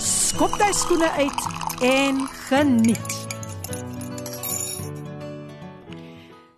skop 0.00 0.54
jy 0.56 0.70
skoene 0.72 1.08
uit 1.20 1.42
en 1.84 2.20
geniet. 2.48 3.16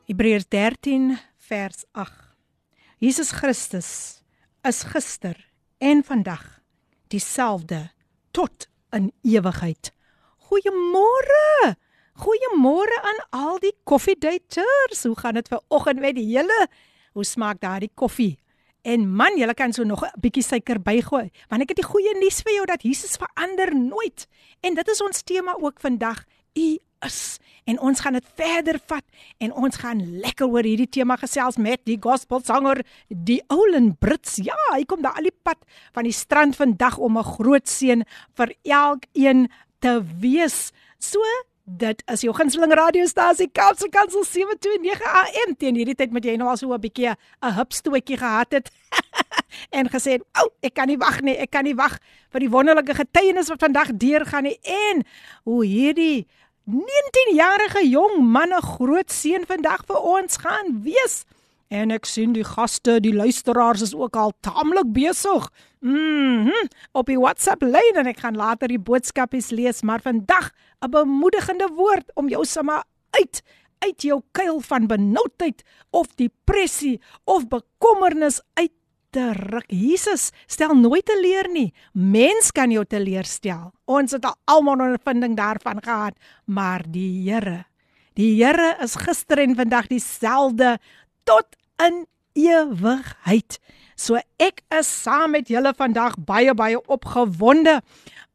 Hebreërs 0.07 0.47
13 0.53 1.17
vers 1.49 1.85
8. 1.99 2.13
Jesus 3.03 3.33
Christus 3.35 3.89
is 4.63 4.83
gister 4.93 5.35
en 5.83 6.05
vandag 6.07 6.45
dieselfde 7.11 7.91
tot 8.31 8.69
in 8.95 9.11
ewigheid. 9.27 9.91
Goeiemôre. 10.47 11.75
Goeiemôre 12.23 12.99
aan 13.03 13.21
al 13.31 13.59
die 13.59 13.75
koffiedaters. 13.83 15.03
Hoe 15.03 15.19
gaan 15.19 15.35
dit 15.35 15.49
ver 15.49 15.65
oggend 15.69 15.99
met 15.99 16.21
julle? 16.21 16.69
Hoe 17.13 17.25
smaak 17.25 17.61
daardie 17.61 17.91
koffie? 17.95 18.42
En 18.83 19.07
man, 19.15 19.37
jy 19.39 19.47
kan 19.55 19.73
so 19.73 19.85
nog 19.85 20.03
'n 20.05 20.21
bietjie 20.21 20.43
suiker 20.43 20.83
bygooi. 20.83 21.31
Want 21.49 21.63
ek 21.63 21.69
het 21.69 21.77
die 21.77 21.91
goeie 21.93 22.19
nuus 22.19 22.43
vir 22.43 22.53
jou 22.53 22.67
dat 22.67 22.83
Jesus 22.83 23.17
verander 23.17 23.75
nooit. 23.77 24.27
En 24.61 24.75
dit 24.75 24.89
is 24.89 25.03
ons 25.03 25.23
tema 25.23 25.55
ook 25.61 25.81
vandag. 25.81 26.25
U 26.55 26.79
is 27.01 27.39
en 27.65 27.79
ons 27.81 28.01
gaan 28.01 28.13
dit 28.13 28.27
verder 28.35 28.79
vat 28.87 29.05
en 29.39 29.53
ons 29.53 29.77
gaan 29.77 30.01
lekker 30.23 30.47
oor 30.47 30.67
hierdie 30.67 30.89
tema 30.91 31.17
gesels 31.17 31.57
met 31.57 31.83
die 31.85 31.99
gospelsanger 32.01 32.83
die 33.09 33.43
Oulen 33.47 33.97
Brits. 33.99 34.37
Ja, 34.43 34.57
hy 34.73 34.85
kom 34.85 35.03
daar 35.03 35.19
al 35.19 35.31
die 35.31 35.41
pad 35.43 35.59
van 35.93 36.05
die 36.05 36.13
strand 36.17 36.57
vandag 36.57 36.99
om 36.99 37.19
'n 37.19 37.33
groot 37.39 37.69
seën 37.69 38.05
vir 38.35 38.55
elkeen 38.63 39.49
te 39.79 40.03
wees. 40.19 40.73
So 40.99 41.19
Dit 41.65 42.03
is 42.11 42.25
jou 42.27 42.33
gunsteling 42.35 42.73
radiostasie 42.75 43.47
Kaapse 43.55 43.87
Kansel 43.89 44.25
729 44.25 45.03
AM. 45.07 45.53
Teen 45.57 45.77
hierdie 45.79 45.95
tyd 45.95 46.11
moet 46.11 46.25
jy 46.27 46.35
nou 46.35 46.49
al 46.51 46.59
so 46.59 46.75
'n 46.75 46.81
bietjie 46.81 47.15
'n 47.15 47.55
hupstootjie 47.55 48.19
gehad 48.19 48.51
het 48.51 48.71
en 49.79 49.87
gesê, 49.87 50.19
"Ou, 50.43 50.47
oh, 50.47 50.51
ek 50.61 50.75
kan 50.75 50.89
nie 50.89 50.99
wag 50.99 51.21
nie. 51.23 51.37
Ek 51.39 51.51
kan 51.51 51.63
nie 51.63 51.75
wag 51.75 52.01
vir 52.31 52.41
die 52.41 52.51
wonderlike 52.51 52.95
getuienis 52.95 53.49
wat 53.49 53.61
vandag 53.63 53.95
deurgaan 53.95 54.43
nie." 54.43 54.59
En 54.63 55.05
hoe 55.45 55.65
hierdie 55.65 56.27
19-jarige 56.67 57.89
jong 57.89 58.19
man 58.27 58.51
'n 58.51 58.63
groot 58.63 59.11
seën 59.13 59.47
vandag 59.47 59.87
vir 59.87 60.03
ons 60.03 60.37
gaan 60.37 60.83
wees. 60.83 61.25
En 61.73 61.89
ek 61.95 62.05
sien 62.05 62.35
die 62.37 62.45
gaste, 62.45 62.99
die 63.01 63.15
luisteraars 63.17 63.81
is 63.87 63.95
ook 63.97 64.17
al 64.21 64.35
taamlik 64.45 64.91
besig. 64.93 65.49
Mhm. 65.81 66.51
Mm 66.53 66.69
op 66.93 67.07
die 67.09 67.17
WhatsApp 67.19 67.63
lyn 67.65 67.97
en 67.97 68.07
ek 68.11 68.21
gaan 68.21 68.37
later 68.37 68.69
die 68.69 68.81
boodskapies 68.81 69.49
lees, 69.51 69.81
maar 69.83 70.01
vandag 70.01 70.53
'n 70.85 70.91
bemoedigende 70.91 71.69
woord 71.73 72.11
om 72.15 72.29
jou 72.29 72.45
sommer 72.45 72.85
uit 73.11 73.43
uit 73.79 74.03
jou 74.03 74.21
kuil 74.33 74.61
van 74.61 74.87
benoudheid 74.87 75.63
of 75.91 76.07
depressie 76.15 77.01
of 77.25 77.49
bekommernis 77.49 78.41
uit 78.55 78.73
te 79.11 79.33
ruk. 79.33 79.69
Jesus 79.69 80.31
stel 80.47 80.75
nooit 80.75 81.05
te 81.05 81.19
leer 81.21 81.49
nie. 81.53 81.73
Mens 81.93 82.51
kan 82.51 82.71
jou 82.71 82.85
teleurstel. 82.85 83.73
Ons 83.85 84.13
het 84.13 84.25
al 84.25 84.37
almal 84.45 84.77
'n 84.77 84.93
ervaring 84.93 85.37
daarvan 85.37 85.83
gehad, 85.83 86.15
maar 86.45 86.83
die 86.89 87.31
Here, 87.31 87.65
die 88.15 88.45
Here 88.45 88.77
is 88.83 88.95
gister 88.95 89.39
en 89.39 89.57
vandag 89.57 89.87
dieselfde 89.87 90.79
tot 91.25 91.47
in 91.87 92.05
ewigheid. 92.39 93.59
So 93.97 94.19
ek 94.41 94.63
is 94.79 94.89
saam 94.89 95.37
met 95.37 95.51
julle 95.53 95.75
vandag 95.77 96.17
baie 96.27 96.55
baie 96.57 96.81
opgewonde 96.91 97.81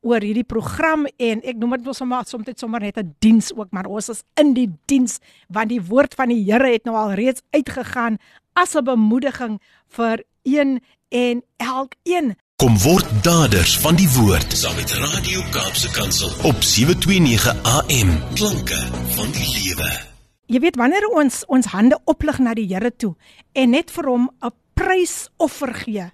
oor 0.06 0.24
hierdie 0.24 0.46
program 0.47 1.08
en 1.18 1.41
ek 1.41 1.57
noem 1.59 1.78
dit 1.78 1.88
mos 1.90 2.00
sommer 2.00 2.28
soms 2.30 2.47
sommer 2.62 2.81
net 2.81 2.97
'n 2.97 3.16
diens 3.19 3.52
ook 3.56 3.72
maar 3.72 3.88
ons 3.88 4.09
is 4.09 4.24
in 4.36 4.53
die 4.53 4.69
diens 4.86 5.19
want 5.50 5.69
die 5.69 5.81
woord 5.81 6.13
van 6.16 6.30
die 6.30 6.44
Here 6.46 6.72
het 6.72 6.86
nou 6.86 6.96
al 6.96 7.13
reeds 7.13 7.41
uitgegaan 7.52 8.18
as 8.53 8.75
'n 8.75 8.84
bemoediging 8.84 9.59
vir 9.88 10.24
een 10.44 10.80
en 11.09 11.44
elkeen. 11.57 12.36
Kom 12.56 12.78
word 12.78 13.06
daders 13.24 13.78
van 13.80 13.96
die 13.96 14.09
woord. 14.09 14.53
Saam 14.53 14.75
met 14.75 14.91
Radio 14.91 15.41
Kaapse 15.52 15.91
Kansel 15.91 16.30
op 16.44 16.63
729 16.63 17.63
AM 17.63 18.12
klanke 18.34 18.80
van 19.16 19.31
die 19.31 19.47
lewe 19.53 20.16
Jy 20.47 20.62
weet 20.63 20.78
wanneer 20.80 21.03
ons 21.12 21.41
ons 21.52 21.74
hande 21.74 21.97
oplig 22.08 22.38
na 22.40 22.53
die 22.56 22.68
Here 22.69 22.91
toe 22.91 23.16
en 23.53 23.74
net 23.75 23.91
vir 23.91 24.08
hom 24.08 24.30
'n 24.40 24.52
prysoffer 24.78 25.74
gee, 25.74 26.12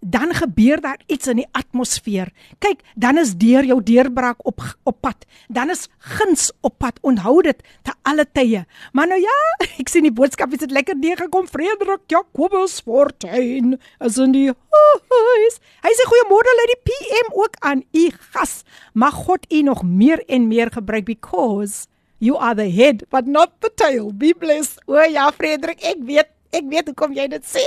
dan 0.00 0.34
gebeur 0.34 0.80
daar 0.80 1.00
iets 1.06 1.26
in 1.26 1.36
die 1.36 1.48
atmosfeer. 1.52 2.32
Kyk, 2.58 2.80
dan 2.94 3.18
is 3.18 3.36
deur 3.36 3.64
jou 3.64 3.82
deurbraak 3.82 4.40
op 4.46 4.60
op 4.84 5.00
pad. 5.00 5.24
Dan 5.48 5.70
is 5.70 5.88
guns 5.98 6.52
op 6.60 6.78
pad. 6.78 6.98
Onthou 7.00 7.42
dit 7.42 7.62
te 7.82 7.92
alle 8.02 8.26
tye. 8.32 8.64
Maar 8.92 9.06
nou 9.06 9.20
ja, 9.20 9.38
ek 9.80 9.88
sien 9.88 10.02
die 10.02 10.12
boodskap 10.12 10.52
is 10.52 10.58
dit 10.58 10.70
lekker 10.70 10.96
neergekom. 10.96 11.48
Frederik 11.48 12.04
Jacobus 12.06 12.80
Fortuin 12.84 13.78
is 14.00 14.18
in 14.18 14.32
die 14.32 14.50
huis. 14.52 15.58
Hy 15.84 15.92
sê 15.96 16.08
goeiemôre 16.08 16.56
lê 16.60 16.68
die 16.72 16.82
PM 16.84 17.32
ook 17.32 17.56
aan 17.60 17.84
u 17.92 18.10
gas. 18.32 18.62
Mag 18.92 19.24
God 19.24 19.48
u 19.52 19.62
nog 19.62 19.82
meer 19.84 20.24
en 20.28 20.48
meer 20.48 20.70
gebruik 20.70 21.04
because 21.04 21.88
You 22.18 22.36
are 22.36 22.54
the 22.54 22.70
head 22.70 23.04
but 23.10 23.26
not 23.26 23.60
the 23.60 23.70
tail. 23.74 24.12
Be 24.12 24.32
blessed. 24.32 24.80
O 24.86 25.00
ja, 25.02 25.30
Frederik, 25.34 25.82
ek 25.84 26.02
weet, 26.06 26.30
ek 26.54 26.68
weet 26.70 26.90
hoe 26.90 26.96
kom 26.98 27.16
jy 27.16 27.26
dit 27.32 27.46
sê. 27.46 27.64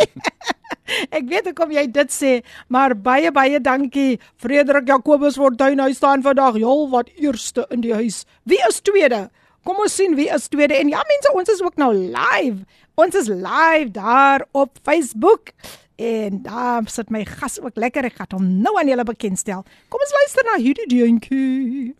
ek 1.17 1.27
weet 1.27 1.49
hoe 1.49 1.55
kom 1.57 1.73
jy 1.75 1.83
dit 1.91 2.13
sê, 2.13 2.31
maar 2.71 2.95
baie 2.95 3.31
baie 3.35 3.59
dankie 3.59 4.19
Frederik 4.39 4.87
Jacobus 4.87 5.37
Fortuin. 5.39 5.81
Hy 5.83 5.91
staan 5.97 6.23
vandag 6.25 6.59
heel 6.61 6.87
wat 6.93 7.11
eerste 7.19 7.67
in 7.75 7.83
die 7.83 7.93
huis. 7.95 8.23
Wie 8.47 8.61
is 8.69 8.79
tweede? 8.81 9.27
Kom 9.67 9.83
ons 9.83 9.97
sien 9.99 10.15
wie 10.15 10.29
is 10.31 10.47
tweede. 10.47 10.77
En 10.79 10.89
ja 10.93 11.03
mense, 11.09 11.33
ons 11.35 11.51
is 11.51 11.61
ook 11.61 11.75
nou 11.81 11.91
live. 11.93 12.63
Ons 12.97 13.19
is 13.19 13.27
live 13.27 13.91
daar 13.93 14.47
op 14.55 14.79
Facebook. 14.87 15.51
En 15.97 16.41
daar 16.45 16.87
sit 16.87 17.09
my 17.11 17.25
gas 17.25 17.59
ook 17.59 17.75
lekker. 17.75 18.07
Ek 18.07 18.21
gaan 18.21 18.37
hom 18.37 18.49
nou 18.63 18.77
aan 18.79 18.87
julle 18.87 19.03
bekendstel. 19.03 19.65
Kom 19.91 20.03
ons 20.05 20.17
luister 20.21 20.47
na 20.47 20.59
hierdie 20.61 20.87
deuntjie. 20.93 21.95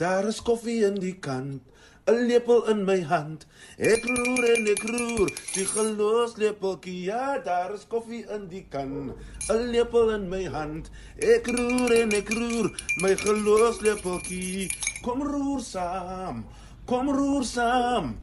Daar 0.00 0.24
is 0.24 0.42
koffie 0.42 0.84
in 0.86 0.94
die 0.96 1.18
kan. 1.20 1.60
'n 2.08 2.26
lepel 2.26 2.64
in 2.72 2.84
my 2.84 3.02
hand. 3.04 3.42
Ek 3.76 4.04
roer 4.08 4.44
en 4.50 4.68
ek 4.72 4.84
roer, 4.88 5.28
die 5.52 5.66
gelos 5.68 6.38
lepeltjie. 6.40 7.02
Ja, 7.10 7.38
daar 7.44 7.74
is 7.74 7.84
koffie 7.86 8.22
in 8.36 8.46
die 8.48 8.64
kan. 8.72 9.12
'n 9.48 9.66
lepel 9.74 10.08
in 10.14 10.24
my 10.28 10.44
hand. 10.54 10.88
Ek 11.18 11.46
roer 11.46 11.92
en 11.98 12.14
ek 12.16 12.32
roer, 12.32 12.70
my 13.02 13.12
gelos 13.16 13.82
lepeltjie. 13.84 14.70
Kom 15.02 15.20
roer 15.22 15.60
saam. 15.60 16.46
Kom 16.86 17.12
roer 17.18 17.44
saam. 17.44 18.16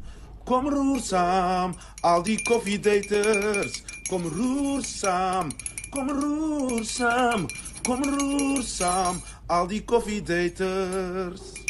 Kom 0.45 0.69
roer 0.69 0.99
saam. 0.99 1.77
Al 2.01 2.23
die 2.23 2.41
koffiedaters, 2.41 3.83
kom 4.09 4.25
roer 4.25 4.81
saam. 4.81 5.53
Kom 5.94 6.09
roer 6.09 6.83
saam. 6.85 7.47
Kom 7.85 8.01
roer 8.03 8.63
saam. 8.63 9.21
Al 9.47 9.67
die 9.67 9.83
koffiedaters. 9.85 11.66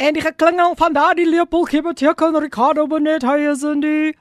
En 0.00 0.12
die 0.12 0.22
geklingel 0.22 0.72
van 0.76 0.92
daardie 0.92 1.28
lepeltjie 1.28 1.82
beteken 1.82 2.38
Ricardo 2.40 2.86
Bonet 2.86 3.22
hy 3.22 3.36
is 3.50 3.62
in 3.62 3.82
die 3.84 4.14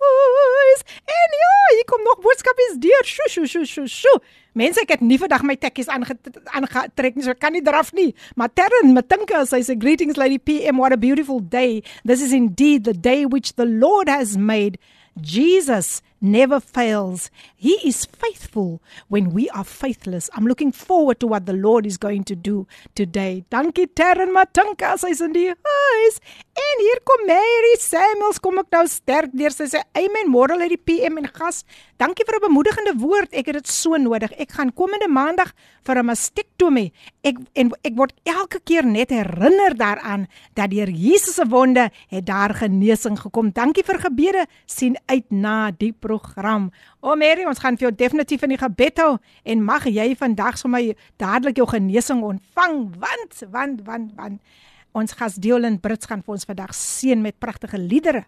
huis. 0.00 0.80
En 1.04 1.34
ja, 1.40 1.58
hier 1.74 1.84
kom 1.84 2.00
nog 2.02 2.22
boodskapies 2.24 2.78
deur. 2.80 3.04
Sjo 3.04 3.28
sjo 3.28 3.44
sjo 3.44 3.64
sjo 3.64 3.84
sjo. 3.86 4.14
Mense 4.56 4.80
ek 4.80 4.94
het 4.94 5.04
nie 5.04 5.18
vandag 5.20 5.44
my 5.44 5.58
tekkies 5.60 5.90
aangetrek 5.92 7.18
nie, 7.18 7.26
so 7.26 7.36
kan 7.36 7.52
nie 7.52 7.60
draf 7.60 7.92
nie. 7.92 8.14
Maar 8.40 8.54
Terren 8.56 8.96
Matinka 8.96 9.44
sê 9.44 9.60
sy 9.60 9.76
greetings 9.76 10.16
lady 10.16 10.40
PM 10.40 10.80
what 10.80 10.96
a 10.96 11.00
beautiful 11.04 11.44
day. 11.44 11.82
This 12.08 12.24
is 12.24 12.32
indeed 12.32 12.88
the 12.88 12.96
day 12.96 13.26
which 13.28 13.52
the 13.60 13.68
Lord 13.68 14.08
has 14.08 14.38
made. 14.40 14.80
Jesus 15.20 16.00
never 16.20 16.60
fails. 16.60 17.30
He 17.54 17.78
is 17.84 18.04
faithful 18.04 18.82
when 19.08 19.32
we 19.32 19.48
are 19.50 19.64
faithless. 19.64 20.28
I'm 20.34 20.46
looking 20.46 20.72
forward 20.72 21.20
to 21.20 21.26
what 21.26 21.46
the 21.46 21.52
Lord 21.52 21.86
is 21.86 21.96
going 21.96 22.24
to 22.24 22.34
do 22.34 22.66
today. 22.94 23.44
Dankie 23.50 23.86
Terren 23.94 24.32
Matinka, 24.32 24.96
sy's 24.98 25.20
in 25.20 25.32
die 25.32 25.52
huis. 25.52 26.20
En 26.56 26.82
hier 26.82 27.00
kom 27.04 27.26
Mary 27.28 27.74
Samuels, 27.78 28.40
kom 28.40 28.58
ek 28.58 28.72
nou 28.72 28.84
sterk 28.88 29.34
deur 29.36 29.52
sy 29.52 29.68
sê 29.70 29.82
amen 29.96 30.30
môre 30.32 30.56
uit 30.56 30.72
die 30.72 30.80
PM 30.80 31.20
en 31.20 31.28
gas. 31.28 31.64
Dankie 31.96 32.24
vir 32.26 32.36
'n 32.36 32.48
bemoedigende 32.48 32.94
woord. 33.00 33.32
Ek 33.32 33.46
het 33.46 33.54
dit 33.62 33.68
so 33.68 33.96
nodig. 33.96 34.32
Ek 34.38 34.52
gaan 34.52 34.72
komende 34.72 35.08
maandag 35.08 35.52
vir 35.84 35.98
'n 35.98 36.06
mastektomie. 36.06 36.92
Ek 37.22 37.36
en 37.54 37.72
ek 37.84 37.94
word 37.96 38.12
elke 38.24 38.60
keer 38.64 38.84
net 38.84 39.10
herinner 39.10 39.76
daaraan 39.76 40.26
dat 40.54 40.70
deur 40.70 40.88
Jesus 40.88 41.36
se 41.36 41.44
wonde 41.48 41.90
het 42.08 42.26
daar 42.26 42.54
genesing 42.54 43.18
gekom. 43.20 43.52
Dankie 43.52 43.84
vir 43.84 43.98
gebede. 44.00 44.46
sien 44.66 44.96
uit 45.06 45.30
na 45.30 45.70
die 45.70 45.92
program. 46.06 46.70
O 47.02 47.16
Mary, 47.18 47.46
ons 47.48 47.60
gaan 47.62 47.78
vir 47.78 47.88
jou 47.88 47.96
definitief 48.04 48.46
in 48.46 48.54
die 48.54 48.60
gebed 48.62 49.02
hou 49.02 49.16
en 49.44 49.66
mag 49.66 49.88
jy 49.90 50.12
vandag 50.18 50.60
sommer 50.60 50.94
dadelik 51.22 51.58
jou 51.60 51.66
genesing 51.74 52.22
ontvang 52.26 52.80
want 53.02 53.42
want 53.50 53.84
want 53.86 54.14
want 54.16 54.64
ons 54.96 55.12
gas 55.12 55.36
Deolin 55.42 55.76
Brits 55.82 56.08
gaan 56.08 56.22
vir 56.24 56.36
ons 56.36 56.46
vandag 56.48 56.72
seën 56.76 57.20
met 57.20 57.36
pragtige 57.42 57.78
liedere. 57.80 58.24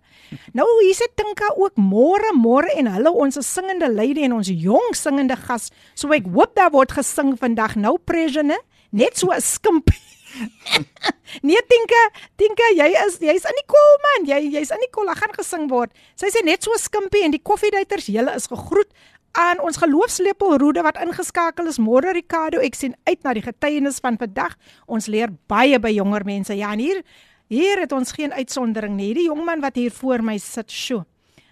Nou 0.56 0.66
hier 0.82 0.96
sit 0.98 1.14
Tinka 1.16 1.54
ook 1.56 1.80
môre 1.80 2.34
môre 2.36 2.68
en 2.76 2.90
hulle 2.92 3.14
ons 3.24 3.40
singende 3.46 3.88
lady 3.92 4.26
en 4.26 4.36
ons 4.40 4.52
jong 4.52 4.92
singende 4.98 5.38
gas. 5.46 5.70
So 5.96 6.12
ek 6.16 6.28
hoop 6.34 6.54
daar 6.58 6.74
word 6.74 6.92
gesing 6.98 7.36
vandag 7.40 7.78
nou 7.80 7.96
Presene, 7.98 8.60
net 8.92 9.16
so 9.16 9.32
'n 9.32 9.40
skimpie. 9.40 10.17
nee 11.48 11.60
Tinka, 11.68 12.02
Tinka, 12.40 12.70
jy 12.76 12.88
is 13.06 13.18
jy's 13.22 13.46
in 13.48 13.60
die 13.60 13.68
kol 13.70 13.92
man. 14.06 14.26
Jy 14.30 14.40
jy's 14.56 14.72
in 14.74 14.82
die 14.84 14.90
kol. 14.94 15.08
Ek 15.12 15.22
gaan 15.22 15.36
gesing 15.36 15.68
word. 15.70 15.94
Sy 16.18 16.32
sê 16.34 16.44
net 16.46 16.66
so 16.66 16.76
skimpie 16.78 17.24
en 17.26 17.34
die 17.34 17.42
koffieduiters, 17.42 18.10
julle 18.12 18.34
is 18.38 18.48
gegroet 18.50 18.92
aan 19.38 19.60
ons 19.62 19.76
geloofslepel 19.78 20.56
Roede 20.58 20.82
wat 20.82 20.98
ingeskakel 21.02 21.68
is. 21.70 21.78
Môre 21.82 22.14
Ricardo, 22.16 22.62
ek 22.64 22.78
sien 22.78 22.96
uit 23.06 23.20
na 23.24 23.34
die 23.36 23.44
getuienis 23.44 24.00
van 24.04 24.18
vandag. 24.20 24.56
Ons 24.86 25.08
leer 25.10 25.32
baie 25.50 25.78
by 25.78 25.92
jonger 25.94 26.26
mense. 26.26 26.56
Ja, 26.56 26.72
en 26.74 26.82
hier 26.82 27.02
hier 27.48 27.80
het 27.80 27.94
ons 27.96 28.12
geen 28.12 28.32
uitsondering 28.32 28.96
nie. 28.96 29.12
Hierdie 29.12 29.28
jong 29.28 29.44
man 29.46 29.62
wat 29.64 29.78
hier 29.80 29.92
voor 29.94 30.24
my 30.24 30.36
sit, 30.42 30.72
sjo. 30.72 31.04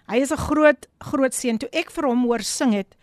Hy 0.07 0.21
is 0.21 0.31
'n 0.31 0.37
groot 0.37 0.87
groot 0.99 1.33
seun. 1.33 1.57
Toe 1.57 1.69
ek 1.73 1.91
vir 1.91 2.07
hom 2.07 2.23
hoor 2.23 2.43
sing 2.43 2.73
het, 2.73 2.95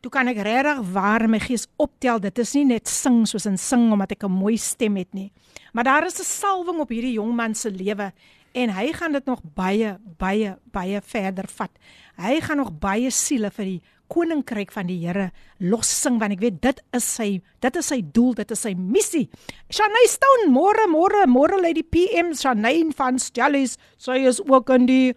toe 0.00 0.10
kan 0.10 0.28
ek 0.30 0.40
regtig 0.46 0.82
waar 0.92 1.26
my 1.28 1.40
gees 1.42 1.66
optel. 1.76 2.20
Dit 2.22 2.38
is 2.38 2.54
nie 2.54 2.64
net 2.64 2.88
sing 2.88 3.24
soos 3.26 3.46
in 3.46 3.58
sing 3.58 3.90
omdat 3.92 4.12
ek 4.12 4.24
'n 4.24 4.30
mooi 4.32 4.56
stem 4.56 4.96
het 4.96 5.12
nie. 5.14 5.32
Maar 5.72 5.84
daar 5.84 6.06
is 6.06 6.20
'n 6.20 6.24
salwing 6.24 6.80
op 6.80 6.88
hierdie 6.88 7.18
jong 7.18 7.34
man 7.34 7.54
se 7.54 7.70
lewe 7.70 8.12
en 8.52 8.70
hy 8.70 8.92
gaan 8.92 9.12
dit 9.12 9.24
nog 9.24 9.40
baie 9.42 9.98
baie 10.18 10.56
baie 10.72 11.00
verder 11.00 11.48
vat. 11.48 11.70
Hy 12.16 12.40
gaan 12.40 12.56
nog 12.56 12.78
baie 12.78 13.10
siele 13.10 13.50
vir 13.50 13.64
die 13.64 13.82
koninkryk 14.08 14.72
van 14.72 14.88
die 14.88 14.98
Here 15.02 15.30
lossing 15.58 16.18
want 16.20 16.32
ek 16.36 16.42
weet 16.42 16.60
dit 16.64 16.80
is 16.96 17.06
sy 17.18 17.28
dit 17.62 17.78
is 17.80 17.90
sy 17.92 18.00
doel 18.16 18.34
dit 18.38 18.50
is 18.54 18.64
sy 18.64 18.74
missie 18.74 19.28
Shanay 19.70 20.08
Stone 20.10 20.50
môre 20.54 20.88
môre 20.90 21.26
môre 21.30 21.60
lê 21.60 21.74
die 21.76 21.86
PM 21.86 22.32
Shanay 22.38 22.86
van 22.96 23.20
Stellies 23.22 23.76
sy 24.00 24.20
is 24.30 24.40
ook 24.44 24.72
in 24.74 24.88
die 24.88 25.14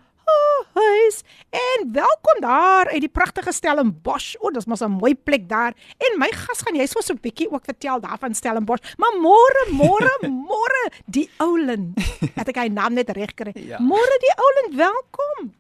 huis 0.74 1.22
en 1.50 1.92
welkom 1.94 2.42
daar 2.42 2.92
uit 2.94 3.02
die 3.02 3.12
pragtige 3.12 3.52
Stellenbosch 3.52 4.36
o 4.40 4.52
dis 4.52 4.66
mos 4.66 4.82
'n 4.82 4.92
mooi 4.92 5.16
plek 5.16 5.50
daar 5.50 5.74
en 5.98 6.20
my 6.20 6.32
gas 6.32 6.62
gaan 6.62 6.76
jy 6.76 6.88
so 6.88 7.00
'n 7.00 7.20
bietjie 7.22 7.52
ook 7.52 7.66
vertel 7.66 8.00
daarvan 8.00 8.34
Stellenbosch 8.34 8.96
maar 8.98 9.14
môre 9.20 9.64
môre 9.72 10.14
môre 10.50 10.84
die 11.06 11.30
oulin 11.38 11.94
het 12.36 12.48
ek 12.48 12.58
hy 12.58 12.70
naam 12.70 12.94
net 12.94 13.10
reg 13.10 13.36
kry 13.36 13.54
ja. 13.56 13.80
môre 13.80 14.18
die 14.20 14.36
oulin 14.38 14.78
welkom 14.78 15.54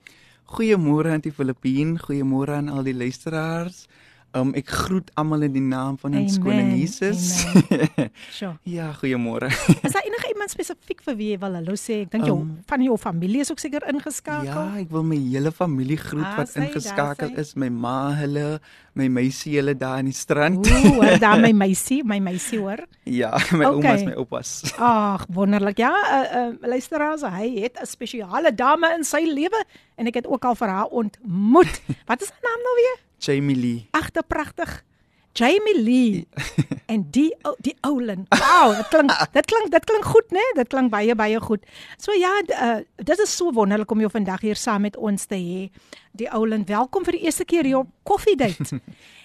Goeiemôre 0.51 1.13
aan 1.15 1.21
die 1.23 1.31
Filippien, 1.31 1.95
goeiemôre 1.95 2.57
aan 2.57 2.67
al 2.67 2.83
die 2.83 2.95
luisteraars. 2.95 3.85
Um 4.35 4.51
ek 4.55 4.67
groet 4.67 5.07
almal 5.19 5.45
in 5.47 5.53
die 5.55 5.63
naam 5.63 5.95
van 5.99 6.15
ons 6.19 6.37
koning 6.43 6.73
Jesus. 6.75 7.45
Sjoe. 8.37 8.57
ja, 8.67 8.89
goeiemôre. 8.99 9.47
is 9.79 9.95
daar 9.95 10.03
enige 10.03 10.30
iemand 10.41 10.53
spesifiek 10.53 11.01
vir 11.05 11.15
wie 11.19 11.27
jy 11.31 11.37
wil 11.41 11.53
hallo 11.53 11.75
sê? 11.77 12.01
Ek 12.05 12.13
dink 12.15 12.25
jou 12.25 12.39
um, 12.41 12.53
van 12.65 12.81
jou 12.81 12.95
familie 12.97 13.43
is 13.43 13.51
ook 13.53 13.61
seker 13.61 13.83
ingeskakel. 13.91 14.49
Ja, 14.49 14.63
ek 14.81 14.89
wil 14.89 15.03
my 15.05 15.19
hele 15.21 15.51
familie 15.53 15.97
groet 16.01 16.25
ah, 16.25 16.39
wat 16.39 16.49
sy, 16.49 16.63
ingeskakel 16.65 17.35
is, 17.37 17.53
my 17.61 17.69
ma, 17.69 17.93
hulle, 18.17 18.45
my 18.97 19.05
meisie 19.13 19.53
hulle 19.59 19.75
daar 19.77 20.01
in 20.01 20.09
die 20.09 20.17
strand. 20.17 20.65
Ooh, 20.65 21.05
daar 21.21 21.37
my 21.43 21.51
meisie, 21.53 22.01
my 22.07 22.17
meisie 22.23 22.57
hoor. 22.63 22.81
Ja, 23.05 23.35
my 23.53 23.69
okay. 23.69 23.75
ouma 23.75 23.93
is 23.99 24.05
my 24.09 24.17
oupas. 24.17 24.55
Ag, 24.81 25.27
wonderlik. 25.29 25.83
Ja, 25.83 25.93
uh, 25.93 26.21
uh, 26.41 26.69
luisteraars, 26.73 27.25
hy 27.37 27.53
het 27.67 27.77
'n 27.77 27.89
spesiale 27.89 28.53
dame 28.55 28.89
in 28.97 29.05
sy 29.05 29.21
lewe 29.29 29.61
en 29.97 30.09
ek 30.09 30.23
het 30.23 30.27
ook 30.27 30.45
al 30.45 30.57
vir 30.57 30.73
haar 30.73 30.89
ontmoet. 30.89 31.81
Wat 32.09 32.21
is 32.21 32.33
haar 32.33 32.45
naam 32.49 32.65
nou 32.65 32.75
weer? 32.81 32.97
Jamie 33.21 33.55
Lee. 33.55 33.87
Ag, 33.93 34.09
te 34.09 34.23
pragtig. 34.25 34.81
Jamie 35.33 35.81
Lee. 35.81 36.27
en 36.93 37.05
die 37.11 37.29
die 37.63 37.75
oulin. 37.87 38.25
Wow, 38.29 38.75
dit 38.75 38.87
klink 38.91 39.11
dit 39.31 39.45
klink 39.45 39.71
dit 39.71 39.85
klink 39.85 40.05
goed, 40.05 40.27
né? 40.31 40.39
Nee? 40.39 40.57
Dit 40.59 40.71
klink 40.73 40.91
baie 40.91 41.15
baie 41.15 41.39
goed. 41.39 41.63
So 41.97 42.15
ja, 42.17 42.33
uh, 42.41 42.81
dit 42.95 43.19
is 43.19 43.35
so 43.35 43.53
wonderlik 43.55 43.91
om 43.91 44.03
jou 44.03 44.11
vandag 44.11 44.43
hier 44.43 44.59
saam 44.59 44.81
met 44.87 44.97
ons 44.97 45.25
te 45.25 45.39
hê. 45.39 45.69
Die 46.17 46.27
oulin, 46.29 46.65
welkom 46.67 47.07
vir 47.07 47.19
die 47.19 47.25
eerste 47.29 47.47
keer 47.47 47.63
hier 47.63 47.83
op 47.85 47.91
Coffee 48.03 48.35
Date. 48.35 48.81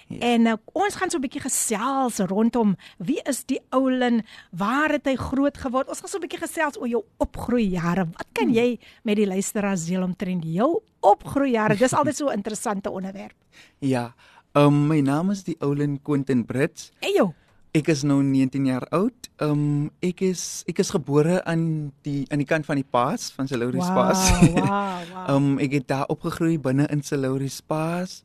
Ja. 0.07 0.19
En 0.23 0.45
uh, 0.47 0.53
ons 0.71 0.95
gaan 0.95 1.09
so 1.11 1.17
'n 1.17 1.21
bietjie 1.21 1.41
gesels 1.43 2.19
rondom 2.31 2.77
wie 2.97 3.19
is 3.27 3.43
die 3.43 3.59
oulin? 3.75 4.23
Waar 4.51 4.89
het 4.95 5.05
hy 5.05 5.15
groot 5.19 5.57
geword? 5.57 5.89
Ons 5.89 5.99
gaan 5.99 6.09
so 6.09 6.17
'n 6.17 6.23
bietjie 6.23 6.39
gesels 6.39 6.79
oor 6.79 6.87
jou 6.87 7.03
opgroeijare. 7.17 8.07
Wat 8.15 8.27
kan 8.31 8.47
hmm. 8.47 8.55
jy 8.55 8.79
met 9.03 9.19
die 9.19 9.27
luisteraars 9.27 9.85
deel 9.85 10.03
omtrent 10.07 10.43
jou 10.47 10.79
opgroeijare? 10.99 11.75
Dis 11.75 11.93
altyd 11.99 12.15
so 12.15 12.29
'n 12.29 12.39
interessante 12.39 12.89
onderwerp. 12.89 13.35
Ja. 13.79 14.15
Um 14.57 14.87
my 14.89 15.03
naam 15.05 15.29
is 15.29 15.43
die 15.45 15.53
Oulin 15.61 15.99
Quentin 16.01 16.41
Brits. 16.45 16.89
Eyo. 17.05 17.29
Ek 17.77 17.91
is 17.93 18.01
nou 18.07 18.23
19 18.25 18.65
jaar 18.65 18.87
oud. 18.95 19.27
Um 19.43 19.91
ek 20.01 20.23
is 20.25 20.63
ek 20.65 20.79
is 20.81 20.89
gebore 20.95 21.43
aan 21.45 21.91
die 22.07 22.23
aan 22.33 22.41
die 22.41 22.47
kant 22.49 22.65
van 22.65 22.79
die 22.79 22.87
Paas 22.87 23.27
van 23.35 23.45
Salouris 23.45 23.85
wow, 23.85 23.97
Paas. 23.99 24.23
Wow, 24.55 24.63
wow. 25.11 25.25
um 25.35 25.49
ek 25.61 25.75
het 25.77 25.91
daar 25.91 26.07
opgegroei 26.09 26.55
binne 26.57 26.87
in 26.89 27.03
Salouris 27.05 27.59
Paas. 27.61 28.23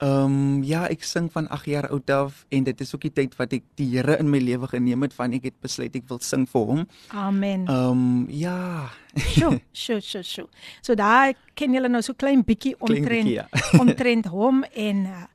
Um 0.00 0.64
ja, 0.64 0.86
ek 0.88 1.04
sing 1.04 1.28
van 1.34 1.50
8 1.52 1.68
jaar 1.68 1.88
oud 1.92 2.08
af 2.10 2.38
en 2.48 2.64
dit 2.64 2.80
is 2.80 2.94
ook 2.96 3.04
die 3.04 3.12
tyd 3.20 3.36
wat 3.36 3.52
ek 3.52 3.66
die 3.76 3.90
Here 3.92 4.16
in 4.16 4.32
my 4.32 4.40
lewe 4.40 4.70
geneem 4.72 5.04
het 5.04 5.12
van 5.12 5.36
ek 5.36 5.50
het 5.50 5.58
besluit 5.60 5.92
ek 6.00 6.08
wil 6.08 6.22
sing 6.24 6.46
vir 6.48 6.70
hom. 6.70 6.86
Amen. 7.12 7.66
Um 7.68 8.24
ja. 8.32 8.88
Sjoe, 9.20 9.60
sjoe, 9.84 10.00
sjoe, 10.00 10.24
sjoe. 10.24 10.48
So 10.80 10.96
daar 10.96 11.36
ken 11.52 11.76
julle 11.76 11.92
nou 11.92 12.00
so 12.00 12.16
klein 12.16 12.40
bietjie 12.40 12.72
omtrent 12.80 13.34
ja. 13.36 13.44
omtrent 13.82 14.32
hom 14.32 14.64
en 14.72 15.04
uh, 15.12 15.28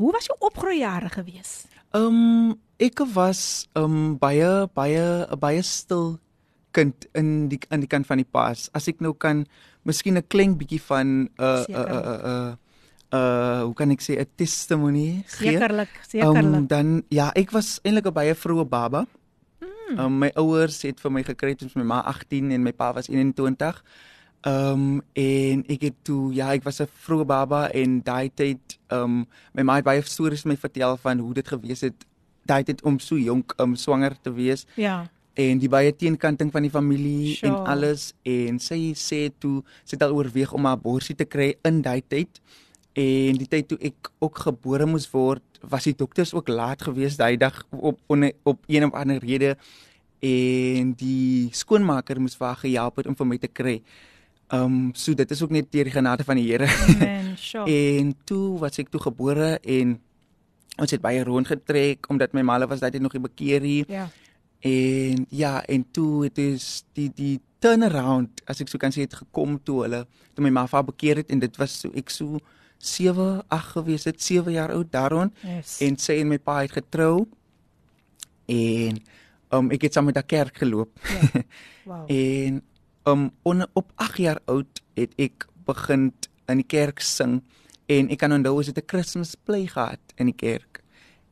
hoe 0.00 0.12
was 0.16 0.26
jou 0.30 0.36
opgroeijare 0.40 1.12
gewees? 1.12 1.66
Um 1.96 2.56
ek 2.80 3.02
was 3.14 3.68
um 3.76 4.16
baie 4.20 4.66
baie 4.74 5.04
baie 5.36 5.62
stil 5.66 6.18
kind 6.76 7.06
in 7.18 7.48
die 7.50 7.58
aan 7.68 7.82
die 7.84 7.90
kant 7.90 8.08
van 8.08 8.22
die 8.22 8.28
pas. 8.28 8.68
As 8.76 8.88
ek 8.90 9.02
nou 9.04 9.12
kan 9.12 9.44
miskien 9.84 10.16
'n 10.16 10.26
klein 10.28 10.56
bietjie 10.56 10.80
van 10.80 11.28
'n 11.28 11.64
'n 11.68 11.68
'n 11.68 12.58
uh 13.10 13.60
hoe 13.66 13.74
kan 13.74 13.90
ek 13.90 14.02
sê 14.02 14.18
'n 14.18 14.28
testimonie 14.36 15.24
gee? 15.26 15.58
Sekerlik, 15.58 15.92
sekerlik. 16.06 16.54
Um, 16.54 16.66
dan 16.66 17.02
ja, 17.10 17.30
ek 17.34 17.50
was 17.50 17.80
eintlik 17.82 18.06
'n 18.06 18.14
baie 18.14 18.34
vroeë 18.34 18.68
baba. 18.68 19.06
Mm. 19.60 19.98
Um, 19.98 20.18
my 20.18 20.30
ouers 20.38 20.82
het 20.82 21.00
vir 21.00 21.10
my 21.10 21.22
gekry 21.22 21.54
toe 21.54 21.68
my 21.74 21.82
ma 21.82 22.00
18 22.06 22.52
en 22.52 22.62
my 22.62 22.72
pa 22.72 22.92
was 22.94 23.08
21. 23.08 23.82
Um 24.46 25.02
en 25.12 25.64
ek 25.68 25.82
het 25.82 25.96
toe 26.02 26.32
ja, 26.34 26.52
ek 26.54 26.64
was 26.64 26.80
'n 26.80 26.88
vroeë 26.88 27.26
baba 27.26 27.68
en 27.72 28.00
daai 28.02 28.30
tyd 28.34 28.78
um 28.88 29.26
my 29.52 29.62
ma 29.62 29.74
het 29.76 29.84
baie 29.84 30.02
stories 30.02 30.44
my 30.44 30.56
vertel 30.56 30.96
van 30.96 31.18
hoe 31.18 31.34
dit 31.34 31.48
gewees 31.48 31.80
het 31.80 32.06
daai 32.46 32.64
tyd 32.64 32.82
om 32.82 32.98
so 32.98 33.16
jonk 33.16 33.54
um 33.58 33.76
swanger 33.76 34.16
te 34.22 34.32
wees. 34.32 34.66
Ja 34.76 35.10
en 35.34 35.60
die 35.62 35.68
baie 35.70 35.92
teenkanting 35.94 36.50
van 36.52 36.62
die 36.66 36.70
familie 36.70 37.34
sure. 37.36 37.52
en 37.52 37.66
alles 37.66 38.12
en 38.26 38.58
sy 38.58 38.92
sê 38.98 39.28
toe 39.38 39.60
sy 39.84 39.94
het 39.96 40.02
al 40.02 40.16
oorweeg 40.16 40.52
om 40.52 40.66
'n 40.66 40.74
abortus 40.74 41.16
te 41.16 41.24
kry 41.24 41.54
in 41.64 41.82
daai 41.82 42.02
tyd 42.02 42.40
en 42.94 43.38
die 43.38 43.46
tyd 43.46 43.68
toe 43.68 43.78
ek 43.80 44.10
ook 44.18 44.38
gebore 44.38 44.86
moes 44.86 45.06
word 45.12 45.42
was 45.62 45.84
die 45.84 45.94
dokters 45.94 46.34
ook 46.34 46.48
laat 46.48 46.82
geweest 46.82 47.18
daai 47.18 47.36
dag 47.36 47.64
op 47.70 47.98
op, 48.06 48.18
op 48.42 48.58
een 48.66 48.84
of 48.84 48.92
ander 48.92 49.18
rede 49.18 49.56
en 50.20 50.92
die 50.92 51.48
skoonmaker 51.52 52.20
moes 52.20 52.36
vir 52.36 52.46
haar 52.46 52.60
gehelp 52.60 52.96
het 52.96 53.06
om 53.06 53.16
vir 53.16 53.26
my 53.26 53.38
te 53.38 53.48
kry. 53.48 53.80
Um 54.52 54.90
so 54.94 55.14
dit 55.14 55.30
is 55.30 55.42
ook 55.42 55.50
net 55.54 55.70
deur 55.72 55.86
die 55.86 55.94
genade 55.94 56.24
van 56.26 56.36
die 56.36 56.48
Here. 56.50 56.66
Amen. 56.66 57.18
Sure. 57.40 57.64
en 57.64 58.10
toe 58.28 58.58
was 58.58 58.76
ek 58.82 58.90
toe 58.92 59.00
gebore 59.00 59.54
en 59.62 59.94
ons 60.82 60.90
het 60.92 61.00
baie 61.00 61.22
rondgetrek 61.24 62.08
omdat 62.12 62.34
my 62.36 62.42
maale 62.44 62.66
was 62.68 62.82
daai 62.82 62.98
nog 63.00 63.14
nie 63.16 63.22
bekeer 63.22 63.64
hier. 63.64 63.86
Ja. 63.88 64.08
En 64.60 65.24
ja, 65.30 65.62
en 65.64 65.86
toe 65.90 66.26
het 66.26 66.38
is 66.38 66.82
die 66.92 67.08
die 67.16 67.38
turnaround 67.62 68.42
as 68.50 68.60
ek 68.60 68.68
so 68.68 68.80
kan 68.82 68.92
sê 68.92 69.06
het 69.06 69.14
gekom 69.22 69.56
toe 69.64 69.84
hulle 69.86 70.02
toe 70.34 70.44
my 70.44 70.52
ma 70.52 70.66
va 70.68 70.82
bekeer 70.84 71.22
het 71.22 71.30
en 71.32 71.40
dit 71.40 71.56
was 71.60 71.78
so 71.80 71.94
ek 71.96 72.12
so 72.12 72.40
7, 72.80 73.42
8 73.48 73.72
gewees 73.76 74.06
het, 74.08 74.22
7 74.22 74.52
jaar 74.52 74.72
oud 74.72 74.88
daaroor. 74.92 75.28
Yes. 75.44 75.78
En 75.84 75.98
sy 76.00 76.16
en 76.22 76.30
my 76.32 76.38
pa 76.40 76.62
het 76.62 76.72
getrou. 76.72 77.26
En 78.48 79.00
um 79.52 79.68
ek 79.74 79.84
het 79.88 79.96
saam 79.96 80.08
met 80.08 80.16
daardie 80.16 80.36
kerk 80.38 80.62
geloop. 80.64 80.96
Ja. 81.04 81.42
Wow. 81.90 82.04
en 82.12 82.60
um 83.08 83.30
on, 83.42 83.66
op 83.72 83.92
8 83.96 84.16
jaar 84.18 84.40
oud 84.44 84.82
het 84.94 85.14
ek 85.18 85.46
begin 85.66 86.10
in 86.50 86.60
die 86.62 86.66
kerk 86.66 87.00
sing 87.00 87.40
en 87.90 88.10
ek 88.10 88.20
kan 88.22 88.32
onthou 88.32 88.58
as 88.60 88.66
dit 88.70 88.78
'n 88.78 88.86
Christmas 88.86 89.34
play 89.34 89.66
gehad 89.66 90.00
in 90.16 90.26
die 90.26 90.36
kerk. 90.36 90.82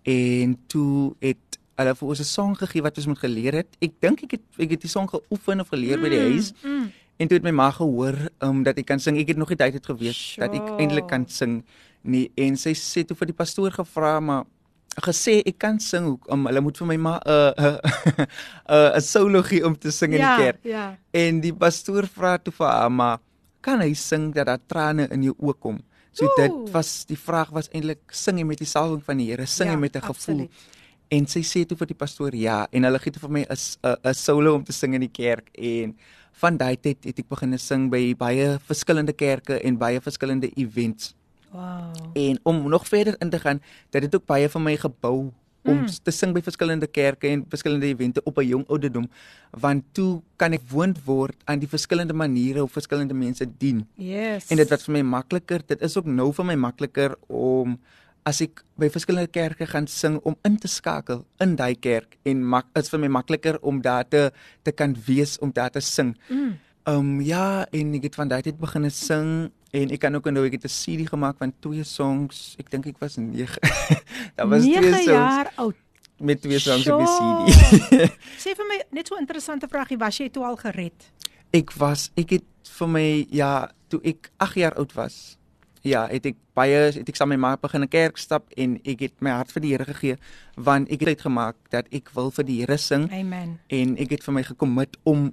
En 0.03 0.57
toe 0.67 1.15
het 1.21 1.59
hulle 1.77 1.95
vir 1.95 2.09
ons 2.09 2.21
'n 2.21 2.25
song 2.25 2.57
gegee 2.57 2.83
wat 2.83 2.97
ons 2.97 3.07
moet 3.07 3.19
geleer 3.19 3.55
het. 3.55 3.77
Ek 3.81 3.93
dink 4.01 4.23
ek 4.23 4.31
het 4.31 4.45
ek 4.59 4.71
het 4.71 4.81
die 4.81 4.91
song 4.91 5.09
geoefen 5.09 5.61
of 5.61 5.69
geleer 5.69 5.97
mm, 5.97 6.03
by 6.03 6.09
die 6.09 6.19
mm, 6.19 6.31
huis. 6.33 6.53
Mm. 6.63 6.93
En 7.19 7.29
toe 7.29 7.37
het 7.37 7.45
my 7.45 7.51
ma 7.51 7.71
gehoor 7.71 8.17
um, 8.41 8.63
dat 8.63 8.79
ek 8.79 8.87
kan 8.87 9.01
sing. 9.01 9.19
Ek 9.19 9.29
het 9.29 9.37
nog 9.37 9.49
nie 9.49 9.57
tyd 9.59 9.75
het 9.75 9.87
geweet 9.87 10.15
sure. 10.15 10.47
dat 10.47 10.55
ek 10.55 10.79
eintlik 10.79 11.07
kan 11.07 11.27
sing 11.29 11.65
nie. 12.03 12.31
En 12.37 12.57
sy 12.57 12.75
sê 12.75 13.05
toe 13.05 13.17
vir 13.17 13.27
die 13.27 13.35
pastoor 13.35 13.71
gevra 13.71 14.21
maar 14.21 14.45
gesê 15.05 15.41
ek 15.47 15.59
kan 15.59 15.79
sing. 15.81 16.17
Um, 16.31 16.47
hulle 16.49 16.61
moet 16.65 16.79
vir 16.81 16.87
my 16.87 16.97
ma 16.97 17.15
'n 17.27 17.31
uh, 17.33 17.53
'n 17.59 18.27
uh, 18.69 18.91
'n 18.97 19.01
solo 19.01 19.43
gee 19.43 19.65
om 19.67 19.77
te 19.77 19.91
sing 19.91 20.13
in 20.13 20.21
ja, 20.21 20.37
die 20.37 20.45
kerk. 20.45 20.61
Ja. 20.65 20.97
En 21.13 21.41
die 21.41 21.53
pastoor 21.53 22.07
vra 22.07 22.39
toe 22.39 22.53
vir 22.53 22.67
haar 22.67 22.91
maar 22.93 23.19
kan 23.61 23.81
hy 23.81 23.93
sing 23.95 24.33
dat 24.35 24.47
daar 24.47 24.61
trane 24.67 25.09
in 25.11 25.23
jou 25.23 25.35
oë 25.39 25.59
kom? 25.59 25.79
So 26.13 26.25
Ooh. 26.25 26.37
dit 26.37 26.73
was 26.73 27.05
die 27.07 27.19
vraag 27.19 27.51
was 27.51 27.69
eintlik 27.71 28.01
sing 28.11 28.39
jy 28.39 28.45
met 28.45 28.59
die 28.59 28.67
salwing 28.67 29.03
van 29.05 29.19
die 29.19 29.31
Here, 29.31 29.47
sing 29.47 29.69
jy 29.69 29.77
Ja, 29.77 29.79
met 29.79 29.97
'n 29.97 30.03
gevoel. 30.03 30.49
En 31.11 31.27
sy 31.27 31.41
sê 31.41 31.65
toe 31.67 31.77
vir 31.77 31.87
die 31.87 31.97
pastoor 31.97 32.35
ja 32.35 32.67
en 32.71 32.85
hulle 32.85 32.99
gee 32.99 33.13
toe 33.13 33.21
vir 33.21 33.31
my 33.31 33.47
'n 33.49 33.57
'n 34.05 34.15
solo 34.15 34.55
om 34.55 34.65
te 34.65 34.73
sing 34.73 34.95
in 34.95 35.01
die 35.01 35.13
kerk 35.13 35.49
en 35.55 35.97
van 36.33 36.57
daai 36.57 36.77
tyd 36.77 37.05
het 37.05 37.19
ek 37.19 37.29
begin 37.29 37.59
sing 37.59 37.91
by 37.91 38.15
baie 38.15 38.59
verskillende 38.69 39.13
kerke 39.13 39.61
en 39.63 39.79
baie 39.79 40.01
verskillende 40.01 40.51
events. 40.57 41.15
Wow. 41.51 41.93
En 42.13 42.39
om 42.43 42.69
nog 42.69 42.89
verder 42.89 43.15
in 43.19 43.31
te 43.31 43.39
gaan, 43.39 43.63
dat 43.91 44.03
dit 44.03 44.15
ook 44.15 44.27
baie 44.27 44.49
vir 44.49 44.61
my 44.61 44.77
gebou 44.77 45.33
om 45.69 45.79
mm. 45.81 45.87
te 46.03 46.13
sing 46.15 46.33
by 46.33 46.43
verskillende 46.45 46.87
kerke 46.87 47.29
en 47.29 47.45
verskillende 47.51 47.87
evente 47.87 48.23
op 48.25 48.39
'n 48.39 48.47
jong 48.47 48.65
ouderdom, 48.69 49.09
want 49.51 49.85
toe 49.93 50.23
kan 50.37 50.53
ek 50.53 50.63
woond 50.71 51.05
word 51.05 51.37
aan 51.45 51.59
die 51.59 51.69
verskillende 51.69 52.15
maniere 52.15 52.61
hoe 52.61 52.69
verskillende 52.69 53.15
mense 53.15 53.47
dien. 53.59 53.87
Yes. 53.95 54.49
En 54.49 54.57
dit 54.57 54.69
wat 54.69 54.83
vir 54.83 54.93
my 54.93 55.03
makliker, 55.03 55.61
dit 55.67 55.81
is 55.83 55.97
ook 55.97 56.07
nou 56.07 56.33
vir 56.33 56.45
my 56.45 56.55
makliker 56.55 57.17
om 57.27 57.79
as 58.29 58.41
ek 58.45 58.63
by 58.77 58.89
verskillende 58.93 59.31
kerke 59.33 59.67
gaan 59.67 59.87
sing 59.87 60.19
om 60.29 60.37
in 60.45 60.59
te 60.59 60.69
skakel 60.69 61.25
in 61.41 61.57
daai 61.57 61.75
kerk 61.75 62.19
en 62.29 62.45
mak 62.45 62.67
is 62.77 62.91
vir 62.93 63.01
my 63.01 63.09
makliker 63.09 63.59
om 63.63 63.81
daar 63.81 64.05
te 64.05 64.31
te 64.63 64.73
kan 64.73 64.97
wees 65.07 65.39
om 65.39 65.53
daar 65.53 65.71
te 65.71 65.81
sing. 65.81 66.17
Mm. 66.29 66.59
Ehm 66.89 66.99
um, 66.99 67.21
ja, 67.21 67.67
en 67.73 67.95
ek 67.95 68.03
het 68.09 68.15
van 68.15 68.29
daai 68.29 68.43
tyd 68.43 68.59
begin 68.59 68.91
sing 68.91 69.51
en 69.71 69.91
ek 69.91 70.01
kan 70.01 70.15
ook 70.15 70.27
onthou 70.27 70.47
ek 70.47 70.53
het 70.53 70.65
'n 70.65 70.75
CD 70.75 71.09
gemaak 71.09 71.37
van 71.39 71.53
twee 71.61 71.85
songs. 71.85 72.55
Ek 72.59 72.71
dink 72.71 72.87
ek 72.87 72.99
was 72.99 73.17
9. 73.17 73.61
Daar 74.37 74.49
was 74.49 74.63
twee 74.63 74.81
9 74.81 74.93
songs 74.93 75.05
jaar 75.05 75.53
oud. 75.57 75.77
met 76.19 76.43
twee 76.43 76.59
songs 76.59 76.89
op 76.89 76.99
die. 76.99 77.07
CD. 77.07 78.11
Sê 78.45 78.55
vir 78.57 78.67
my 78.69 78.83
net 78.91 79.07
so 79.07 79.15
'n 79.15 79.21
interessante 79.21 79.69
vragie, 79.69 79.99
was 79.99 80.17
jy 80.17 80.31
toe 80.31 80.45
al 80.45 80.57
gered? 80.57 81.13
ek 81.55 81.73
was 81.81 82.09
ek 82.19 82.39
het 82.39 82.71
vir 82.79 82.91
my 82.93 83.09
ja, 83.33 83.69
toe 83.89 84.01
ek 84.07 84.31
8 84.37 84.61
jaar 84.61 84.77
oud 84.79 84.93
was. 84.97 85.37
Ja, 85.87 86.05
het 86.11 86.27
ek 86.29 86.37
baie 86.59 86.91
het 86.93 87.09
ek 87.09 87.17
saam 87.17 87.31
met 87.33 87.41
my 87.41 87.55
ma 87.55 87.61
begin 87.61 87.83
'n 87.83 87.89
kerk 87.89 88.19
stap 88.19 88.51
en 88.57 88.81
ek 88.85 89.01
het 89.01 89.15
my 89.23 89.31
hart 89.31 89.53
vir 89.53 89.63
die 89.63 89.73
Here 89.73 89.85
gegee 89.85 90.17
want 90.57 90.91
ek 90.91 91.01
het 91.01 91.09
uitgemaak 91.17 91.57
dat 91.71 91.87
ek 91.93 92.11
wil 92.15 92.31
vir 92.31 92.45
die 92.45 92.61
Here 92.61 92.77
sing 92.77 93.09
Amen. 93.13 93.59
en 93.69 93.97
ek 93.97 94.11
het 94.11 94.23
vir 94.25 94.35
my 94.35 94.43
gekommit 94.43 94.99
om 95.05 95.33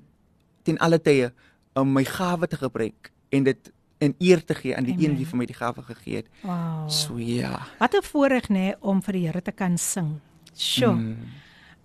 ten 0.63 0.77
alle 0.77 0.99
tye 0.99 1.33
om 1.73 1.91
my 1.91 2.05
gawe 2.05 2.47
te 2.47 2.57
gebruik 2.57 3.11
en 3.31 3.43
dit 3.43 3.71
in 3.97 4.15
eer 4.19 4.43
te 4.45 4.55
gee 4.55 4.75
aan 4.77 4.83
die 4.83 4.93
Amen. 4.93 5.09
een 5.09 5.17
wie 5.17 5.25
vir 5.25 5.37
my 5.37 5.45
die 5.45 5.55
gawe 5.55 5.81
gegee 5.81 6.15
het. 6.15 6.27
Wow. 6.41 6.89
So 6.89 7.17
ja. 7.17 7.59
Wat 7.79 7.93
'n 7.95 8.03
voorreg 8.03 8.49
nê 8.49 8.75
om 8.79 9.01
vir 9.01 9.13
die 9.13 9.25
Here 9.27 9.41
te 9.41 9.51
kan 9.51 9.77
sing. 9.77 10.19
Sjoe. 10.55 10.93
Mm. 10.93 11.17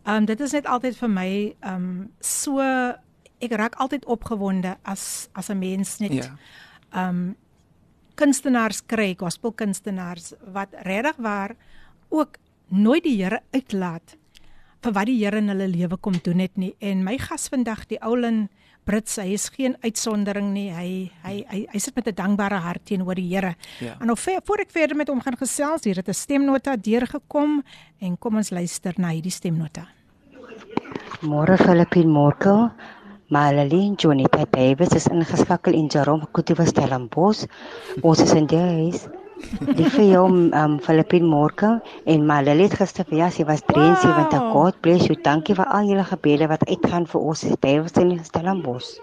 Ehm 0.05 0.17
um, 0.17 0.25
dit 0.25 0.41
is 0.41 0.53
net 0.53 0.67
altyd 0.67 0.97
vir 0.97 1.09
my 1.11 1.55
ehm 1.61 1.75
um, 1.75 2.11
so 2.21 2.59
ek 3.41 3.53
raak 3.53 3.75
altyd 3.75 4.05
opgewonde 4.05 4.77
as 4.83 5.29
as 5.33 5.49
'n 5.51 5.59
mens 5.59 5.99
net 5.99 6.13
Ja. 6.13 6.37
ehm 6.93 7.09
um, 7.09 7.37
kunstenaars 8.15 8.83
kry, 8.87 9.15
gospelkunstenaars 9.17 10.33
wat 10.53 10.69
regtig 10.83 11.17
waar 11.17 11.57
ook 12.09 12.37
nooit 12.69 13.03
die 13.03 13.23
Here 13.23 13.41
uitlaat 13.51 14.17
vir 14.83 14.93
wat 14.93 15.07
die 15.07 15.25
Here 15.25 15.37
in 15.37 15.49
hulle 15.49 15.69
lewe 15.69 15.97
kom 15.97 16.13
doen 16.23 16.39
het 16.39 16.57
nie. 16.57 16.75
En 16.79 17.05
my 17.05 17.19
gas 17.19 17.49
vandag, 17.49 17.87
die 17.87 18.01
Oulin 18.03 18.49
Brits, 18.91 19.21
hy 19.23 19.37
is 19.37 19.47
geen 19.55 19.77
uitsondering 19.85 20.49
nie. 20.51 20.67
Hy 20.75 20.89
hy 21.23 21.35
hy, 21.47 21.61
hy 21.71 21.79
sit 21.79 21.95
met 21.95 22.09
'n 22.11 22.17
dankbare 22.19 22.59
hart 22.59 22.83
teenoor 22.91 23.15
die 23.15 23.29
Here. 23.31 23.55
Ja. 23.79 23.95
En 24.01 24.07
nou 24.07 24.17
ver, 24.19 24.41
voor 24.43 24.59
ek 24.67 24.71
verder 24.71 24.97
met 24.97 25.09
hom 25.09 25.21
gaan 25.23 25.37
gesels, 25.39 25.85
hier 25.85 25.97
het 25.97 26.09
'n 26.09 26.13
stemnota 26.13 26.77
deurgekom 26.77 27.63
en 28.01 28.19
kom 28.19 28.37
ons 28.37 28.51
luister 28.51 28.93
na 28.97 29.09
hierdie 29.15 29.31
stemnota. 29.31 29.87
Môre 31.23 31.57
Filippin 31.57 32.09
Morkel, 32.09 32.71
Malaline 33.29 33.95
Jonita 33.95 34.45
Davis 34.51 34.95
is 34.95 35.07
ingeskakel 35.07 35.73
in 35.73 35.87
Jerome 35.87 36.27
Kutuwa 36.33 36.67
Stellenbosch. 36.67 37.47
Ons 38.03 38.21
is 38.21 38.33
in 38.33 38.47
die 38.47 38.59
huis. 38.59 39.07
Die 39.77 39.89
vir 39.91 40.05
jou 40.05 40.25
um, 40.29 40.79
Filippin 40.85 41.25
Morkel 41.29 41.79
en 42.05 42.27
Malaline 42.27 42.69
het 42.69 42.77
gister 42.81 43.05
verjaar, 43.09 43.33
sy 43.35 43.45
was 43.49 43.63
73. 43.67 44.39
Wow. 44.41 44.53
God 44.53 44.81
bless 44.85 45.07
you. 45.09 45.17
Dankie 45.23 45.55
vir 45.59 45.67
al 45.67 45.89
julle 45.91 46.05
gebede 46.09 46.49
wat 46.51 46.65
uitgaan 46.69 47.07
vir 47.11 47.21
ons 47.21 47.45
is 47.49 47.57
Davis 47.61 47.97
in 48.01 48.13
Stellenbosch. 48.25 48.99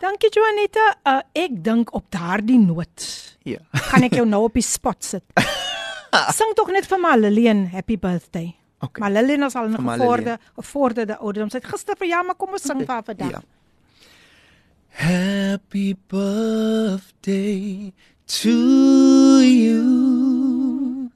Dankie 0.00 0.30
Joanita. 0.32 0.86
Uh, 1.04 1.20
ek 1.36 1.58
dink 1.64 1.92
op 1.94 2.06
daardie 2.14 2.58
noot 2.62 3.04
Ja. 3.48 3.58
gaan 3.72 4.04
ek 4.04 4.14
jou 4.18 4.26
nou 4.28 4.44
op 4.48 4.54
die 4.56 4.64
spot 4.64 5.04
sit. 5.04 5.24
Sing 6.38 6.54
tog 6.58 6.70
net 6.74 6.86
vir 6.90 6.98
Malilene 7.00 7.68
happy 7.72 7.96
birthday. 8.00 8.50
Okay. 8.80 9.00
Malilene 9.04 9.46
is 9.46 9.54
al 9.56 9.68
'n 9.68 9.76
Vir 9.76 9.84
gevorderde 9.84 10.38
gevorderde 10.56 11.16
ouderdom. 11.18 11.50
Sy 11.50 11.56
het 11.60 11.68
gister 11.68 11.96
verjaar, 11.96 12.24
maar 12.24 12.34
kom 12.34 12.52
ons 12.52 12.62
sing 12.62 12.78
vir 12.80 12.94
haar 12.94 13.04
vandag. 13.04 13.30
Ja. 13.30 13.40
Happy 14.90 15.94
birthday 16.08 17.92
to 18.30 19.42
you. 19.42 21.10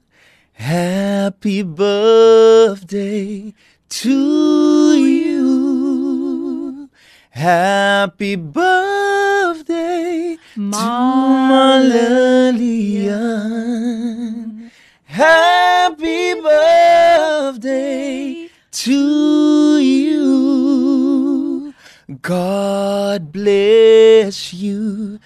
Happy 0.51 1.63
birthday 1.63 3.53
to 3.87 4.97
you. 4.97 6.89
Happy 7.29 8.35
birthday 8.35 10.37
Ma- 10.57 10.77
to 10.77 10.83
Malalian. 11.87 14.71
Happy 15.05 16.33
birthday 16.41 18.49
to 18.71 19.79
you. 19.79 20.35
God 22.21 23.31
bless 23.31 24.53
you 24.53 25.19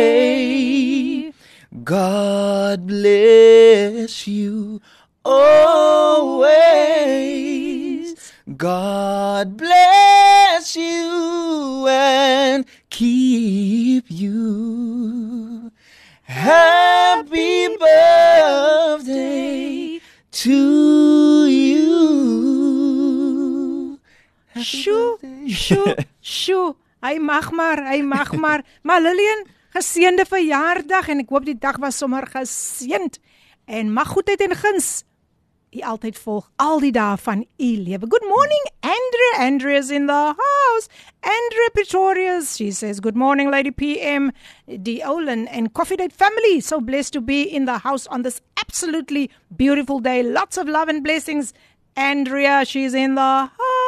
today. 0.00 1.32
God 1.84 2.86
bless 2.86 4.26
you 4.26 4.80
always. 5.24 6.56
God 8.56 9.56
bless 9.56 10.74
you 10.76 11.86
and 11.88 12.64
keep 12.88 14.06
you. 14.08 15.70
Happy 16.22 17.68
birthday 17.76 19.20
to 20.32 21.46
you. 21.46 22.00
Happy 24.48 24.64
Sjoe, 24.64 25.18
birthday. 25.20 25.46
sjoe, 25.48 25.94
sjoe. 26.22 26.76
Hy 27.00 27.16
mag 27.18 27.50
maar, 27.50 27.84
hy 27.92 28.00
mag 28.02 28.32
maar. 28.36 28.64
Maar 28.86 29.00
Lillian, 29.00 29.46
geseënde 29.76 30.26
verjaardag 30.28 31.08
en 31.08 31.22
ek 31.24 31.30
hoop 31.30 31.46
die 31.48 31.58
dag 31.58 31.78
was 31.80 32.00
sommer 32.00 32.26
geseënd 32.26 33.20
en 33.70 33.92
mag 33.94 34.10
goedheid 34.10 34.42
en 34.42 34.56
guns 34.58 35.04
u 35.70 35.80
altyd 35.80 36.18
volg 36.18 36.50
al 36.56 36.80
die 36.82 36.92
dae 36.92 37.16
van 37.16 37.44
u 37.56 37.70
lewe. 37.84 38.06
Good 38.08 38.26
morning, 38.26 38.64
Andrea. 38.80 39.46
Andrea's 39.46 39.90
in 39.90 40.06
the 40.06 40.34
house. 40.36 40.88
Andrea 41.20 41.70
Pretorius. 41.72 42.56
She 42.56 42.70
says, 42.70 43.00
"Good 43.00 43.14
morning, 43.14 43.50
Lady 43.50 43.70
PM, 43.70 44.30
the 44.66 45.02
Olin 45.04 45.48
and 45.48 45.72
Coffee 45.72 45.96
Date 45.96 46.14
family. 46.16 46.60
So 46.60 46.80
blessed 46.80 47.12
to 47.12 47.20
be 47.20 47.42
in 47.42 47.64
the 47.64 47.78
house 47.78 48.08
on 48.08 48.22
this 48.22 48.40
absolutely 48.56 49.30
beautiful 49.56 50.00
day. 50.00 50.22
Lots 50.22 50.56
of 50.56 50.68
love 50.68 50.88
and 50.88 51.02
blessings." 51.02 51.52
Andrea, 51.96 52.64
she's 52.64 52.94
in 52.94 53.14
the 53.14 53.20
house. 53.20 53.79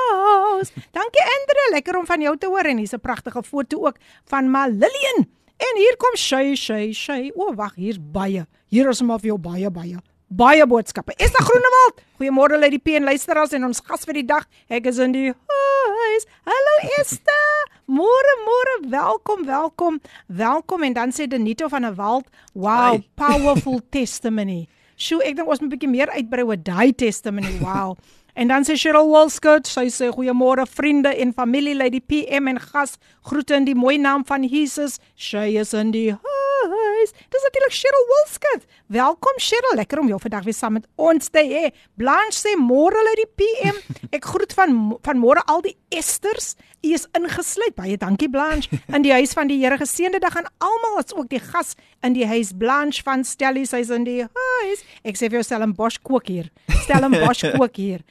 Dankie 0.93 1.23
Andrea, 1.23 1.71
lekker 1.71 1.97
om 1.99 2.07
van 2.07 2.21
jou 2.21 2.37
te 2.39 2.47
hoor 2.47 2.65
en 2.69 2.77
hier's 2.79 2.93
'n 2.95 3.01
pragtige 3.01 3.43
foto 3.43 3.87
ook 3.87 3.97
van 4.25 4.51
Ma 4.51 4.67
Lillian. 4.67 5.27
En 5.57 5.77
hier 5.77 5.97
kom 5.97 6.17
Shay, 6.17 6.55
Shay, 6.57 6.93
Shay. 6.93 7.31
O, 7.35 7.55
wag, 7.55 7.75
hier's 7.75 7.99
baie. 8.01 8.47
Hier 8.69 8.89
is 8.89 9.03
maar 9.03 9.19
vir 9.21 9.27
jou 9.27 9.39
baie 9.39 9.71
baie. 9.71 9.97
Baie 10.29 10.67
boodskappe. 10.67 11.13
Esther 11.17 11.45
Groenewald. 11.45 12.01
Goeiemôre 12.19 12.59
Lady 12.59 12.79
P 12.79 12.89
en 12.97 13.05
luisteraars 13.05 13.53
en 13.53 13.65
ons 13.65 13.81
gas 13.85 14.05
vir 14.05 14.15
die 14.15 14.25
dag. 14.25 14.47
Ek 14.69 14.87
is 14.87 14.99
in 14.99 15.13
die 15.13 15.29
huis. 15.29 16.27
Hallo 16.45 16.89
Esther. 16.99 17.69
Môre 17.87 18.33
môre, 18.47 18.89
welkom, 18.89 19.45
welkom. 19.45 20.01
Welkom 20.27 20.83
en 20.83 20.93
dan 20.93 21.13
sê 21.13 21.27
Denito 21.29 21.69
van 21.69 21.85
'n 21.85 21.95
Wald, 21.95 22.25
"Wow, 22.55 22.93
Hi. 22.95 23.09
powerful 23.15 23.81
testimony." 23.91 24.69
Sjoe, 24.97 25.23
ek 25.23 25.37
dink 25.37 25.49
ons 25.49 25.61
moet 25.61 25.73
'n 25.73 25.77
bietjie 25.77 25.89
meer 25.91 26.09
uitbrei 26.09 26.45
oor 26.45 26.57
daai 26.57 26.93
testimony. 26.95 27.59
Wow. 27.61 27.97
En 28.35 28.49
dan 28.49 28.65
sê 28.65 28.79
Cheryl 28.81 29.11
Wolskut, 29.13 29.69
sy 29.69 29.91
sê 29.93 30.09
goeiemôre 30.09 30.65
vriende 30.65 31.11
en 31.21 31.35
familie 31.37 31.75
Lady 31.77 32.01
PM 32.01 32.49
en 32.49 32.61
gas. 32.61 32.97
Groete 33.29 33.59
in 33.59 33.67
die 33.69 33.77
mooi 33.77 33.99
naam 34.01 34.25
van 34.25 34.47
Jesus. 34.49 34.97
Sy 35.21 35.51
is 35.61 35.75
in 35.77 35.91
die 35.93 36.15
huis. 36.17 37.13
Dis 37.29 37.45
natuurlik 37.45 37.75
Cheryl 37.77 38.07
Wolskut. 38.09 38.65
Welkom 38.87 39.37
Cheryl, 39.37 39.77
lekker 39.77 40.01
om 40.01 40.09
jou 40.09 40.21
vandag 40.23 40.47
weer 40.49 40.57
saam 40.57 40.79
met 40.79 40.89
ons 40.97 41.29
te 41.29 41.43
hê. 41.45 41.75
Blanche 42.01 42.39
sê 42.41 42.55
môre 42.57 43.05
Lady 43.11 43.29
PM. 43.37 43.83
Ek 44.17 44.25
groet 44.25 44.57
van 44.57 44.97
van 45.05 45.21
môre 45.21 45.45
al 45.53 45.61
die 45.69 45.77
Esters. 45.93 46.55
U 46.81 46.95
is 46.97 47.05
ingesluit. 47.19 47.77
Baie 47.77 48.01
dankie 48.01 48.31
Blanche. 48.33 48.81
In 48.97 49.05
die 49.05 49.13
huis 49.13 49.37
van 49.37 49.53
die 49.53 49.61
Here 49.61 49.77
geseënde 49.77 50.23
dag 50.25 50.41
aan 50.41 50.49
almal, 50.65 51.03
as 51.05 51.13
ook 51.13 51.29
die 51.29 51.43
gas 51.43 51.77
in 52.03 52.17
die 52.17 52.27
huis 52.27 52.57
Blanche 52.57 53.05
van 53.05 53.23
Stellie, 53.29 53.69
sy's 53.69 53.93
in 53.95 54.09
die 54.09 54.23
huis. 54.25 54.83
Ek 55.05 55.21
sê 55.21 55.29
vir 55.29 55.43
jou 55.43 55.47
Stellenbosch 55.47 56.01
kook 56.03 56.33
hier. 56.33 56.49
Stellenbosch 56.83 57.45
kook 57.61 57.77
hier. 57.79 58.03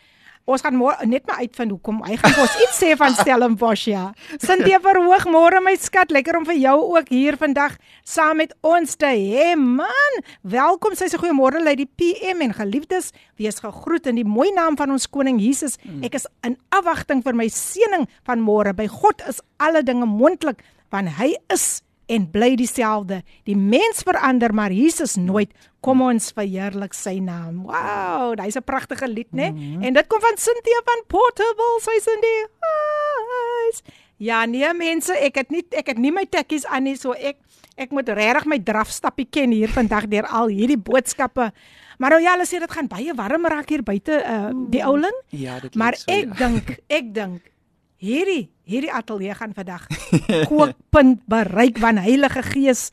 Ons 0.50 0.64
gaan 0.66 0.76
môre 0.76 1.06
net 1.06 1.26
maar 1.30 1.44
uitvind 1.44 1.74
hoekom. 1.76 2.00
Hy 2.08 2.18
gaan 2.22 2.40
ons 2.42 2.56
iets 2.66 2.80
sê 2.82 2.96
van 3.00 3.14
Stellenbosch 3.18 3.86
ja. 3.92 4.08
Cynthia 4.42 4.80
verhoog 4.82 5.28
môre 5.30 5.62
my 5.64 5.76
skat, 5.80 6.12
lekker 6.12 6.40
om 6.40 6.48
vir 6.48 6.58
jou 6.58 6.78
ook 6.96 7.12
hier 7.14 7.38
vandag 7.40 7.78
saam 8.08 8.42
met 8.42 8.56
ons 8.66 8.98
te 8.98 9.12
hê 9.12 9.52
man. 9.60 10.18
Welkom, 10.42 10.98
sê 10.98 11.12
goeiemôre 11.12 11.62
lei 11.62 11.76
die 11.80 11.90
PM 11.90 12.42
en 12.48 12.56
geliefdes, 12.58 13.12
wees 13.38 13.62
gegroet 13.62 14.10
in 14.10 14.18
die 14.22 14.28
mooi 14.28 14.50
naam 14.56 14.80
van 14.80 14.92
ons 14.96 15.08
koning 15.08 15.40
Jesus. 15.42 15.78
Ek 16.02 16.18
is 16.18 16.28
in 16.48 16.58
afwagting 16.74 17.22
vir 17.26 17.38
my 17.38 17.48
seëning 17.52 18.08
van 18.28 18.42
môre. 18.42 18.74
By 18.74 18.90
God 18.90 19.22
is 19.30 19.44
alle 19.62 19.86
dinge 19.86 20.10
moontlik 20.10 20.66
want 20.92 21.14
hy 21.22 21.32
is 21.54 21.82
en 22.12 22.28
bly 22.32 22.56
dieselfde. 22.60 23.22
Die 23.48 23.56
mens 23.58 24.04
verander, 24.06 24.54
maar 24.54 24.74
Jesus 24.76 25.16
nooit. 25.16 25.54
Kom 25.82 26.04
ons 26.06 26.32
verheerlik 26.36 26.94
sy 26.94 27.18
naam. 27.24 27.64
Wow, 27.66 28.36
dis 28.38 28.58
'n 28.58 28.64
pragtige 28.64 29.08
lied, 29.08 29.32
né? 29.32 29.50
Nee? 29.50 29.52
Mm 29.52 29.74
-hmm. 29.74 29.84
En 29.84 29.94
dit 29.94 30.08
kom 30.08 30.20
van 30.20 30.38
Cynthia 30.38 30.82
van 30.86 31.04
Portable, 31.08 31.80
sy's 31.80 32.06
in 32.06 32.22
die 32.22 32.46
huis. 32.60 33.82
Ja, 34.18 34.46
nee 34.46 34.74
mense, 34.74 35.14
ek 35.18 35.36
het 35.36 35.50
nie 35.50 35.66
ek 35.70 35.88
het 35.88 35.98
nie 35.98 36.12
my 36.12 36.26
tekkies 36.30 36.66
aan 36.66 36.84
nie, 36.84 36.96
so 36.96 37.12
ek 37.12 37.38
ek 37.76 37.90
moet 37.92 38.10
regtig 38.10 38.46
my 38.46 38.60
drafstappie 38.60 39.26
ken 39.30 39.52
hier 39.52 39.70
vandag 39.70 40.08
deur 40.08 40.28
al 40.28 40.48
hierdie 40.48 40.78
boodskappe. 40.78 41.52
Maar 41.98 42.10
nou 42.10 42.22
ja, 42.22 42.36
hulle 42.36 42.46
sê 42.46 42.60
dit 42.60 42.72
gaan 42.72 42.88
baie 42.88 43.14
warm 43.14 43.46
raak 43.46 43.70
hier 43.70 43.84
buite 43.84 44.22
uh, 44.22 44.50
die 44.70 44.84
ouling. 44.86 45.18
Ja, 45.30 45.60
dit 45.60 45.76
Maar 45.76 45.92
lyk 45.92 46.02
so, 46.02 46.12
ek 46.12 46.28
ja. 46.28 46.48
dink, 46.48 46.78
ek 46.88 47.14
dink 47.14 47.52
hierdie 48.02 48.52
hierdie 48.72 48.94
ateljee 48.94 49.36
gaan 49.36 49.54
vandag 49.56 49.88
kookpunt 50.52 51.26
bereik 51.30 51.80
want 51.84 52.04
Heilige 52.06 52.44
Gees 52.44 52.90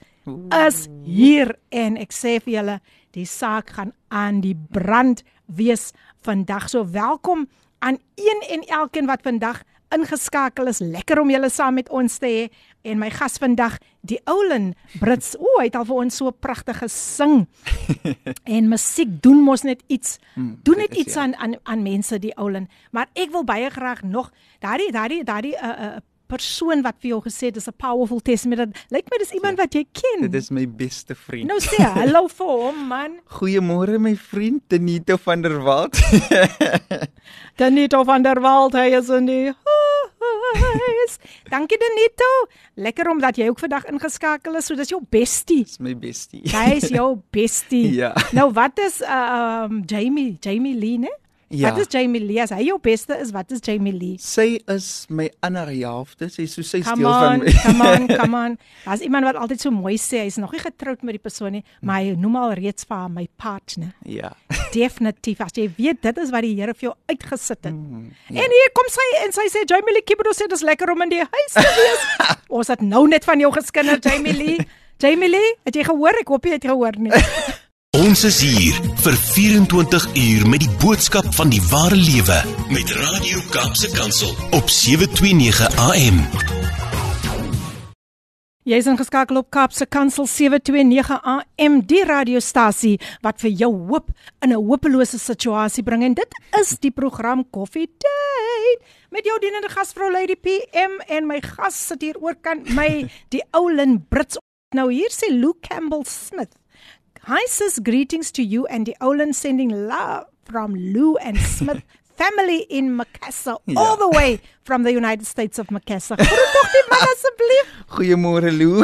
is 0.66 0.87
hier 1.06 1.54
en 1.73 1.97
ek 2.00 2.12
sê 2.12 2.38
vir 2.42 2.58
julle 2.58 2.76
die 3.16 3.26
saak 3.28 3.73
gaan 3.76 3.94
aan 4.12 4.42
die 4.44 4.54
brand 4.54 5.23
wees 5.47 5.92
vandag. 6.26 6.68
So 6.68 6.85
welkom 6.92 7.47
aan 7.78 7.99
een 8.18 8.42
en 8.50 8.66
elkeen 8.66 9.08
wat 9.08 9.25
vandag 9.25 9.62
ingeskakel 9.95 10.71
is. 10.71 10.80
Lekker 10.80 11.21
om 11.21 11.30
julle 11.30 11.50
saam 11.52 11.78
met 11.78 11.88
ons 11.88 12.18
te 12.18 12.26
hê 12.26 12.49
en 12.88 12.99
my 13.00 13.11
gas 13.12 13.38
vandag, 13.42 13.78
die 14.07 14.21
Oulen 14.30 14.73
Brits. 15.00 15.35
O, 15.38 15.59
hy 15.59 15.68
het 15.68 15.76
al 15.76 15.87
vir 15.88 16.02
ons 16.04 16.21
so 16.21 16.33
pragtig 16.33 16.80
gesing. 16.83 17.47
en 18.57 18.68
musiek 18.71 19.18
doen 19.25 19.40
mos 19.45 19.64
net 19.66 19.83
iets. 19.87 20.18
Hmm, 20.35 20.57
doen 20.64 20.85
net 20.85 20.95
iets 20.97 21.18
ja. 21.18 21.26
aan 21.26 21.35
aan 21.37 21.59
aan 21.64 21.83
mense 21.83 22.21
die 22.23 22.35
Oulen. 22.37 22.68
Maar 22.92 23.11
ek 23.14 23.35
wil 23.35 23.45
baie 23.49 23.71
graag 23.71 24.02
nog 24.02 24.33
daardie 24.64 24.92
daardie 24.92 25.25
daardie 25.25 25.57
'n 25.57 25.64
uh, 25.64 25.97
uh, 25.97 26.07
persoon 26.28 26.83
wat 26.85 26.99
vir 27.00 27.14
jou 27.14 27.21
gesê 27.25 27.50
dis 27.50 27.68
'n 27.68 27.76
powerful 27.76 28.21
testament. 28.21 28.61
Dit 28.61 28.76
Lyk 28.90 29.07
my 29.11 29.18
dis 29.18 29.33
iemand 29.33 29.59
wat 29.59 29.75
jy 29.75 29.85
ken. 29.92 30.30
Dit 30.30 30.35
is 30.35 30.50
my 30.50 30.66
beste 30.68 31.14
vriend. 31.14 31.49
Nou 31.49 31.59
sê 31.61 31.83
hallo 31.83 32.28
vir 32.38 32.47
hom 32.47 32.87
man. 32.88 33.18
Goeiemôre 33.38 33.99
my 33.99 34.14
vriend 34.16 34.62
Denito 34.68 35.16
van 35.16 35.42
der 35.42 35.62
Walt. 35.62 35.97
Danito 37.61 38.04
van 38.04 38.23
der 38.23 38.40
Walt, 38.40 38.75
hy 38.75 38.95
is 38.97 39.09
in 39.09 39.26
die 39.26 39.54
huis. 40.18 41.18
Dankie 41.50 41.78
Danito. 41.78 42.30
Lekker 42.75 43.10
omdat 43.10 43.37
jy 43.37 43.48
ook 43.48 43.58
vandag 43.58 43.84
ingeskakel 43.90 44.56
is. 44.58 44.66
So 44.66 44.75
dis 44.78 44.88
jou 44.92 45.00
bestie. 45.10 45.62
Dis 45.64 45.78
my 45.82 45.94
bestie. 45.98 46.42
Hy 46.52 46.78
is 46.78 46.88
jou 46.94 47.16
bestie. 47.37 47.94
Ja. 47.98 48.12
Nou 48.37 48.50
wat 48.52 48.78
is 48.78 49.00
uh, 49.02 49.66
um 49.68 49.82
Jamie, 49.87 50.37
Jamie 50.40 50.75
Lee, 50.78 50.98
né? 50.98 51.12
Ja. 51.50 51.70
Wat 51.72 51.78
is 51.80 51.86
Jamie 51.88 52.20
Lee? 52.20 52.42
As 52.42 52.50
hy 52.52 52.66
jou 52.66 52.76
beste 52.82 53.16
is, 53.22 53.30
wat 53.32 53.50
is 53.56 53.62
Jamie 53.64 53.92
Lee? 53.96 54.18
Sy 54.20 54.58
is 54.68 55.06
my 55.08 55.30
ander 55.40 55.70
helfte. 55.72 56.28
Sy 56.28 56.44
so 56.46 56.60
sy 56.66 56.82
deel 56.84 57.06
van 57.08 57.40
my. 57.40 57.52
come 57.64 57.86
on, 57.88 58.06
come 58.10 58.36
on. 58.36 58.56
Daar's 58.84 59.00
iemand 59.06 59.24
wat 59.30 59.38
altyd 59.40 59.60
so 59.64 59.70
mooi 59.72 59.94
sê, 59.96 60.20
hy's 60.26 60.36
nog 60.36 60.52
nie 60.52 60.60
getroud 60.60 61.02
met 61.08 61.16
die 61.16 61.22
persoon 61.24 61.56
nie, 61.56 61.62
maar 61.80 62.02
hy 62.04 62.12
noem 62.20 62.36
al 62.36 62.52
reeds 62.58 62.84
vir 62.84 62.96
haar 63.00 63.08
my 63.14 63.24
partner. 63.40 63.94
Ja. 64.04 64.34
Definitief. 64.76 65.40
As 65.40 65.56
jy 65.56 65.70
weet 65.78 66.02
dit 66.04 66.20
is 66.24 66.32
wat 66.34 66.44
die 66.44 66.52
Here 66.58 66.74
vir 66.76 66.90
jou 66.90 66.94
uitgesit 67.08 67.62
het. 67.64 67.72
Mm, 67.72 68.10
Ja. 68.28 68.42
En 68.44 68.52
hier 68.58 68.70
kom 68.76 68.88
sy 68.92 69.06
en 69.24 69.32
sy 69.32 69.46
sê 69.52 69.62
Jamie 69.64 69.94
Lee 69.96 70.04
Kibedo 70.04 70.34
sê 70.36 70.48
dis 70.52 70.62
lekker 70.66 70.90
om 70.92 71.00
in 71.06 71.14
die 71.16 71.22
huis 71.24 71.54
te 71.56 71.64
wees. 71.64 72.04
Ons 72.60 72.68
het 72.72 72.82
nou 72.84 73.06
net 73.08 73.24
van 73.24 73.40
jou 73.40 73.48
geskinder 73.56 73.96
Jamie 74.04 74.36
Lee. 74.36 74.66
Jamie 75.00 75.30
Lee, 75.30 75.54
het 75.64 75.76
jy 75.78 75.84
gehoor? 75.86 76.16
Ek 76.20 76.28
hoop 76.28 76.44
jy 76.44 76.56
het 76.58 76.66
gehoor 76.68 76.96
nie. 77.00 77.12
Ons 77.97 78.21
is 78.28 78.42
hier 78.45 78.76
vir 79.00 79.14
24 79.16 80.07
uur 80.21 80.42
met 80.52 80.61
die 80.61 80.73
boodskap 80.83 81.25
van 81.33 81.49
die 81.49 81.61
ware 81.71 81.97
lewe 81.97 82.37
met 82.68 82.90
Radio 82.92 83.40
Kaapse 83.49 83.88
Kansel 83.95 84.35
op 84.53 84.68
729 84.68 85.70
AM. 85.87 86.18
Jy's 88.68 88.90
ingeskakel 88.92 89.40
op 89.40 89.48
Kaapse 89.48 89.88
Kansel 89.88 90.29
729 90.29 91.16
AM, 91.33 91.81
die 91.88 92.03
radiostasie 92.05 92.98
wat 93.24 93.40
vir 93.40 93.57
jou 93.57 93.72
hoop 93.88 94.12
in 94.44 94.53
'n 94.53 94.61
hopelose 94.68 95.16
situasie 95.18 95.83
bring 95.83 96.05
en 96.05 96.12
dit 96.12 96.38
is 96.61 96.77
die 96.85 96.92
program 96.92 97.48
Coffee 97.51 97.88
Date 97.88 98.85
met 99.09 99.24
jou 99.24 99.38
dienende 99.40 99.72
gasvrou 99.72 100.12
Lady 100.12 100.37
PM 100.37 101.01
en 101.09 101.27
my 101.27 101.40
gas 101.40 101.87
sit 101.87 102.03
hier 102.03 102.20
oorkant 102.20 102.68
my 102.68 103.09
die 103.31 103.42
oulin 103.51 104.05
Brits. 104.09 104.37
Nou 104.77 104.92
hier 104.92 105.09
sê 105.09 105.33
Lou 105.33 105.55
Campbell 105.62 106.05
Smith. 106.05 106.53
Hi 107.28 107.44
sis, 107.46 107.78
greetings 107.84 108.30
to 108.32 108.42
you 108.42 108.66
and 108.66 108.86
the 108.86 108.96
Olin 109.00 109.32
sending 109.34 109.68
love 109.88 110.26
from 110.44 110.74
Lou 110.74 111.16
and 111.16 111.36
Smith 111.56 111.82
family 112.16 112.64
in 112.70 112.96
Macassar 112.96 113.58
Ja. 113.66 113.78
all 113.80 113.96
the 113.96 114.08
way 114.08 114.40
from 114.64 114.82
the 114.82 114.92
United 114.92 115.26
States 115.26 115.58
of 115.58 115.68
Macassar. 115.70 116.16
Groet 116.16 116.52
tog 116.54 116.70
die 116.72 116.84
man 116.90 117.04
asseblief. 117.12 117.66
Goeiemôre 117.96 118.50
Lou. 118.56 118.80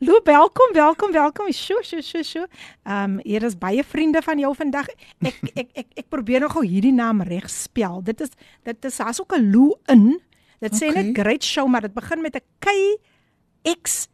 Lou, 0.00 0.20
welkom, 0.24 0.72
welkom, 0.72 1.12
welkom. 1.12 1.52
Sjoe, 1.52 1.82
sjoe, 1.84 2.02
sjoe, 2.02 2.24
sjoe. 2.24 2.46
Ehm 2.88 3.18
um, 3.18 3.20
hier 3.22 3.44
is 3.44 3.54
baie 3.60 3.84
vriende 3.84 4.22
van 4.24 4.40
jou 4.40 4.54
vandag. 4.56 4.88
Ek 5.20 5.36
ek 5.62 5.68
ek 5.84 5.86
ek 6.02 6.08
probeer 6.08 6.40
nog 6.46 6.56
gou 6.56 6.64
hierdie 6.64 6.94
naam 6.96 7.20
reg 7.28 7.50
spel. 7.52 8.00
Dit 8.02 8.24
is 8.24 8.32
dit 8.64 8.88
is 8.90 8.96
daar's 8.96 9.20
ook 9.20 9.36
'n 9.36 9.50
Lou 9.52 9.74
in. 9.92 10.08
Dit 10.64 10.72
sê 10.72 10.88
Okay. 10.88 11.02
net 11.02 11.18
great 11.20 11.44
show, 11.44 11.68
maar 11.68 11.84
dit 11.84 11.92
begin 11.94 12.22
met 12.24 12.34
'n 12.40 12.44
K 12.64 12.72
X 13.84 14.08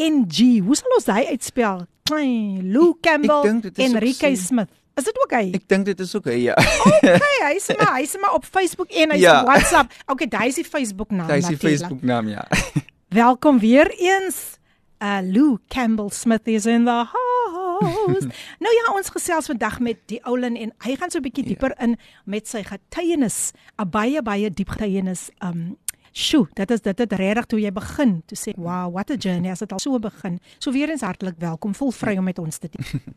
N 0.00 0.24
G. 0.28 0.58
Hoe 0.64 0.74
sal 0.76 0.94
ons 0.96 1.04
daai 1.04 1.26
uitspel? 1.30 1.84
Klein 2.08 2.72
Lou 2.72 2.94
Campbell 3.00 3.44
is 3.46 3.64
ook 3.66 3.78
Enrique 3.78 4.36
so. 4.36 4.42
Smith. 4.42 4.68
Is 4.94 5.04
dit 5.04 5.16
okay? 5.24 5.50
Ek 5.56 5.64
dink 5.68 5.84
dit 5.86 6.00
is 6.00 6.14
okay, 6.14 6.36
ja. 6.42 6.54
Okay, 6.86 7.18
hy's 7.50 7.66
maar 7.78 7.94
hy's 7.98 8.12
maar 8.20 8.34
op 8.36 8.44
Facebook 8.46 8.90
en 8.94 9.10
hy's 9.10 9.20
Ja. 9.24 9.40
op 9.40 9.46
WhatsApp. 9.48 9.92
Okay, 10.06 10.28
daai 10.28 10.48
is 10.48 10.54
die 10.60 10.64
Facebook 10.64 11.10
naam 11.10 11.26
Dis 11.26 11.46
die 11.46 11.56
natuurlik. 11.56 11.78
Facebook 11.80 12.02
naam, 12.02 12.28
ja. 12.28 12.44
Welkom 13.22 13.58
weer 13.58 13.90
eens. 13.98 14.58
Uh 15.02 15.18
Lou 15.22 15.58
Campbell 15.68 16.10
Smith 16.10 16.46
is 16.46 16.66
in 16.66 16.84
the 16.84 16.90
house. 17.10 18.26
nou 18.64 18.72
ja, 18.74 18.92
ons 18.94 19.10
gesels 19.10 19.46
vandag 19.50 19.80
met 19.80 19.98
die 20.06 20.20
Oulin 20.24 20.56
en 20.56 20.70
hy 20.86 20.94
gaan 20.96 21.10
so 21.10 21.18
'n 21.18 21.22
bietjie 21.26 21.44
dieper 21.44 21.74
in 21.82 21.96
met 22.24 22.46
sy 22.48 22.62
getuienis, 22.62 23.50
'n 23.78 23.90
baie 23.90 24.22
baie 24.22 24.50
diep 24.50 24.68
getuienis. 24.70 25.30
Um 25.42 25.76
Sjoe, 26.14 26.46
dit 26.54 26.70
is 26.70 26.80
dit 26.80 26.98
het 26.98 27.12
regtig 27.18 27.46
toe 27.50 27.58
jy 27.58 27.70
begin, 27.74 28.22
toe 28.30 28.36
sê, 28.38 28.52
"Wow, 28.56 28.92
what 28.92 29.10
a 29.10 29.16
journey." 29.16 29.50
As 29.50 29.58
dit 29.58 29.72
al 29.72 29.78
so 29.78 29.98
begin. 29.98 30.38
So 30.58 30.70
weer 30.72 30.88
eens 30.90 31.00
hartlik 31.00 31.34
welkom. 31.38 31.74
Voel 31.74 31.90
vry 31.90 32.16
om 32.16 32.24
met 32.24 32.38
ons 32.38 32.58
te 32.58 32.68
deel. 32.70 33.00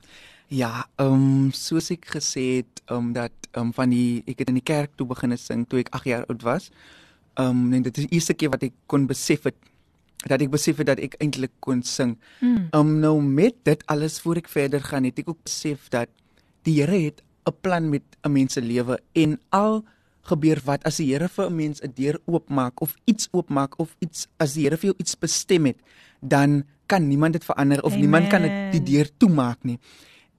Ja, 0.49 0.87
ehm 0.95 1.13
um, 1.13 1.51
soos 1.51 1.89
ek 1.91 2.05
gesê 2.07 2.63
het, 2.63 2.81
ehm 2.85 2.97
um, 2.97 3.13
dat 3.13 3.31
ehm 3.51 3.65
um, 3.65 3.73
van 3.73 3.89
die 3.89 4.23
ek 4.25 4.39
het 4.39 4.47
in 4.47 4.53
die 4.55 4.63
kerk 4.63 4.91
toe 4.95 5.07
begin 5.07 5.37
sing 5.37 5.67
toe 5.67 5.79
ek 5.79 5.89
8 5.89 6.05
jaar 6.05 6.25
oud 6.25 6.41
was. 6.41 6.69
Ehm 7.35 7.49
um, 7.49 7.73
en 7.73 7.81
dit 7.81 7.97
is 7.97 8.05
die 8.07 8.13
eerste 8.15 8.33
keer 8.33 8.49
wat 8.49 8.63
ek 8.63 8.73
kon 8.85 9.05
besef 9.07 9.43
het 9.43 9.55
dat 10.27 10.41
ek 10.41 10.49
besef 10.49 10.77
het 10.77 10.87
dat 10.87 10.99
ek 10.99 11.15
eintlik 11.19 11.51
kon 11.59 11.83
sing. 11.83 12.17
Ehm 12.41 12.49
Mm. 12.55 12.67
um, 12.71 12.99
nou 12.99 13.21
met 13.21 13.55
dit 13.63 13.85
alles 13.85 14.19
voor 14.21 14.35
ek 14.37 14.47
verder 14.47 14.81
gaan, 14.81 15.03
het 15.03 15.19
ek 15.19 15.29
ook 15.29 15.43
besef 15.43 15.89
dat 15.89 16.07
die 16.63 16.79
Here 16.81 16.97
het 17.05 17.21
'n 17.45 17.53
plan 17.61 17.89
met 17.89 18.03
'n 18.23 18.31
mens 18.31 18.53
se 18.53 18.61
lewe 18.61 18.99
en 19.13 19.39
al 19.49 19.83
gebeur 20.27 20.61
wat 20.65 20.83
as 20.87 20.99
die 21.01 21.09
Here 21.11 21.29
vir 21.29 21.49
'n 21.49 21.55
mens 21.55 21.81
'n 21.81 21.93
deur 21.95 22.19
oopmaak 22.25 22.81
of 22.81 22.95
iets 23.05 23.27
oopmaak 23.31 23.79
of 23.79 23.95
iets 23.99 24.27
as 24.37 24.53
die 24.53 24.63
Here 24.63 24.77
vir 24.77 24.91
jou 24.91 24.97
iets 24.99 25.15
bestem 25.15 25.65
het, 25.65 25.77
dan 26.21 26.63
kan 26.85 27.07
niemand 27.07 27.33
dit 27.33 27.45
verander 27.45 27.83
of 27.83 27.91
Amen. 27.91 27.99
niemand 27.99 28.27
kan 28.29 28.41
dit 28.41 28.71
die 28.71 28.83
deur 28.83 29.09
toemaak 29.17 29.63
nie. 29.63 29.79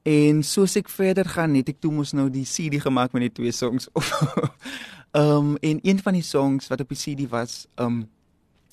En 0.03 0.43
soos 0.43 0.77
ek 0.77 0.89
verder 0.89 1.25
gaan, 1.25 1.55
het 1.55 1.69
ek 1.69 1.81
toe 1.81 1.93
mos 1.93 2.13
nou 2.13 2.31
die 2.31 2.45
CD 2.45 2.81
gemaak 2.81 3.13
met 3.13 3.23
die 3.23 3.33
twee 3.33 3.53
songs. 3.53 3.89
Ehm 5.13 5.57
um, 5.57 5.57
en 5.57 5.79
een 5.83 5.99
van 5.99 6.13
die 6.13 6.23
songs 6.23 6.69
wat 6.69 6.81
op 6.81 6.89
die 6.89 6.99
CD 6.99 7.29
was, 7.29 7.67
ehm 7.75 7.87
um, 7.87 8.09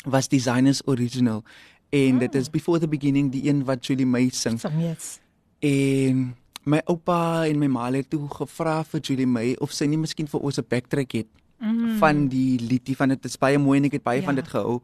was 0.05 0.27
Designers 0.27 0.81
Original 0.85 1.43
en 1.89 2.13
oh. 2.13 2.19
dit 2.19 2.35
is 2.35 2.49
Before 2.49 2.79
the 2.79 2.87
Beginning 2.87 3.31
die 3.31 3.47
een 3.49 3.63
wat 3.65 3.85
Julie 3.85 4.05
May 4.05 4.29
sing. 4.29 4.61
Yes. 4.77 5.19
En 5.59 6.35
my 6.65 6.81
oupa 6.89 7.45
en 7.45 7.59
my 7.61 7.69
ma 7.69 7.89
het 7.93 8.09
toe 8.09 8.27
gevra 8.29 8.83
vir 8.83 9.01
Julie 9.01 9.29
May 9.29 9.55
of 9.61 9.73
sy 9.73 9.85
nie 9.85 9.97
miskien 10.01 10.27
vir 10.27 10.41
ons 10.41 10.59
'n 10.59 10.65
backtrack 10.69 11.11
het 11.13 11.27
mm. 11.61 11.97
van 12.01 12.27
die 12.27 12.57
liedjie 12.59 12.95
van 12.95 13.09
dit 13.09 13.25
is 13.25 13.37
baie 13.37 13.57
mooi 13.57 13.77
en 13.79 13.85
ek 13.85 13.99
het 13.99 14.03
baie 14.03 14.21
ja. 14.21 14.25
van 14.25 14.35
dit 14.35 14.47
gehou. 14.47 14.81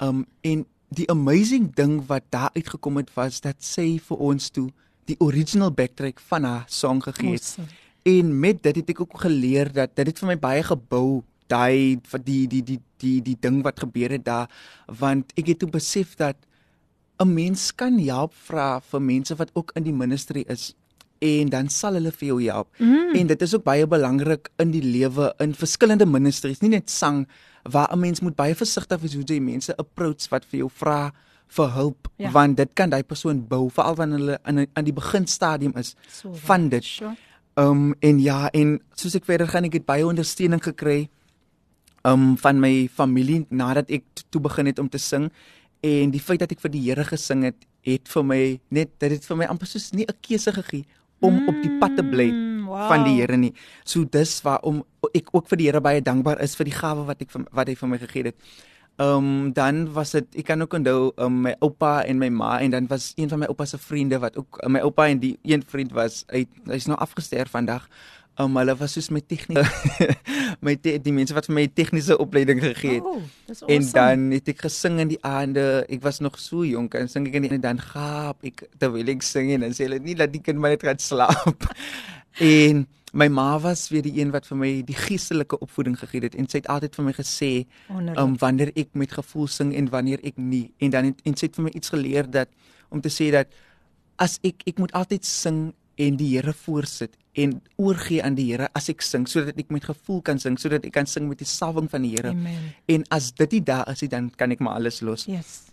Um 0.00 0.26
en 0.42 0.66
die 0.88 1.08
amazing 1.10 1.74
ding 1.74 2.06
wat 2.06 2.24
daar 2.30 2.50
uitgekom 2.54 2.96
het 2.96 3.10
was 3.14 3.40
dat 3.40 3.62
sy 3.62 3.98
vir 3.98 4.16
ons 4.16 4.50
toe 4.50 4.70
die 5.04 5.16
original 5.20 5.70
backtrack 5.70 6.20
van 6.20 6.44
haar 6.44 6.64
song 6.68 7.02
gegee 7.02 7.32
het. 7.32 7.42
Awesome. 7.42 7.68
En 8.08 8.40
met 8.40 8.62
dit 8.62 8.76
het 8.76 8.90
ek 8.90 9.00
ook 9.00 9.20
geleer 9.20 9.72
dat 9.72 9.96
dit 9.96 10.06
het 10.06 10.18
vir 10.18 10.28
my 10.28 10.38
baie 10.38 10.62
gebou 10.62 11.22
daai 11.48 11.98
vir 12.04 12.20
die 12.24 12.44
die 12.46 12.62
die 12.62 12.80
die 13.00 13.20
die 13.24 13.36
ding 13.40 13.62
wat 13.64 13.80
gebeur 13.80 14.12
het 14.12 14.24
daar 14.24 14.48
want 15.00 15.32
ek 15.36 15.52
het 15.52 15.58
toe 15.58 15.70
besef 15.72 16.14
dat 16.16 16.36
'n 17.18 17.34
mens 17.34 17.74
kan 17.74 17.98
help 17.98 18.34
vra 18.34 18.80
vir 18.80 19.02
mense 19.02 19.34
wat 19.34 19.50
ook 19.54 19.72
in 19.74 19.84
die 19.84 19.92
ministry 19.92 20.44
is 20.46 20.74
en 21.20 21.48
dan 21.48 21.68
sal 21.68 21.92
hulle 21.94 22.12
vir 22.12 22.26
jou 22.28 22.42
help. 22.44 22.68
Mm. 22.78 23.14
En 23.14 23.26
dit 23.26 23.42
is 23.42 23.54
ook 23.54 23.64
baie 23.64 23.86
belangrik 23.86 24.48
in 24.58 24.70
die 24.70 24.82
lewe 24.82 25.34
in 25.38 25.54
verskillende 25.54 26.06
ministries, 26.06 26.60
nie 26.60 26.68
net 26.70 26.90
sang 26.90 27.26
waar 27.64 27.88
'n 27.92 27.98
mens 28.00 28.20
moet 28.20 28.36
baie 28.36 28.54
versigtig 28.54 29.00
wees 29.00 29.14
hoe 29.14 29.24
jy 29.24 29.40
mense 29.40 29.76
approach 29.76 30.28
wat 30.30 30.44
vir 30.44 30.58
jou 30.60 30.70
vra 30.70 31.12
vir 31.48 31.68
hulp 31.72 32.08
Ja. 32.18 32.30
want 32.30 32.56
dit 32.56 32.68
kan 32.74 32.90
daai 32.90 33.02
persoon 33.02 33.46
bou 33.48 33.70
veral 33.70 33.94
wanneer 33.94 34.18
hulle 34.18 34.38
in 34.46 34.66
aan 34.74 34.84
die 34.84 34.92
beginstadium 34.92 35.72
is 35.76 35.94
So 36.08 36.32
van 36.32 36.68
dit. 36.68 36.84
sure. 36.84 37.16
Um 37.56 37.94
en 38.00 38.20
ja, 38.20 38.48
en 38.52 38.80
soos 38.94 39.14
ek 39.14 39.24
verder 39.24 39.48
gaan, 39.48 39.64
ek 39.64 39.72
het 39.72 39.84
baie 39.86 40.06
ondersteuning 40.06 40.62
gekry 40.62 41.08
um 42.04 42.36
van 42.38 42.60
my 42.60 42.88
familie 42.92 43.46
nadat 43.50 43.90
ek 43.90 44.04
toe 44.30 44.40
begin 44.40 44.66
het 44.66 44.78
om 44.78 44.88
te 44.88 44.98
sing 44.98 45.30
en 45.80 46.10
die 46.10 46.20
feit 46.20 46.40
dat 46.40 46.52
ek 46.52 46.60
vir 46.60 46.70
die 46.70 46.82
Here 46.88 47.04
gesing 47.04 47.44
het, 47.44 47.56
het 47.86 48.08
vir 48.08 48.24
my 48.24 48.60
net 48.74 48.90
dit 49.00 49.10
het 49.10 49.24
vir 49.24 49.36
my 49.36 49.44
amper 49.46 49.66
soos 49.66 49.92
nie 49.92 50.04
'n 50.08 50.14
keuse 50.20 50.52
gegee 50.52 50.84
om 51.20 51.34
mm, 51.34 51.48
op 51.48 51.58
die 51.62 51.74
pad 51.80 51.96
te 51.96 52.04
bly 52.06 52.30
Mm, 52.30 52.64
wow. 52.68 52.88
van 52.88 53.04
die 53.04 53.16
Here 53.20 53.36
nie. 53.36 53.52
So 53.84 54.04
dis 54.04 54.38
waarom 54.44 54.82
ek 55.14 55.30
ook 55.32 55.48
vir 55.48 55.60
die 55.60 55.68
Here 55.70 55.80
baie 55.80 56.02
dankbaar 56.04 56.42
is 56.44 56.56
vir 56.58 56.68
die 56.68 56.76
gawe 56.76 57.06
wat 57.08 57.22
ek 57.24 57.32
wat 57.50 57.70
hy 57.70 57.76
vir 57.78 57.88
my 57.88 57.98
gegee 58.02 58.28
het. 58.30 58.36
Ehm 58.98 59.28
um, 59.30 59.52
dan 59.54 59.84
was 59.94 60.10
dit 60.16 60.40
ek 60.42 60.48
kan 60.50 60.62
ook 60.62 60.74
onthou 60.74 61.12
um, 61.22 61.42
my 61.46 61.54
oupa 61.62 62.02
en 62.02 62.18
my 62.18 62.28
ma 62.34 62.58
en 62.58 62.70
dan 62.74 62.86
was 62.90 63.12
een 63.16 63.30
van 63.30 63.38
my 63.38 63.46
oupa 63.46 63.64
se 63.64 63.78
vriende 63.78 64.18
wat 64.18 64.36
ook 64.36 64.58
my 64.66 64.80
oupa 64.82 65.06
en 65.08 65.20
die 65.22 65.38
een 65.46 65.62
vriend 65.62 65.92
was 65.94 66.24
hy 66.32 66.46
hy's 66.66 66.88
nou 66.90 66.98
afgesterf 66.98 67.50
vandag. 67.54 67.86
Um, 68.38 68.54
hulle 68.54 68.76
was 68.78 68.92
soos 68.94 69.08
my 69.10 69.18
tegniese 69.18 69.66
my 70.64 70.76
te, 70.78 70.92
die 71.02 71.14
mense 71.14 71.34
wat 71.34 71.48
vir 71.48 71.56
my 71.56 71.64
tegniese 71.74 72.14
opleiding 72.22 72.60
gegee 72.62 73.00
het. 73.00 73.06
Oh, 73.06 73.22
awesome. 73.48 73.70
En 73.74 73.88
dan 73.96 74.26
het 74.36 74.50
ek 74.52 74.62
gesing 74.62 75.00
in 75.02 75.10
die 75.10 75.18
aande. 75.26 75.64
Ek 75.90 76.04
was 76.04 76.20
nog 76.22 76.38
so 76.38 76.62
jonk 76.66 76.94
en 76.94 77.10
sing 77.10 77.26
ek 77.26 77.38
in 77.40 77.48
die 77.48 77.50
en 77.56 77.64
dan 77.64 77.82
gaap 77.82 78.46
ek 78.46 78.68
terwyl 78.78 79.10
ek 79.10 79.26
sing 79.26 79.50
en 79.56 79.66
dan 79.66 79.74
sê 79.74 79.88
hulle 79.88 79.98
nie 80.04 80.14
dat 80.18 80.30
die 80.30 80.42
kind 80.44 80.62
maar 80.62 80.76
net 80.76 80.86
gaan 80.86 81.02
slaap. 81.02 81.66
en 82.52 82.84
my 83.18 83.26
ma 83.32 83.48
was 83.64 83.88
weer 83.90 84.04
die 84.06 84.14
een 84.20 84.30
wat 84.30 84.46
vir 84.46 84.60
my 84.60 84.70
die 84.86 84.96
geestelike 84.96 85.58
opvoeding 85.64 85.96
gegee 85.98 86.28
het 86.28 86.36
en 86.38 86.46
sy 86.46 86.60
het 86.60 86.70
altyd 86.70 86.94
vir 86.98 87.06
my 87.08 87.14
gesê 87.16 87.50
Wonderlik. 87.88 88.20
um 88.22 88.36
wanneer 88.38 88.70
ek 88.76 88.92
met 88.92 89.16
gevoel 89.18 89.50
sing 89.50 89.74
en 89.74 89.90
wanneer 89.90 90.22
ek 90.22 90.38
nie. 90.38 90.68
En 90.78 90.94
dan 90.94 91.10
het, 91.10 91.26
en 91.26 91.34
sy 91.34 91.48
het 91.48 91.58
vir 91.58 91.66
my 91.66 91.74
iets 91.74 91.90
geleer 91.94 92.30
dat 92.30 92.54
om 92.94 93.02
te 93.02 93.10
sê 93.10 93.32
dat 93.34 93.50
as 94.22 94.38
ek 94.46 94.62
ek 94.66 94.78
moet 94.78 94.94
altyd 94.94 95.26
sing 95.26 95.72
en 95.98 96.18
die 96.18 96.30
Here 96.36 96.54
voorsit 96.54 97.16
en 97.38 97.58
oorgee 97.76 98.22
aan 98.24 98.36
die 98.38 98.48
Here 98.52 98.68
as 98.78 98.88
ek 98.92 99.02
sing 99.04 99.26
sodat 99.30 99.58
ek 99.58 99.72
met 99.74 99.86
gevoel 99.86 100.22
kan 100.26 100.40
sing 100.42 100.58
sodat 100.60 100.86
ek 100.86 100.94
kan 100.94 101.08
sing 101.10 101.28
met 101.30 101.42
die 101.42 101.48
salwing 101.48 101.90
van 101.90 102.06
die 102.06 102.14
Here. 102.16 102.34
En 102.90 103.06
as 103.14 103.32
dit 103.34 103.58
nie 103.58 103.64
daar 103.66 103.88
is 103.92 104.04
nie, 104.04 104.12
dan 104.12 104.30
kan 104.30 104.54
ek 104.54 104.62
maar 104.64 104.78
alles 104.80 105.02
los. 105.02 105.26
Yes. 105.30 105.68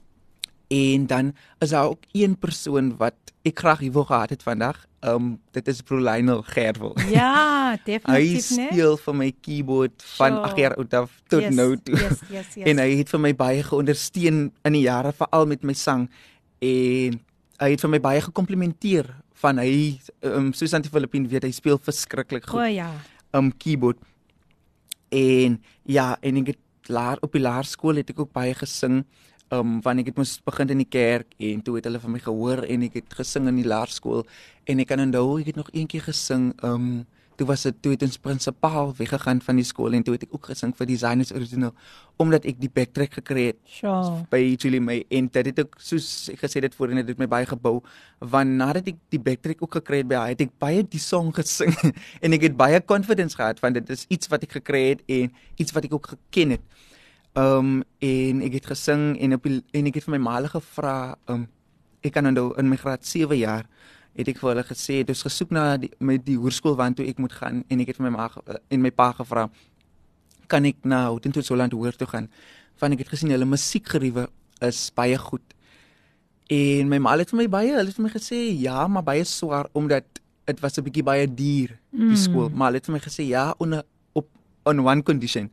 En 0.74 1.06
dan 1.08 1.36
is 1.62 1.70
daar 1.70 1.92
ook 1.94 2.10
een 2.18 2.38
persoon 2.42 2.96
wat 2.98 3.18
ek 3.46 3.60
graag 3.62 3.84
hier 3.86 3.94
wou 3.94 4.06
gehad 4.06 4.34
het 4.34 4.44
vandag. 4.44 4.80
Um 5.06 5.36
dit 5.54 5.68
is 5.70 5.84
Bro 5.86 6.02
Lionel 6.02 6.42
Gerwel. 6.42 6.96
Ja, 7.14 7.34
Hy 7.76 7.82
definitief 7.86 8.50
né? 8.58 8.70
speel 8.72 8.98
vir 8.98 9.16
my 9.16 9.30
keyboard 9.46 10.06
van. 10.18 10.40
8 10.42 10.58
jaar 10.58 10.78
oud 10.82 10.94
af 10.98 11.20
tot 11.30 11.46
yes, 11.46 11.54
nou 11.54 11.76
toe. 11.78 12.00
Yes, 12.00 12.24
yes, 12.30 12.56
yes. 12.58 12.66
En 12.66 12.82
hy 12.82 12.90
het 13.02 13.14
vir 13.14 13.22
my 13.22 13.34
baie 13.38 13.62
geondersteun 13.66 14.40
in 14.50 14.78
die 14.78 14.86
jare 14.88 15.14
veral 15.14 15.46
met 15.46 15.62
my 15.62 15.78
sang 15.78 16.10
en 16.66 17.22
hy 17.62 17.70
het 17.76 17.86
vir 17.86 17.94
my 17.94 18.02
baie 18.02 18.26
gekomplimenteer 18.26 19.14
van 19.46 19.62
hy 19.62 20.00
um, 20.26 20.50
Susan 20.58 20.84
die 20.84 20.92
Filippin 20.92 21.28
weet 21.30 21.46
hy 21.46 21.54
speel 21.54 21.80
verskriklik 21.82 22.48
O 22.50 22.58
goed 22.58 22.74
ja. 22.74 22.90
um 23.38 23.52
keyboard. 23.54 24.02
En 25.14 25.60
ja, 25.86 26.16
en 26.26 26.42
ek 26.42 26.56
het 26.56 26.90
laer 26.90 27.22
op 27.26 27.36
die 27.36 27.44
laerskool 27.44 28.02
het 28.02 28.10
ek 28.14 28.24
ook 28.24 28.34
baie 28.36 28.56
gesing. 28.58 29.04
Um 29.54 29.78
wanneer 29.86 30.08
ek 30.08 30.14
het 30.14 30.22
mos 30.24 30.40
begin 30.46 30.74
in 30.74 30.82
die 30.82 30.90
kerk 30.90 31.36
en 31.38 31.62
toe 31.62 31.78
het 31.78 31.86
hulle 31.86 32.02
vir 32.02 32.14
my 32.16 32.22
gehoor 32.24 32.64
en 32.66 32.86
ek 32.88 32.98
het 33.02 33.18
gesing 33.20 33.46
in 33.52 33.60
die 33.62 33.68
laerskool 33.70 34.26
en 34.66 34.82
ek 34.82 34.90
kan 34.90 35.04
onthou 35.04 35.38
ek 35.38 35.52
het 35.52 35.60
nog 35.60 35.70
een 35.70 35.86
keer 35.92 36.08
gesing 36.08 36.48
um 36.66 37.06
toe 37.36 37.48
was 37.48 37.66
dit 37.68 37.78
toe 37.84 37.92
het 37.96 38.04
ons 38.08 38.18
prinsipaal 38.22 38.94
weggegaan 38.98 39.42
van 39.44 39.60
die 39.60 39.66
skool 39.68 39.94
en 39.98 40.04
toe 40.04 40.16
het 40.16 40.24
ek 40.28 40.34
ook 40.36 40.50
gesing 40.52 40.74
vir 40.78 40.88
designers 40.90 41.34
original 41.36 41.74
omdat 42.22 42.48
ek 42.48 42.60
die 42.62 42.72
backtrack 42.72 43.18
gekry 43.20 43.48
het 43.52 43.60
Sure. 43.68 44.24
by 44.32 44.42
Julie 44.56 44.82
May 44.84 45.04
en 45.10 45.28
dit 45.28 45.50
het 45.52 45.60
ook 45.64 45.76
soos 45.84 46.30
ek 46.32 46.40
gesê 46.46 46.64
dit 46.64 46.76
voorheen 46.78 47.02
het 47.02 47.10
dit 47.12 47.20
my 47.20 47.28
baie 47.32 47.48
gebou 47.50 47.82
want 48.20 48.56
nadat 48.62 48.88
ek 48.94 49.02
die 49.14 49.22
backtrack 49.22 49.64
ook 49.66 49.80
gekry 49.82 50.04
het 50.04 50.10
by 50.12 50.20
haar 50.22 50.34
het 50.34 50.46
ek 50.48 50.54
baie 50.62 50.84
die 50.84 51.02
song 51.02 51.34
gesing 51.36 51.76
en 52.24 52.38
ek 52.38 52.50
het 52.50 52.58
baie 52.60 52.80
confidence 52.84 53.36
gehad 53.36 53.60
want 53.64 53.80
dit 53.82 53.90
is 53.96 54.06
iets 54.10 54.32
wat 54.32 54.48
ek 54.48 54.60
gekry 54.62 54.84
het 54.94 55.04
en 55.12 55.34
iets 55.60 55.76
wat 55.76 55.88
ek 55.88 55.94
ook 55.98 56.14
geken 56.14 56.56
het. 56.56 56.64
Um 57.36 57.82
en 58.00 58.42
ek 58.48 58.62
het 58.62 58.70
gesing 58.72 59.18
en 59.20 59.36
op 59.36 59.44
die, 59.44 59.60
en 59.76 59.90
ek 59.92 60.00
het 60.00 60.08
vir 60.08 60.16
my 60.16 60.22
ma 60.24 60.38
gevra 60.48 60.96
um 61.32 61.48
ek 62.06 62.14
kan 62.16 62.30
onthou 62.30 62.54
in 62.62 62.70
my 62.70 62.78
graad 62.80 63.04
7 63.06 63.38
jaar 63.38 63.66
het 64.16 64.28
ek 64.28 64.38
vir 64.40 64.50
hulle 64.50 64.64
gesê 64.64 64.94
het 65.02 65.10
ons 65.10 65.24
gesoek 65.24 65.52
na 65.52 65.78
die, 65.78 65.92
met 66.00 66.26
die 66.26 66.38
hoërskool 66.38 66.76
waartoe 66.76 67.08
ek 67.10 67.18
moet 67.20 67.32
gaan 67.34 67.64
en 67.70 67.80
ek 67.80 67.88
het 67.88 67.98
vir 67.98 68.10
my 68.10 68.18
ma 68.18 68.28
ge- 68.28 68.60
en 68.70 68.82
my 68.82 68.92
pa 68.92 69.12
gevra 69.12 69.50
kan 70.48 70.66
ek 70.66 70.76
na 70.86 71.04
Houghton 71.10 71.34
Holland 71.50 71.74
hoër 71.74 71.96
toe 71.98 72.08
gaan 72.08 72.30
want 72.80 72.94
ek 72.94 73.00
het 73.00 73.10
gesien 73.10 73.30
hulle 73.32 73.46
musiekgeriewe 73.46 74.28
is 74.62 74.92
baie 74.96 75.18
goed. 75.18 75.42
En 76.50 76.88
my 76.90 76.98
ma 77.02 77.16
het 77.18 77.30
vir 77.34 77.38
my 77.42 77.48
baie, 77.50 77.72
hulle 77.74 77.88
het 77.90 77.96
vir 77.98 78.04
my 78.06 78.10
gesê 78.14 78.40
ja, 78.62 78.88
maar 78.88 79.04
baie 79.04 79.24
swaar 79.26 79.68
omdat 79.74 80.06
dit 80.46 80.60
was 80.62 80.78
'n 80.78 80.84
bietjie 80.84 81.04
baie 81.04 81.28
duur 81.28 81.70
die 81.92 82.00
Mm. 82.12 82.16
skool. 82.16 82.50
Maar 82.50 82.68
hulle 82.68 82.78
het 82.78 82.86
vir 82.86 82.94
my 82.94 83.00
gesê 83.00 83.24
ja, 83.28 83.54
onder 83.58 83.84
op 84.14 84.28
on 84.66 84.80
one 84.80 85.04
condition. 85.04 85.50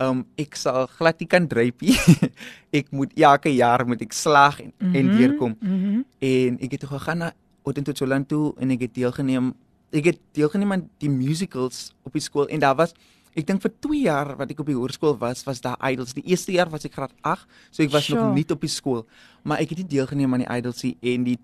Um 0.00 0.24
ek 0.38 0.54
sal 0.56 0.86
glad 0.86 1.18
nie 1.20 1.26
kan 1.28 1.46
drypie. 1.48 1.94
ek 2.72 2.90
moet 2.90 3.12
elke 3.16 3.50
jaar 3.54 3.86
moet 3.86 4.00
ek 4.02 4.12
slaag 4.12 4.60
en, 4.60 4.72
mm 4.78 4.88
-hmm. 4.88 4.94
en 4.94 5.16
deurkom. 5.18 5.56
Mhm. 5.60 5.74
Mm 5.74 6.04
En 6.18 6.58
ek 6.60 6.70
het 6.70 6.80
toe 6.80 6.88
gegaan 6.88 7.18
na 7.18 7.32
Holland 7.64 8.28
toe 8.28 8.54
en 8.58 8.70
ek 8.70 8.88
het 8.88 8.94
deelgeneem 8.94 9.52
ek 9.92 10.04
het 10.04 10.20
deelgeneem 10.32 10.72
aan 10.72 10.86
die 11.02 11.10
musicals 11.12 11.90
op 12.02 12.14
die 12.16 12.22
skool 12.24 12.48
en 12.48 12.62
daar 12.62 12.76
was 12.78 12.94
ek 13.36 13.46
dink 13.48 13.62
vir 13.64 13.72
2 13.84 14.00
jaar 14.04 14.34
wat 14.36 14.50
ek 14.52 14.60
op 14.60 14.68
die 14.68 14.76
hoërskool 14.76 15.14
was, 15.20 15.40
was 15.46 15.62
daar 15.64 15.78
idols. 15.88 16.12
Die 16.12 16.24
eerste 16.28 16.52
jaar 16.52 16.68
was 16.72 16.84
ek 16.84 16.92
graad 16.98 17.14
8, 17.24 17.46
so 17.70 17.82
ek 17.82 17.92
was 17.94 18.04
Sure. 18.04 18.20
nog 18.20 18.34
nie 18.36 18.44
op 18.52 18.60
die 18.60 18.68
skool, 18.68 19.06
maar 19.42 19.62
ek 19.64 19.72
het 19.72 19.78
nie 19.78 19.88
deelgeneem 19.96 20.34
aan 20.34 20.44
die 20.44 20.52
idols 20.58 20.82
nie 20.84 20.96
en 21.14 21.24
die 21.24 21.38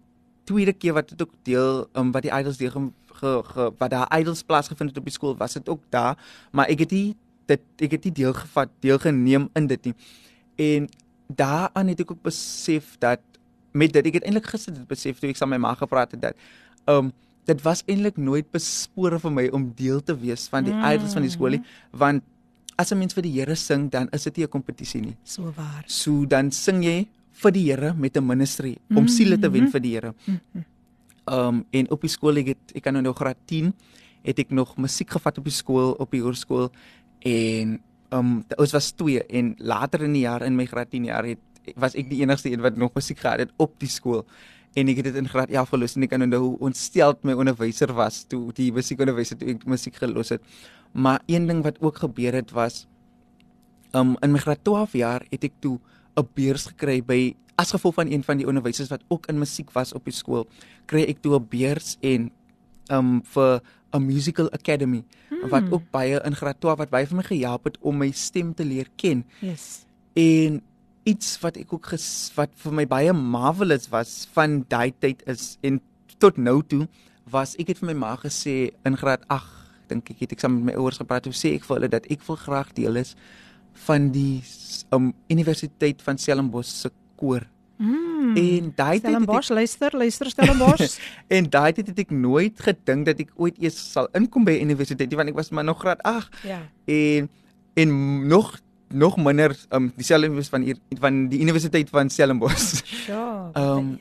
tweede 0.48 0.72
keer 0.72 0.96
wat 0.96 1.08
dit 1.08 1.22
ook 1.22 1.32
deel 1.44 1.86
um, 1.96 2.12
wat 2.12 2.24
die 2.24 2.32
idols 2.32 2.60
deel 2.60 2.70
ge, 2.72 2.82
ge, 3.20 3.32
ge, 3.44 3.70
wat 3.78 3.90
daar 3.90 4.08
idols 4.18 4.42
plaasgevind 4.42 4.90
het 4.92 5.00
op 5.00 5.08
die 5.08 5.16
skool, 5.16 5.36
was 5.36 5.56
dit 5.56 5.68
ook 5.68 5.80
daar, 5.92 6.16
maar 6.52 6.68
ek 6.68 6.84
het 6.84 6.92
nie 6.92 7.16
dit 7.48 7.64
ek 7.80 7.96
het 7.96 8.04
nie 8.04 8.12
deelgevat, 8.20 8.72
deelgeneem 8.84 9.48
in 9.56 9.66
dit 9.66 9.88
nie. 9.88 9.94
En 10.60 10.88
daaraan 11.28 11.88
het 11.92 12.00
ek 12.04 12.12
ook 12.12 12.22
besef 12.22 12.96
dat 13.00 13.24
met 13.72 13.92
dit 13.92 14.06
ek 14.06 14.14
het 14.20 14.24
eintlik 14.24 14.46
gister 14.46 14.74
dit 14.74 14.88
besef 14.88 15.18
toe 15.18 15.30
ek 15.30 15.36
saam 15.36 15.50
met 15.50 15.60
my 15.60 15.68
ma 15.68 15.74
gepraat 15.74 16.12
het 16.12 16.20
dat 16.20 16.34
um 16.86 17.12
dit 17.48 17.62
was 17.64 17.82
eintlik 17.86 18.16
nooit 18.16 18.50
bespore 18.52 19.18
vir 19.18 19.32
my 19.32 19.48
om 19.56 19.72
deel 19.76 20.00
te 20.04 20.16
wees 20.16 20.48
van 20.48 20.64
die 20.64 20.74
mm. 20.74 20.84
idols 20.84 21.14
van 21.16 21.22
die 21.22 21.32
skool 21.32 21.56
nie 21.56 21.64
want 21.92 22.24
as 22.78 22.92
'n 22.92 22.98
mens 22.98 23.14
vir 23.14 23.26
die 23.26 23.34
Here 23.34 23.56
sing 23.56 23.90
dan 23.90 24.08
is 24.12 24.24
dit 24.24 24.36
nie 24.36 24.44
'n 24.46 24.48
kompetisie 24.48 25.00
nie. 25.00 25.16
So 25.24 25.52
waar. 25.56 25.84
So 25.86 26.24
dan 26.24 26.50
sing 26.50 26.82
jy 26.82 27.08
vir 27.32 27.52
die 27.52 27.64
Here 27.70 27.94
met 27.94 28.16
'n 28.16 28.26
ministry 28.26 28.78
om 28.94 29.08
siele 29.08 29.38
te 29.38 29.50
wen 29.50 29.70
vir 29.70 29.80
die 29.80 29.94
Here. 29.94 30.14
Um 31.26 31.64
en 31.72 31.90
op 31.90 32.00
die 32.00 32.10
skool 32.10 32.36
ek 32.36 32.46
het 32.46 32.72
ek 32.74 32.82
kan 32.82 32.92
nou 32.94 33.02
nog 33.02 33.16
graad 33.16 33.36
10 33.46 33.72
het 34.22 34.38
ek 34.38 34.50
nog 34.50 34.76
musiek 34.76 35.10
gevat 35.10 35.38
op 35.38 35.44
die 35.44 35.52
skool 35.52 35.92
op 35.98 36.10
die 36.10 36.22
hoërskool 36.22 36.70
en 37.20 37.80
um 38.10 38.44
ons 38.58 38.72
was 38.72 38.92
twee 38.92 39.22
en 39.26 39.54
later 39.58 40.02
in 40.02 40.12
die 40.12 40.22
jaar 40.22 40.42
in 40.42 40.56
my 40.56 40.64
graad 40.64 40.90
10 40.90 41.04
jaar 41.04 41.24
het 41.24 41.38
was 41.76 41.94
ek 41.94 42.08
die 42.10 42.22
enigste 42.22 42.50
een 42.50 42.60
wat 42.60 42.76
nog 42.76 42.94
musiek 42.94 43.18
gehad 43.18 43.38
het 43.38 43.52
op 43.56 43.74
die 43.78 43.90
skool 43.90 44.24
en 44.76 44.90
ek 44.92 45.00
het 45.00 45.08
dit 45.10 45.18
in 45.20 45.28
graad 45.28 45.50
11 45.50 45.72
gelos 45.74 45.96
en 45.96 46.04
ek 46.06 46.12
kan 46.12 46.24
onthou 46.24 46.42
hoe 46.44 46.58
ontsteld 46.68 47.24
my 47.26 47.34
onderwyser 47.38 47.92
was 47.96 48.24
toe 48.28 48.52
die 48.56 48.70
musiekonderwyser 48.74 49.38
toe 49.40 49.54
ek 49.54 49.64
musiek 49.68 49.96
gelos 49.98 50.34
het. 50.34 50.42
Maar 50.92 51.22
een 51.26 51.48
ding 51.48 51.62
wat 51.64 51.80
ook 51.80 52.00
gebeur 52.04 52.36
het 52.36 52.52
was 52.56 52.86
um 53.96 54.16
in 54.24 54.34
my 54.34 54.40
graad 54.42 54.62
12 54.64 54.96
jaar 55.00 55.24
het 55.30 55.44
ek 55.44 55.56
toe 55.60 55.78
'n 56.16 56.28
beurs 56.34 56.66
gekry 56.66 57.00
by 57.02 57.34
as 57.56 57.72
gevolg 57.74 57.94
van 57.94 58.10
een 58.12 58.22
van 58.22 58.38
die 58.38 58.46
onderwysers 58.46 58.90
wat 58.90 59.02
ook 59.08 59.26
in 59.26 59.38
musiek 59.38 59.70
was 59.72 59.92
op 59.92 60.04
die 60.04 60.14
skool, 60.14 60.46
kry 60.86 61.02
ek 61.08 61.22
toe 61.22 61.38
'n 61.38 61.48
beurs 61.48 61.96
en 62.00 62.30
um 62.90 63.22
vir 63.22 63.62
'n 63.92 64.04
musical 64.04 64.50
academy 64.52 65.04
hmm. 65.28 65.48
wat 65.48 65.64
ook 65.72 65.90
baie 65.90 66.20
in 66.24 66.36
graad 66.36 66.60
12 66.60 66.78
wat 66.78 66.90
baie 66.90 67.06
vir 67.06 67.16
my 67.16 67.22
gehelp 67.22 67.64
het 67.64 67.78
om 67.80 67.96
my 67.96 68.10
stem 68.10 68.54
te 68.54 68.64
leer 68.64 68.88
ken. 68.96 69.24
Yes. 69.40 69.86
En 70.14 70.62
iets 71.08 71.36
wat 71.42 71.56
ek 71.60 71.72
ook 71.72 71.92
ges, 71.94 72.06
wat 72.36 72.52
vir 72.62 72.74
my 72.80 72.84
baie 72.88 73.12
marvelous 73.16 73.88
was 73.92 74.26
van 74.36 74.62
daai 74.68 74.92
tyd 75.00 75.24
is 75.30 75.56
en 75.64 75.80
tot 76.20 76.36
nou 76.36 76.60
toe 76.66 76.86
was 77.32 77.54
ek 77.60 77.72
het 77.72 77.80
vir 77.80 77.92
my 77.92 77.98
ma 78.06 78.14
gesê 78.20 78.70
in 78.88 78.96
graad 78.98 79.24
8 79.32 79.58
dink 79.88 80.10
ek 80.12 80.24
het 80.24 80.34
ek 80.36 80.42
saam 80.44 80.58
met 80.58 80.70
my 80.70 80.78
ouers 80.80 81.00
gepraat 81.00 81.28
en 81.28 81.36
sê 81.36 81.54
ek 81.56 81.66
vir 81.66 81.78
hulle 81.78 81.92
dat 81.92 82.08
ek 82.12 82.24
wil 82.28 82.40
graag 82.40 82.74
deel 82.76 83.00
is 83.00 83.14
van 83.86 84.10
die 84.12 84.42
um, 84.94 85.12
Universiteit 85.30 86.02
van 86.02 86.18
Stellenbosch 86.18 86.72
se 86.82 86.90
koor. 87.18 87.44
Mm. 87.78 88.34
En 88.34 88.70
daai 88.74 88.98
tyd 88.98 89.04
Stellenbosch, 89.04 89.50
luister, 89.54 89.94
luister 89.94 90.30
Stellenbosch. 90.32 90.98
en 91.36 91.50
daai 91.50 91.72
tyd 91.76 91.92
het 91.92 92.02
ek 92.06 92.14
nooit 92.14 92.58
gedink 92.68 93.06
dat 93.06 93.22
ek 93.22 93.30
ooit 93.38 93.60
eers 93.62 93.78
sal 93.92 94.10
inkom 94.18 94.48
by 94.48 94.56
universiteit 94.58 95.14
want 95.18 95.30
ek 95.32 95.38
was 95.38 95.52
maar 95.54 95.66
nog 95.68 95.80
graad 95.84 96.02
8 96.08 96.42
ja. 96.48 96.62
en 96.90 97.30
en 97.78 97.92
nog 98.26 98.56
nog 98.88 99.16
minder 99.16 99.56
um 99.74 99.92
dieselfde 99.96 100.30
was 100.34 100.48
van 100.48 100.62
hier 100.62 100.78
van 101.00 101.28
die 101.28 101.40
Universiteit 101.40 101.88
van 101.88 102.10
Stellenbosch. 102.10 102.82
Ja. 103.06 103.50
Um, 103.56 103.98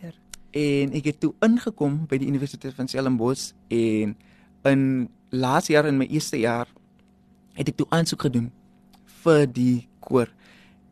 en 0.51 0.93
ek 0.95 1.11
het 1.11 1.19
toe 1.19 1.33
ingekom 1.45 2.05
by 2.09 2.17
die 2.17 2.27
Universiteit 2.27 2.73
van 2.73 2.87
Stellenbosch 2.87 3.51
en 3.67 4.15
in 4.67 4.81
laas 5.29 5.67
jaar 5.67 5.85
in 5.85 5.99
my 5.99 6.07
eerste 6.09 6.39
jaar 6.39 6.67
het 7.57 7.69
ek 7.69 7.77
toe 7.77 7.87
aansoek 7.93 8.27
gedoen 8.29 8.49
vir 9.23 9.45
die 9.51 9.87
koor 9.99 10.31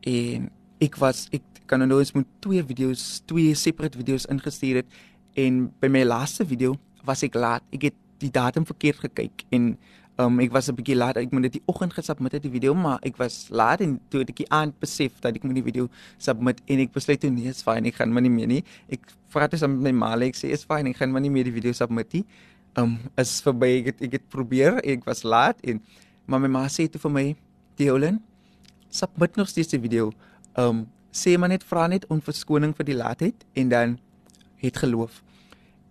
en 0.05 0.49
ek 0.84 0.99
was 1.01 1.25
ek 1.34 1.43
kan 1.65 1.81
onthou 1.81 1.99
eens 1.99 2.13
moet 2.13 2.29
twee 2.45 2.62
video's, 2.63 3.21
twee 3.25 3.55
separate 3.58 3.97
video's 3.97 4.27
ingestuur 4.29 4.84
het 4.84 4.99
en 5.39 5.65
by 5.81 5.89
my 5.91 6.03
laaste 6.05 6.45
video 6.47 6.75
was 7.05 7.23
ek 7.25 7.36
laat. 7.38 7.63
Ek 7.75 7.89
het 7.89 7.97
die 8.21 8.31
datum 8.34 8.65
verkeerd 8.67 9.03
gekyk 9.08 9.45
en 9.55 9.75
um, 10.17 10.39
ek 10.39 10.51
was 10.51 10.69
'n 10.69 10.75
bietjie 10.75 10.95
laat. 10.95 11.17
Ek 11.17 11.32
moet 11.32 11.43
dit 11.43 11.60
die 11.60 11.63
oggend 11.65 11.93
gesubmit 11.93 12.32
het 12.32 12.43
die 12.43 12.51
video, 12.51 12.73
maar 12.73 12.99
ek 13.04 13.17
was 13.17 13.47
laat 13.49 13.82
en 13.82 13.99
toe 14.10 14.19
het 14.19 14.30
ek 14.30 14.36
die 14.36 14.49
aand 14.49 14.80
besef 14.80 15.19
dat 15.19 15.36
ek 15.36 15.43
moet 15.43 15.56
die 15.56 15.63
video 15.63 15.89
submit 16.17 16.62
en 16.65 16.80
ek 16.80 16.91
besluit 16.91 17.19
toe 17.19 17.30
nee, 17.30 17.49
is 17.49 17.63
fyn, 17.63 17.86
ek 17.86 17.95
gaan 17.95 18.13
maar 18.13 18.21
nie 18.21 18.32
meer 18.32 18.47
nie. 18.47 18.63
Ek 18.89 18.99
vra 19.30 19.47
dit 19.47 19.63
aan 19.63 19.82
my 19.82 19.91
ma, 19.91 20.15
ek 20.15 20.36
sê 20.36 20.51
is 20.51 20.65
fyn, 20.65 20.88
ek 20.88 20.97
gaan 20.97 21.12
maar 21.12 21.21
nie 21.21 21.30
meer 21.30 21.43
die 21.43 21.54
video 21.54 21.71
submit 21.71 22.13
nie. 22.13 22.25
Um 22.78 22.97
is 23.17 23.41
verby 23.41 23.80
ek 23.80 23.86
het, 23.86 24.01
ek 24.01 24.12
het 24.19 24.30
probeer, 24.30 24.80
ek 24.84 25.06
was 25.06 25.23
laat 25.23 25.60
en 25.63 25.82
maar 26.28 26.39
my 26.39 26.47
ma 26.47 26.65
sê 26.67 26.88
toe 26.89 26.99
vir 26.99 27.12
my, 27.12 27.36
"Deolin, 27.78 28.19
submit 28.89 29.36
nog 29.36 29.47
steeds 29.47 29.69
die 29.69 29.80
video." 29.80 30.12
Um 30.58 30.88
sê 31.12 31.38
maar 31.38 31.49
net 31.49 31.63
vra 31.63 31.88
net 31.88 32.06
om 32.10 32.21
verskoning 32.21 32.75
vir 32.75 32.86
die 32.86 32.95
laatheid 32.95 33.45
en 33.56 33.69
dan 33.69 33.99
het 34.58 34.78
geloof. 34.78 35.23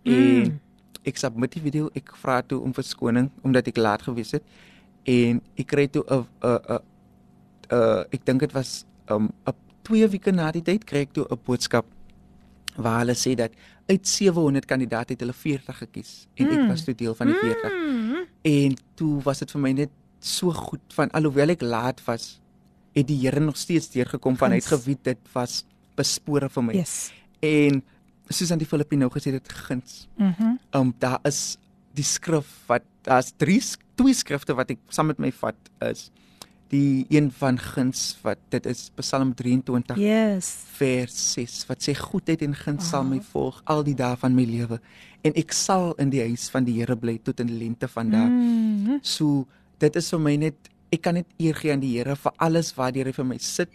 Mm. 0.05 0.13
En 0.13 0.61
ek 1.05 1.17
submit 1.17 1.53
die 1.53 1.61
video, 1.63 1.91
ek 1.95 2.15
vra 2.17 2.43
toe 2.43 2.61
om 2.63 2.73
verskoning 2.75 3.31
omdat 3.43 3.69
ek 3.69 3.77
laat 3.77 4.03
gewees 4.03 4.33
het 4.33 4.43
en 5.05 5.41
ek 5.59 5.67
kry 5.67 5.87
toe 5.89 6.05
'n 6.09 6.27
'n 6.43 6.79
'n 7.71 8.07
ek 8.13 8.25
dink 8.25 8.41
dit 8.41 8.53
was 8.53 8.85
um 9.11 9.29
'n 9.47 9.53
2 9.85 10.09
weke 10.09 10.33
na 10.33 10.51
die 10.53 10.63
tyd 10.63 10.85
kry 10.85 11.01
ek 11.05 11.13
toe 11.13 11.27
'n 11.31 11.39
boodskap 11.45 11.85
waar 12.77 12.99
hulle 13.01 13.15
sê 13.15 13.35
dat 13.37 13.53
uit 13.89 14.09
700 14.09 14.65
kandidaate 14.67 15.13
het 15.13 15.21
hulle 15.21 15.33
40 15.33 15.79
gekies 15.79 16.27
en 16.37 16.47
ek 16.49 16.59
Mm. 16.59 16.69
was 16.69 16.85
toe 16.85 16.95
deel 16.95 17.15
van 17.15 17.27
die 17.27 17.37
40. 17.37 17.73
Mm. 17.73 18.27
En 18.43 18.77
toe 18.95 19.23
was 19.23 19.39
dit 19.39 19.51
vir 19.51 19.61
my 19.61 19.73
net 19.73 19.91
so 20.21 20.51
goed 20.53 20.81
van 20.95 21.11
alhoewel 21.11 21.51
ek 21.51 21.61
laat 21.63 22.01
was, 22.07 22.41
het 22.95 23.07
die 23.07 23.19
Here 23.19 23.41
nog 23.41 23.57
steeds 23.57 23.91
deurgekom 23.91 24.37
van 24.37 24.51
Guns. 24.51 24.67
geweet 24.67 25.05
dit 25.05 25.19
was 25.35 25.65
bespore 25.97 26.49
vir 26.49 26.63
my. 26.65 26.73
Yes. 26.75 27.13
En 27.43 27.83
soos 28.29 28.51
aan 28.51 28.59
die 28.59 28.69
Filippine 28.69 29.05
nou 29.05 29.11
gesê 29.13 29.35
dit 29.35 29.53
guns. 29.67 30.07
Mhm. 30.17 30.57
Um 30.73 30.95
daar 30.99 31.21
is 31.25 31.59
die 31.95 32.05
skrif 32.07 32.47
wat 32.69 32.83
daar's 33.03 33.33
drie 33.37 33.61
twee 33.97 34.15
skrifte 34.15 34.55
wat 34.55 34.71
ek 34.75 34.79
saam 34.89 35.13
met 35.13 35.19
my 35.23 35.31
vat 35.33 35.71
is 35.91 36.11
die 36.73 37.05
een 37.13 37.29
van 37.39 37.59
guns 37.61 38.17
wat 38.25 38.41
dit 38.51 38.67
is 38.67 38.89
Psalm 38.99 39.35
23 39.37 39.99
Yes. 40.01 40.49
vers 40.79 41.17
6 41.35 41.67
wat 41.69 41.85
sê 41.85 41.95
goedheid 41.99 42.43
en 42.43 42.55
guns 42.57 42.89
sal 42.91 43.05
my 43.07 43.21
volg 43.33 43.61
al 43.71 43.85
die 43.87 43.95
dae 43.99 44.17
van 44.19 44.35
my 44.35 44.47
lewe 44.49 44.81
en 45.25 45.37
ek 45.39 45.55
sal 45.57 45.93
in 46.03 46.11
die 46.11 46.23
huis 46.25 46.49
van 46.53 46.67
die 46.67 46.75
Here 46.81 46.97
bly 46.97 47.19
tot 47.25 47.41
in 47.41 47.49
die 47.49 47.57
lente 47.63 47.89
van 47.89 48.11
daar. 48.13 48.29
Mhm. 48.29 48.99
So 49.03 49.47
dit 49.79 49.97
is 49.97 50.11
vir 50.11 50.21
my 50.21 50.37
net 50.37 50.71
ek 50.93 51.03
kan 51.03 51.15
net 51.15 51.27
eer 51.39 51.55
gee 51.55 51.73
aan 51.73 51.81
die 51.81 51.95
Here 51.97 52.17
vir 52.17 52.33
alles 52.39 52.75
wat 52.77 52.97
hy 52.97 53.13
vir 53.13 53.25
my 53.25 53.39
sit 53.39 53.71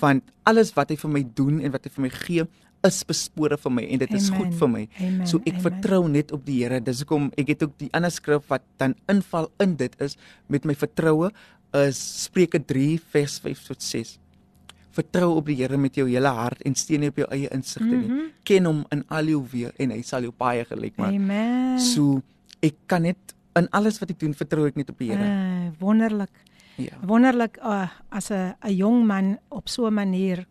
want 0.00 0.24
alles 0.46 0.72
wat 0.76 0.90
hy 0.90 0.96
vir 0.96 1.10
my 1.10 1.22
doen 1.34 1.60
en 1.60 1.72
wat 1.74 1.84
hy 1.84 1.90
vir 1.90 2.02
my 2.02 2.10
gee 2.10 2.46
is 2.88 3.02
bespore 3.06 3.58
vir 3.60 3.74
my 3.74 3.84
en 3.84 4.02
dit 4.02 4.14
is 4.16 4.30
Amen. 4.30 4.38
goed 4.40 4.56
vir 4.60 4.70
my. 4.72 4.84
Amen. 5.00 5.26
So 5.28 5.40
ek 5.44 5.58
Amen. 5.58 5.64
vertrou 5.68 6.00
net 6.08 6.32
op 6.34 6.44
die 6.46 6.62
Here. 6.62 6.80
Dis 6.84 7.02
hoekom 7.04 7.30
ek 7.38 7.52
het 7.54 7.66
ook 7.66 7.76
die 7.80 7.90
ander 7.96 8.12
skrif 8.14 8.48
wat 8.50 8.64
dan 8.80 8.96
inval 9.12 9.50
in 9.64 9.76
dit 9.80 9.94
is 10.04 10.16
met 10.48 10.66
my 10.68 10.74
vertroue 10.78 11.30
is 11.76 12.00
Spreuke 12.24 12.60
3 12.64 12.96
vers 13.12 13.38
5 13.44 13.66
tot 13.68 13.84
6. 13.84 14.16
Vertrou 14.98 15.36
op 15.38 15.46
die 15.46 15.58
Here 15.60 15.78
met 15.78 15.94
jou 16.00 16.08
hele 16.08 16.32
hart 16.32 16.64
en 16.66 16.74
steun 16.74 17.04
nie 17.04 17.12
op 17.12 17.20
jou 17.20 17.28
eie 17.30 17.50
insigte 17.54 17.92
nie. 17.92 18.08
Mhm. 18.08 18.28
Ken 18.48 18.66
hom 18.66 18.84
in 18.94 19.04
al 19.08 19.30
jou 19.30 19.44
weë 19.52 19.72
en 19.78 19.90
hy 19.94 20.02
sal 20.02 20.22
jou 20.26 20.32
paai 20.32 20.64
gelyk 20.64 20.96
maak. 20.96 21.14
Amen. 21.14 21.78
So 21.78 22.22
ek 22.62 22.74
kan 22.88 23.02
net 23.06 23.34
in 23.58 23.68
alles 23.74 23.98
wat 24.00 24.10
ek 24.14 24.20
doen 24.20 24.34
vertrou 24.34 24.66
ek 24.68 24.76
net 24.78 24.90
op 24.90 24.98
die 24.98 25.10
Here. 25.12 25.24
Uh, 25.24 25.70
wonderlik. 25.80 26.32
Ja. 26.78 26.94
Wonderlik 27.02 27.58
uh, 27.58 27.88
as 28.10 28.30
'n 28.30 28.54
'n 28.62 28.74
jong 28.74 29.06
man 29.06 29.38
op 29.50 29.68
so 29.68 29.86
'n 29.86 29.94
manier 29.94 30.46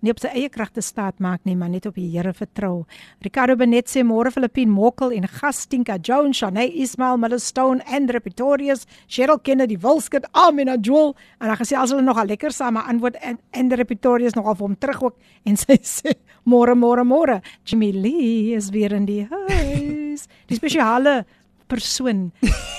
nie 0.00 0.12
op 0.14 0.20
sy 0.22 0.30
eie 0.30 0.48
kragte 0.52 0.82
staat 0.84 1.18
maak 1.22 1.42
nie, 1.46 1.56
maar 1.58 1.70
net 1.72 1.86
op 1.88 1.96
die 1.98 2.06
Here 2.12 2.32
vertrou. 2.36 2.84
Ricardo 3.24 3.56
Benet 3.58 3.90
sê 3.90 4.04
môre 4.06 4.30
Filippine 4.34 4.70
Mokkel 4.70 5.14
en 5.16 5.26
Gastinka 5.28 5.98
Jones, 5.98 6.38
Shane 6.38 6.68
Ismail 6.68 7.18
Millstone 7.18 7.82
en 7.86 8.06
Pretorius, 8.08 8.86
Cheryl 9.08 9.40
Kennedy 9.42 9.78
Wilskut, 9.82 10.26
Amina 10.32 10.76
Joel 10.76 11.14
en 11.40 11.48
dan 11.50 11.58
gesê 11.58 11.76
as 11.76 11.90
hulle 11.90 12.04
nogal 12.06 12.30
lekker 12.30 12.54
saam 12.54 12.78
antwoord 12.78 13.18
en 13.22 13.38
en 13.52 13.74
Pretorius 13.86 14.36
nogal 14.36 14.54
vir 14.54 14.66
hom 14.68 14.76
terug 14.76 15.02
ook 15.02 15.16
en 15.44 15.56
sy 15.56 15.78
sê 15.96 16.14
môre 16.44 16.74
môre 16.74 17.04
môre. 17.04 17.40
Jimmy 17.64 17.92
Lee 17.92 18.54
is 18.54 18.70
weer 18.70 18.94
in 18.94 19.06
die 19.06 19.26
huis. 19.26 20.28
Die 20.48 20.56
spesiale 20.56 21.24
persoon 21.68 22.30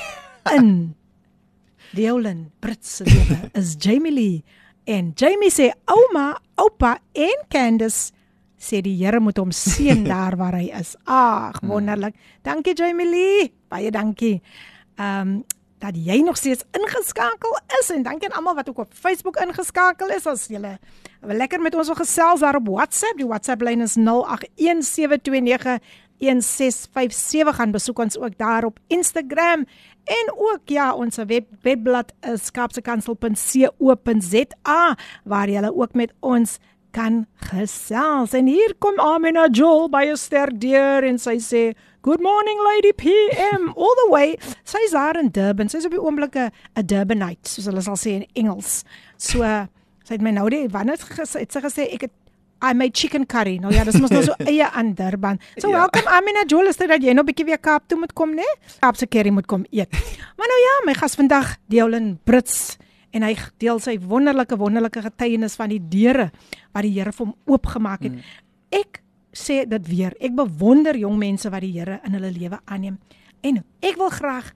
in 0.55 0.95
Deolin 1.93 2.51
Brits 2.61 2.99
se 2.99 3.05
lewe 3.05 3.49
is 3.57 3.75
Jamie 3.75 4.11
Lee 4.13 4.43
en 4.89 5.13
Jamie 5.17 5.51
sê 5.53 5.69
ouma, 5.85 6.33
oupa 6.59 6.97
en 7.13 7.45
Candice 7.49 8.11
sê 8.59 8.81
die 8.83 8.97
Here 8.99 9.21
moet 9.23 9.39
hom 9.39 9.53
seën 9.55 10.03
daar 10.11 10.35
waar 10.39 10.57
hy 10.59 10.67
is. 10.79 10.95
Ag, 11.05 11.61
wonderlik. 11.63 12.17
Dankie 12.43 12.75
Jamie 12.75 13.07
Lee. 13.07 13.53
Baie 13.71 13.91
dankie. 13.91 14.39
Ehm 14.99 15.39
um, 15.39 15.39
dat 15.79 15.95
jy 15.95 16.17
nog 16.27 16.35
steeds 16.35 16.65
ingeskakel 16.75 17.53
is 17.79 17.87
en 17.95 18.03
dankie 18.03 18.27
aan 18.27 18.35
almal 18.35 18.55
wat 18.55 18.69
ook 18.69 18.81
op 18.83 18.93
Facebook 18.93 19.37
ingeskakel 19.39 20.09
is. 20.11 20.25
As 20.27 20.49
julle 20.51 20.73
wil 21.21 21.37
lekker 21.39 21.61
met 21.61 21.75
ons 21.75 21.87
wil 21.87 21.95
gesels 21.95 22.43
daar 22.43 22.59
op 22.59 22.67
WhatsApp. 22.67 23.15
Die 23.17 23.27
WhatsApp 23.27 23.63
lyn 23.63 23.81
is 23.81 23.95
081729 23.95 25.79
1657 26.19 27.55
gaan 27.55 27.71
besoek 27.71 27.99
ons 27.99 28.17
ook 28.19 28.37
daar 28.37 28.67
op 28.67 28.79
Instagram 28.87 29.65
en 30.05 30.33
ook 30.35 30.61
ja 30.65 30.93
ons 30.93 31.15
web 31.15 31.47
webblad 31.61 32.13
is 32.21 32.51
kapsekansel.co.za 32.51 34.97
waar 35.23 35.49
jy 35.49 35.69
ook 35.69 35.93
met 35.93 36.13
ons 36.19 36.57
kan 36.91 37.27
gesels 37.51 38.33
en 38.33 38.45
hier 38.49 38.73
kom 38.79 38.99
Amina 38.99 39.47
Joel 39.51 39.89
by 39.89 40.05
'n 40.09 40.17
ster 40.17 40.59
deur 40.59 41.03
en 41.03 41.17
sy 41.17 41.37
sê 41.37 41.73
Good 42.01 42.21
morning 42.21 42.59
lady 42.63 42.93
PM 42.93 43.73
all 43.75 43.95
the 43.95 44.07
way. 44.09 44.39
Sy's 44.63 44.91
daar 44.91 45.19
in 45.19 45.29
Durban. 45.35 45.69
Sy's 45.69 45.83
op 45.83 45.91
die 45.91 46.01
oomblik 46.01 46.35
'n 46.35 46.51
Durbanite, 46.85 47.49
soos 47.49 47.65
hulle 47.65 47.81
sal 47.81 47.97
sê 47.97 48.07
in 48.07 48.25
Engels. 48.33 48.83
So 49.17 49.67
sy 50.09 50.13
het 50.13 50.21
my 50.21 50.31
nou 50.31 50.49
die 50.49 50.67
wanneer 50.71 50.97
het 50.97 51.51
sy 51.51 51.61
gesê 51.61 51.93
ek 51.93 52.01
het 52.07 52.11
I 52.61 52.73
made 52.73 52.91
chicken 52.93 53.25
curry. 53.25 53.57
Nou 53.57 53.71
ja, 53.73 53.83
dis 53.87 53.99
mos 53.99 54.09
nou 54.11 54.23
so 54.23 54.33
eie 54.51 54.65
aan 54.71 54.93
Durban. 54.93 55.39
So 55.57 55.69
Ja. 55.69 55.77
welkom 55.85 56.07
Amina 56.11 56.43
Joel, 56.47 56.67
is 56.67 56.77
dit 56.77 56.87
dat 56.89 57.01
jy 57.01 57.13
nou 57.13 57.23
'n 57.23 57.25
bietjie 57.31 57.45
weer 57.45 57.57
Kaap 57.59 57.87
toe 57.87 57.97
moet 57.99 58.13
kom, 58.13 58.33
né? 58.35 58.43
Kaapse 58.79 59.07
curry 59.07 59.29
moet 59.29 59.45
kom 59.45 59.65
eet. 59.71 59.91
Maar 60.37 60.47
nou 60.47 60.59
ja, 60.59 60.73
my 60.85 60.93
gas 60.93 61.15
vandag, 61.15 61.55
Deolin 61.67 62.19
Brits 62.23 62.77
en 63.11 63.23
hy 63.23 63.35
deel 63.57 63.79
sy 63.79 63.97
wonderlike 63.99 64.57
wonderlike 64.57 65.01
getuienis 65.01 65.55
van 65.55 65.69
die 65.69 65.79
deure 65.89 66.31
wat 66.73 66.83
die 66.83 66.91
Here 66.91 67.11
vir 67.11 67.25
hom 67.25 67.35
oopgemaak 67.47 68.03
het. 68.03 68.11
Mm. 68.11 68.21
Ek 68.71 69.01
sê 69.33 69.65
dit 69.67 69.87
weer, 69.87 70.13
ek 70.19 70.35
bewonder 70.35 70.95
jong 70.97 71.17
mense 71.17 71.49
wat 71.49 71.61
die 71.61 71.71
Here 71.71 71.99
in 72.05 72.13
hulle 72.13 72.31
lewe 72.31 72.59
aanneem. 72.65 72.99
En 73.41 73.63
ek 73.81 73.95
wil 73.97 74.09
graag 74.09 74.53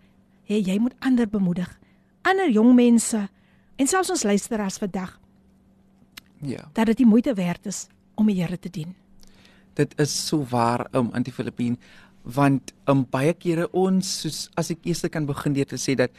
hê 0.49 0.59
jy 0.61 0.77
moet 0.79 0.93
ander 0.99 1.27
bemoedig. 1.27 1.79
Ander 2.23 2.49
jong 2.49 2.75
mense 2.75 3.29
en 3.77 3.87
selfs 3.87 4.09
ons 4.09 4.23
luisteraars 4.23 4.77
vandag 4.77 5.19
Ja. 6.45 6.69
dat 6.73 6.85
dit 6.85 6.97
die 6.97 7.05
moeite 7.05 7.33
werd 7.33 7.65
is 7.65 7.87
om 8.15 8.27
die 8.27 8.41
Here 8.41 8.57
te 8.59 8.69
dien. 8.69 8.95
Dit 9.73 9.93
is 9.99 10.11
so 10.27 10.45
waar 10.49 10.87
um 10.93 11.09
anti-Filippien 11.13 11.77
want 12.23 12.71
um 12.87 13.05
baie 13.09 13.33
kere 13.33 13.67
ons 13.71 14.21
soos 14.21 14.49
as 14.55 14.69
ek 14.71 14.85
eers 14.87 15.01
kan 15.11 15.25
begin 15.25 15.53
deur 15.53 15.65
te 15.67 15.75
sê 15.77 15.95
dat 15.95 16.11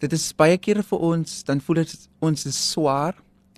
dit 0.00 0.12
is 0.12 0.32
baie 0.32 0.56
kere 0.58 0.82
vir 0.82 0.98
ons 0.98 1.42
dan 1.44 1.60
voel 1.60 1.82
dit 1.82 2.08
ons 2.20 2.46
is 2.46 2.60
swaar 2.70 3.14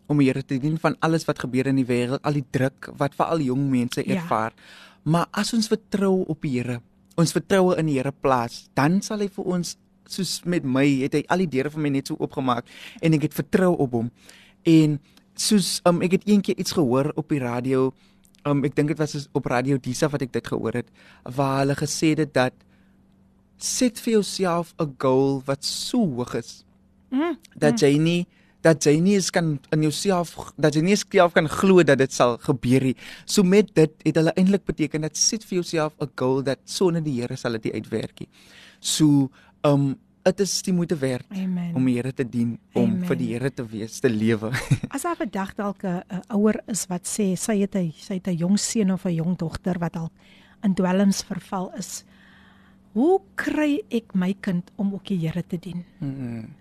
om 0.09 0.19
die 0.19 0.27
Here 0.27 0.43
te 0.43 0.59
dien 0.59 0.79
van 0.79 0.97
alles 1.01 1.25
wat 1.29 1.39
gebeur 1.39 1.67
in 1.67 1.77
die 1.77 1.87
wêreld, 1.87 2.21
al 2.23 2.33
die 2.33 2.45
druk 2.51 2.91
wat 2.99 3.15
veral 3.15 3.41
jong 3.41 3.71
mense 3.71 4.03
Ja. 4.07 4.15
ervaar. 4.23 4.53
Maar 5.05 5.27
as 5.33 5.53
ons 5.55 5.69
vertrou 5.69 6.25
op 6.29 6.41
die 6.43 6.59
Here, 6.59 6.81
ons 7.17 7.33
vertroue 7.33 7.77
in 7.79 7.87
die 7.87 7.95
Here 7.99 8.13
plaas, 8.13 8.69
dan 8.75 9.01
sal 9.03 9.21
hy 9.21 9.29
vir 9.29 9.45
ons 9.45 9.77
soos 10.09 10.43
met 10.45 10.65
my 10.65 10.85
het 11.03 11.15
hy 11.15 11.25
al 11.29 11.39
die 11.39 11.47
deure 11.47 11.71
vir 11.71 11.81
my 11.81 11.89
net 11.89 12.09
so 12.09 12.17
oopgemaak 12.19 12.67
en 13.01 13.15
ek 13.15 13.23
het 13.23 13.35
vertrou 13.35 13.77
op 13.79 13.93
hom. 13.93 14.11
En 14.67 14.99
soos 15.35 15.81
um, 15.85 16.03
ek 16.03 16.13
het 16.13 16.27
eendag 16.29 16.57
iets 16.57 16.73
gehoor 16.73 17.13
op 17.15 17.29
die 17.29 17.39
radio 17.41 17.93
um, 18.45 18.65
ek 18.65 18.75
dink 18.77 18.89
dit 18.89 18.99
was 18.99 19.29
op 19.33 19.47
radio 19.47 19.79
Disa 19.79 20.09
wat 20.09 20.23
ek 20.23 20.33
dit 20.33 20.47
gehoor 20.47 20.73
het 20.73 20.89
waar 21.37 21.59
hulle 21.63 21.75
gesê 21.75 22.15
het 22.19 22.35
dat 22.35 22.53
set 23.57 23.99
vir 24.01 24.13
jouself 24.19 24.75
'n 24.79 24.95
goal 24.99 25.43
wat 25.47 25.65
so 25.65 25.99
hoog 25.99 26.35
is 26.35 26.65
Mm. 27.13 27.37
dat 27.61 27.81
jy 27.81 27.99
nie 27.99 28.27
dat 28.65 28.85
jy 28.87 28.95
nie 29.03 29.15
eens 29.19 29.31
kan 29.31 29.59
in 29.75 29.83
jouself 29.83 30.53
dat 30.57 30.75
jy 30.75 30.81
nie 30.81 30.95
eens 30.95 31.05
self 31.11 31.33
kan 31.35 31.49
glo 31.49 31.83
dat 31.83 31.99
dit 31.99 32.13
sal 32.13 32.39
gebeur 32.39 32.81
nie. 32.81 32.97
So 33.27 33.43
met 33.43 33.75
dit 33.75 33.91
het 34.05 34.17
hulle 34.17 34.33
eintlik 34.33 34.65
beteken 34.65 35.03
dat 35.03 35.17
set 35.17 35.45
vir 35.45 35.59
jouself 35.61 35.93
'n 36.01 36.09
goal 36.17 36.43
dat 36.43 36.59
sonder 36.65 37.03
die 37.03 37.21
Here 37.21 37.37
sal 37.37 37.59
dit 37.59 37.73
uitwerk 37.75 38.21
nie. 38.21 38.29
So 38.81 39.31
um 39.63 39.99
dit 40.23 40.41
is 40.45 40.55
die 40.63 40.73
moeite 40.75 40.97
werd 40.99 41.27
Amen. 41.35 41.75
om 41.75 41.87
die 41.87 41.97
Here 41.97 42.13
te 42.15 42.25
dien, 42.29 42.55
om 42.73 42.85
Amen. 42.85 43.07
vir 43.09 43.19
die 43.19 43.29
Here 43.33 43.51
te 43.51 43.65
wees, 43.67 43.99
te 44.01 44.11
lewe. 44.11 44.53
As 44.95 45.03
daar 45.07 45.19
vandag 45.19 45.55
dalk 45.59 45.83
'n 45.83 46.03
'n 46.07 46.23
ouer 46.37 46.63
is 46.67 46.87
wat 46.87 47.07
sê 47.07 47.35
sy 47.37 47.59
het 47.61 47.75
'n 47.75 47.93
sy 47.97 48.15
het 48.15 48.29
'n 48.29 48.37
jong 48.37 48.59
seun 48.59 48.93
of 48.93 49.05
'n 49.05 49.15
jong 49.15 49.37
dogter 49.37 49.79
wat 49.79 49.93
dalk 49.93 50.13
in 50.63 50.75
dwelms 50.75 51.23
verval 51.23 51.73
is. 51.79 52.05
Hoe 52.93 53.21
kry 53.35 53.83
ek 53.91 54.15
my 54.15 54.35
kind 54.41 54.71
om 54.77 54.95
ook 54.95 55.07
die 55.07 55.19
Here 55.19 55.43
te 55.43 55.59
dien? 55.59 55.85
Mm. 55.99 56.55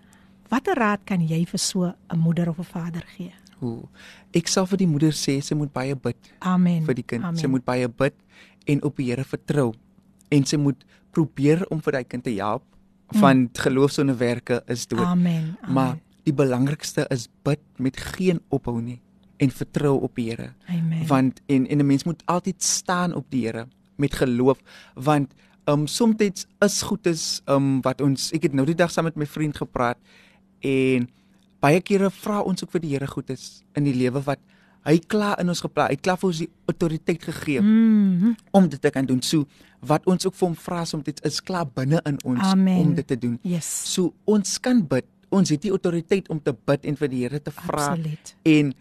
Watter 0.48 0.74
raad 0.74 1.04
kan 1.04 1.20
jy 1.20 1.46
vir 1.46 1.58
so 1.58 1.94
'n 2.10 2.18
moeder 2.18 2.48
of 2.48 2.58
'n 2.58 2.64
vader 2.64 3.04
gee? 3.16 3.32
Hoe 3.60 3.88
ek 4.34 4.48
sal 4.48 4.66
vir 4.66 4.78
die 4.78 4.88
moeder 4.88 5.12
sê 5.12 5.40
sy 5.40 5.54
moet 5.54 5.72
baie 5.72 5.94
bid 5.94 6.16
Amen. 6.40 6.84
vir 6.84 6.94
die 6.94 7.06
kind. 7.06 7.24
Amen. 7.24 7.38
Sy 7.38 7.46
moet 7.46 7.64
baie 7.64 7.88
bid 7.88 8.14
en 8.66 8.82
op 8.82 8.96
die 8.96 9.10
Here 9.10 9.24
vertrou 9.24 9.74
en 10.30 10.44
sy 10.44 10.56
moet 10.56 10.84
probeer 11.12 11.66
om 11.70 11.80
vir 11.80 11.92
daai 11.92 12.04
kind 12.04 12.24
te 12.24 12.34
help 12.34 12.64
want 13.20 13.58
geloof 13.58 13.90
sonder 13.90 14.16
werke 14.16 14.62
is 14.66 14.86
dood. 14.86 15.00
Amen. 15.00 15.56
Amen. 15.60 15.72
Maar 15.74 15.98
die 16.22 16.34
belangrikste 16.34 17.06
is 17.10 17.28
bid 17.42 17.60
met 17.76 17.96
geen 17.96 18.40
ophou 18.48 18.80
nie 18.80 19.00
en 19.42 19.50
vertrou 19.50 19.96
op 20.00 20.14
die 20.14 20.30
Here. 20.30 20.52
Amen. 20.70 21.06
Want 21.06 21.40
en 21.46 21.66
en 21.66 21.78
'n 21.78 21.86
mens 21.86 22.04
moet 22.04 22.22
altyd 22.26 22.62
staan 22.62 23.14
op 23.14 23.26
die 23.28 23.46
Here 23.46 23.66
met 23.96 24.14
geloof 24.14 24.58
want 24.94 25.34
um 25.64 25.86
soms 25.86 26.44
is 26.58 26.82
goed 26.82 27.06
is 27.06 27.40
um 27.46 27.80
wat 27.82 28.00
ons 28.00 28.30
ek 28.32 28.42
het 28.42 28.54
nou 28.54 28.66
die 28.66 28.78
dag 28.78 28.90
saam 28.90 29.04
met 29.04 29.16
my 29.16 29.26
vriend 29.26 29.56
gepraat 29.56 29.98
en 30.60 31.08
baie 31.62 31.80
kere 31.80 32.10
vra 32.10 32.40
ons 32.42 32.64
ook 32.64 32.70
vir 32.74 32.80
die 32.80 32.94
Here 32.94 33.06
goed 33.06 33.30
is 33.30 33.62
in 33.78 33.84
die 33.84 33.94
lewe 33.94 34.22
wat 34.26 34.40
hy 34.84 34.98
klaar 34.98 35.38
in 35.40 35.48
ons 35.48 35.60
geplaas. 35.60 35.88
Hy 35.90 35.96
klaar 36.02 36.18
vir 36.18 36.28
ons 36.28 36.38
die 36.38 36.48
autoriteit 36.66 37.22
gegee 37.22 37.60
Mhm. 37.60 38.32
om 38.50 38.68
dit 38.68 38.80
te 38.80 38.90
kan 38.90 39.06
doen. 39.06 39.22
So 39.22 39.46
wat 39.80 40.06
ons 40.06 40.26
ook 40.26 40.34
vir 40.34 40.48
hom 40.48 40.56
vra 40.56 40.84
soms 40.84 41.04
dit 41.04 41.20
is 41.24 41.40
klaar 41.40 41.66
binne 41.66 42.00
in 42.06 42.18
ons 42.24 42.40
Amen. 42.40 42.78
om 42.78 42.94
dit 42.94 43.06
te 43.06 43.16
doen. 43.18 43.38
Yes. 43.42 43.66
So 43.92 44.12
ons 44.24 44.58
kan 44.60 44.86
bid. 44.86 45.04
Ons 45.30 45.48
het 45.48 45.62
die 45.62 45.70
autoriteit 45.70 46.28
om 46.28 46.40
te 46.42 46.52
bid 46.66 46.84
en 46.84 46.96
vir 46.96 47.08
die 47.08 47.22
Here 47.22 47.40
te 47.42 47.50
vra 47.50 47.96
en 48.44 48.74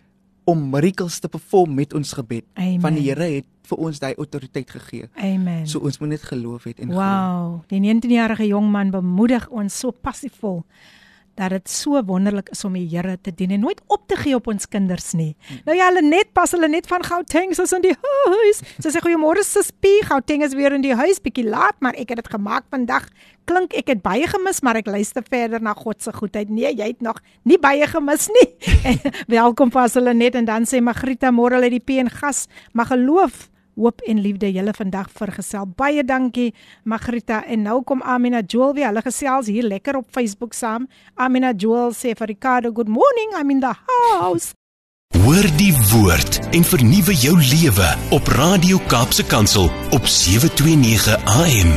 om 0.44 0.70
miracles 0.70 1.20
te 1.20 1.28
perform 1.30 1.74
met 1.76 1.94
ons 1.94 2.14
gebed. 2.14 2.44
Amen. 2.56 2.82
Want 2.82 2.96
die 2.96 3.04
Here 3.10 3.24
het 3.24 3.46
vir 3.64 3.78
ons 3.78 4.00
daai 4.00 4.16
autoriteit 4.18 4.70
gegee. 4.70 5.08
Amen. 5.16 5.68
So 5.68 5.80
ons 5.80 6.00
moet 6.00 6.10
net 6.10 6.22
geloof 6.24 6.64
het 6.64 6.80
en 6.80 6.88
glo. 6.90 6.98
Wow, 6.98 7.62
die 7.68 7.80
19-jarige 7.80 8.48
jong 8.48 8.72
man 8.72 8.92
bemoedig 8.92 9.48
ons 9.50 9.80
so 9.80 9.92
passievol 9.92 10.64
dat 11.40 11.54
dit 11.54 11.70
so 11.70 12.00
wonderlik 12.06 12.50
is 12.54 12.64
om 12.68 12.74
die 12.76 12.88
Here 12.92 13.18
te 13.22 13.32
dien 13.36 13.52
en 13.52 13.64
nooit 13.64 13.82
op 13.88 14.08
te 14.08 14.18
gee 14.20 14.36
op 14.36 14.48
ons 14.52 14.68
kinders 14.68 15.12
nie. 15.18 15.36
Nou 15.66 15.76
ja, 15.78 15.88
hulle 15.90 16.04
net 16.06 16.32
pas 16.36 16.52
hulle 16.52 16.68
net 16.72 16.88
van 16.92 17.04
Gauteng 17.04 17.54
is 17.56 17.74
in 17.74 17.86
die 17.86 17.96
huis. 17.96 18.62
Sy 18.80 18.92
sê 18.92 19.04
goeiemôre 19.04 19.44
Suspie, 19.48 20.02
Gauteng 20.08 20.44
is 20.46 20.56
weer 20.58 20.76
in 20.76 20.84
die 20.84 20.96
huis, 20.96 21.22
bietjie 21.24 21.48
laat, 21.48 21.78
maar 21.80 21.98
ek 22.00 22.14
het 22.14 22.24
dit 22.24 22.32
gemaak 22.34 22.68
vandag. 22.74 23.08
Klink 23.50 23.76
ek 23.78 23.94
het 23.94 24.04
baie 24.06 24.28
gemis, 24.30 24.62
maar 24.62 24.80
ek 24.82 24.90
luister 24.92 25.24
verder 25.28 25.64
na 25.64 25.74
God 25.78 26.02
se 26.04 26.14
goedheid. 26.14 26.52
Nee, 26.52 26.74
jy 26.76 26.92
het 26.94 27.02
nog 27.02 27.22
nie 27.48 27.60
baie 27.62 27.88
gemis 27.90 28.28
nie. 28.36 28.50
Welkom 29.38 29.72
pas 29.74 29.96
hulle 29.98 30.14
net 30.18 30.38
en 30.40 30.50
dan 30.50 30.68
sê 30.70 30.84
Magrita 30.84 31.32
môre 31.34 31.58
hulle 31.58 31.72
die 31.74 31.84
P 31.84 32.02
en 32.02 32.12
gas, 32.12 32.48
maar 32.74 32.92
geloof 32.92 33.48
hoop 33.76 34.02
en 34.02 34.22
liefde 34.22 34.52
julle 34.52 34.74
vandag 34.74 35.12
vergesel. 35.12 35.68
Baie 35.76 36.04
dankie 36.04 36.54
Magrita 36.84 37.44
en 37.46 37.62
nou 37.68 37.82
kom 37.84 38.02
Amina 38.02 38.42
Joel 38.42 38.74
weer. 38.74 38.88
Hulle 38.92 39.02
gesels 39.02 39.48
hier 39.48 39.64
lekker 39.64 39.98
op 39.98 40.10
Facebook 40.12 40.54
saam. 40.54 40.88
Amina 41.16 41.54
Joel 41.54 41.92
sê 41.92 42.16
vir 42.16 42.28
Ricardo, 42.28 42.72
"Good 42.72 42.90
morning, 42.90 43.34
I'm 43.40 43.50
in 43.50 43.60
the 43.60 43.74
house." 43.86 44.54
Hoor 45.12 45.44
die 45.58 45.74
woord 45.92 46.40
en 46.56 46.64
vernuwe 46.64 47.14
jou 47.14 47.36
lewe 47.36 47.88
op 48.16 48.28
Radio 48.28 48.80
Kaapse 48.88 49.26
Kansel 49.28 49.68
op 49.92 50.06
729 50.06 51.18
AM. 51.26 51.72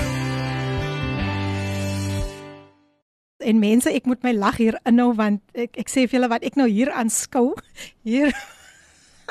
En 3.44 3.58
mense, 3.58 3.90
ek 3.90 4.06
moet 4.06 4.22
my 4.22 4.32
lag 4.32 4.56
hier 4.56 4.78
inhou 4.88 5.10
want 5.18 5.42
ek 5.52 5.76
ek 5.82 5.90
sê 5.92 6.06
vir 6.06 6.20
julle 6.20 6.30
wat 6.32 6.46
ek 6.46 6.56
nou 6.56 6.68
hier 6.70 6.92
aanskou. 6.94 7.52
Hier 8.08 8.30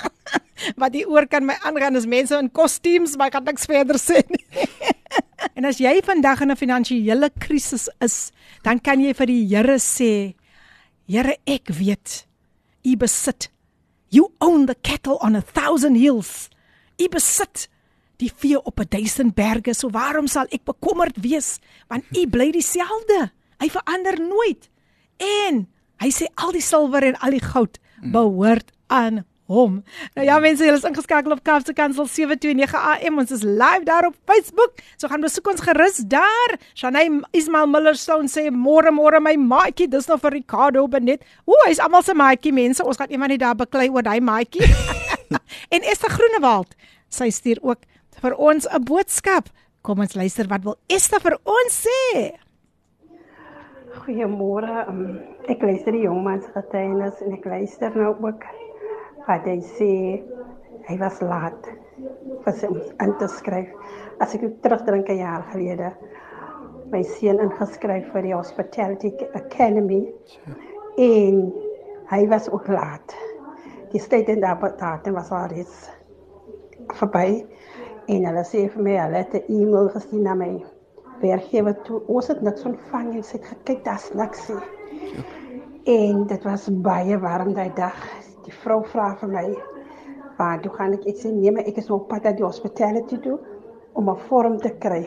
wat 0.82 0.94
die 0.94 1.06
oor 1.10 1.28
kan 1.28 1.46
my 1.46 1.56
aangaan 1.64 1.96
is 1.96 2.06
mense 2.10 2.36
in 2.38 2.52
kostuums, 2.52 3.18
maar 3.18 3.28
ek 3.32 3.38
kan 3.38 3.48
niks 3.48 3.66
verder 3.70 4.00
sê 4.02 4.22
nie. 4.30 4.68
en 5.58 5.66
as 5.70 5.82
jy 5.82 6.00
vandag 6.06 6.42
in 6.42 6.52
'n 6.52 6.60
finansiële 6.60 7.30
krisis 7.40 7.90
is, 8.00 8.32
dan 8.64 8.80
kan 8.80 9.00
jy 9.00 9.14
vir 9.14 9.28
die 9.28 9.44
Here 9.48 9.80
sê, 9.80 10.36
Here, 11.08 11.36
ek 11.46 11.68
weet 11.68 12.26
U 12.84 12.96
besit. 12.96 13.50
You 14.10 14.32
own 14.40 14.68
the 14.68 14.76
cattle 14.76 15.18
on 15.22 15.36
a 15.36 15.42
thousand 15.42 15.96
hills. 15.96 16.50
U 17.00 17.08
besit 17.10 17.68
die 18.22 18.32
vee 18.32 18.60
op 18.60 18.80
'n 18.80 18.88
duisend 18.90 19.36
berge. 19.36 19.74
So 19.74 19.90
waarom 19.90 20.28
sal 20.28 20.46
ek 20.50 20.64
bekommerd 20.64 21.18
wees? 21.22 21.60
Want 21.88 22.04
U 22.12 22.28
bly 22.28 22.52
dieselfde. 22.52 23.32
Hy 23.60 23.70
verander 23.70 24.20
nooit. 24.20 24.70
En 25.18 25.68
hy 26.00 26.10
sê 26.12 26.28
al 26.36 26.52
die 26.52 26.62
silwer 26.62 27.04
en 27.04 27.18
al 27.20 27.32
die 27.32 27.44
goud 27.44 27.80
behoort 28.12 28.72
aan 28.88 29.26
hom. 29.52 29.80
Nou 30.16 30.26
ja 30.26 30.38
mense, 30.44 30.64
julle 30.66 30.80
is 30.80 30.86
ingeskakel 30.88 31.34
op 31.36 31.44
Kaapse 31.44 31.74
Kansel 31.76 32.08
729 32.08 32.76
AM. 32.80 33.20
Ons 33.24 33.34
is 33.36 33.44
live 33.44 33.84
daar 33.88 34.08
op 34.08 34.16
Facebook. 34.30 34.80
So 34.98 35.12
gaan 35.12 35.24
besoek 35.24 35.50
ons 35.54 35.64
gerus 35.66 36.00
daar. 36.12 36.56
Shanay 36.76 37.10
Ismail 37.36 37.68
Millerstone 37.72 38.32
sê 38.32 38.48
môre 38.52 38.94
môre 38.96 39.22
my 39.24 39.36
maatjie, 39.40 39.90
dis 39.92 40.08
nou 40.10 40.20
vir 40.22 40.38
Ricardo 40.40 40.86
Benet. 40.88 41.26
Ooh, 41.50 41.66
hy's 41.68 41.82
almal 41.84 42.06
se 42.06 42.16
maatjie 42.18 42.54
mense. 42.56 42.84
Ons 42.86 43.02
gaan 43.02 43.12
eendag 43.12 43.34
net 43.36 43.44
daar 43.44 43.58
beklei 43.60 43.90
oor 43.90 44.06
daai 44.06 44.22
maatjie. 44.24 44.70
en 45.74 45.90
Esther 45.92 46.14
Groenewald, 46.14 46.78
sy 47.12 47.30
stuur 47.34 47.62
ook 47.64 47.84
vir 48.24 48.38
ons 48.38 48.68
'n 48.68 48.84
boodskap. 48.84 49.52
Kom 49.84 50.00
ons 50.00 50.16
luister 50.16 50.48
wat 50.48 50.64
wil 50.64 50.78
Esther 50.88 51.20
vir 51.20 51.36
ons 51.44 51.86
sê. 51.88 52.32
Goeiemôre. 53.94 54.88
Ek 55.52 55.62
luister 55.62 55.92
die 55.92 56.06
jongman 56.08 56.42
se 56.42 56.52
getuienis 56.56 57.20
en 57.22 57.34
ek 57.36 57.46
luister 57.46 57.92
nou 57.96 58.16
ook 58.16 58.46
wat 59.28 59.46
hy 59.48 59.60
sê 59.62 59.92
hy 60.88 60.98
was 61.00 61.22
laat 61.22 61.70
vir 62.44 62.54
sy 62.60 62.68
in 63.04 63.14
te 63.20 63.28
skryf. 63.28 63.72
As 64.20 64.36
ek 64.36 64.46
terugdink 64.62 65.10
'n 65.10 65.22
jaar 65.24 65.44
gelede 65.52 65.94
my 66.94 67.02
seun 67.04 67.40
ingeskryf 67.42 68.12
vir 68.14 68.22
die 68.22 68.36
Hospitality 68.36 69.10
Academy 69.34 70.04
en 71.02 71.40
hy 72.12 72.22
was 72.30 72.50
ook 72.52 72.68
laat. 72.68 73.16
Die 73.94 74.02
tyd 74.02 74.30
en 74.30 74.44
datum 74.44 75.18
was 75.18 75.32
al 75.32 75.50
reeds 75.54 75.90
verby 77.00 77.44
en 78.12 78.28
hulle 78.28 78.44
sê 78.46 78.68
vir 78.74 78.86
my 78.86 78.98
hulle 79.00 79.24
het 79.24 79.34
'n 79.40 79.46
e-mail 79.48 79.90
gestuur 79.96 80.22
na 80.22 80.36
my 80.36 80.52
werkgewer 81.22 81.76
toe. 81.88 82.02
Ons 82.08 82.28
het 82.28 82.42
niks 82.42 82.66
ontvang 82.66 83.14
en 83.16 83.24
sê 83.24 83.40
gekyk, 83.42 83.84
daar's 83.86 84.12
niks 84.14 84.50
nie. 84.50 85.24
En 85.86 86.28
dit 86.28 86.44
was 86.44 86.70
baie 86.70 87.18
warm 87.20 87.54
daai 87.54 87.72
dag. 87.76 87.98
Die 88.46 88.56
vrou 88.64 88.82
vra 88.84 89.16
vir 89.22 89.30
my, 89.30 89.56
"Waar 90.38 90.62
toe 90.62 90.72
gaan 90.72 90.94
ek?" 90.94 91.08
Ek 91.08 91.18
sê, 91.18 91.32
"Nee, 91.32 91.52
maar 91.52 91.68
ek 91.68 91.78
is 91.78 91.90
op 91.90 92.08
pad 92.10 92.24
na 92.24 92.32
die 92.32 92.46
hospitality 92.46 93.18
toe 93.18 93.40
om 93.94 94.10
'n 94.10 94.18
vorm 94.18 94.58
te 94.58 94.70
kry." 94.70 95.06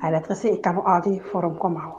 Hy 0.00 0.12
het 0.14 0.26
gesê 0.26 0.52
ek 0.52 0.62
kan 0.62 0.74
nou 0.74 0.84
al 0.84 1.00
die 1.02 1.20
vorm 1.20 1.58
kom 1.58 1.76
hou. 1.76 1.92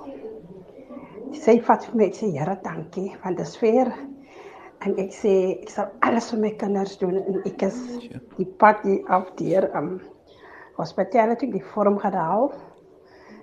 Sy 1.33 1.59
vat 1.59 1.85
vir 1.85 1.95
my, 1.95 2.05
ek 2.05 2.15
sê, 2.15 2.31
"Here, 2.31 2.59
dankie, 2.63 3.15
want 3.23 3.37
dit 3.37 3.45
is 3.45 3.57
fair." 3.57 3.93
En 4.79 4.95
ek 4.97 5.11
sê 5.11 5.31
ek 5.61 5.69
sal 5.69 5.89
alles 6.07 6.29
vir 6.31 6.39
my 6.39 6.49
kinders 6.55 6.97
doen 7.01 7.17
en 7.19 7.41
ek 7.45 7.63
is 7.67 7.79
die 8.37 8.45
pad 8.45 8.79
hier 8.83 9.03
af 9.11 9.33
deur 9.35 9.67
um 9.75 9.99
hospitality 10.77 11.49
die 11.51 11.63
vorm 11.73 11.97
gehaal. 11.99 12.53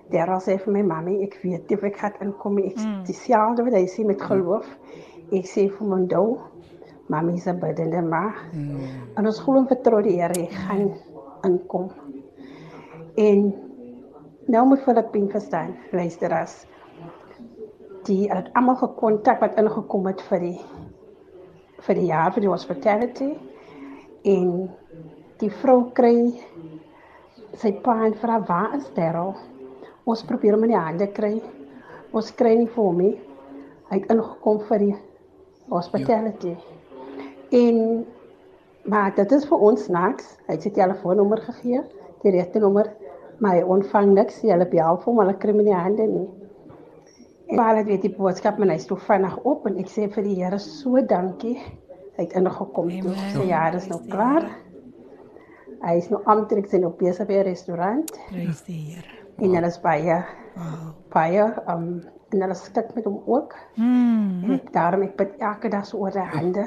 Daar 0.08 0.32
sê 0.40 0.56
vir 0.62 0.72
my 0.72 0.82
mami, 0.86 1.18
ek 1.26 1.36
weet 1.42 1.68
nie 1.68 1.76
of 1.76 1.84
ek 1.84 1.98
gaan 2.00 2.16
inkom 2.24 2.56
nie. 2.56 2.70
Ek 2.70 2.80
mm. 2.80 3.02
dieselfde 3.04 3.66
wat 3.66 3.76
hy 3.76 3.84
sê 3.90 4.06
met 4.08 4.22
geloof. 4.22 4.70
Sê 5.30 5.66
vir 5.68 5.88
my 5.88 6.06
dou, 6.06 6.38
mami 7.08 7.40
'n 7.40 7.60
bidende 7.60 8.02
ma. 8.02 8.34
Mm. 8.52 8.80
En 9.16 9.26
ons 9.26 9.40
glo 9.40 9.58
en 9.58 9.66
vertrou 9.66 10.02
die 10.02 10.20
Here, 10.20 10.42
ek 10.42 10.52
gaan 10.52 10.92
inkom. 11.44 11.90
En 13.16 13.54
nou 14.46 14.66
moet 14.66 14.82
Filippin 14.82 15.28
verstaan, 15.28 15.76
luister 15.92 16.32
as 16.32 16.66
die 18.04 18.30
het 18.30 18.50
almal 18.54 18.76
gekontak 18.76 19.40
wat 19.40 19.58
ingekom 19.58 20.06
het 20.06 20.20
vir 20.30 20.40
die 20.40 20.60
vir 21.86 21.94
die 21.94 22.06
jaar 22.06 22.32
vir 22.32 22.40
die 22.40 22.50
hospitality 22.50 23.34
en 24.24 24.70
die 25.38 25.50
vrou 25.50 25.90
kry 25.94 26.14
sy 27.60 27.72
pa 27.82 28.06
en 28.06 28.14
vra 28.20 28.38
waar 28.48 28.76
is 28.76 28.88
Daryl? 28.94 29.34
Ons 30.06 30.24
probeer 30.26 30.54
hom 30.54 30.64
in 30.64 30.74
die 30.74 30.78
hande 30.78 31.08
kry. 31.12 31.34
Ons 32.12 32.30
kry 32.38 32.54
nie 32.54 32.68
vir 32.70 32.84
hom 32.84 32.98
nie. 33.00 33.14
Hy 33.90 33.98
het 34.00 34.10
ingekom 34.12 34.60
vir 34.68 34.82
die 34.82 34.94
hospitality. 35.68 36.54
Ja. 36.54 37.58
En 37.58 38.06
maar 38.84 39.14
dit 39.14 39.32
is 39.32 39.44
vir 39.46 39.58
ons 39.58 39.88
niks. 39.88 40.36
Hy 40.46 40.52
het 40.54 40.62
sy 40.62 40.70
telefoonnommer 40.70 41.38
gegee, 41.42 41.82
die 42.22 42.30
regte 42.30 42.58
nommer, 42.62 42.92
maar 43.38 43.56
hy 43.58 43.62
ontvang 43.62 44.12
niks. 44.14 44.40
Hulle 44.42 44.66
bel 44.70 44.96
vir 44.96 45.04
hom, 45.10 45.18
hulle 45.18 45.34
kry 45.42 45.52
die 45.52 45.74
hande 45.74 46.06
nie. 46.06 46.28
En 47.46 47.56
maar 47.56 47.74
dit 47.78 47.86
weet 47.86 48.02
die 48.02 48.14
boodskap 48.16 48.58
en 48.60 48.70
hy 48.70 48.74
is 48.80 48.86
toe 48.86 48.98
vinnig 48.98 49.36
op 49.46 49.66
en 49.66 49.76
ek 49.78 49.90
sê 49.90 50.08
vir 50.10 50.24
die 50.26 50.34
Here 50.42 50.58
so 50.58 51.00
dankie. 51.06 51.58
Hy 52.16 52.24
het 52.24 52.32
ingekom 52.32 52.88
toe. 53.02 53.14
Sy 53.34 53.44
jaar 53.50 53.74
is 53.74 53.86
nou 53.88 54.00
klaar. 54.10 54.48
Hy 55.84 55.94
is 56.00 56.08
nou 56.10 56.22
amptelik 56.24 56.66
sy 56.70 56.78
nou 56.82 56.90
besig 56.98 57.26
by 57.28 57.34
'n 57.34 57.44
restaurant 57.44 58.10
Prys 58.30 58.62
die 58.64 58.80
Here. 58.94 59.04
en 59.38 59.54
hulle 59.54 59.66
is 59.66 59.78
baie 59.78 60.24
Wow. 60.56 60.94
baie 61.12 61.42
um 61.68 62.02
en 62.36 62.44
hulle 62.44 62.56
stik 62.58 62.92
met 62.94 63.06
hom 63.08 63.22
ook. 63.24 63.54
Mm. 63.80 64.44
En 64.44 64.58
ek 64.58 64.68
daarom 64.74 65.06
ek 65.06 65.16
bid 65.18 65.38
elke 65.40 65.70
dag 65.72 65.86
so 65.88 66.02
oor 66.04 66.14
sy 66.14 66.24
hande. 66.34 66.66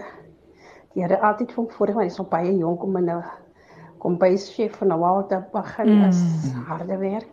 Die 0.95 1.03
Here 1.03 1.19
altyd 1.21 1.53
vir 1.53 1.63
hom 1.63 1.69
voorreg 1.75 1.99
want 1.99 2.07
hy 2.07 2.13
is 2.13 2.19
nog 2.19 2.31
baie 2.31 2.55
jonk 2.57 2.83
om 2.83 2.97
in 2.97 3.11
'n 3.13 3.23
kombuischef 3.99 4.77
van 4.81 4.93
'n 4.93 4.99
Walter 4.99 5.45
begin 5.53 5.89
mm. 5.95 6.07
is 6.09 6.53
harde 6.67 6.97
werk. 6.97 7.29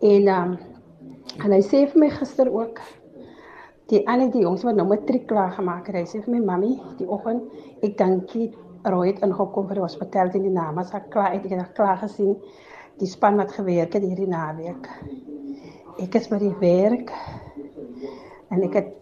En 0.00 0.26
ehm 0.26 0.52
um, 0.52 0.58
en 1.44 1.52
hy 1.52 1.60
sê 1.62 1.84
vir 1.86 2.00
my 2.00 2.08
gister 2.10 2.48
ook 2.52 2.80
die 3.88 4.00
ander 4.08 4.30
die 4.30 4.42
jongs 4.44 4.64
wat 4.66 4.76
nou 4.76 4.86
matriek 4.88 5.26
klaar 5.26 5.52
gemaak 5.52 5.86
het, 5.86 5.96
hy 5.96 6.06
sê 6.06 6.22
vir 6.24 6.34
my 6.34 6.40
mami, 6.44 6.74
die 6.98 7.08
oggend 7.08 7.42
ek 7.82 7.96
dink 7.98 8.34
jy 8.34 8.48
Roy 8.86 9.08
het 9.08 9.22
ingekom 9.26 9.66
vir 9.68 9.80
die 9.80 9.82
hospitaal 9.82 10.30
in 10.38 10.44
die 10.46 10.54
naam, 10.54 10.78
as 10.78 10.92
ek 10.94 11.08
klaar 11.10 11.32
het 11.32 11.44
ek 11.44 11.50
het 11.56 11.72
klaar 11.74 11.98
gesien 11.98 12.36
die 13.00 13.08
span 13.10 13.36
wat 13.38 13.52
gewerk 13.52 13.94
het 13.94 14.04
hierdie 14.04 14.28
naweek. 14.30 14.86
Ek 16.02 16.14
is 16.14 16.28
by 16.30 16.38
die 16.38 16.54
werk 16.60 17.12
en 18.50 18.64
ek 18.68 18.74
het 18.80 18.94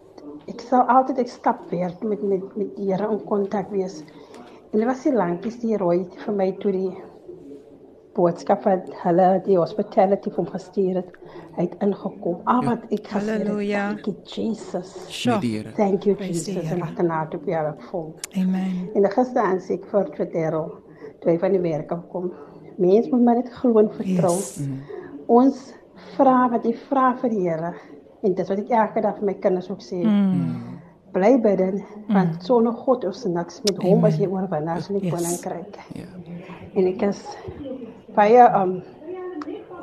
ek 0.47 0.63
sou 0.63 0.79
altyd 0.91 1.23
ek 1.25 1.31
stap 1.31 1.65
weer 1.71 1.91
met 2.01 2.23
met 2.23 2.55
met 2.55 2.71
die 2.77 2.91
Here 2.91 3.09
in 3.11 3.23
kontak 3.27 3.69
wees. 3.71 4.01
En 4.71 4.79
dit 4.79 4.87
was 4.87 5.01
se 5.01 5.13
lankies 5.13 5.59
die 5.61 5.77
rooi 5.77 6.05
vir 6.25 6.35
my 6.35 6.51
toe 6.61 6.71
die 6.71 6.91
boodskap 8.17 8.65
wat 8.65 8.89
hulle 9.03 9.27
die 9.45 9.57
hospitality 9.59 10.31
van 10.33 10.47
gestuur 10.49 11.01
het 11.01 11.11
uit 11.57 11.75
ingekom. 11.85 12.39
Al 12.49 12.63
wat 12.65 12.85
ja. 12.89 12.97
ek 12.97 13.09
gesê 13.13 13.35
het, 13.35 13.47
you 14.07 14.15
Jesus. 14.25 14.93
Here. 15.43 15.73
Thank 15.77 16.07
you 16.09 16.15
Praise 16.15 16.45
Jesus. 16.51 16.71
En 16.73 16.83
ek 16.85 17.01
nou 17.05 17.23
op 17.37 17.47
jou 17.53 17.63
vol. 17.91 18.07
Amen. 18.41 18.75
En 18.95 19.09
gister 19.13 19.43
aan 19.43 19.61
sê 19.61 19.77
ek 19.77 19.87
vir 19.91 20.13
Twitter 20.15 20.59
toe 21.21 21.31
hy 21.31 21.37
van 21.41 21.57
die 21.57 21.63
werk 21.63 21.93
af 21.93 22.05
kom. 22.13 22.31
Mense 22.77 23.09
moet 23.13 23.25
maar 23.25 23.41
net 23.41 23.53
glo 23.59 23.81
en 23.81 23.91
vertrou. 23.93 24.33
Yes. 24.37 24.67
Ons 25.27 25.61
vra 26.15 26.47
wat 26.53 26.65
jy 26.65 26.73
vra 26.87 27.11
vir 27.21 27.33
die 27.33 27.45
Here. 27.45 27.73
En 28.22 28.34
dis 28.34 28.48
wat 28.48 28.58
ek 28.58 28.70
elke 28.70 29.00
dag 29.02 29.16
vir 29.18 29.26
my 29.26 29.34
kinders 29.34 29.70
ook 29.70 29.80
sê. 29.82 29.98
Mm. 30.04 30.78
Bly 31.12 31.34
bidden 31.44 31.82
want 32.08 32.44
sonder 32.44 32.72
God 32.72 33.04
is 33.04 33.24
niks 33.24 33.60
met 33.66 33.82
hom 33.82 34.04
as 34.08 34.16
jy 34.18 34.26
oorwinnaars 34.30 34.88
in 34.90 34.98
die 35.00 35.10
Yes. 35.10 35.14
koninkryk. 35.14 35.76
Ja. 35.94 36.06
En 36.74 36.86
ek 36.86 37.02
is 37.02 37.20
baie 38.14 38.46
um 38.62 38.82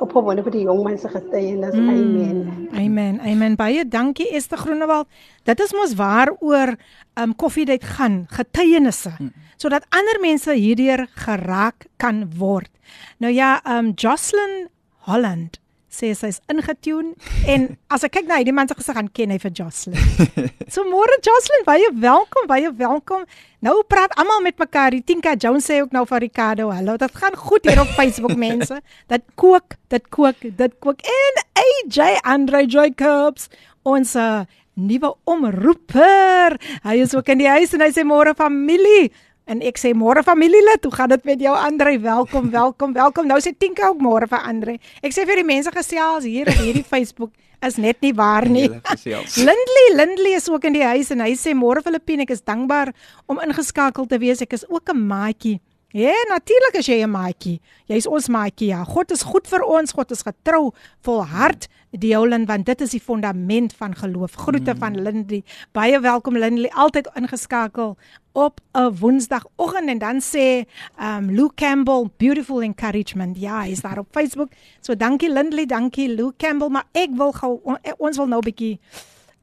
opgewonde 0.00 0.42
vir 0.46 0.54
die 0.54 0.62
jong 0.64 0.80
mense 0.86 1.08
getuienis. 1.12 1.74
Mm. 1.76 1.88
Amen. 1.88 2.68
Amen. 2.72 3.20
Amen. 3.20 3.56
Baie 3.60 3.84
dankie 3.84 4.30
Esther 4.34 4.58
Groenewald. 4.58 5.06
Dit 5.44 5.60
is 5.60 5.74
mos 5.76 5.94
waaroor 5.98 6.74
um 7.20 7.34
koffiedייט 7.36 7.84
gaan, 7.84 8.24
getuienisse, 8.32 9.12
sodat 9.60 9.84
ander 9.90 10.20
mense 10.22 10.54
hierdeur 10.56 11.06
geraak 11.20 11.86
kan 12.00 12.24
word. 12.38 12.70
Nou 13.18 13.32
ja, 13.32 13.60
um 13.68 13.92
Jocelyn 13.94 14.68
Holland 15.06 15.60
sê 15.95 16.11
sy's 16.17 16.41
ingetune 16.51 17.13
en 17.51 17.67
as 17.93 18.03
ek 18.07 18.17
kyk 18.17 18.27
na 18.29 18.39
hierdie 18.41 18.55
man 18.55 18.67
se 18.67 18.75
gesig 18.77 18.97
gaan 18.97 19.09
ken 19.15 19.33
hy 19.33 19.39
vir 19.41 19.53
Jocelyn. 19.61 19.99
So 20.73 20.83
môre 20.89 21.15
Jocelyn, 21.23 21.63
baie 21.67 21.87
welkom, 22.03 22.47
baie 22.49 22.71
welkom. 22.75 23.23
Nou 23.63 23.77
praat 23.87 24.13
almal 24.19 24.41
met 24.43 24.57
mekaar. 24.59 24.95
Die 24.95 25.03
Tinka 25.05 25.35
Jones 25.39 25.67
sê 25.69 25.79
ook 25.83 25.93
nou 25.95 26.03
vir 26.09 26.25
Ricardo, 26.25 26.67
hallo. 26.73 26.97
Dit 27.01 27.15
gaan 27.15 27.37
goed 27.37 27.69
hier 27.69 27.79
op 27.81 27.93
Facebook 27.95 28.35
mense. 28.47 28.81
Dit 29.11 29.23
kook, 29.39 29.77
dit 29.93 30.09
kook, 30.09 30.41
dit 30.43 30.77
kook. 30.83 31.01
En 31.05 31.41
AJ 31.63 32.19
Andre 32.35 32.65
Jacobs, 32.65 33.47
ons 33.85 34.15
uh, 34.19 34.43
nuwe 34.75 35.13
omroeper. 35.23 36.57
Hy 36.83 36.97
is 37.05 37.15
ook 37.15 37.31
in 37.31 37.43
die 37.45 37.49
huis 37.49 37.73
en 37.75 37.85
hy 37.85 37.91
sê 37.95 38.03
môre 38.07 38.35
familie. 38.37 39.11
En 39.45 39.61
ek 39.61 39.77
sê 39.77 39.91
môre 39.93 40.23
familielid, 40.25 40.81
hoe 40.87 40.93
gaan 40.95 41.11
dit 41.11 41.25
met 41.29 41.41
jou 41.41 41.53
Andre? 41.53 41.99
Welkom, 42.01 42.49
welkom, 42.49 42.93
welkom. 42.97 43.27
Nou 43.29 43.37
sê 43.43 43.51
Tinka 43.53 43.91
ook 43.91 44.01
môre 44.01 44.25
vir 44.29 44.41
Andre. 44.41 44.73
Ek 45.05 45.13
sê 45.13 45.25
vir 45.29 45.43
die 45.43 45.45
mense 45.45 45.69
gesels 45.73 46.25
hier 46.25 46.49
op 46.49 46.57
hierdie 46.63 46.85
Facebook 46.85 47.29
is 47.65 47.77
net 47.81 48.01
nie 48.01 48.13
waar 48.17 48.47
nie. 48.49 48.65
Lindley, 49.47 49.85
Lindley 49.93 50.33
is 50.37 50.49
ook 50.49 50.65
in 50.65 50.73
die 50.79 50.85
huis 50.85 51.13
en 51.13 51.21
hy 51.21 51.35
sê 51.37 51.53
môre 51.57 51.85
Filippine, 51.85 52.25
ek 52.25 52.33
is 52.33 52.41
dankbaar 52.41 52.89
om 53.29 53.41
ingeskakel 53.45 54.09
te 54.09 54.17
wees. 54.21 54.41
Ek 54.41 54.57
is 54.57 54.65
ook 54.65 54.89
'n 54.89 55.05
maatjie. 55.13 55.59
Ja, 55.93 56.11
natuurlik 56.27 56.81
as 56.81 56.89
jy 56.89 57.05
'n 57.05 57.13
maatjie. 57.13 57.61
Jy's 57.85 58.09
ons 58.09 58.27
maatjie. 58.27 58.73
Ja. 58.73 58.83
God 58.83 59.11
is 59.11 59.21
goed 59.21 59.47
vir 59.47 59.61
ons. 59.61 59.93
God 59.93 60.11
is 60.11 60.25
getrou, 60.25 60.73
volhard 61.05 61.69
die 61.99 62.11
Jolin 62.11 62.45
want 62.45 62.65
dit 62.65 62.81
is 62.81 62.93
die 62.95 63.01
fondament 63.01 63.73
van 63.73 63.95
geloof. 63.95 64.35
Groete 64.35 64.73
mm. 64.73 64.79
van 64.79 65.01
Lindley. 65.01 65.43
Baie 65.71 65.99
welkom 65.99 66.37
Lindley, 66.37 66.69
altyd 66.73 67.09
ingeskakel 67.15 67.97
op 68.33 68.59
'n 68.73 68.91
Woensdagoggend 68.99 69.89
en 69.89 69.97
dan 69.97 70.21
sê 70.21 70.65
um 70.99 71.31
Lou 71.31 71.49
Campbell 71.55 72.09
beautiful 72.17 72.61
encouragement. 72.61 73.37
Ja, 73.39 73.61
hy's 73.61 73.81
daar 73.81 73.99
op 73.99 74.07
Facebook. 74.11 74.51
So 74.81 74.95
dankie 74.95 75.31
Lindley, 75.31 75.65
dankie 75.65 76.15
Lou 76.15 76.31
Campbell, 76.37 76.69
maar 76.69 76.87
ek 76.91 77.09
wil 77.13 77.31
gou 77.31 77.59
on, 77.63 77.77
ons 77.97 78.17
wil 78.17 78.27
nou 78.27 78.39
'n 78.39 78.51
bietjie 78.51 78.79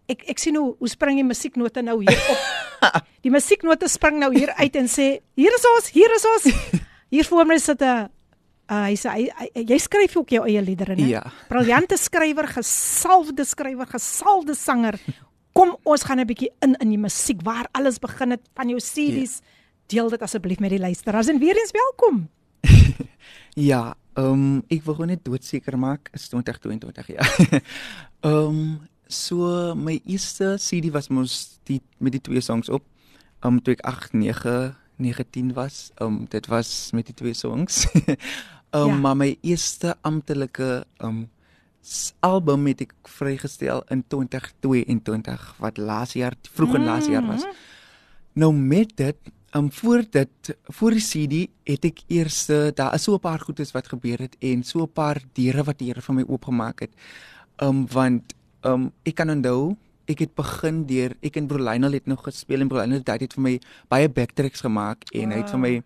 ek 0.06 0.24
ek 0.28 0.38
sien 0.38 0.56
hoe 0.56 0.74
hoe 0.78 0.88
spring 0.88 1.16
die 1.16 1.24
musieknote 1.24 1.82
nou 1.82 2.00
hier 2.02 2.20
op. 2.30 2.38
Die 3.22 3.30
musieknote 3.30 3.86
spring 3.88 4.18
nou 4.18 4.32
hier 4.34 4.50
uit 4.58 4.76
en 4.76 4.88
sê 4.90 5.20
hier 5.38 5.54
is 5.54 5.66
ons, 5.76 5.90
hier 5.94 6.10
is 6.10 6.24
ons. 6.26 6.48
Hier 7.12 7.24
voor 7.28 7.46
my 7.46 7.58
sit 7.58 7.82
'n 7.82 8.08
uh, 8.72 8.84
hy 8.88 8.96
sê 8.96 9.12
hy, 9.12 9.26
hy, 9.38 9.64
jy 9.74 9.78
skryf 9.84 10.16
ook 10.16 10.32
jou 10.36 10.44
eie 10.48 10.62
liedere, 10.64 10.96
né? 10.96 11.08
Ja. 11.18 11.22
Briljante 11.50 11.98
skrywer, 12.00 12.48
gesalfde 12.56 13.44
skrywer, 13.48 13.90
gesalfde 13.92 14.56
sanger. 14.58 14.98
Kom 15.52 15.76
ons 15.84 16.04
gaan 16.08 16.20
'n 16.20 16.26
bietjie 16.26 16.50
in 16.64 16.76
in 16.80 16.88
die 16.88 16.98
musiek 17.00 17.42
waar 17.44 17.68
alles 17.72 17.98
begin 17.98 18.30
het 18.30 18.44
van 18.56 18.68
jou 18.68 18.80
CD's. 18.80 19.42
Deel 19.86 20.08
dit 20.08 20.22
asseblief 20.22 20.60
met 20.60 20.70
die 20.70 20.80
luisteraars 20.80 21.28
en 21.28 21.38
weer 21.38 21.56
eens 21.56 21.72
welkom. 21.72 22.28
Ja, 23.54 23.94
ehm 24.16 24.32
um, 24.32 24.62
ek 24.72 24.84
wil 24.86 24.94
gou 24.94 25.06
net 25.06 25.24
doodseker 25.24 25.76
maak 25.76 26.08
is 26.16 26.28
2022 26.32 27.06
ja. 27.12 27.20
Ehm 28.24 28.48
um, 28.48 28.80
so 29.08 29.74
my 29.76 30.00
eerste 30.08 30.56
CD 30.56 30.88
was 30.90 31.08
mos 31.08 31.58
die 31.68 31.82
met 31.98 32.12
die 32.12 32.20
twee 32.20 32.40
songs 32.40 32.68
op. 32.68 32.84
Ehm 33.42 33.54
um, 33.54 33.62
toe 33.62 33.74
ek 33.74 33.84
8, 33.84 34.12
9, 34.12 34.74
19 34.96 35.52
was. 35.52 35.90
Ehm 35.96 36.06
um, 36.06 36.26
dit 36.28 36.46
was 36.46 36.90
met 36.92 37.06
die 37.06 37.14
twee 37.14 37.34
songs. 37.34 37.84
Um, 38.74 38.86
Ja. 38.88 38.96
maar 38.96 39.16
my 39.16 39.36
eerste 39.40 39.96
amptelike 40.00 40.84
um, 41.04 41.28
album 42.20 42.66
het 42.66 42.80
ek 42.80 42.94
vrygestel 43.04 43.82
in 43.90 44.04
2022 44.08 45.54
wat 45.58 45.76
laas 45.76 46.12
jaar 46.12 46.34
vroeg 46.54 46.74
in 46.78 46.84
laas 46.84 47.06
jaar 47.06 47.26
was. 47.26 47.44
Nou 48.32 48.52
met 48.54 48.96
dit, 48.96 49.16
um 49.54 49.72
voor 49.72 50.04
dit 50.10 50.56
voor 50.72 50.90
die 50.96 51.04
CD 51.04 51.50
het 51.68 51.84
ek 51.84 52.00
eers 52.08 52.48
eh, 52.48 52.70
daar 52.74 52.94
is 52.94 53.02
so 53.02 53.14
'n 53.14 53.20
paar 53.20 53.40
goedes 53.40 53.72
wat 53.72 53.88
gebeur 53.88 54.18
het 54.18 54.36
en 54.40 54.62
so 54.62 54.82
'n 54.82 54.92
paar 54.92 55.20
deure 55.32 55.64
wat 55.64 55.78
die 55.78 55.88
Here 55.88 56.00
vir 56.00 56.14
my 56.14 56.24
oopgemaak 56.28 56.80
het. 56.80 56.94
Um 57.60 57.86
want 57.88 58.34
um 58.64 58.92
ek 59.04 59.14
kan 59.14 59.30
onthou 59.30 59.76
ek 60.06 60.18
het 60.18 60.34
begin 60.34 60.86
deur 60.86 61.12
ek 61.20 61.36
en 61.36 61.46
Bro 61.46 61.58
Lionel 61.58 61.92
het 61.92 62.06
nog 62.06 62.22
gespeel 62.24 62.60
en 62.60 62.68
Bro 62.68 62.78
Lionel 62.78 63.02
het 63.04 63.18
dit 63.18 63.32
vir 63.34 63.42
my 63.42 63.60
baie 63.88 64.08
backtracks 64.08 64.60
gemaak 64.60 65.04
en 65.12 65.30
hy 65.30 65.36
het 65.36 65.50
vir 65.50 65.58
my 65.58 65.82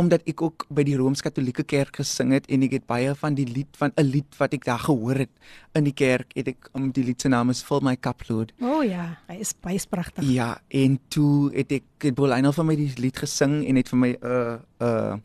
omdat 0.00 0.24
ek 0.28 0.42
ook 0.42 0.64
by 0.72 0.82
die 0.86 0.96
Rooms-Katolieke 0.96 1.64
Kerk 1.68 2.00
gesing 2.00 2.32
het 2.32 2.46
en 2.48 2.62
ek 2.64 2.78
het 2.78 2.86
baie 2.88 3.12
van 3.14 3.34
die 3.36 3.46
lied 3.46 3.68
van 3.76 3.92
'n 3.96 4.06
lied 4.06 4.38
wat 4.38 4.54
ek 4.54 4.64
daar 4.64 4.80
gehoor 4.80 5.18
het 5.26 5.30
in 5.74 5.84
die 5.84 5.92
kerk 5.92 6.32
het 6.34 6.48
ek 6.48 6.70
um, 6.74 6.90
die 6.90 7.04
lied 7.04 7.20
se 7.20 7.28
naam 7.28 7.50
is 7.50 7.62
Fill 7.62 7.80
My 7.82 7.96
Cup 7.96 8.22
Lord 8.28 8.52
O 8.60 8.78
oh, 8.78 8.84
ja, 8.84 9.18
hy 9.28 9.36
is 9.40 9.52
baie 9.52 9.78
pragtig. 9.90 10.24
Ja, 10.24 10.60
en 10.68 10.98
toe 11.08 11.52
het 11.54 11.72
ek 11.72 11.84
het 12.00 12.14
Bolino 12.14 12.52
vir 12.52 12.64
my 12.64 12.76
die 12.76 12.92
lied 12.96 13.16
gesing 13.16 13.66
en 13.66 13.76
het 13.76 13.88
vir 13.88 13.98
my 13.98 14.10
'n 14.12 14.18
uh, 14.22 14.58
uh 14.80 15.16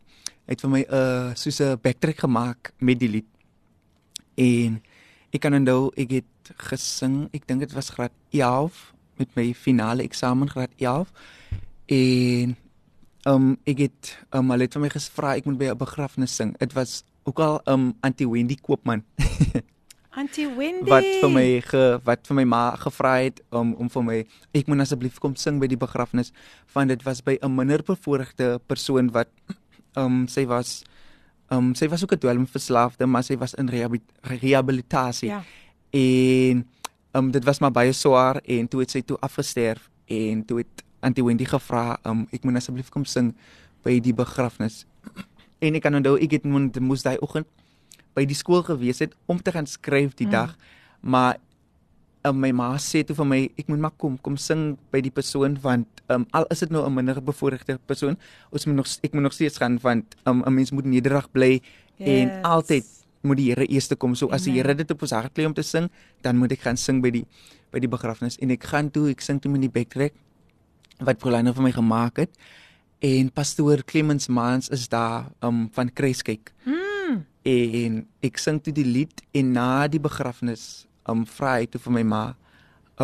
het 0.46 0.60
vir 0.60 0.70
my 0.70 0.80
'n 0.80 0.92
uh, 0.92 1.34
soos 1.34 1.60
'n 1.60 1.78
backtrack 1.80 2.18
gemaak 2.18 2.72
met 2.78 2.98
die 2.98 3.08
lied. 3.08 3.30
En 4.36 4.82
ek 5.32 5.40
kan 5.40 5.54
onthou 5.54 5.90
ek 5.96 6.10
het 6.10 6.52
gesing, 6.56 7.28
ek 7.32 7.46
dink 7.46 7.60
dit 7.60 7.72
was 7.72 7.90
graad 7.90 8.12
11 8.30 8.92
met 9.16 9.28
my 9.36 9.54
finale 9.54 10.02
eksamen 10.02 10.50
graad 10.50 10.70
11 10.76 11.08
en 11.86 12.56
um 13.26 13.56
ek 13.66 13.78
het 13.78 14.16
um 14.32 14.50
hulle 14.50 14.62
het 14.66 14.74
vir 14.76 14.82
my 14.82 14.88
gevra 14.92 15.36
ek 15.36 15.44
moet 15.46 15.58
by 15.58 15.64
'n 15.72 15.78
begrafnis 15.78 16.34
sing. 16.36 16.56
Dit 16.58 16.72
was 16.74 17.04
ook 17.24 17.38
al 17.40 17.60
um 17.66 17.94
Auntie 18.02 18.28
Wendy 18.28 18.56
Koopman 18.56 19.02
Auntie 20.16 20.46
Wendy. 20.56 20.88
wat 20.90 21.04
vir 21.20 21.30
my 21.30 21.60
ge, 21.60 22.00
wat 22.04 22.26
vir 22.26 22.36
my 22.36 22.44
ma 22.44 22.76
gevra 22.76 23.14
het 23.24 23.40
om 23.50 23.72
om 23.74 23.88
vir 23.90 24.02
my 24.04 24.18
ek 24.54 24.66
moet 24.68 24.80
asseblief 24.84 25.18
kom 25.18 25.34
sing 25.36 25.58
by 25.58 25.66
die 25.66 25.76
begrafnis 25.80 26.32
want 26.74 26.88
dit 26.88 27.02
was 27.02 27.20
by 27.22 27.38
'n 27.42 27.54
minder 27.54 27.82
bevoorregte 27.82 28.60
persoon 28.66 29.10
wat 29.10 29.28
um 29.96 30.26
sy 30.34 30.44
was 30.46 30.84
um 31.50 31.74
sy 31.74 31.88
was 31.88 32.02
ook 32.04 32.12
'n 32.12 32.18
dwelmverslaafde 32.18 33.06
maar 33.06 33.22
sy 33.24 33.36
was 33.36 33.54
in 33.54 33.68
rehabi- 33.68 34.04
rehabilitasie 34.22 35.28
Ja. 35.28 35.42
en 35.90 36.68
um 37.14 37.30
dit 37.30 37.44
was 37.44 37.58
maar 37.60 37.72
baie 37.72 37.92
swaar 37.92 38.36
en 38.44 38.68
toe 38.68 38.80
het 38.80 38.90
sy 38.90 39.00
toe 39.02 39.16
afgesterf 39.20 39.90
en 40.06 40.44
toe 40.44 40.58
het 40.58 40.82
Auntie 41.04 41.24
Wendy 41.24 41.44
gevra 41.48 41.98
um 42.04 42.26
ek 42.32 42.44
moet 42.44 42.56
asseblief 42.60 42.90
kom 42.90 43.04
sing 43.04 43.34
by 43.84 43.98
die 44.00 44.14
begrafnis 44.16 44.84
en 45.60 45.74
ek 45.78 45.82
kan 45.84 45.94
onthou 46.00 46.16
ek 46.18 46.38
het 46.38 46.44
moet 46.48 46.76
moes 46.80 47.04
daai 47.04 47.18
oggend 47.20 47.46
by 48.16 48.24
die 48.24 48.36
skool 48.38 48.62
gewees 48.62 49.00
het 49.04 49.12
om 49.26 49.38
te 49.42 49.52
gaan 49.52 49.66
skryf 49.66 50.14
die 50.16 50.26
Mm. 50.26 50.30
dag 50.32 50.56
maar 51.02 51.36
um, 52.24 52.38
my 52.40 52.52
ma 52.52 52.68
sê 52.80 53.04
toe 53.04 53.14
vir 53.16 53.26
my 53.28 53.40
ek 53.60 53.68
moet 53.68 53.78
maar 53.84 53.92
kom 54.00 54.16
kom 54.22 54.36
sing 54.40 54.76
by 54.92 55.00
die 55.04 55.10
persoon 55.12 55.58
want 55.62 55.86
um, 56.08 56.24
al 56.32 56.46
is 56.50 56.60
dit 56.64 56.70
nou 56.70 56.84
'n 56.86 56.94
minder 56.94 57.20
bevoorregte 57.20 57.78
persoon 57.86 58.16
ons 58.50 58.66
moet 58.66 58.76
nog 58.76 58.86
ek 59.02 59.12
moet 59.12 59.22
nog 59.22 59.32
steeds 59.32 59.58
gaan 59.58 59.78
want 59.82 60.16
um, 60.26 60.42
'n 60.46 60.54
mens 60.54 60.70
moet 60.72 60.84
nederig 60.86 61.30
bly 61.32 61.60
en 61.98 62.28
Yes. 62.28 62.42
altyd 62.44 62.84
moet 63.22 63.36
die 63.36 63.48
Here 63.52 63.66
eerste 63.66 63.96
kom 63.96 64.14
so 64.14 64.28
as 64.28 64.42
die. 64.44 64.52
Here 64.52 64.74
dit 64.74 64.90
op 64.90 65.02
ons 65.02 65.10
hart 65.12 65.32
lê 65.38 65.46
om 65.46 65.54
te 65.54 65.62
sing 65.62 65.88
dan 66.22 66.36
moet 66.36 66.52
ek 66.52 66.60
gaan 66.60 66.76
sing 66.76 67.00
by 67.02 67.10
die 67.10 67.24
by 67.72 67.78
die 67.80 67.88
begrafnis 67.88 68.36
en 68.38 68.50
ek 68.50 68.64
gaan 68.64 68.90
toe 68.90 69.10
ek 69.10 69.20
sing 69.20 69.40
toe 69.40 69.50
met 69.50 69.60
die 69.60 69.70
backtrack 69.70 70.12
wat 71.00 71.18
Pauline 71.18 71.54
vir 71.54 71.62
my 71.62 71.72
gemaak 71.72 72.16
het 72.16 72.38
En 73.04 73.28
pastoor 73.32 73.84
Clemens 73.84 74.26
Mans 74.26 74.68
is 74.68 74.88
daar 74.88 75.28
um 75.40 75.68
van 75.72 75.92
Kruiskyk. 75.92 76.52
Mm. 76.64 77.26
En 77.42 78.06
ek 78.24 78.38
sing 78.40 78.62
toe 78.62 78.72
die 78.72 78.86
lied 78.86 79.20
en 79.36 79.50
na 79.52 79.84
die 79.92 80.00
begrafnis 80.00 80.86
um 81.10 81.26
vra 81.28 81.58
hy 81.58 81.66
toe 81.68 81.82
vir 81.84 81.94
my 81.98 82.04
ma 82.08 82.22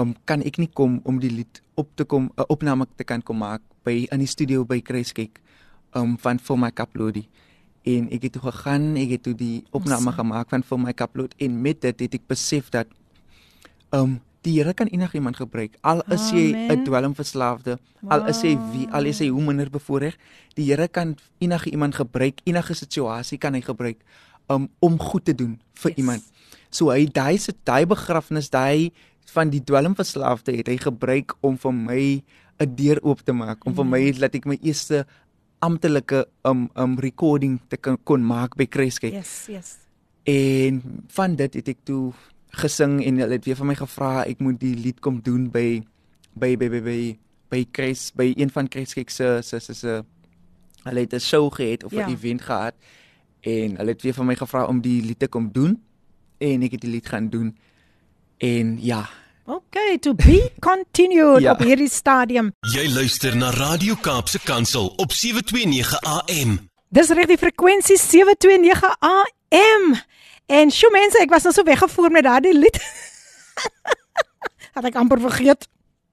um 0.01 0.15
kan 0.25 0.41
ek 0.47 0.57
nie 0.63 0.71
kom 0.73 1.01
om 1.05 1.19
die 1.21 1.33
lied 1.33 1.61
op 1.77 1.91
te 2.01 2.07
kom 2.09 2.31
'n 2.31 2.41
uh, 2.41 2.49
opname 2.49 2.87
te 2.97 3.05
kan 3.05 3.21
kom 3.21 3.45
maak 3.45 3.61
by 3.85 4.07
in 4.09 4.25
die 4.25 4.31
studio 4.31 4.65
by 4.65 4.81
Kruiskyk 4.81 5.37
um 5.93 6.17
van 6.17 6.39
vir 6.39 6.57
my 6.57 6.71
kaplodie 6.71 7.29
en 7.85 8.09
ek 8.09 8.23
het 8.23 8.33
toe 8.33 8.43
gegaan 8.49 8.97
ek 8.97 9.11
het 9.11 9.23
toe 9.23 9.35
die 9.35 9.65
opname 9.71 10.09
awesome. 10.09 10.17
gemaak 10.17 10.49
van 10.49 10.63
vir 10.63 10.79
my 10.79 10.93
kaplod 10.93 11.35
en 11.37 11.63
met 11.63 11.81
dit 11.81 12.01
het 12.01 12.15
ek 12.15 12.27
besef 12.29 12.71
dat 12.71 12.89
um 13.93 14.21
die 14.47 14.57
Here 14.57 14.73
kan 14.75 14.89
enigiemand 14.89 15.37
gebruik 15.37 15.77
al 15.81 16.03
is 16.13 16.31
jy 16.33 16.53
'n 16.73 16.85
dwelmverslaafde 16.85 17.79
al 18.09 18.27
is 18.29 18.43
jy 18.43 18.57
wie 18.73 18.89
al 18.93 19.05
is 19.05 19.21
jy 19.21 19.29
hoe 19.29 19.43
minder 19.43 19.71
bevoordeel 19.71 20.17
die 20.55 20.65
Here 20.65 20.89
kan 20.89 21.17
enige 21.39 21.71
iemand 21.71 21.95
gebruik 21.95 22.41
enige 22.45 22.75
situasie 22.75 23.39
kan 23.39 23.55
hy 23.55 23.61
gebruik 23.61 23.99
um, 24.49 24.69
om 24.81 24.99
goed 24.99 25.25
te 25.25 25.35
doen 25.35 25.59
vir 25.75 25.91
yes. 25.91 25.99
iemand 25.99 26.23
so 26.71 26.91
hy 26.91 27.07
daai 27.07 27.39
se 27.39 27.53
daai 27.65 27.87
begrafnis 27.87 28.51
daai 28.51 28.93
van 29.35 29.51
die 29.51 29.63
dwelmverslaafde 29.63 30.57
het 30.57 30.69
hy 30.69 30.77
gebruik 30.77 31.35
om 31.41 31.59
vir 31.59 31.73
my 31.73 32.23
'n 32.61 32.75
deur 32.77 32.99
oop 33.03 33.21
te 33.25 33.33
maak 33.33 33.67
om 33.67 33.75
vir 33.75 33.85
my 33.85 34.03
mm. 34.11 34.21
laat 34.21 34.35
ek 34.35 34.47
my 34.47 34.59
eerste 34.63 35.07
amptelike 35.61 36.25
um 36.45 36.69
um 36.75 36.99
recording 36.99 37.61
te 37.69 37.77
kan 37.77 37.99
kon 38.05 38.25
maak 38.25 38.57
by 38.57 38.67
Kreske. 38.67 39.13
Yes, 39.13 39.47
yes. 39.49 39.77
En 40.25 40.81
van 41.09 41.37
dit 41.37 41.55
het 41.55 41.69
ek 41.69 41.81
toe 41.85 42.13
gesing 42.51 43.05
en 43.05 43.19
hulle 43.19 43.33
het 43.39 43.45
weer 43.45 43.57
van 43.57 43.67
my 43.67 43.75
gevra 43.75 44.25
ek 44.25 44.41
moet 44.41 44.61
die 44.61 44.75
lied 44.75 45.01
kom 45.01 45.21
doen 45.23 45.51
by 45.51 45.83
by 46.35 46.57
by 46.57 46.69
by 46.69 46.81
by, 46.81 47.19
by 47.51 47.65
Kres 47.71 48.11
by 48.15 48.33
een 48.37 48.51
van 48.51 48.69
Kreske 48.69 49.05
se 49.07 49.39
se 49.43 49.61
se 49.61 49.75
se 49.75 50.03
hulle 50.85 51.01
het 51.01 51.15
'n 51.15 51.21
show 51.21 51.53
gehad 51.53 51.85
of 51.85 51.93
'n 51.93 51.97
ja. 51.97 52.09
event 52.09 52.43
gehad 52.43 52.75
en 53.41 53.77
hulle 53.77 53.91
het 53.91 54.03
weer 54.03 54.15
van 54.15 54.27
my 54.27 54.35
gevra 54.35 54.65
om 54.65 54.81
die 54.81 55.03
lied 55.03 55.19
te 55.19 55.29
kom 55.29 55.53
doen 55.53 55.83
en 56.39 56.63
ek 56.63 56.71
het 56.71 56.81
die 56.81 56.91
lied 56.91 57.09
gaan 57.09 57.29
doen. 57.29 57.57
En 58.39 58.79
ja, 58.81 59.09
Okay, 59.51 59.99
to 59.99 60.15
be 60.15 60.51
continued 60.69 61.43
ja. 61.43 61.53
op 61.53 61.59
hierdie 61.59 61.89
stadium. 61.91 62.53
Jy 62.61 62.87
luister 62.93 63.37
na 63.37 63.51
Radio 63.51 63.95
Kaapse 63.95 64.39
Kansel 64.39 64.93
op 64.97 65.13
729 65.13 66.01
AM. 66.01 66.71
Dis 66.89 67.11
reg 67.11 67.27
die 67.27 67.39
frekwensie 67.39 67.99
729 67.99 68.95
AM. 68.99 69.97
En 70.51 70.71
sjoe 70.75 70.91
mense, 70.91 71.19
ek 71.23 71.31
was 71.31 71.45
nou 71.47 71.53
so 71.55 71.63
weggevoer 71.67 72.11
met 72.11 72.27
daardie 72.27 72.57
lied. 72.57 72.79
Het 74.75 74.89
ek 74.89 74.97
amper 74.99 75.21
vergeet 75.23 75.69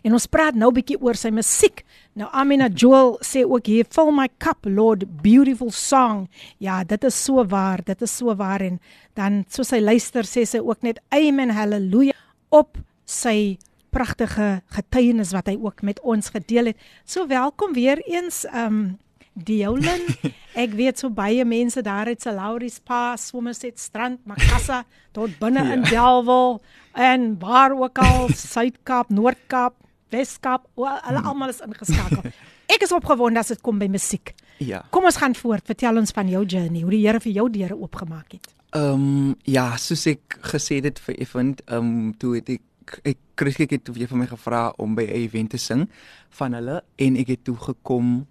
En 0.05 0.13
ons 0.13 0.27
praat 0.29 0.53
nou 0.53 0.69
'n 0.69 0.77
bietjie 0.77 1.01
oor 1.01 1.17
sy 1.17 1.31
musiek. 1.33 1.83
Nou 2.13 2.29
Amina 2.31 2.67
Joel 2.67 3.17
sê 3.21 3.43
ook 3.43 3.65
hier, 3.65 3.85
"Fill 3.89 4.11
my 4.11 4.29
cup, 4.37 4.65
Lord, 4.65 5.21
beautiful 5.21 5.71
song." 5.71 6.29
Ja, 6.59 6.83
dit 6.83 7.03
is 7.03 7.23
so 7.23 7.43
waar, 7.45 7.81
dit 7.83 8.01
is 8.01 8.17
so 8.17 8.35
waar 8.35 8.61
en 8.61 8.79
dan 9.15 9.45
soos 9.49 9.67
sy 9.67 9.79
luister 9.79 10.23
sê 10.23 10.45
sy 10.45 10.59
ook 10.59 10.81
net 10.81 10.99
amen, 11.09 11.49
haleluja 11.49 12.13
op 12.49 12.77
sy 13.05 13.57
pragtige 13.89 14.61
getuienis 14.67 15.31
wat 15.31 15.47
hy 15.47 15.57
ook 15.61 15.81
met 15.81 15.99
ons 16.01 16.29
gedeel 16.29 16.65
het. 16.65 16.77
So 17.05 17.27
welkom 17.27 17.73
weer 17.73 17.97
eens 18.05 18.45
um 18.53 18.97
Diolin. 19.33 20.05
Ek 20.63 20.71
weet 20.71 20.99
so 20.99 21.09
baie 21.09 21.43
mense 21.45 21.81
daar 21.81 22.07
uit 22.07 22.21
Salauris 22.21 22.79
Pass, 22.79 23.27
Somerset 23.27 23.79
Strand, 23.79 24.19
Makassa 24.25 24.85
tot 25.11 25.39
binne 25.39 25.63
ja. 25.63 25.73
in 25.73 25.83
Delwel 25.83 26.61
en 26.93 27.39
waar 27.39 27.75
ook 27.75 27.97
al 27.99 28.29
Suid-Kaap, 28.31 29.09
Noord-Kaap, 29.09 29.75
Wes-Kaap, 30.16 30.68
hulle 30.80 31.20
hmm. 31.20 31.30
almal 31.32 31.53
is 31.53 31.61
ingeskakel. 31.66 32.32
Ek 32.74 32.82
is 32.82 32.93
opgewonde 32.95 33.39
as 33.43 33.51
dit 33.53 33.61
kom 33.61 33.80
by 33.80 33.88
musiek. 33.91 34.34
Ja. 34.63 34.82
Kom 34.95 35.05
ons 35.05 35.20
gaan 35.22 35.36
voort. 35.38 35.66
Vertel 35.68 35.99
ons 36.01 36.16
van 36.16 36.30
jou 36.32 36.45
journey, 36.45 36.82
hoe 36.82 36.93
die 36.95 37.03
Here 37.03 37.22
vir 37.22 37.36
jou 37.36 37.49
deure 37.53 37.78
oopgemaak 37.78 38.38
het. 38.38 38.53
Ehm 38.76 39.03
um, 39.09 39.36
ja, 39.47 39.70
soos 39.80 40.07
ek 40.09 40.39
gesê 40.51 40.82
het 40.84 40.99
vir 41.05 41.20
Event, 41.22 41.61
ehm 41.68 41.91
um, 41.91 42.16
toe 42.20 42.38
het 42.39 42.49
ek 42.57 42.63
ek 43.03 43.18
Chris 43.36 43.57
het 43.57 43.84
toe 43.84 43.95
vir 43.95 44.18
my 44.18 44.28
gevra 44.30 44.70
om 44.78 44.95
by 44.95 45.03
'n 45.03 45.16
event 45.26 45.49
te 45.49 45.57
sing 45.57 45.89
van 46.30 46.53
hulle 46.53 46.84
en 46.95 47.18
ek 47.18 47.28
het 47.28 47.43
toe 47.43 47.55
gekom 47.57 48.28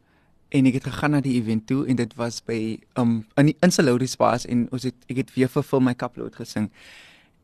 en 0.49 0.67
ek 0.67 0.75
het 0.75 0.85
gegaan 0.85 1.11
na 1.11 1.21
die 1.21 1.35
event 1.41 1.67
toe 1.67 1.87
en 1.87 1.97
dit 1.97 2.15
was 2.15 2.41
by 2.41 2.79
um 2.97 3.27
in 3.37 3.47
die 3.47 3.57
Insalodi 3.61 4.07
Spas 4.07 4.47
en 4.47 4.69
ons 4.71 4.83
het 4.83 4.95
ek 5.09 5.17
het 5.17 5.35
weer 5.35 5.49
vir 5.49 5.63
Phil 5.63 5.81
my 5.81 5.95
kapload 5.95 6.35
gesing. 6.35 6.71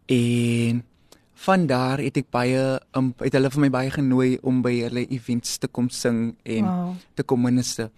En 0.06 0.84
van 1.40 1.66
daar 1.66 2.00
het 2.02 2.18
ek 2.20 2.30
baie 2.32 2.62
um 2.96 3.12
het 3.20 3.36
hulle 3.36 3.50
vir 3.52 3.62
my 3.64 3.70
baie 3.72 3.90
genooi 3.90 4.38
om 4.46 4.60
by 4.64 4.74
hulle 4.84 5.06
events 5.08 5.58
te 5.62 5.68
kom 5.68 5.88
sing 5.88 6.34
en 6.44 6.66
wow. 6.68 6.90
te 7.16 7.24
kom 7.24 7.40
minister. 7.42 7.88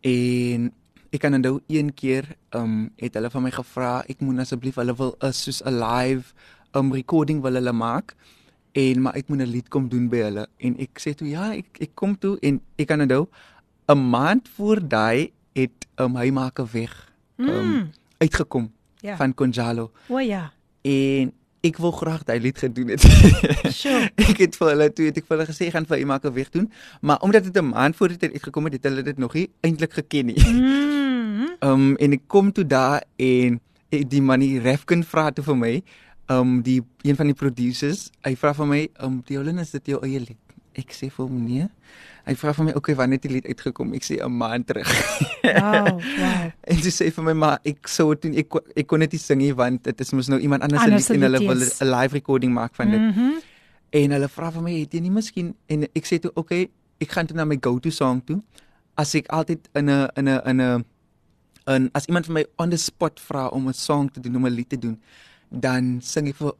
En 0.00 0.70
ek 1.12 1.20
kan 1.20 1.36
onthou 1.36 1.60
een 1.68 1.92
keer 1.94 2.30
um 2.56 2.90
het 2.96 3.18
hulle 3.18 3.30
van 3.30 3.44
my 3.44 3.52
gevra 3.52 3.92
ek 4.08 4.24
moet 4.24 4.44
asseblief 4.46 4.80
hulle 4.80 4.96
wil 4.96 5.16
is 5.28 5.42
soos 5.44 5.60
'n 5.64 5.76
live 5.80 6.32
um 6.72 6.92
recording 6.92 7.42
wil 7.44 7.60
hulle 7.60 7.72
maak 7.72 8.16
en 8.72 9.02
maar 9.02 9.16
ek 9.20 9.28
moet 9.28 9.44
'n 9.44 9.52
lied 9.52 9.68
kom 9.68 9.88
doen 9.88 10.08
by 10.08 10.24
hulle 10.28 10.46
en 10.58 10.76
ek 10.80 10.96
sê 10.96 11.12
toe 11.14 11.28
ja 11.28 11.52
ek 11.52 11.76
ek 11.80 11.94
kom 11.94 12.16
toe 12.16 12.38
en 12.42 12.60
ek 12.78 12.88
kan 12.88 13.00
onthou 13.00 13.28
'n 13.88 14.10
maand 14.10 14.48
voor 14.48 14.80
daai 14.80 15.32
het 15.52 15.86
um, 16.00 16.16
hy 16.16 16.30
maak 16.30 16.58
'n 16.58 16.68
weg 16.72 17.12
um, 17.36 17.46
mm. 17.46 17.90
uitgekom 18.18 18.72
ja. 19.00 19.16
van 19.16 19.34
Konjalo. 19.34 19.90
O 20.08 20.18
ja. 20.18 20.52
En 20.82 21.32
ek 21.62 21.78
wil 21.78 21.92
graag 21.94 22.24
daai 22.26 22.40
lied 22.42 22.58
gedoen 22.58 22.90
het. 22.90 23.04
sure. 23.80 24.10
ek 24.18 24.40
het 24.42 24.56
vir 24.58 24.70
hulle 24.72 24.88
toe 24.90 25.06
het 25.08 25.18
ek 25.20 25.26
vir 25.28 25.36
hulle 25.36 25.48
gesê 25.50 25.68
gaan 25.70 25.86
vir 25.86 26.00
hy 26.00 26.06
maak 26.10 26.26
'n 26.26 26.34
weg 26.34 26.50
doen, 26.50 26.66
maar 27.00 27.22
omdat 27.22 27.46
dit 27.46 27.56
'n 27.56 27.70
maand 27.70 27.96
voor 27.96 28.08
dit 28.08 28.32
uitgekom 28.34 28.64
het, 28.66 28.72
het 28.72 28.84
hulle 28.90 29.02
dit 29.02 29.18
nog 29.18 29.34
nie 29.34 29.48
eintlik 29.62 29.92
geken 29.92 30.26
nie. 30.26 30.40
Mm. 30.42 31.48
um 31.62 31.96
en 32.02 32.12
ek 32.12 32.26
kom 32.26 32.52
toe 32.52 32.66
daar 32.66 33.02
en 33.16 33.60
die 33.88 34.22
manie 34.22 34.58
Refkin 34.60 35.04
vra 35.04 35.30
toe 35.30 35.44
vir 35.44 35.56
my 35.56 35.82
um 36.26 36.62
die 36.62 36.82
een 37.02 37.16
van 37.16 37.26
die 37.26 37.38
producers, 37.38 38.10
hy 38.24 38.34
vra 38.36 38.54
vir 38.54 38.66
my, 38.66 38.88
um 38.98 39.22
Diolin 39.26 39.58
is 39.58 39.70
dit 39.70 39.86
jou 39.94 40.02
eie 40.02 40.18
lied? 40.18 40.38
Ek 40.74 40.90
sê 40.90 41.10
vir 41.10 41.26
hom 41.26 41.44
nee. 41.44 41.68
Hy 42.22 42.34
vra 42.38 42.52
vir 42.54 42.64
my, 42.68 42.72
okay, 42.78 42.94
wanneer 42.94 43.18
het 43.18 43.24
die 43.26 43.32
lied 43.34 43.46
uitgekom? 43.50 43.94
Ek 43.98 44.04
sê 44.06 44.20
'n 44.22 44.30
maand 44.30 44.66
terug. 44.66 44.86
Wow, 45.42 45.98
wow. 45.98 46.44
en 46.70 46.76
hy 46.78 46.90
sê 46.94 47.10
vir 47.10 47.24
my, 47.24 47.32
maar 47.34 47.58
ek 47.66 47.88
sou 47.90 48.14
doen 48.14 48.34
ek 48.38 48.46
ek 48.76 48.86
kon 48.86 49.02
net 49.02 49.12
nie 49.12 49.18
sing 49.18 49.40
nie 49.42 49.52
want 49.52 49.82
dit 49.82 50.00
is 50.00 50.12
mos 50.12 50.28
nou 50.30 50.38
iemand 50.38 50.62
anders 50.62 50.86
lied 50.86 51.10
en 51.16 51.22
hulle 51.26 51.40
wil 51.42 51.58
'n 51.58 51.88
live 51.90 52.14
recording 52.14 52.52
maak 52.54 52.74
van 52.78 52.90
dit. 52.90 53.00
Mm 53.00 53.12
-hmm. 53.12 53.42
En 53.92 54.10
hulle 54.10 54.28
vra 54.28 54.50
vir 54.50 54.62
my, 54.62 54.74
het 54.80 54.94
jy 54.94 55.00
nie 55.00 55.10
miskien 55.10 55.54
en 55.68 55.82
ek 55.94 56.06
sê 56.06 56.18
toe, 56.18 56.30
okay, 56.34 56.70
ek 57.00 57.10
gaan 57.10 57.26
toe 57.26 57.36
na 57.36 57.44
my 57.44 57.58
go-to 57.60 57.90
song 57.90 58.22
toe. 58.24 58.40
As 58.96 59.14
ek 59.14 59.26
altyd 59.28 59.68
in 59.74 59.90
'n 59.90 60.08
in 60.16 60.28
'n 60.28 60.40
in 60.46 60.60
'n 60.60 60.84
en 61.66 61.90
as 61.94 62.06
iemand 62.06 62.26
vir 62.26 62.34
my 62.34 62.44
on 62.58 62.70
the 62.70 62.76
spot 62.76 63.20
vra 63.20 63.48
om 63.48 63.68
'n 63.68 63.74
song 63.74 64.10
te 64.12 64.20
doen, 64.20 64.36
om 64.36 64.46
'n 64.46 64.54
lied 64.54 64.68
te 64.68 64.78
doen, 64.78 65.00
dan 65.50 66.00
sing 66.00 66.28
ek 66.28 66.36
vir 66.36 66.52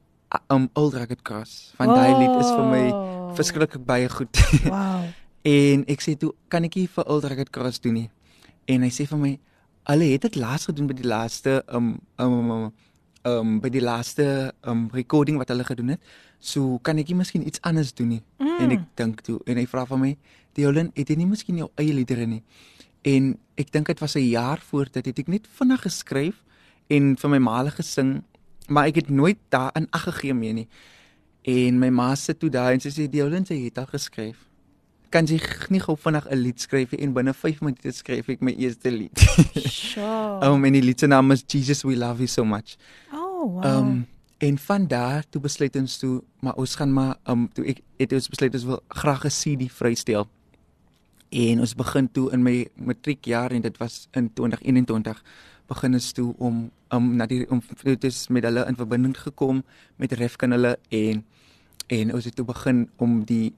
um 0.50 0.68
Old 0.74 0.94
Rugged 0.94 1.22
Cross. 1.22 1.72
Van 1.76 1.88
daai 1.88 2.14
lied 2.18 2.40
is 2.40 2.50
vir 2.50 2.64
my 2.64 2.84
Oh. 2.92 3.34
verskriklik 3.36 3.84
baie 3.86 4.08
goed. 4.08 4.36
Wow. 4.64 5.04
en 5.42 5.84
ek 5.90 6.02
sê 6.04 6.14
toe 6.18 6.32
kan 6.48 6.64
ek 6.64 6.76
nie 6.78 6.88
vir 6.88 7.08
Old 7.10 7.24
Rugged 7.24 7.50
Cross 7.50 7.80
doen 7.82 7.94
nie. 7.94 8.08
En 8.70 8.82
hy 8.82 8.90
sê 8.94 9.06
vir 9.10 9.18
my 9.18 9.32
hulle 9.90 10.10
het 10.12 10.26
dit 10.28 10.38
laas 10.38 10.68
gedoen 10.70 10.86
by 10.86 10.96
die 10.98 11.08
laaste 11.08 11.62
um 11.74 11.96
um 12.22 12.50
um, 12.54 12.66
um 13.26 13.56
by 13.62 13.70
die 13.72 13.82
laaste 13.82 14.26
um 14.62 14.88
recording 14.94 15.40
wat 15.40 15.50
hulle 15.50 15.66
gedoen 15.66 15.96
het. 15.96 16.12
So 16.38 16.78
kan 16.86 16.98
ek 16.98 17.10
nie 17.10 17.18
miskien 17.18 17.46
iets 17.46 17.62
anders 17.66 17.92
doen 17.94 18.16
nie. 18.16 18.22
Mm. 18.38 18.60
En 18.62 18.76
ek 18.78 18.86
dink 18.98 19.24
toe 19.26 19.40
en 19.46 19.58
hy 19.58 19.66
vra 19.66 19.84
van 19.86 20.00
my, 20.00 20.16
"Diolin, 20.54 20.92
het 20.94 21.08
jy 21.08 21.16
nie 21.16 21.26
miskien 21.26 21.56
jou 21.56 21.70
eie 21.76 21.92
liedere 21.92 22.26
nie?" 22.26 22.42
En 23.02 23.38
ek 23.58 23.72
dink 23.72 23.86
dit 23.86 23.98
was 23.98 24.14
'n 24.14 24.30
jaar 24.30 24.58
voor 24.58 24.86
dit 24.90 25.06
het 25.06 25.18
ek 25.18 25.28
net 25.28 25.46
vinnig 25.46 25.82
geskryf 25.82 26.42
en 26.88 27.16
vir 27.16 27.30
my 27.30 27.38
ma 27.38 27.70
gesing, 27.70 28.22
maar 28.68 28.86
ek 28.86 28.94
het 28.94 29.08
nooit 29.08 29.38
daarin 29.50 29.86
ag 29.90 30.02
gegee 30.02 30.34
mee 30.34 30.52
nie. 30.52 30.68
En 31.42 31.78
my 31.78 31.88
ma 31.88 32.14
sit 32.14 32.38
toe 32.38 32.50
daar 32.50 32.72
en 32.72 32.80
sy 32.80 32.88
sê 32.88 33.10
Diolin 33.10 33.46
sy 33.46 33.64
het 33.64 33.78
al 33.78 33.86
geskryf. 33.86 34.51
Kan 35.12 35.28
jy 35.28 35.38
nie 35.68 35.80
gou 35.82 35.96
vinnig 36.00 36.26
'n 36.30 36.38
lied 36.40 36.60
skryf 36.60 36.92
nie 36.92 37.02
en 37.04 37.12
binne 37.12 37.34
5 37.34 37.60
minute 37.60 37.92
skryf 37.92 38.28
ek 38.32 38.40
my 38.40 38.54
eerste 38.56 38.90
lied. 38.90 39.18
Sure. 39.68 40.40
um 40.46 40.64
en 40.64 40.72
die 40.72 40.82
lied 40.82 41.00
se 41.00 41.06
naam 41.06 41.30
is 41.32 41.44
Jesus 41.46 41.84
we 41.84 41.96
love 41.96 42.18
you 42.18 42.28
so 42.28 42.44
much. 42.44 42.76
oh, 43.12 43.60
wow. 43.60 43.64
Um 43.64 44.06
en 44.38 44.58
van 44.58 44.86
daar 44.86 45.22
toe 45.30 45.40
besluit 45.40 45.76
ons 45.76 45.98
toe 45.98 46.22
maar 46.40 46.56
ons 46.58 46.74
gaan 46.74 46.92
maar 46.92 47.16
um 47.28 47.48
toe 47.52 47.66
ek 47.66 47.82
het 47.98 48.12
ons 48.12 48.28
besluit 48.28 48.54
ons 48.54 48.64
wil 48.64 48.80
graag 48.88 49.24
'n 49.24 49.30
CD 49.30 49.68
vrystel. 49.70 50.26
En 51.30 51.60
ons 51.60 51.74
begin 51.74 52.08
toe 52.12 52.32
in 52.32 52.42
my 52.42 52.68
matriekjaar 52.76 53.52
en 53.52 53.60
dit 53.60 53.76
was 53.78 54.08
in 54.12 54.32
2021 54.32 55.22
begin 55.68 55.94
ons 55.94 56.12
toe 56.12 56.34
om 56.38 56.70
um 56.92 57.16
na 57.16 57.26
die 57.26 57.44
om 57.50 57.62
dit 57.82 58.04
is 58.04 58.28
met 58.28 58.44
hulle 58.44 58.64
in 58.66 58.76
verbinding 58.76 59.16
gekom 59.16 59.62
met 59.96 60.12
Refkin 60.12 60.50
hulle 60.50 60.78
en 60.88 61.24
en 61.86 62.14
ons 62.14 62.24
het 62.24 62.36
toe 62.36 62.44
begin 62.44 62.88
om 62.96 63.24
die 63.24 63.52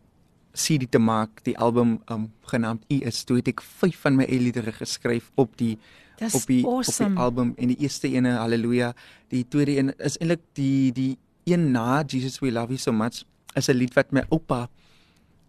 CD 0.55 0.87
te 0.91 0.99
maak, 0.99 1.43
die 1.45 1.57
album 1.59 1.99
um 2.11 2.31
genaamd 2.51 2.85
U 2.89 3.01
is 3.07 3.25
toe 3.25 3.37
het 3.41 3.49
ek 3.49 3.61
5 3.61 4.01
van 4.07 4.17
my 4.17 4.27
liedere 4.31 4.73
geskryf 4.73 5.31
op 5.35 5.57
die 5.59 5.77
Dis 6.19 6.35
op 6.35 6.47
die 6.47 6.63
op 6.63 6.79
awesome. 6.79 7.11
die 7.11 7.19
album. 7.19 7.55
En 7.59 7.69
die 7.73 7.79
eerste 7.83 8.09
ene 8.09 8.37
Halleluja, 8.39 8.93
die 9.29 9.43
tweede 9.51 9.77
een 9.77 9.91
is 9.99 10.19
eintlik 10.21 10.45
die 10.55 10.93
die 10.95 11.19
een 11.45 11.73
na 11.73 12.05
Jesus 12.07 12.39
we 12.39 12.53
love 12.53 12.69
you 12.69 12.79
so 12.79 12.93
much 12.93 13.25
is 13.55 13.69
'n 13.69 13.77
lied 13.77 13.95
wat 13.95 14.13
my 14.13 14.23
oupa 14.31 14.69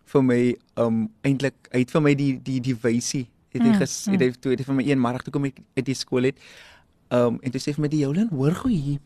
vir 0.06 0.24
my 0.24 0.42
um 0.78 1.10
eintlik 1.26 1.56
hy 1.72 1.80
het 1.80 1.92
vir 1.92 2.02
my 2.02 2.14
die 2.16 2.34
die 2.44 2.60
die 2.60 2.76
wysie 2.76 3.28
het 3.56 3.62
hy 3.62 3.72
Mm, 3.72 3.80
ges 3.80 4.06
het 4.12 4.22
hy 4.22 4.32
toe 4.32 4.52
het 4.52 4.60
hy 4.60 4.66
vir 4.66 4.76
my 4.76 4.84
een 4.84 5.02
middag 5.02 5.24
toe 5.24 5.32
kom 5.32 5.46
ek 5.46 5.62
uit 5.78 5.86
die 5.86 5.96
skool 5.96 6.24
het 6.24 6.38
um 7.10 7.40
en 7.42 7.52
toe 7.52 7.62
sê 7.62 7.74
vir 7.74 7.82
my 7.82 7.88
die 7.88 8.04
Jolien 8.04 8.30
hoor 8.30 8.54
gou 8.54 8.70
hier 8.70 9.00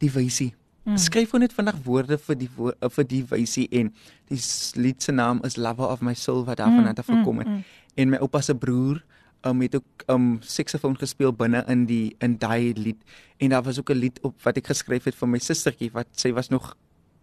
die 0.00 0.10
wysie 0.10 0.52
Mm. 0.84 0.96
skryf 0.98 1.30
gou 1.30 1.38
net 1.38 1.52
vandag 1.52 1.76
woorde 1.84 2.18
vir 2.18 2.34
die 2.36 2.48
wo 2.56 2.72
uh, 2.80 2.88
vir 2.90 3.04
die 3.04 3.22
wysie 3.30 3.68
en 3.70 3.92
die 4.28 4.40
lied 4.74 5.02
se 5.02 5.12
naam 5.12 5.40
is 5.44 5.56
Lover 5.56 5.86
of 5.92 6.00
my 6.02 6.14
soul 6.14 6.44
wat 6.44 6.56
daarvan 6.58 6.84
Mm, 6.84 6.98
af 6.98 7.06
gekom 7.06 7.38
het. 7.38 7.46
mm, 7.46 7.62
en 7.94 8.10
my 8.10 8.16
oupa 8.16 8.40
se 8.40 8.54
broer 8.54 9.02
um 9.44 9.60
het 9.60 9.74
ook 9.74 10.02
um 10.10 10.38
saksofoon 10.42 10.98
gespeel 10.98 11.32
binne 11.32 11.64
in 11.68 11.86
die 11.86 12.16
in 12.20 12.36
daai 12.38 12.72
lied. 12.74 12.96
En 13.38 13.48
daar 13.48 13.62
was 13.62 13.78
ook 13.78 13.90
'n 13.90 13.98
lied 13.98 14.18
op 14.22 14.42
wat 14.42 14.56
ek 14.56 14.66
geskryf 14.66 15.04
het 15.04 15.14
vir 15.14 15.28
my 15.28 15.38
sustertjie 15.38 15.90
wat 15.92 16.06
sy 16.12 16.32
was 16.32 16.48
nog 16.48 16.76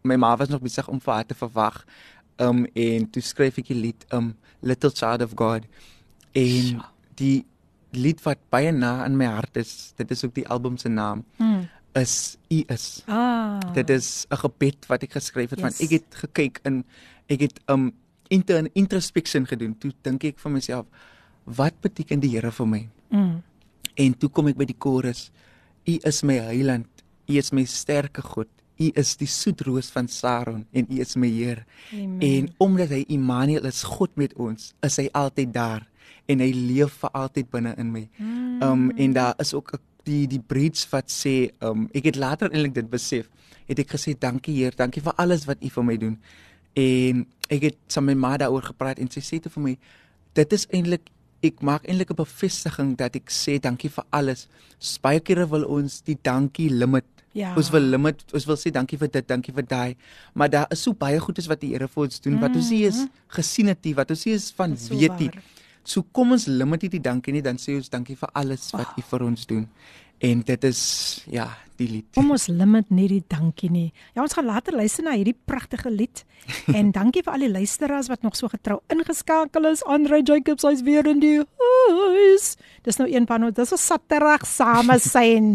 my 0.03 0.16
ma 0.16 0.38
was 0.38 0.49
nog 0.49 0.62
besig 0.62 0.88
om 0.88 0.99
vir 1.01 1.14
haar 1.14 1.26
te 1.26 1.36
verwag. 1.36 1.86
Um 2.38 2.66
en 2.76 3.10
toe 3.10 3.22
skryf 3.22 3.57
ek 3.57 3.68
die 3.68 3.76
lied 3.82 4.05
um 4.14 4.36
Little 4.62 4.89
Child 4.91 5.22
of 5.22 5.32
God. 5.36 5.64
En 6.32 6.82
die 7.16 7.45
lied 7.91 8.22
wat 8.24 8.38
baie 8.49 8.72
na 8.72 9.05
in 9.05 9.18
my 9.18 9.26
hart 9.26 9.57
is 9.57 9.93
dit 9.97 10.12
is 10.12 10.24
ook 10.26 10.34
die 10.36 10.47
album 10.47 10.78
se 10.78 10.89
naam. 10.89 11.24
Mm. 11.38 11.68
Is 11.96 12.38
U 12.52 12.64
is 12.68 13.04
Ah. 13.08 13.60
dit 13.74 13.90
is 13.90 14.26
'n 14.32 14.36
gebed 14.38 14.86
wat 14.88 15.04
ek 15.04 15.12
geskryf 15.12 15.50
het 15.50 15.60
Yes. 15.60 15.62
want 15.62 15.82
ek 15.82 15.90
het 15.90 16.16
gekyk 16.16 16.60
in 16.66 16.84
ek 17.30 17.40
het 17.40 17.60
um 17.68 17.92
intern 18.30 18.68
introspection 18.74 19.46
gedoen 19.48 19.76
toe 19.78 19.92
dink 20.04 20.24
ek 20.24 20.40
vir 20.40 20.52
myself 20.52 20.86
wat 21.46 21.74
beteken 21.82 22.20
die 22.20 22.30
Here 22.30 22.52
vir 22.52 22.68
my 22.68 22.88
Mm. 23.12 23.42
en 23.98 24.14
toe 24.18 24.30
kom 24.30 24.48
ek 24.48 24.56
by 24.58 24.66
die 24.66 24.76
chorus 24.80 25.32
U 25.88 25.98
is 26.04 26.24
my 26.24 26.38
heiland 26.38 26.86
U 27.28 27.34
is 27.38 27.52
my 27.52 27.64
sterke 27.66 28.22
God 28.22 28.48
U 28.80 28.92
is 28.96 29.18
die 29.18 29.28
soetroos 29.28 29.90
van 29.92 30.08
Saron 30.08 30.66
en 30.74 30.86
U 30.90 31.00
is 31.00 31.16
my 31.16 31.28
Heer 31.28 31.66
Amen. 31.94 32.22
en 32.22 32.50
omdat 32.60 32.90
hy 32.90 33.06
Immanuel 33.08 33.66
is 33.66 33.84
God 33.84 34.10
met 34.16 34.34
ons 34.36 34.74
is 34.84 34.96
hy 34.98 35.10
altyd 35.14 35.54
daar 35.54 35.88
en 36.28 36.40
hy 36.40 36.52
leef 36.54 36.92
vir 37.02 37.10
altyd 37.14 37.50
binne 37.50 37.74
in 37.78 37.92
my 37.92 38.08
Mm. 38.20 38.62
Um 38.64 38.92
en 38.92 39.14
daar 39.14 39.34
is 39.40 39.54
ook 39.54 39.72
'n- 39.74 39.80
die 40.08 40.28
die 40.28 40.39
bridge 40.39 40.88
wat 40.91 41.12
sê 41.12 41.52
um 41.66 41.88
ek 41.93 42.12
het 42.12 42.20
later 42.20 42.52
eintlik 42.52 42.74
dit 42.74 42.89
besef. 42.89 43.30
Het 43.70 43.84
ek 43.84 43.95
gesê 43.95 44.16
dankie 44.18 44.56
Heer, 44.56 44.76
dankie 44.76 45.02
vir 45.02 45.14
alles 45.18 45.45
wat 45.50 45.62
U 45.64 45.70
vir 45.70 45.86
my 45.86 45.97
doen. 45.97 46.18
En 46.78 47.26
ek 47.50 47.70
het 47.70 47.78
saam 47.88 48.10
met 48.10 48.18
my 48.18 48.28
ma 48.28 48.38
daaroor 48.38 48.72
gepraat 48.72 49.00
en 49.00 49.10
sy 49.12 49.22
sê 49.26 49.39
toe 49.41 49.52
vir 49.54 49.64
my 49.64 49.78
dit 50.38 50.54
is 50.54 50.68
eintlik 50.70 51.10
ek 51.45 51.62
maak 51.64 51.86
eintlik 51.88 52.12
'n 52.12 52.20
bevestiging 52.20 52.97
dat 52.97 53.16
ek 53.16 53.30
sê 53.32 53.60
dankie 53.60 53.89
vir 53.89 54.06
alles. 54.12 54.47
Baie 55.02 55.20
kere 55.20 55.47
wil 55.47 55.64
ons 55.64 56.02
die 56.02 56.18
dankie 56.22 56.70
limit. 56.70 57.06
Ja. 57.34 57.56
Ons 57.56 57.70
wil 57.70 57.82
limit, 57.82 58.24
ons 58.34 58.45
wil 58.45 58.58
sê 58.58 58.72
dankie 58.72 58.97
vir 58.97 59.08
dit, 59.08 59.28
dankie 59.28 59.54
vir 59.54 59.64
daai. 59.64 59.95
Maar 60.34 60.50
daar 60.50 60.68
is 60.72 60.82
so 60.82 60.93
baie 60.93 61.20
goedes 61.20 61.47
wat 61.47 61.62
die 61.62 61.70
Here 61.70 61.88
vir 61.88 62.04
ons 62.04 62.20
doen 62.20 62.39
wat 62.39 62.56
ons 62.56 62.70
nie 62.70 62.84
eens 62.84 63.08
gesien 63.28 63.68
het 63.68 63.84
nie, 63.86 63.93
wat 63.95 64.10
ons 64.10 64.26
nie 64.26 64.34
eens 64.34 64.52
van 64.52 64.78
so 64.78 64.97
weet 64.97 65.20
nie. 65.20 65.32
So 65.90 66.06
kom 66.14 66.36
ons 66.36 66.46
limit 66.46 66.86
nie 66.86 66.92
die 67.00 67.02
dankie 67.02 67.34
nie, 67.34 67.42
dan 67.42 67.58
sê 67.58 67.80
ons 67.80 67.90
dankie 67.90 68.18
vir 68.20 68.30
alles 68.38 68.70
wat 68.76 68.94
U 69.00 69.02
vir 69.10 69.26
ons 69.26 69.50
doen. 69.50 69.66
En 70.20 70.42
dit 70.46 70.64
is 70.68 70.82
ja, 71.32 71.48
die 71.80 71.88
lied. 71.88 72.08
Kom 72.18 72.30
ons 72.36 72.50
limit 72.52 72.90
nie 72.94 73.08
die 73.10 73.22
dankie 73.32 73.70
nie. 73.72 73.88
Ja, 74.14 74.22
ons 74.22 74.36
gaan 74.36 74.50
later 74.50 74.76
luister 74.76 75.06
na 75.08 75.16
hierdie 75.16 75.38
pragtige 75.48 75.90
lied. 75.90 76.26
En 76.76 76.92
dankie 77.00 77.24
vir 77.26 77.38
al 77.38 77.46
die 77.48 77.52
luisteraars 77.54 78.10
wat 78.12 78.26
nog 78.28 78.36
so 78.38 78.52
getrou 78.52 78.82
ingeskakel 78.94 79.70
is. 79.72 79.86
Andre 79.88 80.20
Jacobs 80.22 80.68
hy's 80.68 80.84
weer 80.86 81.08
in 81.10 81.24
die 81.24 81.38
huis. 81.40 82.52
Dis 82.86 83.00
nou 83.00 83.08
een 83.10 83.26
van 83.30 83.48
ons. 83.48 83.56
Dis 83.56 83.74
'n 83.74 83.82
Saterdag 83.82 84.46
same 84.46 85.00
syn. 85.14 85.50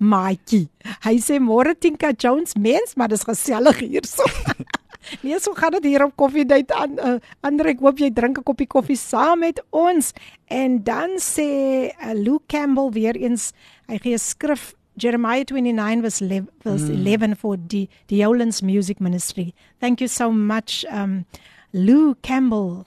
Maatjie. 0.00 0.68
Hy 1.04 1.16
sê 1.20 1.40
môre 1.40 1.74
Tinka 1.76 2.12
Jones 2.16 2.54
mens, 2.56 2.94
maar 2.96 3.08
dis 3.08 3.24
gesellig 3.24 3.82
hierso. 3.84 4.24
Nee, 5.22 5.40
so 5.40 5.54
gaan 5.54 5.70
dit 5.70 5.84
hier 5.84 6.04
op 6.04 6.16
Coffee 6.16 6.46
Date 6.46 6.74
aan. 6.74 6.98
Uh, 6.98 7.14
Andre, 7.40 7.68
ek 7.68 7.80
hoop 7.80 7.98
jy 7.98 8.10
drink 8.12 8.38
'n 8.38 8.42
koppie 8.42 8.66
koffie 8.66 8.96
saam 8.96 9.38
met 9.38 9.62
ons. 9.70 10.12
En 10.46 10.82
dan 10.82 11.16
sê 11.18 11.88
uh, 11.90 12.12
Luke 12.14 12.46
Campbell 12.46 12.90
weer 12.90 13.16
eens, 13.16 13.52
hy 13.86 13.98
gee 13.98 14.14
'n 14.14 14.18
skrif 14.18 14.74
Jeremiah 15.00 15.44
29 15.44 16.02
was 16.02 16.20
11 16.20 16.44
was 16.62 16.88
11 16.88 17.38
for 17.38 17.56
die 17.56 17.88
die 18.06 18.26
Owens 18.26 18.60
Music 18.60 19.00
Ministry. 19.00 19.54
Thank 19.78 20.00
you 20.00 20.08
so 20.08 20.30
much 20.32 20.84
um 20.92 21.24
Lou 21.72 22.14
Campbell. 22.20 22.84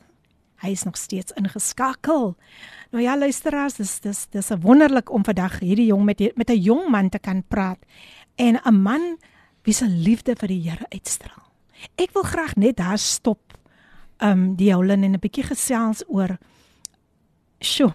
Hy 0.62 0.72
is 0.72 0.84
nog 0.84 0.98
steeds 0.98 1.32
ingeskakel. 1.36 2.36
Nou 2.92 3.04
ja, 3.04 3.18
luisteraars, 3.18 3.74
dis 3.74 4.00
dis 4.00 4.28
dis 4.30 4.52
'n 4.52 4.62
wonderlik 4.62 5.12
om 5.12 5.24
vandag 5.24 5.60
hierdie 5.60 5.88
jong 5.88 6.04
met 6.04 6.20
met 6.36 6.50
'n 6.50 6.62
jong 6.62 6.90
man 6.90 7.10
te 7.10 7.20
kan 7.20 7.44
praat 7.48 7.80
en 8.36 8.60
'n 8.64 8.82
man 8.82 9.18
wie 9.64 9.74
se 9.74 9.88
liefde 9.88 10.36
vir 10.36 10.48
die 10.48 10.70
Here 10.70 10.86
uitstraal. 10.90 11.53
Ek 11.96 12.14
wil 12.16 12.24
graag 12.24 12.56
net 12.56 12.78
daar 12.78 12.98
stop. 12.98 13.58
Um 14.24 14.56
die 14.56 14.70
Jolyn 14.72 15.04
en 15.04 15.14
'n 15.14 15.20
bietjie 15.20 15.44
gesels 15.44 16.04
oor 16.08 16.38
Sjoe. 17.60 17.94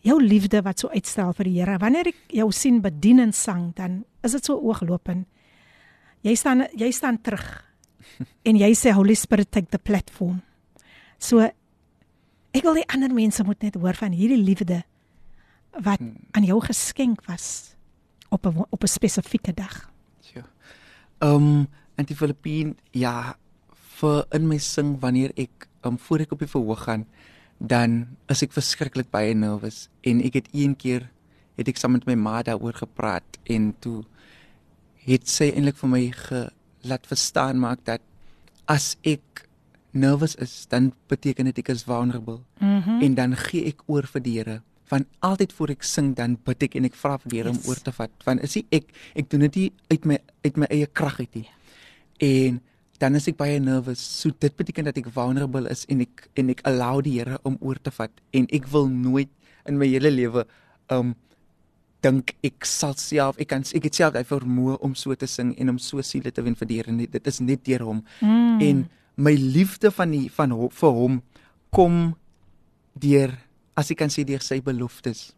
Jou 0.00 0.22
liefde 0.22 0.62
wat 0.62 0.78
so 0.78 0.88
uitstraal 0.88 1.32
vir 1.32 1.44
die 1.44 1.60
Here. 1.60 1.78
Wanneer 1.78 2.06
ek 2.06 2.16
jou 2.28 2.52
sien 2.52 2.80
bedien 2.80 3.18
en 3.18 3.32
sang, 3.32 3.74
dan 3.74 4.04
is 4.22 4.32
dit 4.32 4.44
so 4.44 4.54
ooglopend. 4.54 5.26
Jy 6.22 6.34
staan 6.34 6.66
jy 6.76 6.90
staan 6.90 7.20
terug 7.22 7.64
en 8.48 8.56
jy 8.56 8.74
sê 8.74 8.92
Holy 8.92 9.14
Spirit 9.14 9.50
take 9.50 9.70
the 9.70 9.78
platform. 9.78 10.42
So 11.18 11.40
ek 11.40 12.62
wil 12.62 12.74
die 12.74 12.88
ander 12.88 13.12
mense 13.14 13.44
moet 13.44 13.62
net 13.62 13.74
hoor 13.74 13.94
van 13.94 14.12
hierdie 14.12 14.42
liefde 14.42 14.82
wat 15.84 16.00
aan 16.32 16.46
jou 16.46 16.60
geskenk 16.64 17.26
was 17.26 17.76
op 18.30 18.46
'n 18.46 18.64
op 18.70 18.82
'n 18.82 18.86
spesifieke 18.86 19.54
dag. 19.54 19.90
Ja. 20.34 20.44
Um 21.18 21.68
in 21.98 22.06
die 22.08 22.16
Filippine, 22.16 22.74
ja, 22.94 23.34
vir 23.98 24.26
in 24.36 24.46
my 24.48 24.58
sing 24.62 24.96
wanneer 25.02 25.32
ek 25.36 25.66
um 25.86 25.98
voor 25.98 26.22
ek 26.24 26.32
op 26.36 26.42
die 26.44 26.50
verhoog 26.50 26.84
gaan, 26.86 27.06
dan 27.58 28.16
is 28.30 28.42
ek 28.46 28.54
verskriklik 28.54 29.10
baie 29.10 29.34
nervus 29.34 29.88
en 30.06 30.22
ek 30.22 30.38
het 30.38 30.48
een 30.54 30.76
keer 30.78 31.08
het 31.58 31.68
ek 31.70 31.80
saam 31.80 31.96
met 31.96 32.06
my 32.06 32.14
ma 32.14 32.36
daaroor 32.46 32.76
gepraat 32.78 33.38
en 33.50 33.72
toe 33.82 34.04
het 35.08 35.26
sy 35.26 35.48
eintlik 35.50 35.78
vir 35.80 35.90
my 35.90 36.04
ge 36.14 36.44
laat 36.86 37.08
verstaan 37.10 37.58
maak 37.58 37.82
dat 37.88 38.04
as 38.70 38.92
ek 39.02 39.48
nervus 39.96 40.36
is, 40.38 40.66
dan 40.70 40.92
beteken 41.08 41.48
dit 41.48 41.58
ek 41.64 41.72
is 41.72 41.82
vulnerable. 41.88 42.42
Mhm. 42.60 43.02
En 43.02 43.14
dan 43.14 43.36
gee 43.48 43.64
ek 43.66 43.82
oor 43.88 44.06
vir 44.06 44.22
die 44.22 44.36
Here. 44.38 44.62
Van 44.88 45.06
altyd 45.20 45.52
voor 45.52 45.70
ek 45.70 45.82
sing 45.82 46.14
dan 46.16 46.38
bid 46.44 46.62
ek 46.62 46.76
en 46.76 46.84
ek 46.84 46.94
vra 46.94 47.16
vir 47.18 47.30
die 47.30 47.38
Here 47.38 47.50
Yes. 47.50 47.64
om 47.64 47.70
oor 47.70 47.80
te 47.82 47.92
vat. 47.92 48.10
Want 48.24 48.42
is 48.42 48.54
nie 48.54 48.66
ek 48.70 48.84
ek 49.16 49.30
doen 49.30 49.40
dit 49.40 49.56
nie 49.56 49.72
uit 49.90 50.04
my 50.04 50.18
uit 50.44 50.56
my 50.56 50.66
eie 50.70 50.86
krag 50.86 51.18
uit 51.20 51.34
nie. 51.34 51.48
En 52.18 52.60
dan 52.98 53.14
is 53.14 53.28
ek 53.30 53.36
baie 53.38 53.60
nervous. 53.62 54.00
So 54.02 54.30
dit 54.38 54.56
beteken 54.56 54.88
dat 54.90 54.96
ek 54.98 55.10
vulnerable 55.14 55.70
is 55.70 55.84
en 55.88 56.02
ek 56.02 56.28
en 56.34 56.50
ek 56.50 56.64
allow 56.66 56.98
die 57.04 57.18
Here 57.20 57.38
om 57.46 57.56
oor 57.60 57.78
te 57.78 57.90
vat 57.94 58.10
en 58.34 58.48
ek 58.50 58.66
wil 58.72 58.88
nooit 58.90 59.30
in 59.68 59.78
my 59.78 59.86
hele 59.86 60.10
lewe 60.10 60.44
um 60.90 61.14
dink 62.02 62.34
ek 62.46 62.66
sal 62.66 62.94
self 62.98 63.38
ek 63.42 63.48
kan 63.50 63.64
ek 63.74 63.88
het 63.88 63.96
self 63.98 64.14
daai 64.14 64.26
vermoë 64.26 64.76
om 64.86 64.94
so 64.98 65.14
te 65.18 65.26
sing 65.26 65.50
en 65.58 65.74
om 65.74 65.78
so 65.82 66.02
siele 66.02 66.30
te 66.30 66.42
wen 66.46 66.54
vir 66.58 66.68
die 66.70 66.78
Here 66.78 66.94
net 66.94 67.12
dit 67.12 67.26
is 67.26 67.40
net 67.40 67.64
deur 67.66 67.84
hom 67.86 68.04
Mm. 68.22 68.60
en 68.62 68.84
my 69.18 69.34
liefde 69.34 69.90
van 69.90 70.10
die 70.14 70.28
van 70.30 70.50
ho, 70.54 70.68
vir 70.70 70.90
hom 70.94 71.22
kom 71.74 72.14
deur 72.94 73.34
as 73.76 73.90
ek 73.90 73.98
kan 73.98 74.10
sê 74.10 74.24
deur 74.24 74.42
sy 74.42 74.60
beloftes 74.62 75.32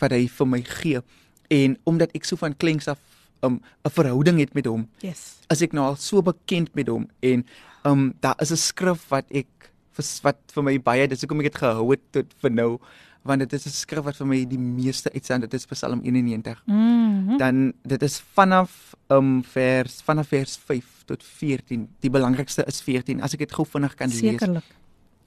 wat 0.00 0.14
hy 0.14 0.26
vir 0.30 0.46
my 0.46 0.62
gee 0.62 1.02
en 1.50 1.76
omdat 1.84 2.14
ek 2.14 2.24
so 2.24 2.36
van 2.36 2.54
klenks 2.54 2.88
af 2.88 2.98
um, 3.42 3.60
'n 3.84 3.90
verhouding 3.90 4.38
het 4.38 4.54
met 4.54 4.66
hom 4.66 4.88
Yes. 5.00 5.38
is 5.50 5.62
ek 5.62 5.72
nou 5.72 5.84
al 5.86 5.96
so 5.96 6.22
bekend 6.22 6.74
met 6.74 6.88
hom 6.88 7.08
en 7.22 7.44
um 7.84 8.14
daar 8.20 8.36
is 8.40 8.50
'n 8.52 8.56
skrif 8.56 9.08
wat 9.10 9.24
ek 9.30 9.46
wat 10.22 10.36
vir 10.52 10.62
my 10.62 10.78
baie 10.78 11.06
dis 11.08 11.20
hoekom 11.20 11.40
ek 11.40 11.52
dit 11.52 11.58
gehou 11.62 11.90
het 11.90 12.00
tot 12.12 12.26
vir 12.42 12.50
nou 12.50 12.78
want 13.24 13.40
dit 13.40 13.52
is 13.52 13.66
'n 13.66 13.70
skrif 13.70 14.04
wat 14.04 14.16
vir 14.16 14.26
my 14.26 14.44
die 14.44 14.58
meeste 14.58 15.10
uitstaan 15.12 15.40
dit 15.40 15.54
is 15.54 15.66
Psalm 15.66 16.00
91 16.02 16.62
Mhm. 16.66 17.36
dan 17.38 17.72
dit 17.86 18.02
is 18.02 18.20
vanaf 18.34 18.94
um 19.10 19.42
vers 19.44 20.02
vanaf 20.02 20.28
vers 20.28 20.56
5 20.56 21.04
tot 21.06 21.22
14 21.22 21.88
die 22.00 22.10
belangrikste 22.10 22.64
is 22.66 22.80
14 22.82 23.20
as 23.22 23.32
ek 23.34 23.38
dit 23.38 23.52
gou 23.52 23.64
vinnig 23.66 23.94
kan 23.94 24.08
lees 24.08 24.20
Sekerlik. 24.40 24.64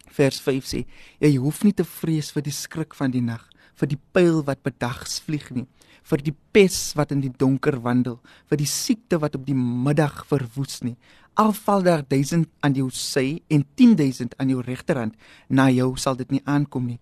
vers 0.10 0.40
5 0.42 0.66
sê 0.66 0.86
jy 1.20 1.36
hoef 1.38 1.64
nie 1.64 1.74
te 1.74 1.84
vrees 1.86 2.32
vir 2.32 2.42
die 2.44 2.52
skrik 2.52 2.94
van 2.96 3.12
die 3.12 3.22
nag 3.22 3.48
vir 3.76 3.88
die 3.88 4.00
pyl 4.14 4.44
wat 4.44 4.64
bedags 4.64 5.20
vlieg 5.20 5.52
nie 5.52 5.68
vir 6.08 6.24
die 6.24 6.36
pes 6.56 6.94
wat 6.96 7.12
in 7.12 7.22
die 7.24 7.32
donker 7.38 7.80
wandel 7.84 8.20
vir 8.50 8.58
die 8.62 8.70
siekte 8.70 9.20
wat 9.20 9.36
op 9.36 9.46
die 9.48 9.56
middag 9.58 10.24
verwoes 10.30 10.82
nie. 10.86 10.96
Al 11.38 11.52
val 11.54 11.84
daar 11.86 12.04
1000 12.10 12.48
aan 12.66 12.74
jou 12.80 12.88
sy 12.94 13.42
en 13.54 13.66
10000 13.78 14.34
aan 14.42 14.50
jou 14.50 14.62
regterhand 14.66 15.14
na 15.50 15.68
jou 15.70 15.92
sal 15.98 16.16
dit 16.18 16.32
nie 16.32 16.42
aankom 16.46 16.88
nie. 16.88 17.00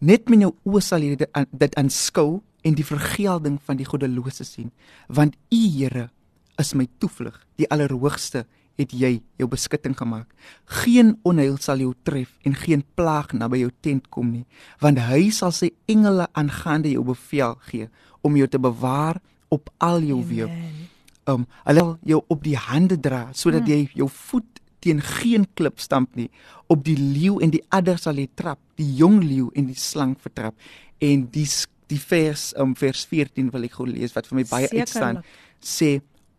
Net 0.00 0.28
met 0.30 0.40
jou 0.44 0.52
oë 0.68 0.82
sal 0.84 1.02
jy 1.02 1.16
dit, 1.16 1.30
aan- 1.32 1.48
dit 1.52 1.74
aanskou 1.74 2.42
en 2.64 2.74
die 2.74 2.84
vergelding 2.84 3.58
van 3.64 3.76
die 3.76 3.86
goddelose 3.86 4.44
sien. 4.44 4.70
Want 5.08 5.36
u 5.50 5.56
Here 5.78 6.10
is 6.58 6.74
my 6.74 6.86
toevlug. 6.98 7.38
Die 7.56 7.68
allerhoogste 7.70 8.44
het 8.78 8.92
jy 8.94 9.20
jou 9.38 9.48
beskutting 9.50 9.96
gemaak. 9.98 10.28
Geen 10.84 11.16
onheil 11.26 11.56
sal 11.58 11.78
jou 11.82 11.94
tref 12.06 12.36
en 12.46 12.54
geen 12.54 12.84
plaag 12.94 13.32
naby 13.32 13.58
jou 13.64 13.70
tent 13.82 14.06
kom 14.14 14.30
nie, 14.30 14.44
want 14.80 14.98
hy 15.08 15.30
sal 15.34 15.50
sy 15.54 15.72
engele 15.90 16.28
aangaande 16.38 16.92
jou 16.94 17.02
bevel 17.04 17.56
gee 17.70 17.88
om 18.20 18.36
jou 18.36 18.48
te 18.48 18.58
bewaar 18.58 19.20
op 19.48 19.70
al 19.78 20.02
jou 20.02 20.20
weë. 20.24 20.48
Amen. 20.48 20.86
Um 21.28 21.44
hulle 21.64 21.84
sal 21.84 21.96
jou 22.08 22.22
op 22.32 22.44
die 22.44 22.56
hande 22.56 22.96
dra 23.00 23.28
sodat 23.36 23.68
jy 23.68 23.88
jou 23.94 24.08
voet 24.08 24.62
teen 24.84 25.00
geen 25.02 25.46
klip 25.58 25.80
stamp 25.82 26.14
nie. 26.16 26.28
Op 26.70 26.84
die 26.86 26.96
leeu 26.96 27.38
en 27.42 27.50
die 27.50 27.64
adder 27.74 27.98
sal 28.00 28.18
jy 28.20 28.28
trap, 28.38 28.60
die 28.78 28.88
jong 29.00 29.20
leeu 29.24 29.48
en 29.58 29.66
die 29.70 29.78
slang 29.78 30.14
vertrap. 30.22 30.54
En 31.02 31.26
die 31.34 31.48
die 31.88 32.00
vers 32.00 32.52
um 32.60 32.74
vers 32.76 33.06
14 33.08 33.48
wil 33.54 33.64
ek 33.64 33.78
gou 33.78 33.86
lees 33.88 34.12
wat 34.16 34.28
vir 34.28 34.42
my 34.42 34.44
baie 34.48 34.68
Sekerlik. 34.68 34.84
uitstaan. 34.84 35.20
Sê 35.64 35.90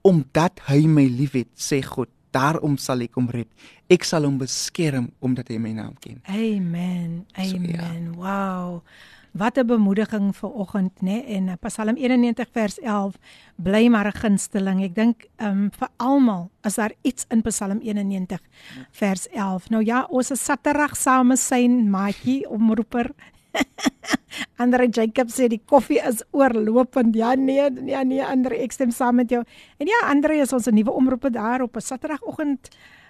omdat 0.06 0.62
hy 0.70 0.84
my 0.88 1.08
liefhet, 1.10 1.50
sê 1.58 1.82
God, 1.84 2.10
daarom 2.32 2.78
sal 2.78 3.02
ek 3.02 3.18
hom 3.18 3.30
red. 3.34 3.50
Ek 3.90 4.06
sal 4.06 4.28
hom 4.28 4.38
beskerm 4.40 5.10
omdat 5.26 5.50
hy 5.50 5.58
my 5.62 5.74
naam 5.74 5.96
ken. 6.02 6.22
Amen. 6.30 7.26
So, 7.34 7.58
ja. 7.58 7.90
Amen. 7.90 8.14
Wow. 8.16 8.84
Wat 9.32 9.58
'n 9.58 9.66
bemoediging 9.66 10.36
vir 10.36 10.50
oggend, 10.50 11.02
né? 11.02 11.12
Nee? 11.12 11.24
En 11.24 11.48
uh, 11.48 11.54
Psalm 11.62 11.96
91 11.96 12.48
vers 12.52 12.80
11 12.80 13.16
bly 13.56 13.88
maar 13.88 14.08
'n 14.08 14.20
gunsteling. 14.20 14.84
Ek 14.84 14.96
dink 14.96 15.26
ehm 15.36 15.50
um, 15.50 15.72
vir 15.72 15.88
almal 15.98 16.50
is 16.64 16.76
daar 16.76 16.94
iets 17.02 17.26
in 17.30 17.42
Psalm 17.42 17.80
91 17.82 18.40
vers 18.92 19.28
11. 19.28 19.70
Nou 19.70 19.84
ja, 19.84 20.08
ons 20.10 20.32
is 20.32 20.44
Saterdag 20.44 20.96
same 20.96 21.36
syn 21.36 21.90
maatjie 21.90 22.50
omroeper. 22.50 23.12
Andre 24.64 24.88
Jacob 24.90 25.30
sê 25.30 25.48
die 25.48 25.62
koffie 25.66 26.02
is 26.08 26.24
oorlopend. 26.32 27.16
Ja 27.16 27.34
nee, 27.36 27.70
ja 27.86 28.04
nee 28.04 28.26
Andre, 28.26 28.56
ek 28.56 28.72
stem 28.72 28.92
saam 28.92 29.16
met 29.16 29.30
jou. 29.30 29.44
En 29.78 29.88
ja, 29.88 30.08
Andre 30.10 30.42
is 30.42 30.54
ons 30.54 30.68
'n 30.68 30.74
nuwe 30.74 30.92
omroeper 30.92 31.32
daar 31.32 31.62
op 31.62 31.76
'n 31.76 31.82
Saterdagoggend 31.82 32.70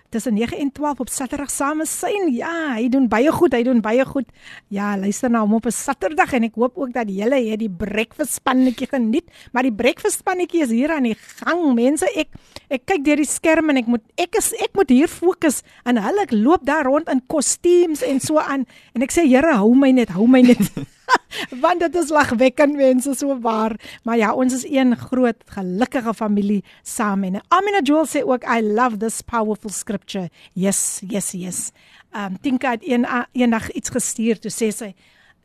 tussen 0.09 0.33
9 0.33 0.57
en 0.57 0.71
12 0.71 0.99
op 0.99 1.09
Saterdag 1.09 1.51
same 1.51 1.85
syn. 1.85 2.29
Ja, 2.33 2.75
hy 2.75 2.89
doen 2.89 3.07
baie 3.09 3.31
goed, 3.31 3.53
hy 3.53 3.63
doen 3.63 3.81
baie 3.81 4.05
goed. 4.05 4.29
Ja, 4.73 4.95
luister 4.97 5.29
na 5.29 5.41
hom 5.45 5.53
op 5.59 5.65
'n 5.65 5.71
Saterdag 5.71 6.33
en 6.33 6.43
ek 6.43 6.55
hoop 6.55 6.77
ook 6.77 6.93
dat 6.93 7.09
julle 7.09 7.39
het 7.49 7.59
die 7.59 7.69
breakfast 7.69 8.33
spannetjie 8.33 8.87
geniet, 8.87 9.25
maar 9.51 9.63
die 9.63 9.73
breakfast 9.73 10.19
spannetjie 10.19 10.63
is 10.63 10.69
hier 10.69 10.91
aan 10.91 11.03
die 11.03 11.15
gang. 11.15 11.73
Mense, 11.75 12.05
ek 12.15 12.29
ek 12.69 12.85
kyk 12.85 13.05
deur 13.05 13.17
die 13.17 13.25
skerm 13.25 13.69
en 13.69 13.77
ek 13.77 13.87
moet 13.87 14.01
ek 14.17 14.35
is 14.37 14.53
ek 14.53 14.73
moet 14.73 14.89
hier 14.89 15.07
fokus 15.07 15.63
en 15.85 15.97
hulle 15.97 16.25
loop 16.31 16.65
daar 16.65 16.85
rond 16.85 17.09
in 17.09 17.21
kostuums 17.27 18.01
en 18.01 18.19
so 18.19 18.37
aan 18.37 18.65
en 18.95 19.01
ek 19.01 19.11
sê 19.11 19.27
Here, 19.29 19.53
hou 19.55 19.75
my 19.75 19.91
net, 19.91 20.09
hou 20.09 20.27
my 20.27 20.41
net. 20.41 20.57
Want 21.63 21.79
dit 21.79 21.95
is 21.95 22.09
lagwekkend 22.09 22.75
mense 22.75 23.13
so 23.17 23.39
waar. 23.41 23.75
Maar 24.03 24.17
ja, 24.17 24.33
ons 24.33 24.53
is 24.53 24.65
een 24.69 24.95
groot 24.97 25.43
gelukkige 25.45 26.13
familie 26.13 26.63
saam 26.83 27.23
en 27.23 27.41
Amina 27.47 27.81
Joel 27.83 28.07
sê 28.07 28.23
ook 28.23 28.43
I 28.43 28.61
love 28.61 28.97
this 28.97 29.21
powerful 29.21 29.69
scripture. 29.69 30.29
Yes, 30.53 31.01
yes, 31.07 31.31
yes. 31.31 31.71
Um 32.15 32.39
Tinka 32.41 32.71
het 32.71 32.87
een 32.87 33.05
eendag 33.31 33.71
iets 33.71 33.89
gestuur 33.89 34.39
toe 34.39 34.51
sê 34.51 34.71
sy 34.73 34.93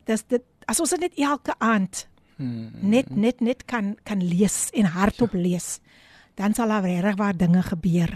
dis 0.05 0.23
dit 0.27 0.43
as 0.65 0.79
ons 0.79 0.89
dit 0.89 1.01
net 1.05 1.17
elke 1.17 1.53
aand 1.57 2.07
net 2.81 3.09
net 3.15 3.39
net 3.39 3.65
kan 3.65 3.95
kan 4.03 4.19
lees 4.19 4.69
en 4.73 4.89
hardop 4.91 5.33
lees 5.33 5.79
dan 6.35 6.53
sal 6.53 6.67
daar 6.67 6.83
regtig 6.83 7.15
waar 7.15 7.37
dinge 7.37 7.61
gebeur. 7.63 8.11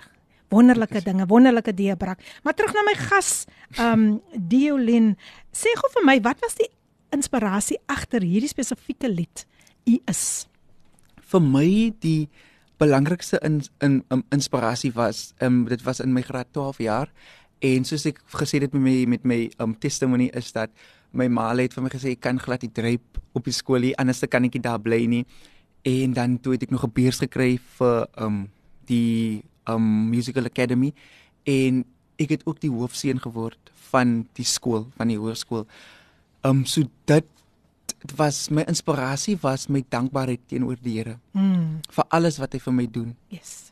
Wonderlike 0.49 1.01
dinge, 1.03 1.25
wonderlike 1.25 1.73
deurbraak. 1.73 2.19
Maar 2.43 2.53
terug 2.53 2.73
na 2.73 2.83
my 2.83 2.95
gas, 2.97 3.45
um 3.79 4.21
Diolin, 4.33 5.13
sê 5.53 5.71
gou 5.77 5.91
vir 5.93 6.05
my, 6.05 6.17
wat 6.25 6.41
was 6.41 6.57
die 6.57 6.67
inspirasie 7.11 7.77
agter 7.87 8.21
hierdie 8.21 8.49
spesifieke 8.49 9.09
lied? 9.09 9.45
U 9.85 9.97
is. 10.05 10.49
vir 11.29 11.41
my 11.45 11.67
die 12.01 12.29
belangrikste 12.81 13.39
in 13.45 13.61
in 13.85 14.01
um, 14.09 14.23
inspirasie 14.33 14.91
was 14.95 15.33
um, 15.45 15.65
dit 15.69 15.83
was 15.85 15.99
in 15.99 16.13
my 16.13 16.21
graad 16.21 16.47
12 16.53 16.79
jaar 16.85 17.11
en 17.59 17.85
soos 17.85 18.07
ek 18.09 18.21
gesê 18.39 18.61
het 18.63 18.73
met 18.73 18.81
my 18.81 18.95
met 19.05 19.25
my 19.27 19.39
um, 19.59 19.75
testimony 19.75 20.29
is 20.33 20.51
dat 20.55 20.71
my 21.11 21.27
ma 21.27 21.51
het 21.57 21.75
vir 21.75 21.83
my 21.83 21.91
gesê 21.91 22.15
ek 22.15 22.23
kan 22.23 22.39
glad 22.39 22.63
nie 22.63 22.71
dryp 22.71 23.21
op 23.33 23.45
die 23.45 23.53
skool 23.53 23.83
nie 23.83 23.95
anders 23.97 24.23
kan 24.29 24.47
ek 24.47 24.57
nie 24.57 24.63
daar 24.63 24.79
bly 24.79 25.05
nie 25.05 25.25
en 25.83 26.13
dan 26.13 26.39
toe 26.39 26.55
het 26.55 26.63
ek 26.63 26.71
nog 26.71 26.87
'n 26.87 26.93
beurs 26.93 27.19
gekry 27.19 27.59
vir 27.77 28.07
um, 28.17 28.49
die 28.87 29.43
um, 29.67 30.09
musical 30.09 30.45
academy 30.45 30.93
en 31.45 31.85
ek 32.17 32.29
het 32.29 32.45
ook 32.45 32.59
die 32.59 32.71
hoofseun 32.71 33.19
geword 33.19 33.59
van 33.91 34.25
die 34.33 34.45
skool 34.45 34.87
van 34.97 35.07
die 35.07 35.19
hoërskool 35.19 35.67
um 36.43 36.65
so 36.65 36.81
dit 37.05 37.25
dit 37.99 38.13
was 38.17 38.49
my 38.49 38.63
inspirasie 38.67 39.37
was 39.41 39.67
my 39.67 39.83
dankbaarheid 39.89 40.39
teenoor 40.47 40.77
die 40.81 40.97
Here 40.99 41.17
Mm, 41.33 41.81
vir 41.91 42.05
alles 42.09 42.37
wat 42.39 42.53
hy 42.53 42.59
vir 42.59 42.73
my 42.73 42.85
doen. 42.87 43.15
yes. 43.29 43.71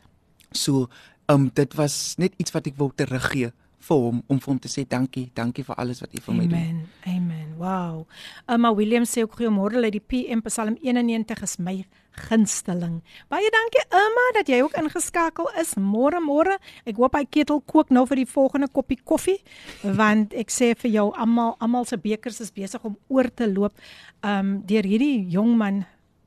So, 0.52 0.88
um 1.28 1.50
dit 1.54 1.74
was 1.76 2.14
net 2.18 2.32
iets 2.40 2.52
wat 2.52 2.66
ek 2.66 2.76
wou 2.76 2.90
teruggee 2.96 3.52
vir 3.88 3.96
hom 3.96 4.22
om 4.28 4.38
vir 4.40 4.48
hom 4.52 4.58
te 4.60 4.68
sê 4.68 4.84
dankie, 4.88 5.30
dankie 5.34 5.64
vir 5.64 5.76
alles 5.78 6.00
wat 6.00 6.12
hy 6.12 6.20
vir 6.20 6.34
my 6.34 6.46
doen. 6.46 6.58
Amen. 6.58 6.88
Amen. 7.06 7.48
Wow. 7.58 8.06
Emma 8.48 8.72
Williams 8.74 9.12
sê 9.16 9.22
ook 9.24 9.36
goeiemôre 9.38 9.80
uit 9.84 9.92
die 9.92 10.00
PM 10.00 10.40
Psalm 10.44 10.76
91 10.82 11.42
is 11.42 11.58
my 11.58 11.84
gunsteling. 12.28 12.98
Baie 13.30 13.50
dankie 13.54 13.84
Emma 13.94 14.24
dat 14.36 14.50
jy 14.50 14.60
ook 14.64 14.76
ingeskakel 14.80 15.48
is. 15.60 15.74
Môre 15.78 16.20
môre. 16.24 16.58
Ek 16.88 16.98
hoop 16.98 17.14
hy 17.16 17.24
ketel 17.24 17.62
kook 17.66 17.92
nou 17.94 18.04
vir 18.10 18.22
die 18.22 18.28
volgende 18.28 18.68
koppie 18.72 18.98
koffie 19.04 19.38
want 19.82 20.34
ek 20.36 20.50
sê 20.52 20.72
vir 20.78 20.90
jou 20.90 21.06
almal 21.14 21.54
almal 21.64 21.86
se 21.88 21.98
bekers 22.00 22.40
is 22.44 22.52
besig 22.54 22.84
om 22.84 22.98
oor 23.08 23.30
te 23.30 23.48
loop. 23.50 23.74
Um 24.22 24.58
deur 24.68 24.86
hierdie 24.86 25.24
jong 25.32 25.56
man 25.58 25.84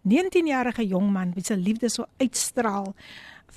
19-jarige 0.07 0.87
jong 0.89 1.11
man 1.13 1.35
wie 1.35 1.45
se 1.45 1.55
liefde 1.55 1.89
so 1.89 2.07
uitstraal 2.21 2.93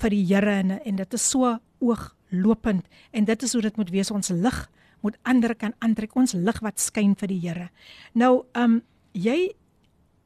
vir 0.01 0.13
die 0.13 0.25
Here 0.29 0.59
en 0.59 0.77
en 0.77 0.95
dit 0.95 1.13
is 1.13 1.29
so 1.31 1.57
ooglopend 1.79 2.85
en 3.11 3.25
dit 3.25 3.43
is 3.43 3.53
hoe 3.53 3.61
dit 3.61 3.77
moet 3.77 3.93
wees 3.93 4.11
ons 4.11 4.29
lig 4.29 4.65
moet 5.05 5.17
ander 5.23 5.53
kan 5.55 5.73
aantrek 5.85 6.15
ons 6.17 6.33
lig 6.33 6.59
wat 6.65 6.81
skyn 6.81 7.13
vir 7.19 7.29
die 7.29 7.39
Here. 7.43 7.69
Nou, 8.13 8.45
um, 8.57 8.81
jy 9.13 9.53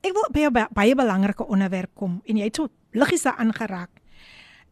ek 0.02 0.14
wil 0.14 0.28
by 0.32 0.40
'n 0.48 0.54
ba- 0.54 0.70
baie 0.72 0.96
belangrike 0.96 1.46
onderwerp 1.48 1.92
kom 1.96 2.22
en 2.26 2.38
jy 2.38 2.44
het 2.44 2.56
so 2.56 2.68
liggies 2.94 3.24
daaraan 3.24 3.54
geraak. 3.54 3.90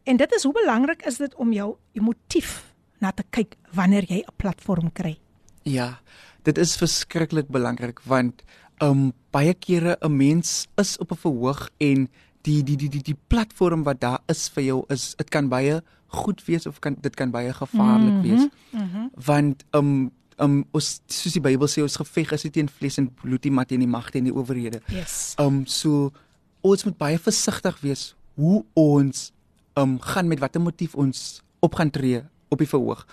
En 0.04 0.16
dit 0.16 0.32
is 0.32 0.42
hoe 0.42 0.52
belangrik 0.52 1.02
is 1.06 1.16
dit 1.18 1.34
om 1.34 1.52
jou 1.52 1.76
jou 1.92 2.04
motief 2.04 2.74
na 3.00 3.10
te 3.12 3.22
kyk 3.30 3.56
wanneer 3.74 4.04
jy 4.08 4.24
'n 4.26 4.36
platform 4.36 4.92
kry. 4.92 5.18
Ja, 5.62 6.00
dit 6.42 6.58
is 6.58 6.76
verskriklik 6.76 7.48
belangrik 7.48 8.00
want 8.04 8.42
um 8.80 9.12
baie 9.30 9.54
kere 9.54 9.96
'n 10.00 10.16
mens 10.16 10.66
is 10.76 10.98
op 10.98 11.12
'n 11.12 11.16
verhoog 11.16 11.68
en 11.78 12.08
die 12.42 12.62
die 12.62 12.76
die 12.76 12.88
die 12.88 13.02
die 13.02 13.18
platform 13.28 13.82
wat 13.84 14.00
daar 14.00 14.20
is 14.28 14.48
vir 14.48 14.62
jou 14.64 14.84
is 14.88 15.14
dit 15.16 15.28
kan 15.30 15.48
baie 15.48 15.82
goed 16.06 16.44
wees 16.46 16.66
of 16.66 16.78
kan 16.80 16.96
dit 17.00 17.14
kan 17.14 17.30
baie 17.30 17.52
gevaarlik 17.52 18.12
mm 18.14 18.22
-hmm. 18.22 18.30
wees. 18.30 18.48
Mm 18.72 19.10
Want 19.26 19.64
um 19.74 20.10
um 20.42 20.60
ons 20.76 20.90
soos 21.10 21.34
die 21.34 21.42
Bybel 21.42 21.70
sê 21.70 21.82
ons 21.82 21.98
geveg 22.00 22.32
is 22.36 22.46
nie 22.46 22.54
teen 22.54 22.70
vlees 22.70 22.98
en 23.00 23.08
bloed 23.22 23.44
nie 23.46 23.54
maar 23.54 23.68
teen 23.68 23.82
die 23.82 23.90
magte 23.90 24.20
en 24.20 24.28
die 24.30 24.34
owerhede. 24.34 24.80
yes. 24.92 25.34
Um 25.38 25.64
so 25.66 26.12
ons 26.66 26.84
moet 26.86 26.98
baie 26.98 27.18
versigtig 27.18 27.78
wees 27.82 28.12
hoe 28.38 28.62
ons 28.78 29.30
um 29.78 29.98
gaan 30.02 30.28
met 30.30 30.42
watter 30.42 30.62
motief 30.62 30.94
ons 30.98 31.42
op 31.64 31.78
gaan 31.78 31.90
tree 31.90 32.22
op 32.48 32.62
die 32.62 32.70
verhoog. 32.70 33.04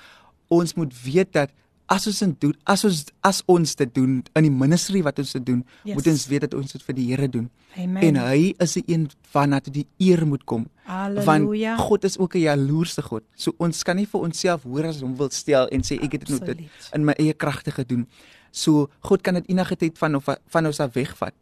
Ons 0.53 0.75
moet 0.77 0.93
weet 1.03 1.33
dat 1.33 1.53
as 1.91 2.07
ons 2.07 2.19
dit 2.19 2.39
doen, 2.41 2.53
as 2.65 2.83
ons 2.87 3.01
as 3.21 3.41
ons 3.51 3.75
dit 3.75 3.91
doen 3.95 4.17
in 4.35 4.47
die 4.47 4.53
ministry 4.53 5.01
wat 5.05 5.19
ons 5.21 5.31
dit 5.37 5.45
doen, 5.45 5.63
Yes. 5.83 5.95
moet 5.95 6.07
ons 6.07 6.27
weet 6.27 6.41
dat 6.41 6.53
ons 6.53 6.71
dit 6.71 6.81
vir 6.81 6.95
die 6.95 7.05
Here 7.11 7.27
doen. 7.29 7.49
Amen. 7.77 8.03
En 8.03 8.15
hy 8.27 8.53
is 8.59 8.73
die 8.73 8.83
een 8.87 9.09
waarna 9.33 9.59
toe 9.59 9.73
die 9.73 9.87
eer 9.99 10.25
moet 10.25 10.43
kom. 10.45 10.65
Halleluja. 10.85 11.25
Want 11.25 11.81
God 11.87 12.03
is 12.03 12.17
ook 12.17 12.35
'n 12.35 12.39
jaloerse 12.39 13.01
God. 13.01 13.23
So 13.35 13.51
ons 13.57 13.83
kan 13.83 13.95
nie 13.95 14.07
vir 14.07 14.21
onsself 14.21 14.63
hoor 14.63 14.85
as 14.85 15.01
hom 15.01 15.15
wil 15.15 15.29
stel 15.29 15.67
en 15.67 15.81
sê 15.81 16.01
ek 16.01 16.11
het 16.11 16.25
dit 16.25 16.29
nou 16.29 16.39
dit 16.39 16.59
in 16.93 17.05
my 17.05 17.13
eie 17.13 17.33
kragte 17.33 17.71
gedoen. 17.71 18.07
So 18.51 18.89
God 18.99 19.21
kan 19.21 19.33
dit 19.33 19.49
enige 19.49 19.75
tyd 19.75 19.97
van 19.97 20.15
of 20.15 20.25
van 20.47 20.65
ons 20.65 20.79
af 20.79 20.93
wegvat. 20.93 21.33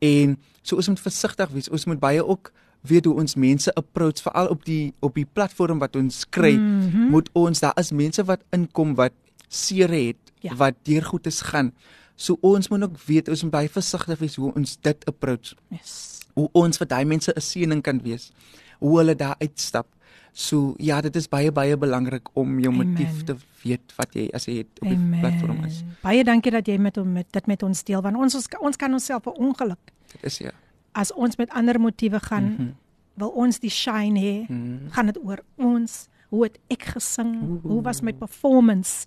En 0.00 0.38
so 0.62 0.76
ons 0.76 0.88
moet 0.88 1.00
versigtig 1.00 1.48
wees. 1.50 1.68
Ons 1.68 1.86
moet 1.86 1.98
baie 1.98 2.26
ook 2.26 2.52
weet 2.80 3.04
hoe 3.04 3.14
ons 3.14 3.34
mense 3.34 3.74
approach 3.74 4.22
veral 4.22 4.48
op 4.48 4.64
die 4.64 4.94
op 5.00 5.14
die 5.14 5.26
platform 5.26 5.78
wat 5.78 5.96
ons 5.96 6.28
kry. 6.28 6.54
Mm. 6.54 6.90
-hmm. 6.90 7.10
Moet 7.10 7.28
ons 7.32 7.60
daar 7.60 7.78
is 7.78 7.90
mense 7.90 8.24
wat 8.24 8.40
inkom 8.50 8.94
wat 8.94 9.12
seer 9.48 9.88
het, 9.90 10.16
Ja. 10.40 10.54
wat 10.54 10.74
deur 10.82 11.02
goedes 11.02 11.40
gaan. 11.40 11.72
So 12.16 12.36
ons 12.40 12.68
moet 12.68 12.82
ook 12.82 12.98
weet 13.06 13.28
ons 13.28 13.42
moet 13.42 13.50
baie 13.52 13.68
versigtig 13.68 14.18
wees 14.18 14.36
hoe 14.36 14.52
ons 14.54 14.76
dit 14.80 15.04
approach 15.06 15.54
Yes. 15.70 16.20
hoe 16.34 16.48
ons 16.52 16.76
vir 16.78 16.86
daai 16.86 17.04
mense 17.04 17.32
'n 17.36 17.40
seëning 17.40 17.82
kan 17.82 18.00
wees. 18.02 18.32
Hoe 18.78 18.98
hulle 18.98 19.14
daar 19.16 19.34
uitstap. 19.38 19.86
So 20.32 20.74
ja, 20.78 21.00
dit 21.00 21.16
is 21.16 21.28
baie 21.28 21.50
baie 21.52 21.76
belangrik 21.76 22.28
om 22.34 22.60
jou 22.60 22.72
Amen. 22.72 22.86
motief 22.92 23.24
te 23.24 23.36
weet 23.64 23.92
wat 23.96 24.14
jy 24.14 24.28
as 24.34 24.44
jy 24.46 24.56
het 24.58 24.80
op 24.80 24.88
die 24.88 25.20
platform 25.20 25.64
is. 25.64 25.82
Baie 26.02 26.24
dankie 26.24 26.52
dat 26.52 26.66
jy 26.66 26.76
met 26.78 26.96
hom 26.96 27.12
met 27.12 27.26
dit 27.32 27.46
met 27.46 27.62
ons 27.62 27.84
deel 27.84 28.02
want 28.02 28.16
ons 28.16 28.34
ons, 28.34 28.46
ons 28.60 28.76
kan 28.76 28.92
onsself 28.92 29.22
verongeluk 29.22 29.78
Dit 30.12 30.22
is 30.22 30.38
ja. 30.38 30.50
as 30.92 31.12
ons 31.12 31.36
met 31.36 31.50
ander 31.50 31.80
motiewe 31.80 32.20
gaan. 32.20 32.44
Mm. 32.44 32.56
-hmm. 32.56 32.74
Wil 33.14 33.28
ons 33.28 33.58
die 33.58 33.70
shine 33.70 34.20
hê? 34.20 34.46
Mm 34.48 34.62
-hmm. 34.78 34.90
Gaan 34.90 35.06
dit 35.06 35.18
oor 35.24 35.42
ons? 35.56 36.08
Hoe 36.28 36.42
het 36.44 36.58
ek 36.68 36.82
gesing? 36.94 37.34
Ooh. 37.42 37.62
Hoe 37.62 37.82
was 37.82 38.00
my 38.00 38.12
performance? 38.12 39.06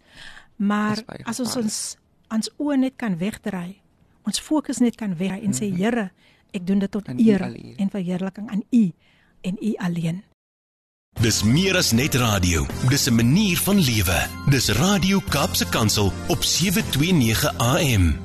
Maar 0.55 1.03
as 1.23 1.39
ons 1.39 1.55
ons 1.55 1.77
ons 2.31 2.49
oë 2.63 2.77
net 2.79 2.95
kan 2.95 3.17
wegdraai, 3.19 3.81
ons 4.23 4.39
fokus 4.39 4.79
net 4.79 4.95
kan 4.95 5.15
wegdraai 5.17 5.43
en 5.45 5.53
sê 5.53 5.67
Here, 5.67 6.11
ek 6.55 6.65
doen 6.67 6.79
dit 6.79 6.91
tot 6.91 7.07
U 7.07 7.15
eer 7.17 7.43
en 7.51 7.89
verheerliking 7.91 8.49
aan 8.49 8.63
U 8.71 8.83
en 9.41 9.57
U 9.59 9.73
alleen. 9.77 10.23
Dis 11.19 11.41
meer 11.43 11.75
as 11.75 11.91
net 11.91 12.15
radio. 12.15 12.65
Dis 12.89 13.09
'n 13.09 13.15
manier 13.15 13.57
van 13.57 13.79
lewe. 13.79 14.19
Dis 14.49 14.69
Radio 14.69 15.19
Kaapse 15.29 15.69
Kansel 15.69 16.11
op 16.27 16.43
729 16.43 17.57
AM. 17.57 18.15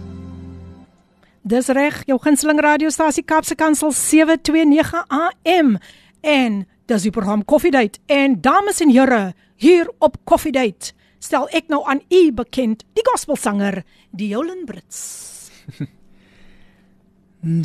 Dis 1.42 1.66
reg, 1.66 2.02
jou 2.06 2.18
gunsteling 2.18 2.60
radiostasie 2.60 3.22
Kapse 3.22 3.54
Kansel 3.54 3.92
729 3.92 5.04
AM 5.08 5.78
en 6.20 6.66
dis 6.86 7.02
die 7.02 7.10
program 7.10 7.42
Coffee 7.44 7.70
Date 7.74 7.98
en 8.06 8.40
dames 8.40 8.80
en 8.80 8.92
here 8.94 9.34
hier 9.58 9.88
op 9.98 10.16
Coffee 10.24 10.52
Date 10.54 10.92
stel 11.18 11.48
ek 11.56 11.66
nou 11.72 11.82
aan 11.88 12.02
u 12.12 12.30
bekend 12.36 12.84
die 12.94 13.04
gospelsanger 13.06 13.82
Diolen 14.14 14.64
Brits. 14.68 15.50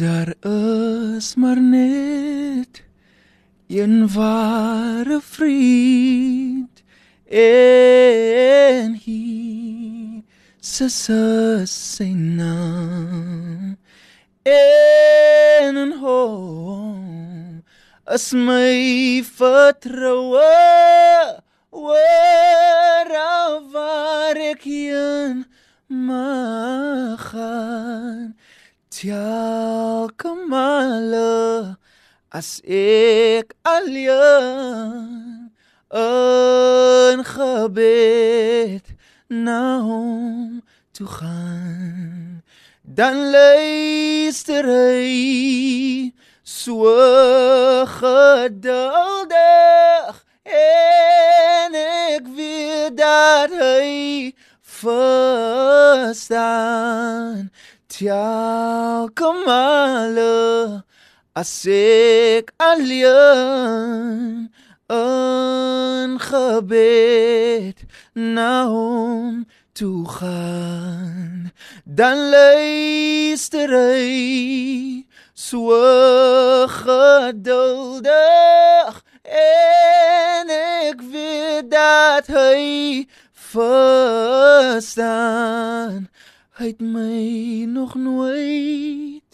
Daar 0.01 0.33
is 0.45 1.35
maar 1.35 1.61
net 1.61 2.83
een 3.67 4.07
ware 4.13 5.21
vriend 5.21 6.83
en 7.29 8.97
hy 9.05 9.21
se 10.61 10.89
sy 11.69 12.11
naam 12.13 13.77
en 14.43 15.77
in 15.85 15.95
hom 16.01 17.50
is 18.09 18.33
my 18.33 19.21
vertroue 19.23 20.39
waar 21.71 23.09
waar 23.71 24.37
ek 24.51 24.63
heen 24.63 25.45
mag 25.87 27.21
gaan. 27.31 28.35
Telke 28.89 30.33
male 30.49 31.77
as 32.29 32.61
ek 32.65 33.53
alleen 33.61 35.51
in 35.91 37.23
gebed 37.23 38.85
na 39.27 39.79
hom 39.79 40.61
toe 40.91 41.07
gaan 41.07 42.43
dan 42.81 43.29
luister 43.31 44.65
hy 44.67 46.11
so 46.51 47.85
geduldig 47.99 49.35
en 50.43 51.71
ek 51.79 52.25
weet 52.35 52.97
dat 52.99 53.51
hy 53.55 54.35
verstaan. 54.81 56.19
Telke 57.87 59.31
male 59.45 60.83
as 61.33 61.65
ek 61.71 62.51
alleen 62.59 64.51
in 64.91 66.19
gebed 66.19 67.79
na 68.13 68.67
hom 68.67 69.47
toe 69.71 70.03
gaan 70.07 71.51
dan 71.85 72.17
luister 72.29 73.69
hy 73.71 75.05
so 75.41 76.67
geduldig 76.67 78.13
en 79.23 80.45
ek 80.53 81.01
weet 81.11 81.67
dat 81.73 82.27
hy 82.29 83.07
verstaan. 83.49 84.79
Hy 86.61 86.65
het 86.67 86.81
my 86.81 87.65
nog 87.65 87.95
nooit 87.97 89.31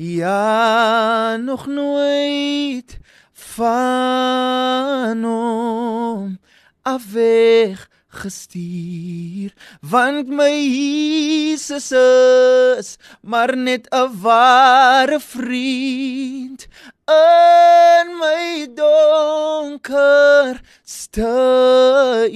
ja 0.00 1.36
nog 1.36 1.66
nooit 1.66 2.98
van 3.32 5.22
hom 5.22 6.40
afweg 6.82 7.90
gestuur. 8.10 9.54
Want 9.80 10.28
my 10.28 10.50
Jesus 10.50 11.90
is 11.92 12.96
maar 13.22 13.56
net 13.56 13.86
'n 13.90 14.20
ware 14.20 15.20
vriend. 15.20 16.66
In 17.06 18.06
my 18.18 18.68
donker 18.74 20.60
stuur 20.84 22.30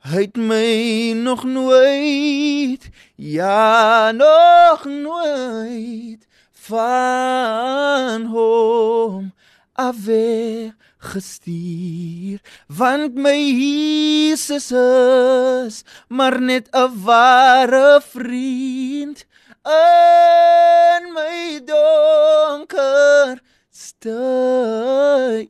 hy 0.00 0.22
het 0.24 0.36
my 0.36 1.12
nog 1.12 1.44
nooit 1.44 2.88
ja 3.16 4.10
nog 4.12 4.84
nooit 4.84 6.26
van 6.52 8.24
hom 8.24 9.34
afweg 9.72 10.72
gestuur 11.00 12.40
want 12.68 13.14
my 13.16 13.36
Jesus 13.36 14.70
is 14.72 15.84
maar 16.08 16.40
net 16.40 16.68
'n 16.72 17.02
ware 17.04 18.00
vriend 18.00 19.26
in 19.64 21.12
my 21.12 21.60
donker 21.64 23.40
stuur 23.70 25.46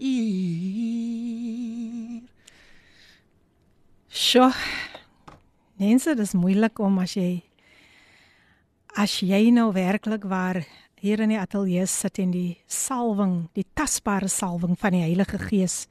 Sjoe. 4.31 4.53
Mense, 5.81 6.15
dis 6.15 6.33
moeilik 6.39 6.79
om 6.79 6.99
as 7.03 7.17
jy 7.19 7.41
as 8.95 9.17
jy 9.23 9.49
nou 9.55 9.71
werklik 9.75 10.23
waar 10.29 10.61
hier 11.01 11.21
in 11.25 11.33
die 11.33 11.41
ateljee 11.41 11.87
sit 11.89 12.19
en 12.21 12.33
die 12.35 12.59
salwing, 12.69 13.49
die 13.57 13.65
tasbare 13.75 14.29
salwing 14.29 14.77
van 14.79 14.93
die 14.93 15.05
Heilige 15.05 15.41
Gees 15.41 15.87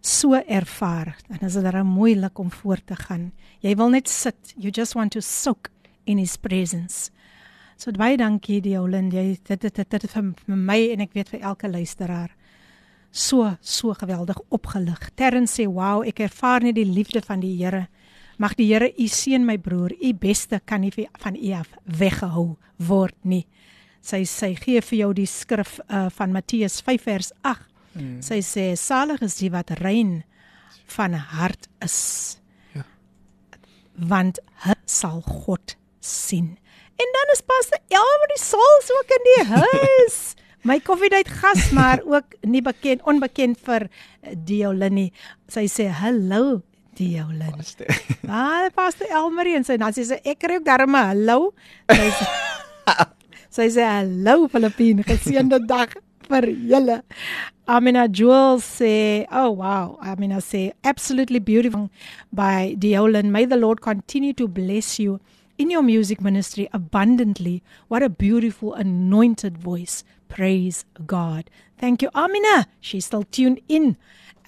so 0.00 0.36
ervaar, 0.36 1.14
dan 1.28 1.44
is 1.48 1.56
dit 1.56 1.64
dan 1.64 1.86
moeilik 1.86 2.38
om 2.38 2.50
voort 2.50 2.86
te 2.88 2.96
gaan. 2.96 3.30
Jy 3.60 3.74
wil 3.76 3.92
net 3.92 4.08
sit. 4.08 4.54
You 4.56 4.72
just 4.72 4.96
want 4.96 5.12
to 5.12 5.20
soak 5.20 5.70
in 6.08 6.18
his 6.18 6.36
presence. 6.40 7.10
So 7.80 7.92
baie 7.96 8.16
dankie 8.20 8.60
Diolen, 8.64 9.10
jy 9.12 9.38
dit 9.44 9.60
dit 9.60 9.74
dit, 9.74 9.90
dit 9.90 10.10
vir, 10.12 10.32
vir 10.46 10.56
my 10.56 10.78
en 10.92 11.04
ek 11.04 11.16
weet 11.16 11.32
vir 11.32 11.44
elke 11.52 11.68
luisteraar 11.68 12.32
so 13.10 13.56
so 13.60 13.94
geweldig 13.96 14.38
opgelig. 14.50 15.10
Terren 15.16 15.46
sê, 15.46 15.66
"Wow, 15.66 16.04
ek 16.06 16.20
ervaar 16.20 16.62
net 16.62 16.74
die 16.74 16.84
liefde 16.84 17.22
van 17.22 17.40
die 17.40 17.56
Here. 17.56 17.88
Mag 18.38 18.54
die 18.56 18.72
Here 18.72 18.92
u 18.98 19.06
seën 19.06 19.44
my 19.44 19.58
broer. 19.58 19.92
U 19.92 20.12
beste 20.12 20.60
kan 20.64 20.80
nie 20.80 20.92
van 21.18 21.34
u 21.34 21.52
af 21.52 21.68
weggehou 21.84 22.56
word 22.76 23.16
nie." 23.24 23.46
Sy 24.05 24.23
sy 24.29 24.53
gee 24.59 24.81
vir 24.85 24.99
jou 24.99 25.11
die 25.17 25.27
skrif 25.29 25.79
uh, 25.89 26.07
van 26.13 26.33
Matteus 26.35 26.81
5 26.85 27.07
vers 27.07 27.31
8. 27.41 27.63
Mm. 27.95 28.21
Sy 28.21 28.41
sê, 28.45 28.65
"Salig 28.77 29.21
is 29.25 29.37
die 29.39 29.49
wat 29.49 29.71
rein 29.81 30.23
van 30.85 31.13
hart 31.13 31.67
is." 31.81 32.37
Ja. 32.75 32.83
Want 33.95 34.39
hy 34.65 34.75
sal 34.85 35.21
God 35.21 35.75
sien. 35.99 36.57
En 36.95 37.09
dan 37.17 37.33
is 37.33 37.41
Pastor 37.41 37.79
Elmer 37.89 38.29
die 38.35 38.43
Souls 38.43 38.91
ook 38.99 39.09
in 39.17 39.25
die 39.31 39.43
huis. 39.55 40.35
My 40.65 40.79
koffiedייט 40.79 41.27
gas 41.29 41.71
maar 41.71 42.01
ook 42.05 42.37
nie 42.41 42.61
bekend 42.61 43.03
onbekend 43.05 43.59
vir 43.65 43.89
Diolini. 44.45 45.11
Sy 45.47 45.67
sê 45.69 45.89
hallo 45.89 46.61
Die 46.95 47.17
Jolyn. 47.17 47.51
Pastor. 47.51 47.87
Ah, 48.27 48.69
Pastor 48.71 49.09
Elmarie 49.11 49.57
en 49.59 49.65
sy 49.67 49.75
dan 49.77 49.91
sê 49.95 50.05
sy 50.07 50.17
ek 50.23 50.39
kry 50.39 50.59
ook 50.61 50.65
darm 50.65 50.95
'n 50.95 51.09
hallo. 51.11 51.51
Sy 51.91 52.07
sê 52.15 52.25
sy 53.50 53.66
sê 53.74 53.86
hallo 53.86 54.48
Filippine, 54.48 55.04
geseënde 55.06 55.60
dag 55.72 55.96
vir 56.30 56.46
julle. 56.70 57.00
Amina 57.70 58.06
Jewel 58.08 58.58
sê, 58.62 59.26
oh 59.30 59.50
wow, 59.60 59.98
Amina 60.02 60.40
sê 60.42 60.72
absolutely 60.82 61.38
beautiful 61.38 61.90
by 62.32 62.74
Diolan. 62.78 63.30
May 63.30 63.44
the 63.46 63.56
Lord 63.56 63.80
continue 63.80 64.32
to 64.34 64.48
bless 64.48 64.98
you 64.98 65.20
in 65.58 65.70
your 65.70 65.82
music 65.82 66.20
ministry 66.20 66.68
abundantly. 66.72 67.62
What 67.88 68.02
a 68.02 68.08
beautiful 68.08 68.74
anointed 68.74 69.58
voice. 69.58 70.04
Praise 70.28 70.84
God. 71.06 71.50
Thank 71.78 72.02
you 72.02 72.10
Amina. 72.14 72.66
She's 72.80 73.06
still 73.06 73.24
tuned 73.24 73.60
in. 73.68 73.96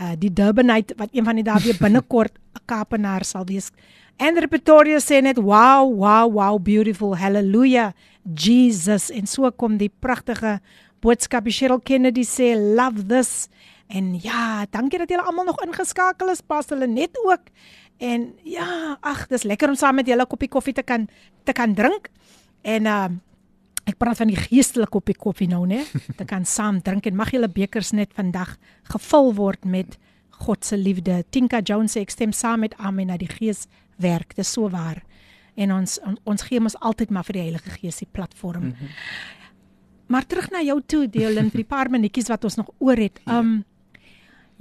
Uh 0.01 0.15
die 0.17 0.33
Durbanite 0.33 0.95
wat 0.97 1.11
een 1.13 1.25
van 1.25 1.37
die 1.37 1.45
dae 1.45 1.61
weer 1.61 1.79
binnekort 1.85 2.39
'n 2.39 2.65
Kaapenaar 2.65 3.25
sal 3.25 3.45
wees. 3.45 3.71
En 4.17 4.49
Pretoria 4.49 5.01
sê 5.01 5.21
net 5.23 5.39
wow, 5.39 5.89
wow, 5.89 6.31
wow, 6.31 6.59
beautiful. 6.59 7.17
Hallelujah. 7.17 7.93
Jesus 8.25 9.11
en 9.11 9.27
so 9.27 9.51
kom 9.51 9.79
die 9.79 9.91
pragtige 9.91 10.61
boodskap. 11.03 11.49
Cheryl 11.49 11.81
Kennedy 11.81 12.25
sê 12.25 12.55
love 12.57 13.07
this. 13.07 13.49
En 13.89 14.15
ja, 14.23 14.65
dankie 14.71 14.99
dat 14.99 15.11
julle 15.11 15.25
almal 15.27 15.51
nog 15.51 15.63
ingeskakel 15.65 16.31
is. 16.33 16.41
Pas 16.41 16.69
hulle 16.71 16.87
net 16.87 17.19
ook. 17.25 17.51
En 18.03 18.33
ja, 18.43 18.97
ag, 19.01 19.27
dis 19.31 19.45
lekker 19.47 19.71
om 19.71 19.77
saam 19.79 19.95
met 19.95 20.07
julle 20.07 20.23
'n 20.23 20.31
koppie 20.31 20.49
koffie 20.49 20.75
te 20.75 20.83
kan 20.83 21.09
te 21.45 21.53
kan 21.53 21.75
drink. 21.75 22.11
En 22.63 22.87
uh 22.87 23.09
ek 23.85 23.99
praat 23.99 24.17
van 24.17 24.31
die 24.31 24.39
geestelike 24.39 24.91
koppie 24.95 25.17
koffie 25.19 25.49
nou, 25.49 25.67
né? 25.67 25.83
Te 26.19 26.25
kan 26.25 26.45
saam 26.47 26.81
drink 26.83 27.07
en 27.07 27.17
mag 27.19 27.33
julle 27.35 27.49
bekers 27.51 27.91
net 27.91 28.13
vandag 28.15 28.57
gevul 28.93 29.33
word 29.35 29.65
met 29.65 29.99
God 30.43 30.65
se 30.67 30.77
liefde. 30.77 31.23
Tinka 31.31 31.61
Jones 31.63 31.95
sê 31.95 32.03
ek 32.03 32.15
stem 32.15 32.33
saam 32.35 32.65
met 32.67 32.75
Amen 32.79 33.13
dat 33.13 33.23
die 33.23 33.31
Gees 33.31 33.67
werk. 34.03 34.35
Dis 34.37 34.53
so 34.53 34.71
waar. 34.73 35.03
En 35.55 35.73
ons 35.73 35.99
on, 36.09 36.17
ons 36.25 36.47
gee 36.49 36.61
mos 36.61 36.79
altyd 36.81 37.13
maar 37.13 37.27
vir 37.29 37.39
die 37.39 37.45
Heilige 37.47 37.75
Gees 37.79 38.01
die 38.03 38.09
platform. 38.11 38.73
Mm 38.73 38.75
-hmm. 38.79 38.89
Maar 40.13 40.27
terug 40.27 40.51
na 40.51 40.61
jou 40.61 40.81
toe, 40.87 41.07
Deolin, 41.09 41.51
vir 41.51 41.63
die 41.63 41.69
paar 41.69 41.91
minuutjies 41.97 42.29
wat 42.29 42.45
ons 42.45 42.57
nog 42.61 42.73
oor 42.79 42.97
het. 42.97 43.21
Um 43.27 43.65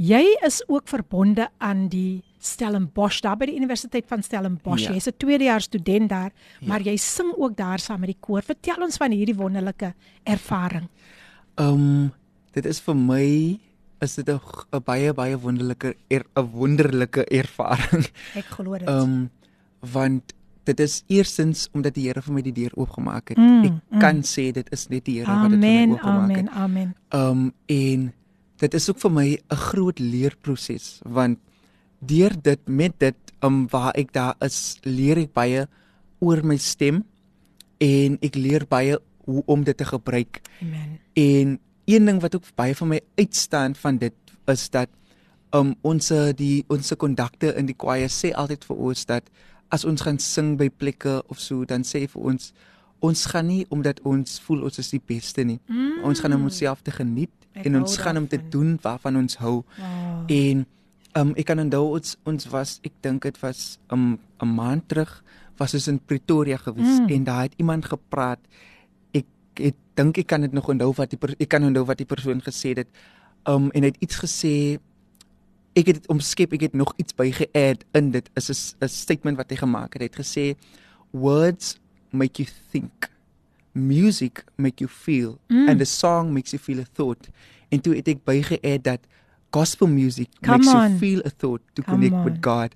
jy 0.01 0.23
is 0.45 0.63
ook 0.67 0.87
verbonde 0.87 1.49
aan 1.57 1.87
die 1.89 2.23
Stellenbosch 2.39 3.21
daar 3.21 3.37
by 3.37 3.45
die 3.45 3.55
Universiteit 3.55 4.07
van 4.07 4.23
Stellenbosch. 4.23 4.87
Ja. 4.87 4.93
Jy's 4.93 5.07
'n 5.07 5.17
tweedejaars 5.17 5.63
student 5.63 6.09
daar, 6.09 6.31
ja. 6.59 6.67
maar 6.67 6.81
jy 6.81 6.97
sing 6.97 7.33
ook 7.37 7.55
daar 7.55 7.79
saam 7.79 7.99
met 7.99 8.09
die 8.09 8.19
koor. 8.19 8.41
Vertel 8.41 8.81
ons 8.81 8.97
van 8.97 9.11
hierdie 9.11 9.35
wonderlike 9.35 9.93
ervaring. 10.23 10.87
Um, 11.55 12.11
dit 12.51 12.65
is 12.65 12.79
vir 12.79 12.95
my 12.95 13.59
is 14.01 14.15
dit 14.15 14.29
'n 14.29 14.39
baie 14.85 15.13
baie 15.13 15.37
wonderlike 15.37 15.95
er, 16.09 16.23
'n 16.35 16.49
wonderlike 16.51 17.25
ervaring. 17.29 18.05
Ek 18.35 18.45
glo 18.45 18.77
dit. 18.77 18.87
Ehm 18.87 19.01
um, 19.01 19.29
want 19.79 20.33
dit 20.63 20.79
is 20.79 21.03
eerstens 21.07 21.67
omdat 21.73 21.93
die 21.93 22.07
Here 22.07 22.21
vir 22.21 22.33
my 22.33 22.41
die 22.41 22.53
deur 22.53 22.71
oopgemaak 22.75 23.29
het. 23.29 23.37
Mm, 23.37 23.63
Ek 23.65 23.71
mm. 23.71 23.99
kan 23.99 24.21
sê 24.23 24.51
dit 24.53 24.67
is 24.71 24.87
net 24.89 25.05
die 25.05 25.19
Here 25.19 25.31
wat 25.31 25.49
dit 25.49 25.59
vir 25.59 25.59
my 25.59 25.67
amen, 25.67 25.91
oopgemaak 25.91 26.23
amen, 26.23 26.45
het. 26.45 26.49
amen. 26.55 26.95
Ehm 27.09 27.29
um, 27.29 27.53
en 27.65 28.13
dit 28.57 28.73
is 28.73 28.89
ook 28.89 28.99
vir 28.99 29.11
my 29.11 29.27
'n 29.49 29.55
groot 29.55 29.99
leerproses 29.99 31.01
want 31.03 31.39
deur 31.99 32.33
dit 32.41 32.67
met 32.67 32.93
dit 32.99 33.15
um 33.41 33.67
waar 33.69 33.93
ek 33.95 34.13
daar 34.13 34.35
is, 34.41 34.77
leer 34.83 35.17
ek 35.17 35.33
baie 35.33 35.67
oor 36.19 36.43
my 36.43 36.57
stem 36.57 37.03
en 37.79 38.17
ek 38.21 38.35
leer 38.35 38.65
baie 38.69 38.97
hoe 39.25 39.43
om 39.45 39.63
dit 39.63 39.77
te 39.77 39.85
gebruik. 39.85 40.41
Amen. 40.61 40.99
En 41.13 41.59
een 41.85 42.05
ding 42.05 42.21
wat 42.21 42.35
ook 42.35 42.49
baie 42.55 42.75
vir 42.75 42.87
my 42.87 42.99
uitstaan 43.17 43.75
van 43.75 43.97
dit 43.97 44.13
is 44.47 44.69
dat 44.69 44.89
um 45.53 45.75
ons 45.81 46.11
die 46.39 46.63
ons 46.71 46.93
kondukte 46.97 47.55
in 47.59 47.65
die 47.65 47.75
choir 47.77 48.09
sê 48.09 48.31
altyd 48.31 48.63
vir 48.63 48.77
ons 48.77 49.05
dat 49.05 49.23
as 49.71 49.85
ons 49.85 50.01
gaan 50.01 50.19
sing 50.19 50.57
by 50.59 50.69
plekke 50.69 51.21
of 51.27 51.39
so 51.39 51.65
dan 51.65 51.83
sê 51.87 52.07
vir 52.07 52.21
ons 52.33 52.51
ons 53.01 53.25
gaan 53.25 53.47
nie 53.49 53.63
omdat 53.73 53.99
ons 54.07 54.39
voel 54.45 54.67
ons 54.67 54.77
is 54.77 54.91
die 54.93 55.01
beste 55.01 55.43
nie. 55.43 55.57
Mm. 55.65 56.03
Ons 56.05 56.21
gaan 56.21 56.35
om 56.37 56.43
onsself 56.45 56.83
te 56.85 56.93
geniet 56.93 57.33
Ek 57.57 57.65
en 57.67 57.81
ons 57.81 57.97
gaan 57.99 58.21
om 58.21 58.27
te 58.29 58.39
doen 58.53 58.77
waarvan 58.83 59.17
ons 59.23 59.39
hou. 59.41 59.55
Oh. 59.63 60.21
En 60.31 60.65
um 61.19 61.33
ek 61.35 61.49
kan 61.49 61.59
onthou 61.63 61.97
ons 61.97 62.15
ons 62.29 62.49
was 62.53 62.77
ek 62.87 62.93
dink 63.03 63.25
dit 63.27 63.39
was 63.41 63.79
um, 63.91 64.19
'n 64.39 64.53
maand 64.55 64.87
terug 64.87 65.23
was 65.59 65.73
ons 65.73 65.87
in 65.87 65.99
Pretoria 65.99 66.57
gewees 66.57 67.01
mm. 67.01 67.09
en 67.09 67.23
daar 67.23 67.41
het 67.49 67.57
iemand 67.57 67.85
gepraat. 67.85 68.39
Ek 69.61 69.71
ek 69.71 69.77
dink 69.99 70.17
ek 70.17 70.27
kan 70.27 70.41
dit 70.41 70.53
nog 70.55 70.69
onthou 70.71 70.91
wat 70.97 71.11
die 71.13 71.19
ek 71.39 71.49
kan 71.51 71.63
onthou 71.67 71.85
wat 71.85 71.99
die 72.01 72.09
persoon 72.09 72.41
gesê 72.41 72.73
het. 72.77 72.89
Um 73.49 73.69
en 73.75 73.85
hy 73.85 73.91
het 73.93 74.01
iets 74.01 74.17
gesê 74.23 74.55
ek 75.77 75.87
het 75.87 76.01
dit 76.01 76.07
omskep, 76.11 76.53
ek 76.57 76.67
het 76.67 76.75
nog 76.75 76.93
iets 76.99 77.15
byge-add 77.15 77.85
in 77.95 78.11
dit 78.11 78.29
is 78.35 78.49
'n 78.49 78.87
statement 78.87 79.37
wat 79.37 79.49
hy 79.49 79.57
gemaak 79.57 79.93
het. 79.93 80.01
Hy 80.01 80.09
het 80.09 80.19
gesê 80.19 80.45
words 81.11 81.79
make 82.11 82.41
you 82.41 82.49
think. 82.71 83.09
Music 83.73 84.43
make 84.57 84.83
you 84.83 84.89
feel 84.89 85.39
mm. 85.47 85.69
and 85.69 85.81
a 85.81 85.85
song 85.85 86.33
makes 86.33 86.51
you 86.51 86.59
feel 86.59 86.79
a 86.79 86.87
thought. 86.93 87.29
En 87.69 87.79
toe 87.79 87.95
het 87.95 88.07
ek 88.07 88.23
byge-add 88.25 88.83
dat 88.83 88.99
gospel 89.51 89.87
music 89.87 90.27
Come 90.41 90.57
makes 90.57 90.73
on. 90.73 90.89
you 90.89 90.97
feel 90.97 91.21
a 91.25 91.29
thought 91.29 91.61
to 91.73 91.83
Come 91.83 91.95
connect 91.95 92.13
on. 92.13 92.23
with 92.23 92.37
God. 92.41 92.75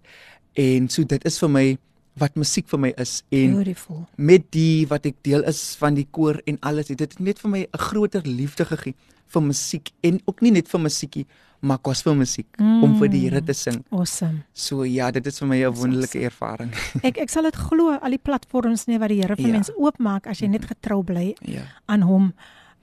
En 0.54 0.90
so 0.90 1.04
dit 1.04 1.26
is 1.26 1.40
vir 1.40 1.50
my 1.50 1.78
wat 2.18 2.36
musiek 2.36 2.68
vir 2.72 2.80
my 2.80 2.94
is 2.98 3.24
en 3.30 3.58
Beautiful. 3.58 4.06
met 4.16 4.52
die 4.52 4.86
wat 4.88 5.06
ek 5.06 5.16
deel 5.22 5.44
is 5.44 5.76
van 5.80 5.96
die 5.96 6.08
koor 6.12 6.40
en 6.46 6.58
alles 6.62 6.88
het 6.88 6.98
dit 6.98 7.20
net 7.20 7.40
vir 7.40 7.50
my 7.52 7.62
'n 7.66 7.78
groter 7.90 8.24
liefde 8.26 8.66
gegee 8.66 8.96
vir 9.28 9.42
musiek 9.42 9.92
en 10.02 10.22
ook 10.26 10.42
nie 10.42 10.52
net 10.52 10.68
vir 10.68 10.80
musiekie 10.80 11.26
maar 11.66 11.80
gospel 11.82 12.16
musiek 12.16 12.48
mm. 12.60 12.84
om 12.84 12.96
vir 13.00 13.10
die 13.10 13.22
Here 13.26 13.42
te 13.42 13.54
sing. 13.54 13.80
Awesome. 13.90 14.44
So 14.54 14.86
ja, 14.86 15.10
dit 15.12 15.26
is 15.26 15.40
vir 15.40 15.48
my 15.48 15.60
'n 15.66 15.74
wonderlike 15.74 16.20
ervaring. 16.20 16.72
Ek 17.10 17.18
ek 17.18 17.30
sal 17.30 17.44
dit 17.44 17.56
glo 17.56 17.98
al 17.98 18.10
die 18.10 18.22
platforms 18.22 18.86
net 18.88 19.00
wat 19.00 19.10
die 19.10 19.22
Here 19.22 19.36
vir 19.36 19.48
Ja. 19.48 19.52
mense 19.58 19.74
oopmaak 19.78 20.28
as 20.28 20.40
jy 20.40 20.48
net 20.48 20.66
getrou 20.66 21.04
bly 21.04 21.36
ja. 21.42 21.64
aan 21.88 22.02
hom. 22.02 22.34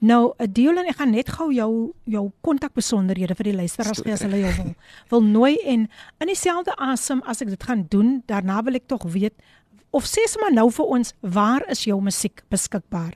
Nou, 0.03 0.33
'n 0.37 0.51
deel 0.51 0.77
en 0.77 0.87
ek 0.87 0.97
gaan 0.99 1.11
net 1.11 1.29
gou 1.29 1.53
jou 1.53 1.93
jou 2.03 2.31
kontakbesonderhede 2.41 3.35
vir 3.35 3.43
die 3.43 3.55
luisteraars 3.55 4.01
gee 4.03 4.11
as 4.11 4.21
hulle 4.21 4.39
jou 4.39 4.51
wil 4.57 4.73
wil 5.09 5.23
nooi 5.23 5.55
en 5.63 5.87
in 6.19 6.27
dieselfde 6.27 6.75
asem 6.75 7.21
as 7.25 7.41
ek 7.41 7.47
dit 7.47 7.63
gaan 7.63 7.85
doen, 7.89 8.23
daarna 8.27 8.63
wil 8.63 8.75
ek 8.75 8.87
tog 8.87 9.03
weet 9.07 9.33
of 9.91 10.03
sê 10.03 10.25
sommer 10.27 10.51
nou 10.51 10.69
vir 10.71 10.85
ons, 10.85 11.13
waar 11.21 11.63
is 11.69 11.85
jou 11.85 12.01
musiek 12.01 12.43
beskikbaar? 12.49 13.13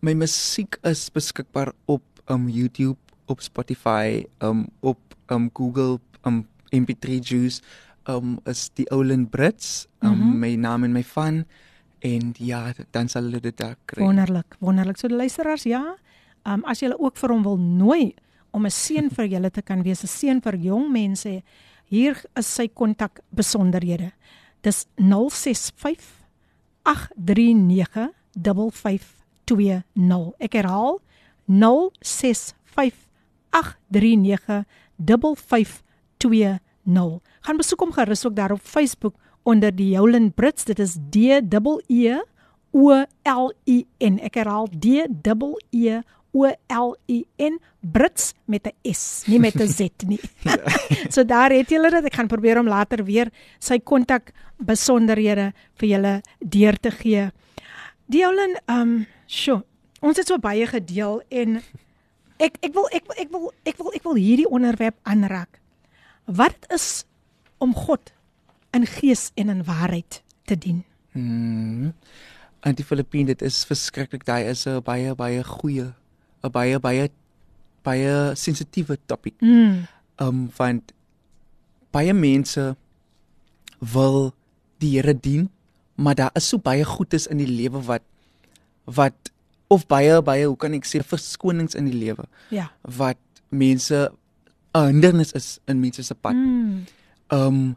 My 0.00 0.14
musiek 0.14 0.76
is 0.82 1.10
beskikbaar 1.10 1.72
op 1.86 2.02
um 2.26 2.48
YouTube, 2.48 2.98
op 3.26 3.40
Spotify, 3.40 4.24
um 4.42 4.66
op 4.80 4.98
um 5.30 5.50
Google, 5.54 6.00
um 6.26 6.48
MP3 6.72 7.20
Juice, 7.20 7.62
um 8.08 8.40
is 8.44 8.70
die 8.74 8.90
Oulen 8.90 9.28
Brits, 9.28 9.86
um 10.02 10.10
mm. 10.10 10.22
-hmm. 10.22 10.38
my 10.38 10.54
naam 10.56 10.84
en 10.84 10.92
my 10.92 11.04
van 11.04 11.44
en 12.00 12.34
ja, 12.38 12.72
dan 12.90 13.08
sal 13.08 13.22
hulle 13.22 13.40
dit 13.40 13.56
daar 13.56 13.76
kry. 13.84 14.02
Wonderlik, 14.02 14.56
wonderlik. 14.58 14.96
So 14.96 15.08
die 15.08 15.16
luisteraars, 15.16 15.62
ja. 15.62 15.96
Um 16.44 16.64
as 16.64 16.80
jy 16.80 16.92
ook 16.92 17.16
vir 17.16 17.30
hom 17.30 17.42
wil 17.42 17.58
nooi 17.58 18.14
om 18.52 18.66
'n 18.66 18.70
seën 18.70 19.10
vir 19.10 19.26
julle 19.26 19.50
te 19.50 19.62
kan 19.62 19.82
wees, 19.82 20.02
'n 20.02 20.06
seën 20.06 20.42
vir 20.42 20.56
jong 20.56 20.92
mense, 20.92 21.42
hier 21.88 22.24
is 22.36 22.46
sy 22.46 22.68
kontak 22.68 23.20
besonderhede. 23.34 24.12
Dis 24.62 24.86
065 24.96 26.24
839 26.84 28.12
5520. 28.36 30.32
Ek 30.38 30.52
herhaal 30.52 31.00
065 31.46 32.94
839 33.50 34.64
5520. 34.98 37.20
Gaan 37.40 37.56
besoek 37.56 37.80
hom 37.80 37.92
gerus 37.92 38.26
ook 38.26 38.36
daar 38.36 38.52
op 38.52 38.60
Facebook 38.60 39.14
onder 39.42 39.74
die 39.74 39.90
Joulen 39.90 40.32
Brits. 40.32 40.64
Dit 40.64 40.78
is 40.78 40.96
D 41.10 41.16
E 41.16 41.40
E 41.88 42.22
O 42.72 43.04
L 43.22 43.52
I 43.68 43.86
N. 44.00 44.18
Ek 44.18 44.34
herhaal 44.34 44.68
D 44.68 44.84
E 44.84 45.06
E 45.70 46.00
O 46.34 46.50
L 46.68 46.96
I 47.08 47.22
N 47.38 47.60
Brits 47.80 48.34
met 48.50 48.66
'n 48.66 48.92
S, 48.92 49.24
nie 49.26 49.38
met 49.38 49.54
'n 49.54 49.68
Z 49.68 50.04
nie. 50.06 50.20
so 51.14 51.24
daar 51.24 51.50
het 51.50 51.70
julle 51.70 51.90
dit. 51.90 52.04
Ek 52.04 52.14
gaan 52.14 52.28
probeer 52.28 52.58
om 52.58 52.68
later 52.68 53.04
weer 53.04 53.30
sy 53.58 53.78
kontak 53.78 54.32
besonderhede 54.58 55.52
vir 55.78 55.88
julle 55.88 56.14
deur 56.38 56.76
te 56.80 56.90
gee. 56.90 57.30
Diolen, 58.06 58.58
ehm, 58.66 58.80
um, 58.80 59.06
sjoe. 59.26 59.62
Ons 60.00 60.16
het 60.16 60.26
so 60.26 60.38
baie 60.38 60.66
gedeel 60.66 61.22
en 61.28 61.62
ek 62.36 62.58
ek 62.60 62.74
wil 62.74 62.88
ek 62.92 63.06
wil 63.06 63.16
ek 63.16 63.30
wil 63.30 63.52
ek 63.64 63.76
wil 63.78 63.92
ek 63.94 64.02
wil 64.02 64.14
hierdie 64.14 64.48
onderwerp 64.48 64.98
aanraak. 65.02 65.60
Wat 66.26 66.66
is 66.72 67.04
om 67.58 67.74
God 67.74 68.12
in 68.74 68.86
gees 68.86 69.30
en 69.34 69.48
in 69.48 69.64
waarheid 69.64 70.22
te 70.44 70.58
dien. 70.58 70.84
Mm. 71.12 71.92
En 72.60 72.74
die 72.74 72.84
Filippine, 72.84 73.30
dit 73.32 73.42
is 73.42 73.62
verskriklik. 73.68 74.24
Daai 74.24 74.48
is 74.50 74.66
'n 74.66 74.82
baie 74.82 75.14
baie 75.14 75.44
goeie, 75.44 75.92
'n 76.44 76.50
baie 76.52 76.78
baie 76.78 77.08
baie 77.84 78.34
sensitiewe 78.36 78.98
topik. 79.06 79.34
Mm. 79.40 79.86
Um 80.20 80.50
want 80.56 80.92
baie 81.92 82.12
mense 82.14 82.76
wil 83.80 84.32
die 84.78 84.96
Here 85.00 85.14
dien, 85.14 85.48
maar 85.96 86.14
daar 86.14 86.30
is 86.34 86.48
so 86.48 86.58
baie 86.58 86.84
goedes 86.84 87.26
in 87.26 87.38
die 87.38 87.48
lewe 87.48 87.80
wat 87.84 88.02
wat 88.84 89.14
of 89.68 89.86
baie 89.88 90.20
baie, 90.22 90.44
hoe 90.46 90.56
kan 90.56 90.74
ek 90.74 90.84
sê, 90.84 91.00
verskonings 91.02 91.74
in 91.74 91.86
die 91.88 91.96
lewe 91.98 92.24
Ja. 92.50 92.70
wat 92.82 93.16
mense 93.50 94.10
'n 94.74 94.86
hindernis 94.86 95.32
is 95.32 95.58
in 95.66 95.80
mense 95.80 96.02
se 96.02 96.14
pad. 96.14 96.34
Mm. 96.34 96.84
Um 97.30 97.76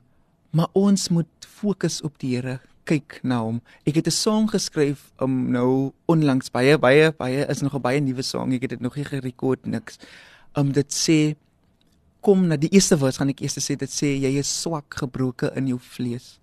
maar 0.52 0.68
ons 0.74 1.10
moet 1.10 1.28
fokus 1.48 2.02
op 2.02 2.18
die 2.20 2.36
Here 2.36 2.60
kyk 2.88 3.20
na 3.28 3.42
hom. 3.44 3.60
Ek 3.86 4.00
het 4.00 4.08
'n 4.08 4.12
song 4.16 4.48
geskryf 4.50 5.12
um 5.20 5.52
nou 5.52 5.92
onlangs 6.08 6.50
baie 6.52 6.78
baie 6.78 7.12
baie 7.12 7.46
is 7.50 7.62
nog 7.62 7.76
'n 7.76 7.82
baie 7.82 8.00
nuwe 8.02 8.24
song. 8.24 8.54
Ek 8.54 8.62
het 8.62 8.70
dit 8.70 8.82
nog 8.82 8.96
nie 8.96 9.06
gerekord 9.06 9.66
niks. 9.66 9.98
Um 10.56 10.72
dit 10.72 10.88
sê 10.94 11.36
kom 12.22 12.48
na 12.48 12.56
die 12.58 12.70
eerste 12.70 12.98
vers 12.98 13.18
gaan 13.18 13.30
ek 13.30 13.42
eers 13.42 13.58
sê 13.60 13.76
dit 13.78 13.90
sê 13.90 14.08
jy 14.20 14.38
is 14.40 14.62
swak 14.62 14.96
gebroke 15.00 15.52
in 15.56 15.68
jou 15.68 15.80
vlees. 15.80 16.40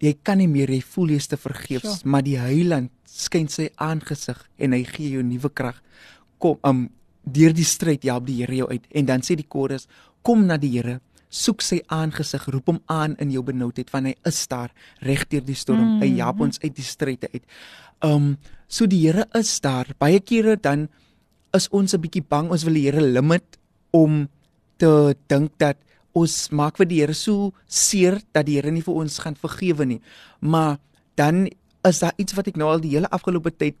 Jy 0.00 0.16
kan 0.22 0.38
nie 0.38 0.48
meer 0.48 0.68
jy 0.70 0.80
voel 0.82 1.08
jy's 1.08 1.26
te 1.26 1.36
vergeefs, 1.36 2.00
Sure. 2.00 2.08
maar 2.10 2.22
die 2.22 2.36
Heiland 2.38 2.90
skyn 3.06 3.48
sy 3.48 3.70
aangesig 3.76 4.48
en 4.58 4.72
hy 4.72 4.82
gee 4.84 5.10
jou 5.10 5.22
nuwe 5.22 5.48
krag. 5.50 5.80
Kom 6.38 6.58
um 6.64 6.90
deur 7.24 7.52
die 7.54 7.64
stryd 7.64 8.02
help 8.04 8.26
die 8.26 8.36
Here 8.42 8.56
jou 8.56 8.68
uit 8.68 8.84
en 8.94 9.04
dan 9.06 9.20
sê 9.20 9.34
die 9.36 9.46
chorus 9.48 9.86
kom 10.22 10.46
na 10.46 10.56
die 10.56 10.70
Here 10.76 11.00
soek 11.34 11.64
sy 11.66 11.80
aangesig 11.92 12.46
roep 12.54 12.70
hom 12.70 12.80
aan 12.92 13.16
in 13.22 13.32
jou 13.34 13.42
benoudheid 13.46 13.90
want 13.94 14.10
hy 14.10 14.14
is 14.30 14.38
daar 14.50 14.70
reg 15.02 15.24
deur 15.32 15.42
die 15.44 15.58
storm 15.58 15.96
mm. 15.96 16.04
hy 16.04 16.10
help 16.20 16.44
ons 16.46 16.60
uit 16.62 16.74
die 16.76 16.86
stryd 16.86 17.26
uit. 17.32 17.42
Um 18.06 18.36
so 18.68 18.86
die 18.90 19.02
Here 19.04 19.26
is 19.38 19.58
daar. 19.62 19.90
Baie 19.98 20.20
kere 20.20 20.56
dan 20.56 20.88
is 21.54 21.68
ons 21.70 21.94
'n 21.94 22.00
bietjie 22.00 22.22
bang 22.22 22.50
ons 22.50 22.64
wil 22.64 22.74
die 22.74 22.86
Here 22.86 23.02
limit 23.02 23.58
om 23.92 24.28
te 24.78 25.14
dink 25.28 25.58
dat 25.58 25.78
ons 26.14 26.50
maak 26.50 26.78
vir 26.78 26.86
die 26.86 27.00
Here 27.02 27.14
so 27.14 27.52
seer 27.66 28.20
dat 28.32 28.46
die 28.46 28.56
Here 28.58 28.70
nie 28.70 28.82
vir 28.82 28.94
ons 28.94 29.18
gaan 29.18 29.34
vergewe 29.34 29.84
nie. 29.84 30.00
Maar 30.40 30.78
dan 31.16 31.48
is 31.84 31.98
daar 31.98 32.14
iets 32.16 32.34
wat 32.34 32.48
ek 32.48 32.56
nou 32.56 32.70
al 32.70 32.80
die 32.80 32.94
hele 32.94 33.10
afgelope 33.10 33.50
tyd 33.50 33.76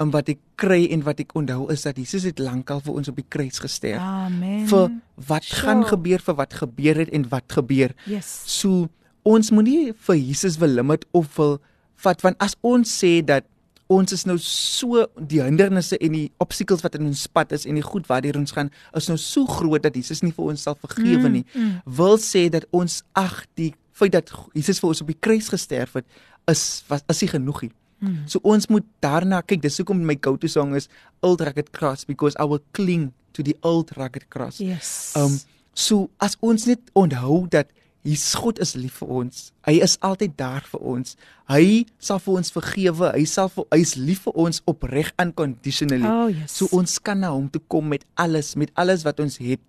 en 0.00 0.10
wat 0.14 0.30
ek 0.32 0.38
kry 0.60 0.86
en 0.94 1.02
wat 1.04 1.20
ek 1.20 1.34
onthou 1.36 1.66
is 1.72 1.82
dat 1.84 1.98
Jesus 2.00 2.24
het 2.24 2.38
lankal 2.40 2.80
vir 2.80 2.94
ons 2.96 3.08
op 3.12 3.16
die 3.20 3.26
kruis 3.28 3.58
gesterf. 3.60 4.00
Amen. 4.00 4.66
Vir 4.70 4.88
wat 5.28 5.44
Sure. 5.44 5.60
gaan 5.60 5.84
gebeur 5.84 6.18
vir 6.24 6.34
wat 6.38 6.54
gebeur 6.54 6.96
het 7.04 7.10
en 7.12 7.28
wat 7.28 7.52
gebeur. 7.52 7.92
Yes. 8.08 8.30
So 8.46 8.88
ons 9.28 9.50
moenie 9.52 9.92
vir 9.92 10.16
Jesus 10.16 10.56
wil 10.58 10.72
limit 10.80 11.04
of 11.12 11.28
wil 11.36 11.58
vat 12.00 12.22
want 12.24 12.36
as 12.40 12.56
ons 12.64 12.88
sê 12.88 13.20
dat 13.24 13.44
ons 13.90 14.12
is 14.14 14.24
nou 14.24 14.38
so 14.38 15.04
die 15.18 15.42
hindernisse 15.42 15.98
en 15.98 16.12
die 16.14 16.30
obstacles 16.40 16.80
wat 16.86 16.94
in 16.94 17.08
ons 17.10 17.26
pad 17.26 17.52
is 17.52 17.66
en 17.66 17.74
die 17.74 17.82
goed 17.84 18.06
waardeur 18.08 18.38
ons 18.38 18.52
gaan 18.54 18.70
is 18.96 19.08
nou 19.10 19.18
so 19.18 19.44
groot 19.50 19.82
dat 19.82 19.96
Jesus 19.98 20.22
nie 20.22 20.30
vir 20.32 20.44
ons 20.54 20.62
sal 20.62 20.76
vergewe 20.80 21.28
Mm, 21.28 21.32
nie. 21.32 21.44
Wil 21.84 22.16
sê 22.22 22.48
dat 22.48 22.64
ons 22.70 23.02
ag 23.18 23.44
die 23.58 23.74
feit 23.92 24.12
dat 24.12 24.30
Jesus 24.54 24.78
vir 24.80 24.88
ons 24.94 25.00
op 25.02 25.08
die 25.10 25.18
kruis 25.20 25.48
gesterf 25.50 25.92
het 25.98 26.06
is 26.48 26.84
was 26.88 27.02
is 27.10 27.20
nie 27.20 27.28
genoeg 27.34 27.62
nie. 27.62 27.72
Mm. 28.00 28.26
So 28.26 28.40
ons 28.42 28.66
moet 28.72 28.84
daarna 29.04 29.42
kyk. 29.44 29.62
Dis 29.62 29.78
hoekom 29.80 30.02
my 30.04 30.16
go-to 30.20 30.48
song 30.48 30.74
is 30.76 30.88
Old 31.22 31.40
Rugged 31.44 31.72
Cross 31.76 32.04
because 32.08 32.36
I 32.40 32.44
will 32.48 32.64
cling 32.72 33.12
to 33.32 33.42
the 33.42 33.56
old 33.62 33.90
rugged 33.96 34.30
cross. 34.30 34.60
Yes. 34.60 35.12
Um 35.16 35.38
so 35.74 36.10
as 36.20 36.36
ons 36.42 36.66
net 36.66 36.82
onthou 36.98 37.46
dat 37.48 37.70
Jesus 38.02 38.34
God 38.34 38.58
is 38.64 38.72
lief 38.80 39.02
vir 39.02 39.10
ons. 39.12 39.50
Hy 39.68 39.76
is 39.84 39.98
altyd 40.00 40.32
daar 40.40 40.64
vir 40.64 40.80
ons. 40.80 41.18
Hy 41.52 41.84
sal 42.00 42.20
vir 42.24 42.38
ons 42.40 42.52
vergewe. 42.54 43.10
Hy 43.12 43.24
sal 43.28 43.50
vir 43.52 43.66
hy's 43.76 43.92
lief 44.00 44.24
vir 44.24 44.38
ons 44.40 44.62
opreg 44.70 45.10
unconditionally. 45.20 46.08
Oh, 46.08 46.30
yes. 46.32 46.56
So 46.56 46.70
ons 46.76 46.96
kan 47.04 47.20
na 47.20 47.34
hom 47.34 47.50
toe 47.52 47.60
kom 47.68 47.92
met 47.92 48.06
alles, 48.16 48.54
met 48.56 48.72
alles 48.80 49.04
wat 49.04 49.20
ons 49.20 49.36
het. 49.44 49.60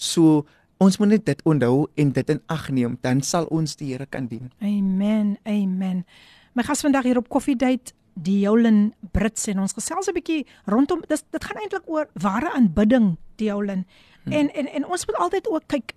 So 0.00 0.46
ons 0.80 0.96
moet 1.00 1.12
net 1.12 1.26
dit 1.28 1.44
onthou 1.44 1.90
en 2.00 2.14
dit 2.16 2.32
in 2.32 2.40
ag 2.52 2.70
neem, 2.72 2.96
dan 3.04 3.20
sal 3.24 3.46
ons 3.52 3.76
die 3.76 3.92
Here 3.92 4.08
kan 4.08 4.32
dien. 4.32 4.48
Amen. 4.64 5.36
Amen. 5.44 6.06
My 6.54 6.62
gas 6.62 6.84
vandag 6.86 7.02
hier 7.02 7.18
op 7.18 7.28
Coffee 7.28 7.56
Date, 7.56 7.92
die 8.14 8.38
Jolyn 8.44 8.92
Brits 9.12 9.48
en 9.50 9.58
ons 9.64 9.74
gesels 9.74 10.06
'n 10.08 10.14
bietjie 10.14 10.46
rondom 10.70 11.02
dis 11.08 11.24
dit 11.30 11.44
gaan 11.44 11.58
eintlik 11.58 11.82
oor 11.86 12.06
ware 12.14 12.52
aanbidding, 12.54 13.16
die 13.36 13.46
Jolyn. 13.46 13.86
Hmm. 14.22 14.32
En 14.32 14.54
en 14.54 14.66
en 14.66 14.86
ons 14.86 15.06
moet 15.06 15.16
altyd 15.16 15.48
ook 15.48 15.66
kyk 15.66 15.94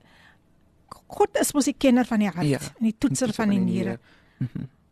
God 1.08 1.38
is 1.40 1.54
mos 1.54 1.66
die 1.66 1.78
kenner 1.78 2.06
van 2.06 2.20
die 2.20 2.30
hart 2.30 2.48
Ja, 2.48 2.60
en 2.60 2.84
die 2.90 2.96
toetser 2.98 3.34
van 3.34 3.50
die 3.50 3.60
niere. 3.60 4.00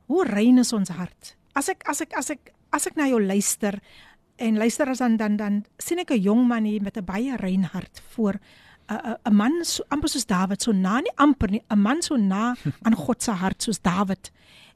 Hoe 0.05 0.26
rein 0.26 0.57
is 0.57 0.74
ons 0.74 0.89
hart? 0.89 1.36
As 1.53 1.70
ek 1.70 1.84
as 1.89 2.01
ek 2.01 2.13
as 2.13 2.30
ek 2.30 2.51
as 2.72 2.88
ek 2.88 2.95
na 2.95 3.07
jou 3.07 3.22
luister 3.22 3.80
en 4.38 4.57
luister 4.57 4.89
as 4.89 4.97
dan 4.97 5.18
dan 5.18 5.38
dan 5.38 5.66
sien 5.78 5.99
ek 5.99 6.11
'n 6.11 6.22
jong 6.22 6.47
man 6.47 6.63
hier 6.63 6.82
met 6.82 6.97
'n 6.97 7.05
baie 7.05 7.36
rein 7.38 7.63
hart 7.63 8.01
voor 8.13 8.39
'n 8.89 9.18
'n 9.26 9.36
man 9.36 9.63
so 9.63 9.84
amper 9.89 10.09
soos 10.09 10.26
Dawid, 10.26 10.61
so 10.61 10.72
na 10.72 10.99
nie 10.99 11.11
amper 11.18 11.49
nie, 11.49 11.63
'n 11.70 11.80
man 11.80 12.01
so 12.01 12.16
na 12.16 12.55
aan 12.84 12.95
God 12.95 13.24
se 13.24 13.32
hart 13.32 13.63
soos 13.63 13.82
Dawid. 13.82 14.32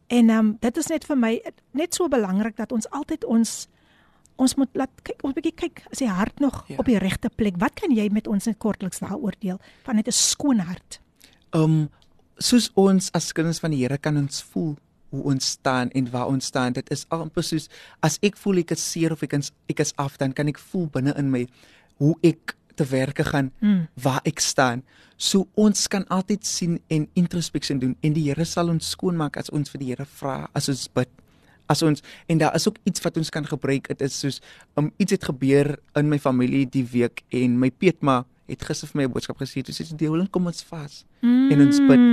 En 0.10 0.30
ehm 0.30 0.40
um, 0.40 0.56
dit 0.60 0.78
is 0.82 0.88
net 0.90 1.06
vir 1.06 1.18
my 1.18 1.34
net 1.78 1.94
so 1.98 2.08
belangrik 2.10 2.56
dat 2.58 2.72
ons 2.74 2.90
altyd 2.90 3.26
ons 3.30 3.68
ons 4.40 4.56
moet 4.56 4.70
laat 4.80 5.02
kyk 5.04 5.24
ons 5.28 5.36
bietjie 5.36 5.56
kyk 5.60 5.82
as 5.92 6.00
die 6.00 6.08
hart 6.10 6.40
nog 6.40 6.64
Ja. 6.72 6.78
op 6.80 6.86
die 6.88 6.98
regte 6.98 7.30
plek. 7.30 7.58
Wat 7.60 7.74
kan 7.76 7.92
jy 7.92 8.08
met 8.12 8.28
ons 8.28 8.46
net 8.48 8.58
kortliks 8.58 9.00
daaroor 9.04 9.36
deel 9.40 9.60
van 9.84 9.96
net 9.96 10.08
'n 10.08 10.12
skoon 10.12 10.60
hart? 10.60 11.00
Um 11.54 11.90
soos 12.38 12.70
ons 12.76 13.12
as 13.14 13.34
kinders 13.34 13.60
van 13.60 13.72
die 13.72 13.80
Here 13.84 13.98
kan 13.98 14.18
ons 14.18 14.42
voel 14.44 14.78
hoe 15.10 15.24
ons 15.24 15.50
staan 15.50 15.90
en 15.90 16.10
waar 16.12 16.28
ons 16.28 16.46
staan. 16.46 16.74
Dit 16.74 16.90
is 16.92 17.06
amper 17.10 17.44
soos 17.44 17.68
as 18.02 18.18
ek 18.22 18.38
voel 18.38 18.58
ek 18.60 18.72
is 18.72 18.92
seer 18.92 19.12
of 19.12 19.24
ek 19.24 19.34
is 19.34 19.52
ek 19.70 19.80
is 19.80 19.94
af, 19.98 20.18
dan 20.18 20.34
kan 20.34 20.48
ek 20.48 20.58
voel 20.58 20.88
binne 20.88 21.14
in 21.18 21.30
my 21.32 21.48
hoe 21.98 22.16
ek 22.24 22.56
te 22.80 22.88
werke 22.88 23.26
gaan, 23.28 23.52
mm. 23.60 23.86
waar 24.04 24.24
ek 24.30 24.42
staan. 24.44 24.84
So 25.20 25.50
ons 25.60 25.88
kan 25.92 26.06
altyd 26.08 26.48
sien 26.48 26.78
en 26.88 27.08
introspeksie 27.20 27.78
doen 27.80 27.98
en 28.06 28.16
die 28.16 28.30
Here 28.30 28.48
sal 28.48 28.72
ons 28.72 28.94
skoonmaak 28.96 29.40
as 29.42 29.52
ons 29.56 29.72
vir 29.74 29.84
die 29.84 29.92
Here 29.92 30.08
vra, 30.20 30.46
as 30.56 30.72
ons 30.72 30.88
bid. 30.96 31.12
As 31.70 31.84
ons 31.86 32.02
en 32.32 32.42
daar 32.42 32.56
is 32.58 32.66
ook 32.70 32.80
iets 32.90 33.04
wat 33.06 33.20
ons 33.20 33.30
kan 33.30 33.46
gebruik. 33.46 33.92
Dit 33.92 34.02
is 34.08 34.16
soos 34.24 34.40
um, 34.80 34.90
iets 34.98 35.18
het 35.18 35.28
gebeur 35.28 35.76
in 36.00 36.10
my 36.10 36.18
familie 36.24 36.64
die 36.66 36.86
week 36.88 37.26
en 37.36 37.60
my 37.62 37.70
peetma 37.70 38.24
het 38.50 38.64
gister 38.66 38.90
vir 38.90 39.02
my 39.02 39.06
'n 39.06 39.14
boodskap 39.14 39.38
gesê. 39.38 39.62
Sy 39.62 39.84
sê 39.84 39.96
die 39.96 40.10
Here 40.10 40.28
kom 40.32 40.48
ons 40.48 40.64
vas 40.72 41.04
mm. 41.22 41.52
en 41.52 41.68
ons 41.68 41.80
bid 41.92 42.08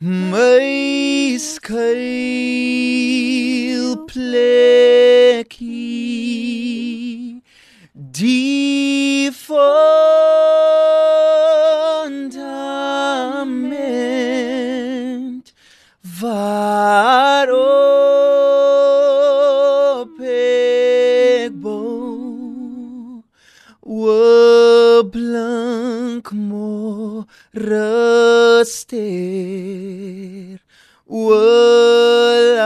my 0.00 1.36
skuil 1.36 2.00
plekkie 4.08 5.52
die 7.92 9.30
fontein 9.30 9.80
ster 28.64 30.58
Olam 31.10 32.59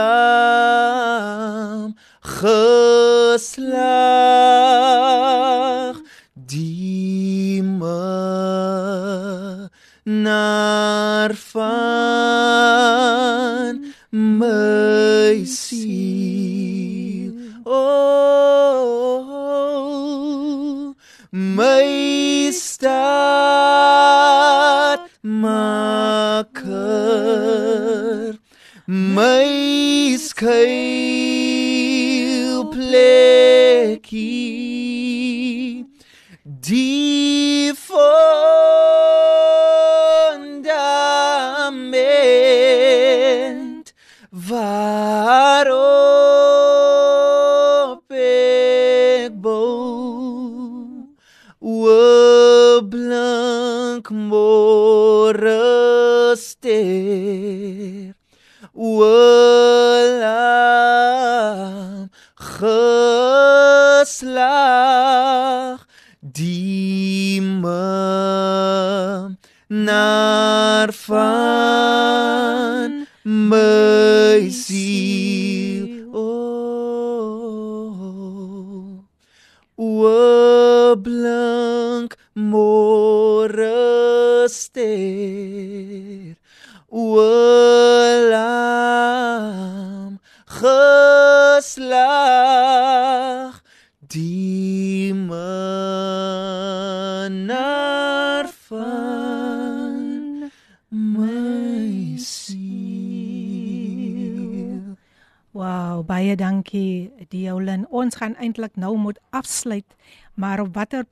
eintlik 108.45 108.77
nou 108.79 108.93
moet 108.97 109.19
afsluit, 109.35 109.95
maar 110.37 110.61
op 110.61 110.73
watter 110.75 111.05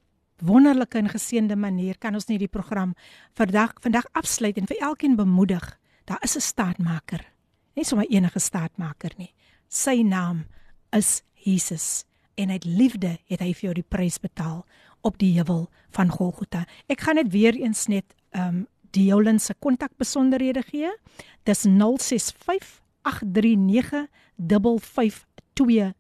wonderlike 0.44 0.98
en 0.98 1.10
geseënde 1.10 1.56
manier 1.56 1.98
kan 1.98 2.14
ons 2.14 2.28
nie 2.28 2.40
die 2.42 2.52
program 2.52 2.94
vandag 3.38 3.76
vandag 3.84 4.08
afsluit 4.12 4.58
en 4.60 4.68
vir 4.70 4.82
elkeen 4.82 5.16
bemoedig. 5.16 5.66
Daar 6.06 6.22
is 6.24 6.36
'n 6.36 6.42
staatmaker. 6.42 7.32
Nie 7.76 7.86
sommer 7.86 8.08
enige 8.08 8.40
staatmaker 8.40 9.12
nie. 9.18 9.34
Sy 9.68 10.02
naam 10.02 10.46
is 10.92 11.24
Jesus 11.34 12.06
en 12.36 12.50
uit 12.50 12.66
liefde 12.66 13.18
het 13.28 13.40
hy 13.40 13.54
vir 13.54 13.62
jou 13.62 13.74
die 13.74 13.90
prys 13.90 14.20
betaal 14.20 14.66
op 15.02 15.18
die 15.18 15.34
heuwel 15.34 15.70
van 15.90 16.10
Golgotha. 16.10 16.66
Ek 16.88 17.02
gaan 17.02 17.16
dit 17.16 17.32
weer 17.32 17.56
eens 17.56 17.88
net 17.88 18.16
ehm 18.32 18.48
um, 18.48 18.68
Diolin 18.94 19.40
se 19.40 19.56
kontakbesonderhede 19.60 20.62
gee. 20.62 20.98
Dis 21.44 21.66
065 21.66 22.82
839 23.02 24.08
5520 24.38 25.94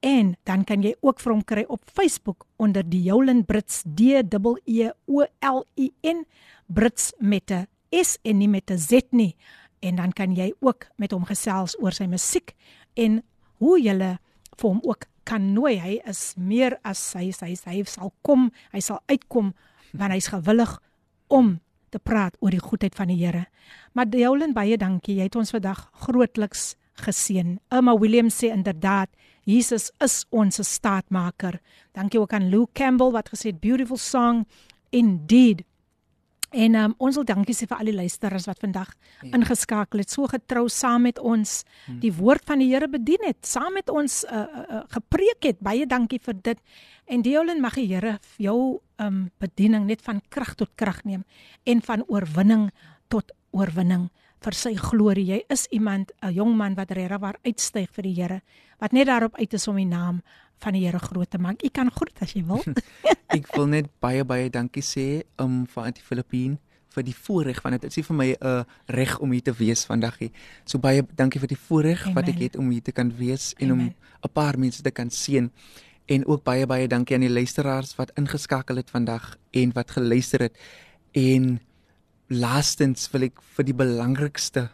en 0.00 0.36
dan 0.44 0.64
kan 0.64 0.82
jy 0.82 0.94
ook 1.00 1.20
vir 1.20 1.32
hom 1.32 1.44
kry 1.44 1.64
op 1.68 1.82
Facebook 1.84 2.46
onder 2.56 2.86
die 2.86 3.02
Jolin 3.02 3.44
Brits 3.44 3.82
D 3.82 4.22
E 4.64 4.90
O 5.06 5.24
L 5.40 5.64
I 5.76 5.90
N 6.02 6.24
Brits 6.66 7.12
met 7.18 7.50
'n 7.50 7.66
S 7.90 8.18
en 8.22 8.38
nie 8.38 8.48
met 8.48 8.70
'n 8.70 8.78
Z 8.78 8.92
nie 9.10 9.36
en 9.80 9.96
dan 9.96 10.12
kan 10.12 10.34
jy 10.34 10.52
ook 10.60 10.86
met 10.96 11.12
hom 11.12 11.24
gesels 11.24 11.76
oor 11.80 11.92
sy 11.92 12.06
musiek 12.06 12.54
en 12.94 13.22
hoe 13.58 13.80
jy 13.80 13.96
vir 14.58 14.68
hom 14.68 14.80
ook 14.82 15.06
kan 15.24 15.52
nooi 15.54 15.78
hy 15.78 16.00
is 16.08 16.34
meer 16.36 16.78
as 16.82 17.12
hy 17.12 17.32
hy 17.40 17.56
hy 17.64 17.84
sal 17.84 18.12
kom 18.22 18.50
hy 18.72 18.80
sal 18.80 19.00
uitkom 19.06 19.54
want 19.92 20.12
hy's 20.12 20.28
gewillig 20.28 20.78
om 21.28 21.60
te 21.92 21.98
praat 21.98 22.36
oor 22.40 22.52
die 22.52 22.62
goedheid 22.62 22.96
van 22.96 23.08
die 23.08 23.18
Here. 23.20 23.46
Maar 23.92 24.08
Deolin 24.10 24.54
baie 24.56 24.76
dankie. 24.76 25.16
Jy 25.18 25.28
het 25.28 25.38
ons 25.40 25.52
vandag 25.54 25.86
grootliks 26.04 26.74
geseën. 27.04 27.58
Emma 27.68 27.94
Williams 27.98 28.36
sê 28.40 28.52
inderdaad 28.52 29.08
Jesus 29.48 29.88
is 30.04 30.24
ons 30.28 30.60
staatmaker. 30.60 31.60
Dankie 31.96 32.20
ook 32.20 32.32
aan 32.36 32.50
Lou 32.50 32.66
Campbell 32.72 33.14
wat 33.14 33.30
gesê 33.32 33.52
het 33.52 33.60
beautiful 33.60 33.96
song 33.96 34.44
indeed. 34.90 35.64
En 36.48 36.74
um, 36.80 36.94
ons 36.96 37.16
wil 37.20 37.26
dankie 37.28 37.52
sê 37.56 37.66
vir 37.68 37.76
al 37.76 37.90
die 37.90 37.96
luisteraars 37.96 38.46
wat 38.48 38.60
vandag 38.62 38.92
ja. 39.20 39.30
ingeskakel 39.36 40.00
het, 40.00 40.12
so 40.12 40.28
getrou 40.30 40.64
saam 40.72 41.04
met 41.04 41.18
ons 41.20 41.62
hmm. 41.86 41.98
die 42.00 42.12
woord 42.16 42.46
van 42.48 42.62
die 42.62 42.70
Here 42.70 42.88
bedien 42.88 43.26
het, 43.26 43.42
saam 43.44 43.76
met 43.76 43.92
ons 43.92 44.22
uh, 44.24 44.44
uh, 44.48 44.82
gepreek 44.94 45.44
het. 45.44 45.60
Baie 45.64 45.84
dankie 45.88 46.20
vir 46.24 46.38
dit. 46.40 46.62
En 47.04 47.24
Deolin 47.24 47.60
mag 47.60 47.76
die 47.76 47.88
Here 47.90 48.16
jou 48.40 48.80
um, 48.96 49.26
bediening 49.40 49.84
net 49.88 50.04
van 50.04 50.22
krag 50.32 50.54
tot 50.56 50.72
krag 50.76 51.02
neem 51.04 51.26
en 51.68 51.84
van 51.84 52.04
oorwinning 52.08 52.70
tot 53.12 53.32
oorwinning 53.52 54.08
vir 54.44 54.54
sy 54.54 54.74
glorie. 54.74 55.26
Jy 55.26 55.44
is 55.48 55.66
iemand, 55.70 56.12
'n 56.22 56.32
jong 56.32 56.56
man 56.56 56.74
wat 56.74 56.90
regtig 56.90 57.20
waar 57.20 57.38
uitstyg 57.44 57.90
vir 57.90 58.02
die 58.02 58.14
Here, 58.14 58.42
wat 58.78 58.92
net 58.92 59.06
daarop 59.06 59.34
uit 59.38 59.54
is 59.54 59.68
om 59.68 59.76
die 59.76 59.86
naam 59.86 60.22
van 60.58 60.72
die 60.72 60.86
Here 60.86 60.98
groot 60.98 61.30
te 61.30 61.38
maak. 61.38 61.62
U 61.62 61.68
kan 61.68 61.90
groet 61.90 62.22
as 62.22 62.32
jy 62.32 62.44
wil. 62.44 62.62
Ek 63.36 63.46
wil 63.56 63.66
net 63.66 63.86
baie 64.00 64.24
baie 64.24 64.50
dankie 64.50 64.82
sê 64.82 65.22
um 65.38 65.66
vir 65.66 65.92
die 65.92 66.02
Filippine 66.02 66.58
vir 66.94 67.04
die 67.04 67.14
voorreg 67.14 67.60
want 67.62 67.80
dit 67.80 67.90
is 67.90 68.06
vir 68.06 68.16
my 68.16 68.28
'n 68.32 68.36
uh, 68.40 68.64
reg 68.86 69.18
om 69.20 69.30
hier 69.32 69.42
te 69.42 69.52
wees 69.52 69.84
vandag 69.84 70.18
hier. 70.18 70.30
So 70.64 70.78
baie 70.78 71.02
dankie 71.16 71.40
vir 71.40 71.48
die 71.48 71.62
voorreg 71.68 72.06
wat 72.14 72.28
ek 72.28 72.38
het 72.38 72.56
om 72.56 72.70
hier 72.70 72.82
te 72.82 72.92
kan 72.92 73.12
wees 73.16 73.54
en 73.58 73.70
Amen. 73.70 73.86
om 73.86 73.94
'n 74.24 74.32
paar 74.32 74.58
mense 74.58 74.82
te 74.82 74.90
kan 74.90 75.10
seën. 75.10 75.50
En 76.06 76.26
ook 76.26 76.42
baie 76.44 76.66
baie 76.66 76.88
dankie 76.88 77.14
aan 77.14 77.26
die 77.26 77.38
luisteraars 77.38 77.96
wat 77.96 78.10
ingeskakel 78.16 78.76
het 78.76 78.90
vandag 78.90 79.36
en 79.52 79.72
wat 79.72 79.90
geluister 79.90 80.40
het. 80.40 80.56
En 81.12 81.60
laastens 82.28 83.08
wil 83.12 83.28
ek 83.28 83.40
vir 83.56 83.68
die 83.70 83.76
belangrikste 83.76 84.68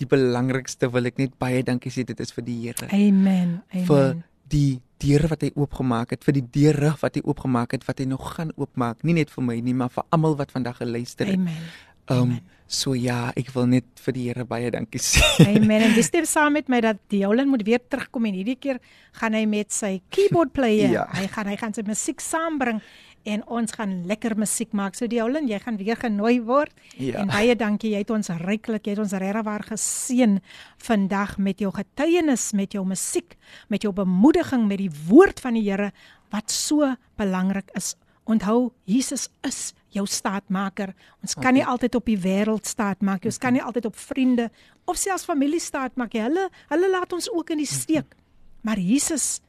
die 0.00 0.08
belangrikste 0.08 0.90
wil 0.92 1.08
ek 1.08 1.20
net 1.20 1.36
baie 1.40 1.62
dankie 1.64 1.92
sê 1.92 2.04
dit 2.06 2.18
is 2.20 2.34
vir 2.36 2.44
die 2.46 2.56
Here. 2.66 2.88
Amen. 2.92 3.60
Amen. 3.72 3.86
Vir 3.88 4.18
die 4.52 4.80
deure 5.02 5.30
wat 5.32 5.42
hy 5.44 5.50
oopgemaak 5.58 6.14
het, 6.14 6.24
vir 6.24 6.38
die 6.38 6.44
deure 6.56 6.94
wat 7.02 7.18
hy 7.18 7.22
oopgemaak 7.26 7.74
het 7.76 7.86
wat 7.88 8.00
hy 8.00 8.06
nog 8.08 8.28
gaan 8.36 8.52
oopmaak, 8.56 9.02
nie 9.04 9.16
net 9.18 9.32
vir 9.32 9.44
my 9.44 9.56
nie, 9.64 9.74
maar 9.76 9.92
vir 9.92 10.06
almal 10.14 10.36
wat 10.38 10.54
vandag 10.54 10.80
geluister 10.82 11.28
het. 11.28 11.40
Amen. 11.40 11.72
Um 12.12 12.36
so 12.70 12.96
ja, 12.98 13.28
ek 13.38 13.52
wil 13.54 13.68
net 13.70 13.86
vir 14.02 14.14
die 14.14 14.24
Here 14.26 14.44
baie 14.46 14.70
dankie 14.74 14.98
sê. 15.02 15.22
Amen. 15.46 15.84
En 15.86 15.92
dis 15.94 16.08
net 16.16 16.28
saam 16.30 16.56
met 16.58 16.70
my 16.70 16.80
dat 16.82 16.98
Diolen 17.12 17.50
moet 17.50 17.62
weer 17.66 17.82
terugkom 17.82 18.26
en 18.26 18.34
hierdie 18.34 18.58
keer 18.58 18.80
gaan 19.20 19.36
hy 19.38 19.44
met 19.50 19.74
sy 19.74 20.00
keyboard 20.10 20.52
player. 20.54 20.90
ja. 20.98 21.06
Hy 21.14 21.28
gaan 21.34 21.50
hy 21.52 21.58
gaan 21.60 21.76
sy 21.76 21.86
musiek 21.86 22.22
saambring 22.22 22.82
en 23.26 23.42
ons 23.50 23.74
gaan 23.74 23.98
lekker 24.06 24.36
musiek 24.38 24.72
maak. 24.76 24.94
So 24.94 25.08
Diolen, 25.10 25.48
jy 25.50 25.58
gaan 25.64 25.78
weer 25.80 25.98
genooi 25.98 26.38
word. 26.46 26.72
Ja. 26.94 27.22
En 27.22 27.32
baie 27.32 27.56
dankie. 27.58 27.92
Jy 27.94 28.04
het 28.04 28.12
ons 28.14 28.30
ryklik, 28.42 28.86
jy 28.86 28.94
het 28.94 29.02
ons 29.02 29.14
regwaar 29.18 29.66
geseën 29.66 30.38
vandag 30.86 31.36
met 31.42 31.62
jou 31.62 31.72
getuienis, 31.74 32.52
met 32.56 32.76
jou 32.76 32.84
musiek, 32.86 33.36
met 33.72 33.82
jou 33.82 33.92
bemoediging 33.96 34.66
met 34.70 34.82
die 34.84 34.92
woord 35.08 35.42
van 35.42 35.58
die 35.58 35.64
Here 35.66 35.90
wat 36.34 36.50
so 36.50 36.94
belangrik 37.18 37.70
is. 37.78 37.94
Onthou, 38.26 38.72
Jesus 38.90 39.28
is 39.46 39.72
jou 39.94 40.06
staatmaker. 40.10 40.92
Ons 41.22 41.36
kan 41.36 41.50
okay. 41.50 41.58
nie 41.60 41.66
altyd 41.66 41.98
op 41.98 42.06
die 42.10 42.18
wêreld 42.18 42.66
staat 42.66 43.02
maak 43.06 43.22
nie. 43.22 43.30
Ons 43.30 43.40
kan 43.42 43.54
nie 43.54 43.62
altyd 43.62 43.86
op 43.90 43.98
vriende 43.98 44.50
of 44.86 44.98
selfs 44.98 45.26
familie 45.28 45.62
staat 45.62 45.96
maak 45.96 46.14
nie. 46.14 46.24
Hulle 46.26 46.48
hulle 46.72 46.90
laat 46.90 47.14
ons 47.16 47.30
ook 47.32 47.54
in 47.54 47.62
die 47.62 47.70
steek. 47.80 48.16
Maar 48.66 48.82
Jesus 48.82 49.40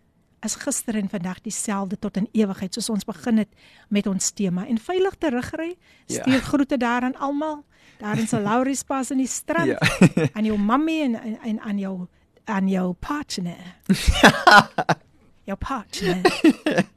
is 0.46 0.56
gister 0.56 0.96
en 0.96 1.10
vandag 1.10 1.42
dieselfde 1.42 2.00
tot 2.00 2.18
in 2.18 2.30
ewigheid 2.32 2.74
soos 2.74 2.90
ons 2.90 3.06
begin 3.06 3.38
het 3.38 3.50
met 3.90 4.08
ons 4.08 4.30
tema 4.32 4.68
en 4.68 4.78
veilig 4.78 5.16
terugry. 5.18 5.76
Ja. 6.06 6.22
Stuur 6.22 6.34
ja. 6.34 6.40
groete 6.40 6.78
daar 6.78 7.02
aan 7.02 7.16
almal. 7.16 7.66
Daar 7.98 8.18
in 8.20 8.28
se 8.28 8.40
Lauries 8.40 8.84
pas 8.84 9.12
in 9.12 9.18
die 9.18 9.28
strand. 9.28 9.68
Ja. 9.68 9.80
aan 10.36 10.46
jou 10.46 10.60
mammy 10.60 11.02
en, 11.02 11.16
en 11.22 11.40
en 11.42 11.60
aan 11.62 11.78
jou 11.78 12.08
aan 12.44 12.68
jou 12.68 12.94
partner. 12.94 13.76
jou 15.50 15.58
partner. 15.58 16.22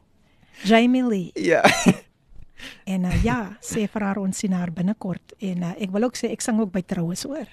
Jamie 0.68 1.06
Lee. 1.06 1.30
Ja. 1.34 1.64
En 2.84 3.04
uh, 3.08 3.16
ja, 3.24 3.38
sê 3.64 3.86
vir 3.90 4.04
haar 4.06 4.20
ons 4.22 4.38
sien 4.42 4.52
haar 4.56 4.72
binnekort 4.74 5.34
en 5.38 5.62
uh, 5.62 5.72
ek 5.80 5.92
wil 5.94 6.08
ook 6.08 6.18
sê 6.18 6.30
ek 6.34 6.44
sang 6.44 6.60
ook 6.60 6.72
by 6.74 6.82
troues 6.86 7.24
hoor. 7.28 7.48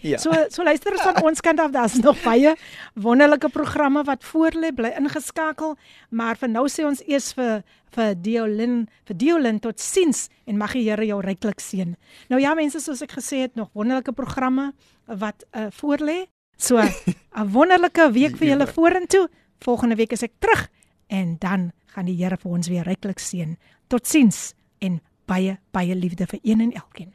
ja. 0.00 0.18
So 0.22 0.32
so 0.52 0.64
luister 0.66 0.96
ons 0.96 1.04
van 1.04 1.22
ons 1.30 1.44
kant 1.44 1.60
af, 1.60 1.72
daar's 1.74 1.98
nog 2.02 2.20
baie 2.24 2.54
wonderlike 2.94 3.50
programme 3.54 4.04
wat 4.06 4.24
voorlê, 4.24 4.72
bly 4.74 4.94
ingeskakel, 4.98 5.76
maar 6.10 6.38
vir 6.40 6.52
nou 6.52 6.66
sê 6.72 6.86
ons 6.88 7.02
eers 7.06 7.32
vir 7.38 7.64
vir 7.94 8.14
Diolin, 8.18 8.78
vir 9.06 9.18
Diolin 9.20 9.60
tot 9.62 9.78
siens 9.78 10.26
en 10.50 10.58
mag 10.58 10.72
die 10.74 10.82
Here 10.88 11.06
jou 11.06 11.20
ryklik 11.22 11.62
seën. 11.62 11.94
Nou 12.32 12.40
ja 12.42 12.54
mense, 12.58 12.80
soos 12.82 13.04
ek 13.06 13.14
gesê 13.20 13.44
het, 13.44 13.54
nog 13.54 13.70
wonderlike 13.78 14.12
programme 14.16 14.72
wat 15.06 15.46
uh, 15.52 15.68
voorlê. 15.78 16.24
So 16.58 16.80
'n 17.38 17.48
wonderlike 17.54 18.10
week 18.12 18.36
vir 18.40 18.54
julle 18.54 18.66
vorentoe. 18.66 19.28
Volgende 19.64 19.96
week 19.96 20.12
is 20.12 20.22
ek 20.22 20.34
terug 20.38 20.68
en 21.08 21.36
dan 21.38 21.72
gaan 21.94 22.10
die 22.10 22.16
Here 22.18 22.36
vir 22.40 22.50
ons 22.50 22.68
weer 22.68 22.86
ryklik 22.86 23.20
seën. 23.22 23.56
Totsiens 23.88 24.54
en 24.82 25.00
baie 25.30 25.58
baie 25.72 25.94
liefde 25.94 26.26
vir 26.26 26.40
een 26.42 26.60
en 26.60 26.72
elkeen. 26.72 27.12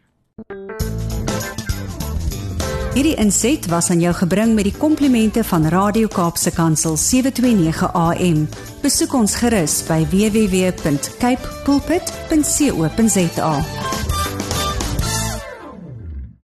Hierdie 2.95 3.15
inset 3.21 3.67
was 3.71 3.89
aan 3.93 4.01
jou 4.01 4.13
gebring 4.17 4.55
met 4.57 4.65
die 4.67 4.75
komplimente 4.75 5.43
van 5.43 5.67
Radio 5.71 6.07
Kaapse 6.11 6.51
Kansel 6.51 6.97
729 6.97 7.93
AM. 7.93 8.47
Besoek 8.81 9.13
ons 9.13 9.35
gerus 9.39 9.83
by 9.87 10.01
www.cape 10.09 11.53
pulpit.co.za. 11.63 13.53